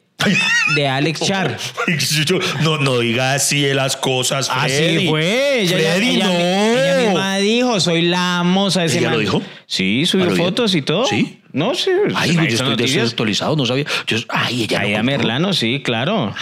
de 0.74 0.88
Alex 0.88 1.20
Char. 1.26 1.58
No, 2.62 2.78
no 2.78 2.98
diga 3.00 3.34
así 3.34 3.60
de 3.60 3.74
las 3.74 3.96
cosas, 3.96 4.48
Así 4.50 4.72
Freddy. 4.76 5.08
fue. 5.08 5.60
Ella, 5.60 5.76
Freddy, 5.76 6.08
ella- 6.16 6.24
no. 6.26 6.32
ella 6.32 6.96
misma 7.04 7.36
dijo, 7.36 7.80
soy 7.80 8.02
la 8.02 8.42
moza 8.44 8.80
de 8.80 8.86
ese 8.86 8.98
¿Ella 8.98 9.10
lo 9.10 9.16
man". 9.16 9.24
dijo? 9.26 9.42
Sí, 9.66 10.06
subió 10.06 10.30
¿Ah, 10.32 10.36
fotos 10.36 10.74
y 10.74 10.80
todo. 10.82 11.04
¿Sí? 11.04 11.40
No, 11.52 11.74
sí. 11.74 11.90
Ay, 12.14 12.34
yo 12.34 12.42
estoy 12.42 12.76
desactualizado, 12.76 13.56
no 13.56 13.66
sabía. 13.66 13.84
Yo, 14.06 14.16
ay, 14.30 14.64
ella. 14.64 15.02
Merlano, 15.02 15.52
sí, 15.52 15.82
claro. 15.84 16.34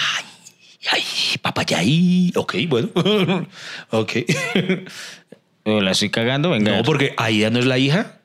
Ay, 0.92 1.02
papayay. 1.42 2.32
Ok, 2.36 2.54
bueno. 2.68 2.88
ok. 3.90 4.12
La 5.64 5.90
estoy 5.92 6.10
cagando, 6.10 6.50
venga. 6.50 6.76
No, 6.76 6.82
porque 6.84 7.14
Aida 7.16 7.50
no 7.50 7.58
es 7.58 7.64
la 7.66 7.78
hija. 7.78 8.18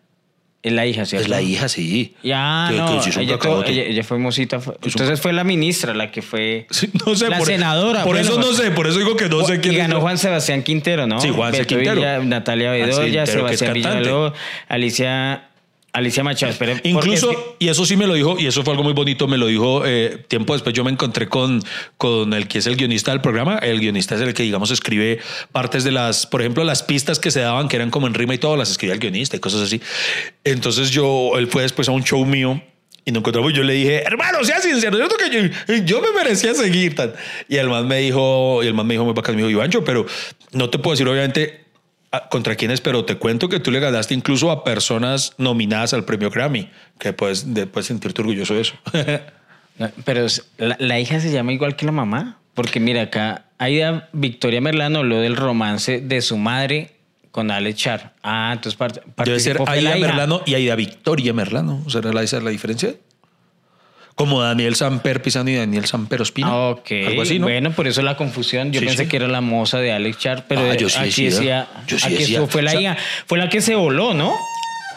Es 0.61 0.73
la 0.73 0.85
hija, 0.85 1.05
¿cierto? 1.05 1.23
Es 1.23 1.29
la 1.29 1.41
hija, 1.41 1.69
sí. 1.69 2.15
Ya, 2.21 2.67
Que- 2.69 2.75
no, 2.77 3.01
que 3.01 3.21
ella, 3.21 3.37
cacahuate. 3.37 3.71
ella- 3.71 3.83
ella 3.83 4.03
fue 4.03 4.17
mosita. 4.17 4.59
fue- 4.59 4.75
Entonces 4.83 5.21
fue 5.21 5.31
la 5.31 5.45
ministra 5.45 5.93
la 5.93 6.11
que 6.11 6.21
fue... 6.21 6.67
Sí, 6.69 6.89
no 7.05 7.15
sé, 7.15 7.29
La 7.29 7.37
por, 7.37 7.47
senadora, 7.47 8.03
Por 8.03 8.15
bueno, 8.17 8.29
eso 8.29 8.39
no 8.39 8.51
sé, 8.53 8.69
por 8.71 8.85
eso 8.87 8.99
digo 8.99 9.15
que 9.15 9.29
no 9.29 9.45
sé 9.45 9.61
quién 9.61 9.75
y 9.75 9.77
ganó 9.77 10.01
Juan 10.01 10.17
Sebastián 10.17 10.61
Quintero, 10.63 11.07
¿no? 11.07 11.21
Sí, 11.21 11.29
Juan. 11.33 11.53
Beto 11.53 11.65
Quintero. 11.65 11.95
Villa, 11.95 12.19
Natalia 12.19 12.73
C. 12.73 12.85
Bedoya, 12.85 13.25
Sebastián. 13.25 13.73
Villalobos, 13.73 14.33
Alicia, 14.67 15.48
Alicia 15.99 16.23
Machado. 16.23 16.53
Porque 16.57 16.81
Incluso, 16.83 17.55
y 17.59 17.67
eso 17.67 17.85
sí 17.85 17.95
me 17.95 18.07
lo 18.07 18.13
dijo, 18.13 18.37
y 18.39 18.47
eso 18.47 18.63
fue 18.63 18.73
algo 18.73 18.83
muy 18.83 18.93
bonito, 18.93 19.27
me 19.27 19.37
lo 19.37 19.47
dijo 19.47 19.83
eh, 19.85 20.25
tiempo 20.27 20.53
después. 20.53 20.73
Yo 20.73 20.83
me 20.83 20.91
encontré 20.91 21.27
con, 21.29 21.61
con 21.97 22.33
el 22.33 22.47
que 22.47 22.57
es 22.57 22.65
el 22.65 22.75
guionista 22.75 23.11
del 23.11 23.21
programa. 23.21 23.57
El 23.57 23.79
guionista 23.79 24.15
es 24.15 24.21
el 24.21 24.33
que, 24.33 24.43
digamos, 24.43 24.71
escribe 24.71 25.19
partes 25.51 25.83
de 25.83 25.91
las, 25.91 26.25
por 26.25 26.41
ejemplo, 26.41 26.63
las 26.63 26.83
pistas 26.83 27.19
que 27.19 27.31
se 27.31 27.41
daban, 27.41 27.67
que 27.67 27.75
eran 27.75 27.91
como 27.91 28.07
en 28.07 28.13
rima 28.13 28.33
y 28.33 28.37
todo, 28.37 28.57
las 28.57 28.71
escribía 28.71 28.95
el 28.95 28.99
guionista 28.99 29.37
y 29.37 29.39
cosas 29.39 29.61
así. 29.61 29.81
Entonces 30.43 30.91
yo, 30.91 31.37
él 31.37 31.47
fue 31.47 31.61
después 31.61 31.87
a 31.87 31.91
un 31.91 32.03
show 32.03 32.25
mío. 32.25 32.61
Y 33.05 33.11
nos 33.11 33.21
encontramos, 33.21 33.53
yo 33.53 33.63
le 33.63 33.73
dije, 33.73 34.03
hermano, 34.03 34.43
sea 34.43 34.59
sincero, 34.59 34.97
¿cierto 34.97 35.15
que 35.15 35.31
yo, 35.31 35.75
yo 35.83 36.01
me 36.01 36.11
merecía 36.11 36.53
seguir? 36.53 36.95
Tan? 36.95 37.13
Y 37.47 37.55
el 37.55 37.67
man 37.69 37.87
me 37.87 37.97
dijo, 37.97 38.61
y 38.61 38.67
el 38.67 38.73
man 38.73 38.85
me 38.85 38.93
dijo 38.93 39.05
muy 39.05 39.13
bacán, 39.13 39.35
me 39.35 39.41
dijo, 39.41 39.49
Ivancho, 39.49 39.83
pero 39.83 40.05
no 40.51 40.69
te 40.69 40.77
puedo 40.77 40.93
decir, 40.93 41.07
obviamente, 41.07 41.68
contra 42.31 42.55
quiénes, 42.55 42.81
pero 42.81 43.05
te 43.05 43.15
cuento 43.15 43.49
que 43.49 43.59
tú 43.59 43.69
le 43.71 43.79
ganaste 43.79 44.13
incluso 44.13 44.49
a 44.51 44.63
personas 44.63 45.33
nominadas 45.37 45.93
al 45.93 46.05
premio 46.05 46.29
Grammy, 46.31 46.69
que 46.97 47.13
puedes, 47.13 47.53
de- 47.53 47.67
puedes 47.67 47.87
sentirte 47.87 48.21
orgulloso 48.21 48.53
de 48.55 48.61
eso. 48.61 48.73
No, 49.77 49.89
Pero 50.03 50.25
la, 50.57 50.75
la 50.77 50.99
hija 50.99 51.21
se 51.21 51.31
llama 51.31 51.53
igual 51.53 51.77
que 51.77 51.85
la 51.85 51.93
mamá. 51.93 52.37
Porque 52.53 52.81
mira, 52.81 53.03
acá 53.03 53.45
Aida 53.59 54.09
Victoria 54.11 54.59
Merlano 54.59 54.99
habló 54.99 55.21
del 55.21 55.37
romance 55.37 56.01
de 56.01 56.21
su 56.21 56.35
madre 56.37 56.95
con 57.31 57.49
Alex 57.49 57.77
Char. 57.79 58.13
Ah, 58.21 58.49
entonces 58.51 58.77
part- 58.77 59.01
Debe 59.23 59.39
ser 59.39 59.57
Aida. 59.65 59.95
Merlano 59.95 60.41
y 60.45 60.55
Aida 60.55 60.75
Victoria 60.75 61.31
Merlano. 61.33 61.89
¿Será 61.89 62.09
esa 62.21 62.37
es 62.39 62.43
la 62.43 62.49
diferencia? 62.49 62.95
Como 64.19 64.41
Daniel 64.41 64.75
Samper 64.75 65.21
Pisani 65.21 65.53
y 65.53 65.55
Daniel 65.55 65.85
Samper 65.85 66.21
Ospina. 66.21 66.49
Ah, 66.49 66.69
Ok, 66.71 66.91
Algo 67.07 67.21
así, 67.21 67.39
¿no? 67.39 67.45
bueno, 67.45 67.71
por 67.71 67.87
eso 67.87 68.01
la 68.01 68.17
confusión. 68.17 68.73
Yo 68.73 68.81
Sí, 68.81 68.85
pensé 68.85 69.03
sí. 69.03 69.09
que 69.09 69.15
era 69.15 69.29
la 69.29 69.39
moza 69.39 69.79
de 69.79 69.93
Alex 69.93 70.17
Char, 70.17 70.45
pero 70.45 70.69
Ah, 70.69 70.75
yo 70.75 70.89
sí 70.89 70.99
aquí 70.99 71.25
decía. 71.25 71.67
Yo 71.87 71.95
aquí 72.03 72.15
decía. 72.15 72.45
fue 72.47 72.61
la 72.61 72.71
O 72.71 72.73
sea- 72.73 72.81
hija, 72.81 72.97
fue 73.25 73.37
la 73.37 73.47
que 73.47 73.61
se 73.61 73.75
voló, 73.75 74.13
¿no? 74.13 74.35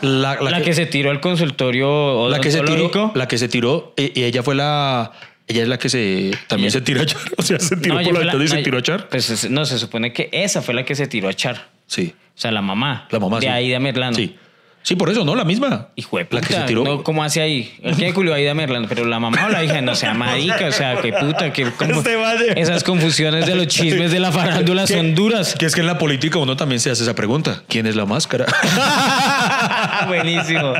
La, 0.01 0.35
La, 0.43 0.61
que, 0.61 0.75
se 0.75 0.87
tiró 0.87 1.13
al 1.13 1.21
consultorio 1.21 2.29
la 2.29 2.41
que 2.41 2.51
se 2.51 2.61
tiró, 2.63 3.13
la 3.15 3.29
que 3.29 3.39
se 3.39 3.47
tiró, 3.49 3.95
eh, 3.97 4.11
y 4.13 4.25
ella 4.25 4.43
fue 4.43 4.57
la, 4.57 5.13
ella 5.47 5.63
es 5.63 5.69
la 5.69 5.79
que 5.79 5.89
se 5.89 6.33
también 6.49 6.67
Ella- 6.71 6.79
se 6.79 6.81
tiró 6.81 7.01
a 7.01 7.05
echar, 7.05 7.21
o 7.39 7.43
sea, 7.43 7.61
se 7.61 7.77
tiró 7.77 7.95
No, 7.95 8.03
por 8.03 8.13
la 8.15 8.19
ventana 8.21 8.45
y 8.45 8.49
se 8.49 8.63
tiró 8.63 8.77
a 8.79 8.81
echar. 8.81 9.09
Pues 9.09 9.31
es- 9.31 9.49
no, 9.49 9.65
se 9.65 9.79
supone 9.79 10.13
que 10.13 10.29
esa 10.33 10.61
fue 10.63 10.75
la 10.75 10.85
que 10.85 10.97
se 10.97 11.07
tiró 11.07 11.29
a 11.29 11.31
echar. 11.31 11.69
Sí, 11.87 12.13
O 12.37 12.41
sea, 12.41 12.51
la 12.51 12.63
mamá. 12.63 13.07
la 13.11 13.21
mamá. 13.21 13.37
De 13.39 13.43
sí. 13.47 13.53
Aida 13.53 13.79
Merlano. 13.79 14.17
Sí, 14.17 14.35
sí, 14.83 14.97
por 14.97 15.11
eso, 15.11 15.25
no, 15.25 15.35
la 15.35 15.45
misma. 15.45 15.89
Hijo 15.97 16.19
de 16.19 16.25
La 16.25 16.29
puta, 16.29 16.47
que 16.47 16.55
se 16.55 16.61
tiró. 16.63 16.85
No, 16.85 17.03
¿Cómo 17.03 17.23
hace 17.25 17.41
ahí? 17.41 17.75
El 17.83 17.97
que 17.97 18.13
culió 18.13 18.33
a 18.33 18.37
Aida 18.37 18.55
Merlano, 18.55 18.87
pero 18.89 19.05
la 19.05 19.19
mamá 19.19 19.47
o 19.47 19.49
la 19.49 19.65
hija, 19.65 19.81
no 19.81 19.95
sea 19.95 20.15
marica, 20.15 20.67
o 20.67 20.73
sea, 20.73 21.01
qué 21.01 21.13
puta, 21.13 21.53
que 21.53 21.63
Este 21.63 22.61
esas 22.61 22.85
confusiones 22.85 23.47
de 23.47 23.55
los 23.55 23.67
chismes 23.67 24.11
de 24.11 24.21
la 24.21 24.33
farándula 24.33 24.87
son 24.87 25.15
duras. 25.15 25.55
Que 25.59 25.67
es 25.67 25.75
que 25.75 25.81
en 25.81 25.87
la 25.87 25.99
política 25.99 26.39
uno 26.39 26.57
también 26.57 26.81
se 26.81 26.91
hace 26.91 27.03
esa 27.03 27.15
pregunta. 27.15 27.63
¿Quién 27.69 27.87
es 27.87 27.97
la 27.97 28.07
máscara? 28.07 28.47
Buenísimo. 30.07 30.75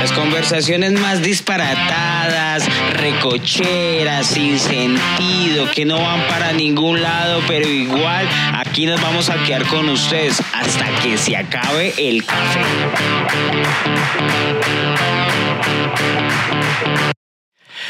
Las 0.00 0.12
conversaciones 0.12 0.92
más 0.92 1.22
disparatadas, 1.22 2.66
recocheras, 2.94 4.26
sin 4.28 4.58
sentido, 4.58 5.70
que 5.70 5.84
no 5.84 6.00
van 6.00 6.26
para 6.26 6.52
ningún 6.52 7.02
lado, 7.02 7.42
pero 7.46 7.68
igual 7.68 8.26
aquí 8.54 8.86
nos 8.86 8.98
vamos 9.02 9.28
a 9.28 9.42
quedar 9.44 9.66
con 9.66 9.90
ustedes 9.90 10.40
hasta 10.54 10.86
que 11.02 11.18
se 11.18 11.36
acabe 11.36 11.92
el 11.98 12.24
café. 12.24 12.60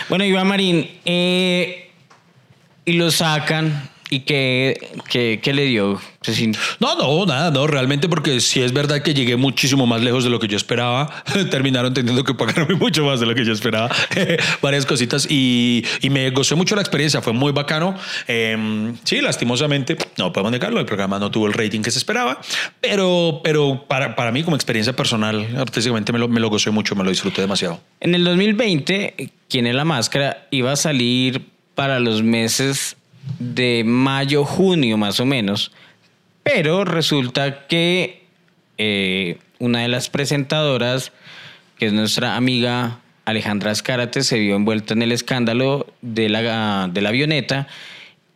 Bueno, 0.08 0.24
Iván 0.24 0.48
Marín, 0.48 0.90
eh, 1.04 1.92
y 2.84 2.94
lo 2.94 3.12
sacan, 3.12 3.89
¿y 4.11 4.20
qué, 4.20 4.90
qué, 5.08 5.40
qué 5.42 5.54
le 5.54 5.64
dio? 5.64 6.00
No, 6.80 6.96
no, 6.96 7.26
nada, 7.26 7.50
no, 7.50 7.66
realmente 7.66 8.08
porque 8.08 8.40
sí 8.40 8.61
es 8.61 8.72
verdad 8.72 9.02
que 9.02 9.14
llegué 9.14 9.36
muchísimo 9.36 9.86
más 9.86 10.02
lejos 10.02 10.24
de 10.24 10.30
lo 10.30 10.38
que 10.38 10.48
yo 10.48 10.56
esperaba. 10.56 11.22
Terminaron 11.50 11.94
teniendo 11.94 12.24
que 12.24 12.34
pagarme 12.34 12.74
mucho 12.78 13.04
más 13.04 13.20
de 13.20 13.26
lo 13.26 13.34
que 13.34 13.44
yo 13.44 13.52
esperaba. 13.52 13.88
Varias 14.62 14.84
cositas 14.84 15.26
y, 15.30 15.84
y 16.02 16.11
me 16.11 16.30
gocé 16.30 16.54
mucho 16.54 16.74
la 16.74 16.82
experiencia, 16.82 17.22
fue 17.22 17.32
muy 17.32 17.52
bacano. 17.52 17.96
Eh, 18.28 18.92
sí, 19.04 19.20
lastimosamente, 19.20 19.96
no 20.18 20.32
podemos 20.32 20.52
negarlo, 20.52 20.80
el 20.80 20.86
programa 20.86 21.18
no 21.18 21.30
tuvo 21.30 21.46
el 21.46 21.54
rating 21.54 21.80
que 21.80 21.90
se 21.90 21.98
esperaba, 21.98 22.40
pero, 22.80 23.40
pero 23.42 23.86
para, 23.88 24.14
para 24.14 24.30
mí 24.30 24.42
como 24.42 24.56
experiencia 24.56 24.94
personal, 24.94 25.56
artísticamente 25.56 26.12
me 26.12 26.18
lo, 26.18 26.28
me 26.28 26.40
lo 26.40 26.50
gocé 26.50 26.70
mucho, 26.70 26.94
me 26.94 27.04
lo 27.04 27.11
disfruté 27.11 27.40
demasiado. 27.40 27.80
En 28.00 28.14
el 28.14 28.24
2020, 28.24 29.14
¿Quién 29.50 29.66
es 29.66 29.74
la 29.74 29.84
máscara? 29.84 30.46
iba 30.52 30.70
a 30.70 30.76
salir 30.76 31.42
para 31.74 31.98
los 31.98 32.22
meses 32.22 32.96
de 33.38 33.82
mayo, 33.84 34.44
junio 34.44 34.96
más 34.96 35.20
o 35.20 35.26
menos, 35.26 35.72
pero 36.42 36.84
resulta 36.84 37.66
que 37.66 38.24
eh, 38.78 39.38
una 39.58 39.80
de 39.80 39.88
las 39.88 40.08
presentadoras, 40.10 41.12
que 41.78 41.86
es 41.86 41.92
nuestra 41.92 42.36
amiga 42.36 42.98
Alejandra 43.26 43.70
Escárate, 43.70 44.22
se 44.22 44.38
vio 44.38 44.56
envuelta 44.56 44.94
en 44.94 45.02
el 45.02 45.12
escándalo 45.12 45.86
de 46.02 46.28
la, 46.28 46.88
de 46.92 47.00
la 47.02 47.10
avioneta 47.10 47.68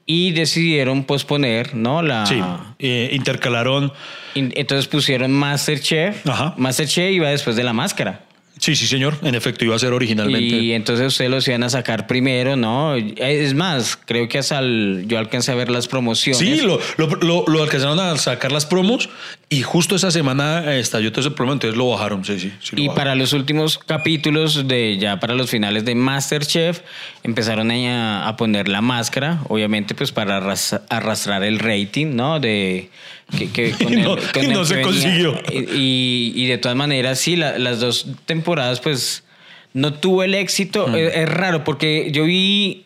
y 0.07 0.33
decidieron 0.33 1.05
posponer, 1.05 1.75
¿no? 1.75 2.03
La, 2.03 2.27
Sí, 2.27 2.39
eh, 2.79 3.09
intercalaron. 3.13 3.91
In- 4.35 4.53
Entonces 4.55 4.87
pusieron 4.87 5.33
Masterchef. 5.33 6.27
Ajá. 6.29 6.55
Masterchef 6.59 7.11
iba 7.11 7.31
después 7.31 7.57
de 7.57 7.65
la 7.65 7.73
máscara. 7.73 8.21
Sí, 8.65 8.75
sí, 8.77 8.87
señor. 8.87 9.19
En 9.23 9.35
efecto, 9.35 9.63
iba 9.67 9.77
a 9.77 9.79
ser 9.79 9.93
originalmente. 9.93 10.57
Y 10.57 10.73
entonces 10.73 11.07
ustedes 11.09 11.31
los 11.31 11.47
iban 11.49 11.63
a 11.65 11.69
sacar 11.69 12.07
primero, 12.07 12.57
¿no? 12.57 12.95
Es 12.97 13.53
más, 13.53 13.99
creo 14.07 14.27
que 14.27 14.39
hasta 14.39 14.59
el- 14.61 15.05
yo 15.07 15.19
alcancé 15.19 15.53
a 15.53 15.55
ver 15.55 15.69
las 15.69 15.87
promociones. 15.87 16.39
Sí, 16.39 16.63
lo, 16.67 16.81
lo, 16.97 17.07
lo, 17.17 17.45
lo 17.47 17.63
alcanzaron 17.63 18.01
a 18.01 18.17
sacar 18.17 18.53
las 18.53 18.65
promos 18.65 19.11
y 19.51 19.61
justo 19.61 19.97
esa 19.97 20.11
semana 20.11 20.73
eh, 20.75 20.81
estalló 20.81 21.13
todo 21.13 21.21
ese 21.21 21.31
problema, 21.33 21.53
entonces 21.55 21.77
lo 21.77 21.91
bajaron. 21.91 22.25
Sí, 22.25 22.39
sí. 22.41 22.53
Y 22.77 22.87
bajaron. 22.89 22.95
para 22.95 23.15
los 23.17 23.35
últimos 23.35 23.77
capítulos 23.77 24.67
de 24.67 24.97
ya 24.99 25.21
para 25.21 25.35
los 25.35 25.51
finales 25.51 25.85
de 25.85 25.95
Masterchef 25.95 26.81
empezaron 27.23 27.71
a, 27.71 28.27
a 28.27 28.37
poner 28.39 28.69
la 28.69 28.81
máscara, 28.81 29.41
obviamente 29.51 29.95
pues 29.95 30.11
para 30.11 30.39
arras- 30.41 30.81
arrastrar 30.89 31.45
el 31.45 31.59
rating, 31.59 32.17
¿no? 32.17 32.41
De 32.41 32.89
que, 33.37 33.51
que 33.51 33.75
Y 33.81 33.97
no- 33.97 34.17
y 34.17 34.47
no 34.49 34.61
que 34.61 34.65
se 34.67 34.83
consiguió. 34.83 35.39
Y, 35.53 36.33
y 36.35 36.47
de 36.47 36.59
todas 36.59 36.77
maneras 36.77 37.19
sí, 37.19 37.37
la- 37.37 37.59
las 37.59 37.81
dos 37.81 38.07
temporadas 38.27 38.81
pues 38.81 39.25
no 39.73 39.95
tuvo 39.95 40.23
el 40.23 40.35
éxito. 40.35 40.87
Mm. 40.89 40.95
Es, 40.97 41.17
es 41.17 41.29
raro 41.29 41.65
porque 41.65 42.09
yo 42.13 42.25
vi 42.25 42.85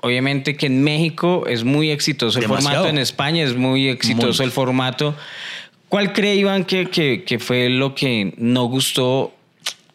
obviamente 0.00 0.56
que 0.56 0.66
en 0.66 0.82
México 0.84 1.44
es 1.48 1.64
muy 1.64 1.90
exitoso 1.90 2.38
el 2.38 2.42
Demasiado. 2.44 2.76
formato, 2.76 2.90
en 2.90 2.98
España 2.98 3.42
es 3.44 3.56
muy 3.56 3.88
exitoso 3.88 4.42
Muy. 4.42 4.46
el 4.46 4.52
formato. 4.52 5.16
¿Cuál 5.88 6.12
cree 6.12 6.36
Iván 6.36 6.64
que, 6.64 6.88
que, 6.90 7.24
que 7.24 7.38
fue 7.38 7.68
lo 7.70 7.94
que 7.94 8.34
no 8.36 8.64
gustó 8.66 9.32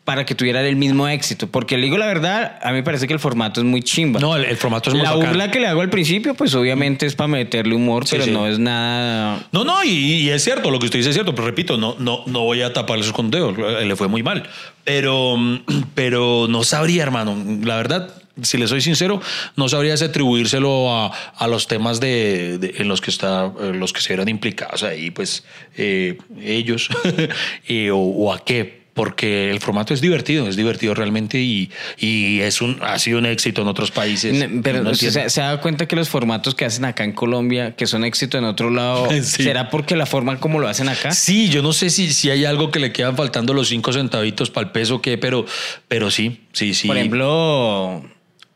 para 0.04 0.26
que 0.26 0.36
tuviera 0.36 0.62
el 0.68 0.76
mismo 0.76 1.08
éxito? 1.08 1.47
Porque 1.47 1.78
le 1.78 1.84
digo 1.86 1.97
la 1.97 2.06
verdad, 2.08 2.60
a 2.62 2.70
mí 2.72 2.76
me 2.76 2.84
parece 2.84 3.08
que 3.08 3.14
el 3.14 3.20
formato 3.20 3.62
es 3.62 3.66
muy 3.66 3.82
chimba. 3.82 4.20
No, 4.20 4.36
el, 4.36 4.43
el 4.45 4.58
formato 4.58 4.89
es 4.89 4.95
muy 4.95 5.04
la 5.06 5.14
burla 5.16 5.49
que 5.49 5.60
le 5.60 5.68
hago 5.68 5.82
al 5.82 5.89
principio, 5.89 6.34
pues 6.34 6.54
obviamente 6.56 7.06
es 7.06 7.16
para 7.16 7.28
meterle 7.30 7.74
humor, 7.76 8.06
Sí, 8.06 8.12
pero 8.14 8.26
sí. 8.26 8.32
no 8.32 8.47
es 8.47 8.60
nada... 8.60 9.47
No, 9.51 9.64
no, 9.64 9.84
y, 9.84 9.89
y 9.89 10.30
es 10.30 10.43
cierto, 10.43 10.72
lo 10.72 10.80
que 10.80 10.86
usted 10.86 10.99
dice 10.99 11.10
es 11.12 11.16
cierto, 11.16 11.34
pero 11.34 11.47
repito, 11.47 11.78
no, 11.78 11.95
no, 11.99 12.24
no 12.28 12.41
voy 12.41 12.62
a 12.62 12.74
taparle 12.74 13.04
sus 13.04 13.14
condeos, 13.14 13.58
le 13.58 13.95
fue 13.95 14.08
muy 14.10 14.24
mal. 14.24 14.43
Pero, 14.84 15.38
pero 15.95 16.47
no 16.49 16.64
sabría, 16.64 17.04
hermano, 17.04 17.38
la 17.64 17.78
verdad, 17.78 18.14
si 18.41 18.58
le 18.58 18.68
soy 18.68 18.82
sincero, 18.82 19.22
no 19.56 19.70
sabría 19.70 19.95
si 19.95 20.04
atribuírselo 20.06 20.91
a, 20.93 21.08
a 21.38 21.47
los 21.47 21.68
temas 21.68 21.99
de, 22.01 22.58
de- 22.58 22.74
en 22.80 22.88
los 22.89 22.99
que 22.99 23.10
está, 23.12 23.54
eh, 23.62 23.72
los 23.74 23.93
que 23.93 24.01
se 24.01 24.10
vieron 24.10 24.28
implicados 24.28 24.84
ahí, 24.84 25.12
pues 25.12 25.45
eh, 25.78 26.18
ellos, 26.41 26.89
eh, 27.70 27.91
o, 27.91 27.97
o 27.97 28.34
a 28.34 28.43
qué. 28.43 28.83
Porque 28.94 29.50
el 29.50 29.60
formato 29.60 29.94
es 29.96 30.02
divertido, 30.02 30.48
es 30.48 30.56
divertido 30.56 30.94
realmente 30.94 31.39
y, 31.39 31.72
y 31.98 32.41
es 32.41 32.62
un, 32.62 32.78
ha 32.84 33.00
sido 33.00 33.18
un 33.18 33.26
éxito 33.26 33.64
en 33.64 33.68
otros 33.68 33.89
países. 33.89 34.46
Pero 34.62 34.84
No 34.84 34.94
se, 34.94 35.30
se 35.32 35.41
da 35.41 35.60
cuenta 35.62 35.88
que 35.88 35.96
los 35.96 36.10
formatos 36.10 36.54
que 36.54 36.64
hacen 36.66 36.86
acá 36.86 37.04
en 37.04 37.14
Colombia, 37.14 37.76
que 37.76 37.88
son 37.88 38.04
éxito 38.04 38.38
en 38.38 38.44
otro 38.44 38.70
lado, 38.70 39.10
Sí. 39.24 39.44
¿será 39.44 39.72
porque 39.72 39.96
la 39.96 40.06
forma 40.06 40.39
como 40.39 40.60
lo 40.60 40.68
hacen 40.68 40.89
acá? 40.89 41.12
Sí, 41.12 41.50
yo 41.50 41.64
no 41.64 41.74
sé 41.74 41.89
si, 41.89 42.14
si 42.14 42.30
hay 42.30 42.46
algo 42.46 42.70
que 42.70 42.78
le 42.80 42.91
quedan 42.94 43.16
faltando 43.18 43.54
los 43.56 43.68
cinco 43.70 43.91
centavitos 43.94 44.52
para 44.52 44.68
el 44.68 44.72
peso 44.72 44.96
o 44.98 45.02
qué, 45.02 45.18
pero, 45.18 45.46
pero 45.88 46.12
sí, 46.12 46.41
sí, 46.52 46.76
sí. 46.76 46.86
Por 46.88 46.98
ejemplo, 46.98 48.04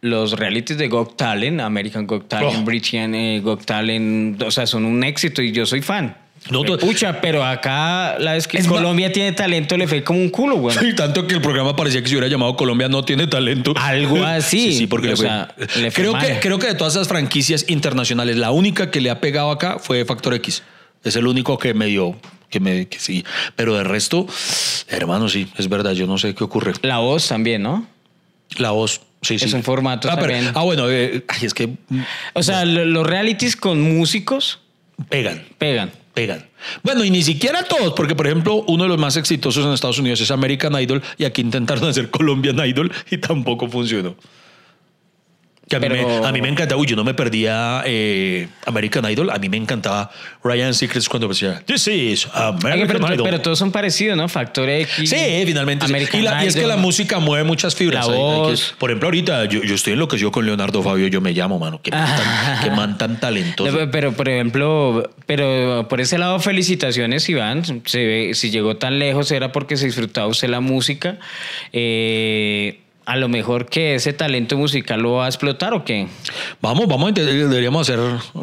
los 0.01 0.33
realities 0.33 0.77
de 0.77 0.87
Got 0.87 1.17
Talent, 1.17 1.61
American 1.61 2.05
Got 2.05 2.27
Talent, 2.27 2.57
Oh. 2.59 2.63
British 2.63 2.93
eh, 2.93 3.41
Got 3.43 3.65
Talent, 3.65 4.41
o 4.43 4.51
sea, 4.51 4.67
son 4.67 4.85
un 4.85 5.03
éxito 5.03 5.41
y 5.41 5.51
yo 5.51 5.65
soy 5.65 5.81
fan. 5.81 6.15
No, 6.49 6.63
Pucha, 6.63 7.19
pero 7.19 7.43
acá 7.43 8.17
la 8.19 8.33
vez 8.33 8.47
que 8.47 8.57
Es 8.57 8.67
Colombia 8.67 9.11
tiene 9.11 9.33
talento 9.33 9.75
le 9.75 9.87
fue 9.87 10.03
como 10.03 10.19
un 10.19 10.29
culo, 10.29 10.55
güey. 10.57 10.77
Sí, 10.77 10.93
tanto 10.95 11.27
que 11.27 11.33
el 11.35 11.41
programa 11.41 11.75
parecía 11.75 12.01
que 12.01 12.07
se 12.07 12.13
hubiera 12.15 12.27
llamado 12.27 12.55
Colombia 12.55 12.87
no 12.87 13.03
tiene 13.03 13.27
talento. 13.27 13.73
Algo 13.75 14.23
así. 14.25 14.71
Sí, 14.71 14.77
sí, 14.79 14.87
porque 14.87 15.07
O 15.07 15.11
le 15.11 15.15
fue- 15.17 15.25
sea, 15.25 15.53
le 15.57 15.65
fue 15.67 15.91
creo, 15.91 16.13
mal. 16.13 16.25
que, 16.25 16.39
creo 16.39 16.57
que 16.59 16.67
de 16.67 16.75
todas 16.75 16.93
esas 16.95 17.07
franquicias 17.07 17.65
internacionales, 17.67 18.37
la 18.37 18.51
única 18.51 18.91
que 18.91 19.01
le 19.01 19.09
ha 19.09 19.19
pegado 19.19 19.51
acá 19.51 19.77
fue 19.79 20.05
Factor 20.05 20.33
X. 20.35 20.63
Es 21.03 21.15
el 21.17 21.27
único 21.27 21.57
que 21.57 21.73
me 21.73 21.85
dio, 21.87 22.15
que 22.49 22.59
me, 22.59 22.87
que 22.87 22.99
sí. 22.99 23.25
Pero 23.55 23.75
de 23.75 23.83
resto, 23.83 24.25
hermano, 24.87 25.27
sí, 25.29 25.47
es 25.57 25.67
verdad, 25.69 25.91
yo 25.93 26.07
no 26.07 26.17
sé 26.17 26.33
qué 26.33 26.43
ocurre. 26.43 26.73
La 26.81 26.99
voz 26.99 27.27
también, 27.27 27.61
¿no? 27.63 27.85
La 28.57 28.71
voz, 28.71 29.01
sí, 29.21 29.37
sí. 29.37 29.45
Es 29.45 29.53
un 29.53 29.63
formato 29.63 30.09
ah, 30.09 30.15
pero- 30.15 30.31
también. 30.33 30.51
ah, 30.55 30.61
bueno, 30.63 30.89
eh, 30.89 31.23
ay, 31.27 31.39
es 31.45 31.53
que 31.53 31.69
O 32.33 32.41
sea, 32.43 32.63
lo- 32.63 32.85
los 32.85 33.05
realities 33.05 33.55
con 33.57 33.81
músicos 33.81 34.59
pegan. 35.09 35.43
pegan. 35.57 35.91
Bueno, 36.83 37.03
y 37.03 37.11
ni 37.11 37.21
siquiera 37.23 37.63
todos, 37.63 37.93
porque 37.93 38.15
por 38.15 38.27
ejemplo, 38.27 38.63
uno 38.67 38.83
de 38.83 38.89
los 38.89 38.97
más 38.97 39.17
exitosos 39.17 39.65
en 39.65 39.73
Estados 39.73 39.99
Unidos 39.99 40.21
es 40.21 40.31
American 40.31 40.73
Idol 40.81 41.01
y 41.17 41.25
aquí 41.25 41.41
intentaron 41.41 41.85
hacer 41.89 42.09
Colombian 42.09 42.57
Idol 42.65 42.91
y 43.09 43.17
tampoco 43.17 43.67
funcionó. 43.67 44.15
Que 45.69 45.75
a, 45.75 45.79
mí 45.79 45.87
Pero- 45.89 46.07
me, 46.21 46.27
a 46.27 46.31
mí 46.31 46.41
me 46.41 46.47
encantaba, 46.47 46.79
uy, 46.79 46.87
yo 46.87 46.95
no 46.95 47.03
me 47.03 47.13
perdía 47.13 47.83
eh, 47.85 48.47
American 48.65 49.03
Idol, 49.11 49.29
a 49.29 49.37
mí 49.37 49.49
me 49.49 49.57
encantaba 49.57 50.09
Ryan 50.43 50.73
Secrets 50.73 51.09
cuando 51.09 51.27
decía, 51.27 51.61
This 51.65 51.87
is 51.87 52.27
American 52.33 52.87
pero, 52.87 53.13
Idol. 53.13 53.23
pero 53.25 53.41
todos 53.41 53.59
son 53.59 53.73
parecidos, 53.73 54.15
¿no? 54.15 54.29
Factor 54.29 54.69
X. 54.69 55.09
Sí, 55.09 55.43
finalmente. 55.45 55.85
sí. 55.85 55.91
American 55.91 56.21
Y, 56.21 56.23
la- 56.23 56.43
y 56.45 56.47
es 56.47 56.53
que 56.53 56.61
Idol. 56.61 56.69
la 56.69 56.77
música 56.77 57.19
mueve 57.19 57.43
muchas 57.43 57.75
fibras. 57.75 58.07
La 58.07 58.13
voz. 58.15 58.75
por 58.77 58.89
ejemplo, 58.91 59.07
ahorita 59.07 59.43
yo, 59.45 59.61
yo 59.61 59.75
estoy 59.75 59.93
enloquecido 59.93 60.31
con 60.31 60.45
Leonardo 60.45 60.81
Fabio, 60.81 61.07
yo 61.07 61.19
me 61.19 61.33
llamo, 61.33 61.59
mano. 61.59 61.81
Qué 61.83 61.91
man 61.91 62.15
tan, 62.15 62.59
qué 62.63 62.71
man 62.71 62.97
tan 62.97 63.19
talentoso. 63.19 63.69
No, 63.77 63.91
pero, 63.91 64.13
por 64.13 64.29
ejemplo, 64.29 65.11
pero 65.25 65.85
por 65.89 65.99
ese 65.99 66.17
lado, 66.17 66.39
felicitaciones, 66.39 67.27
Iván. 67.27 67.63
Se 67.85 68.05
ve- 68.05 68.31
si 68.35 68.51
llegó 68.51 68.77
tan 68.77 68.99
lejos 68.99 69.31
era 69.31 69.51
porque 69.51 69.75
se 69.75 69.85
disfrutaba 69.87 70.27
usted 70.27 70.47
la 70.47 70.61
música. 70.61 71.17
Eh, 71.73 72.79
a 73.07 73.15
lo 73.15 73.29
mejor 73.29 73.67
que 73.67 73.95
ese 73.95 74.11
talento 74.11 74.57
musical 74.57 74.99
lo 75.01 75.13
va 75.13 75.25
a 75.25 75.27
explotar 75.29 75.73
o 75.73 75.85
qué. 75.85 76.07
Vamos, 76.61 76.87
vamos 76.87 77.13
deberíamos 77.13 77.89
hacer 77.89 77.99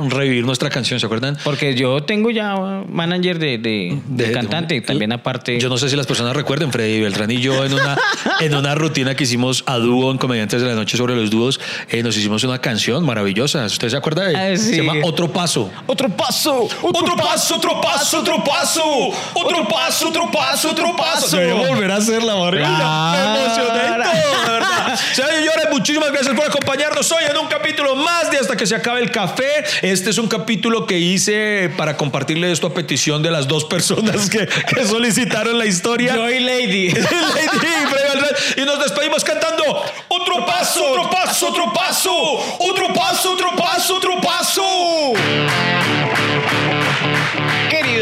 revivir 0.09 0.45
nuestra 0.47 0.71
canción, 0.71 0.99
¿se 0.99 1.05
acuerdan? 1.05 1.37
Porque 1.45 1.75
yo 1.75 2.03
tengo 2.03 2.31
ya 2.31 2.55
manager 2.89 3.39
de, 3.39 3.59
de- 3.59 3.99
de 4.09 4.27
De- 4.29 4.33
cantante, 4.33 4.81
también 4.81 5.13
aparte. 5.13 5.61
Yo 5.61 5.69
no 5.69 5.77
sé 5.77 5.91
si 5.91 5.97
las 5.97 6.07
personas 6.07 6.35
recuerden, 6.35 6.73
Freddy 6.73 7.01
Beltrán 7.03 7.31
y 7.31 7.41
yo 7.43 7.63
en 7.65 7.75
una, 7.75 7.97
en 8.41 8.55
una 8.55 8.75
rutina 8.75 9.15
que 9.15 9.25
hicimos 9.25 9.63
a 9.67 9.77
dúo 9.77 10.11
en 10.11 10.17
Comediantes 10.17 10.63
de 10.63 10.69
la 10.69 10.75
Noche 10.75 10.97
sobre 10.97 11.15
los 11.15 11.29
dúos, 11.31 11.61
eh, 11.91 12.03
nos 12.03 12.17
hicimos 12.17 12.43
una 12.45 12.59
canción 12.59 13.05
maravillosa. 13.05 13.67
¿Usted 13.67 13.91
se 13.91 13.97
acuerda? 13.99 14.25
de- 14.29 14.35
Ah, 14.37 14.57
sí. 14.57 14.71
Se 14.71 14.77
llama 14.83 14.95
Otro 15.05 15.31
Paso. 15.31 15.71
Otro 15.87 16.09
paso, 16.09 16.67
Otro 16.83 17.15
paso, 17.17 17.57
otro 17.57 17.81
paso, 17.83 18.21
otro 18.21 18.43
paso. 18.43 18.83
Otro 19.35 19.69
paso, 19.69 20.09
otro 20.09 20.31
paso, 20.31 20.71
otro 20.71 20.97
paso. 20.97 21.37
Deberíamos 21.37 21.69
volver 21.69 21.91
a 21.91 21.97
hacerla, 21.97 22.35
María. 22.37 22.69
Me 23.13 23.45
emocioné 23.45 24.05
todo, 24.05 24.54
verdad. 24.55 24.99
Y 25.13 25.15
señores, 25.15 25.67
muchísimas 25.71 26.11
gracias 26.11 26.35
por 26.35 26.47
acompañarnos 26.47 27.11
hoy 27.13 27.25
en 27.29 27.37
un 27.37 27.47
capítulo 27.47 27.95
más 27.97 28.31
de 28.31 28.39
Hasta 28.39 28.57
que 28.57 28.67
se 28.67 28.75
acabe 28.75 29.01
el 29.01 29.11
café. 29.11 29.65
Este 29.83 30.11
es 30.11 30.19
un 30.19 30.29
capítulo 30.29 30.87
que 30.87 30.99
hice 30.99 31.71
para 31.77 31.97
compartirle 31.97 32.51
esto 32.51 32.67
a 32.67 32.75
petición 32.75 33.23
de 33.23 33.31
las 33.31 33.49
dos 33.49 33.65
personas 33.65 34.29
que, 34.29 34.47
que 34.47 34.85
solicitaron 34.85 35.59
la 35.59 35.67
historia. 35.67 36.15
Joy 36.15 36.41
Lady. 36.41 36.91
Lady. 36.91 37.05
Y 38.57 38.65
nos 38.65 38.79
despedimos 38.81 39.25
cantando 39.25 39.65
Otro 40.09 40.45
paso, 40.47 40.85
otro 40.91 41.11
paso, 41.11 41.49
otro 41.49 41.73
paso, 41.73 42.13
otro 42.59 42.93
paso, 42.93 43.33
otro 43.33 43.57
paso, 43.57 43.97
otro 43.97 44.21
paso. 44.21 44.65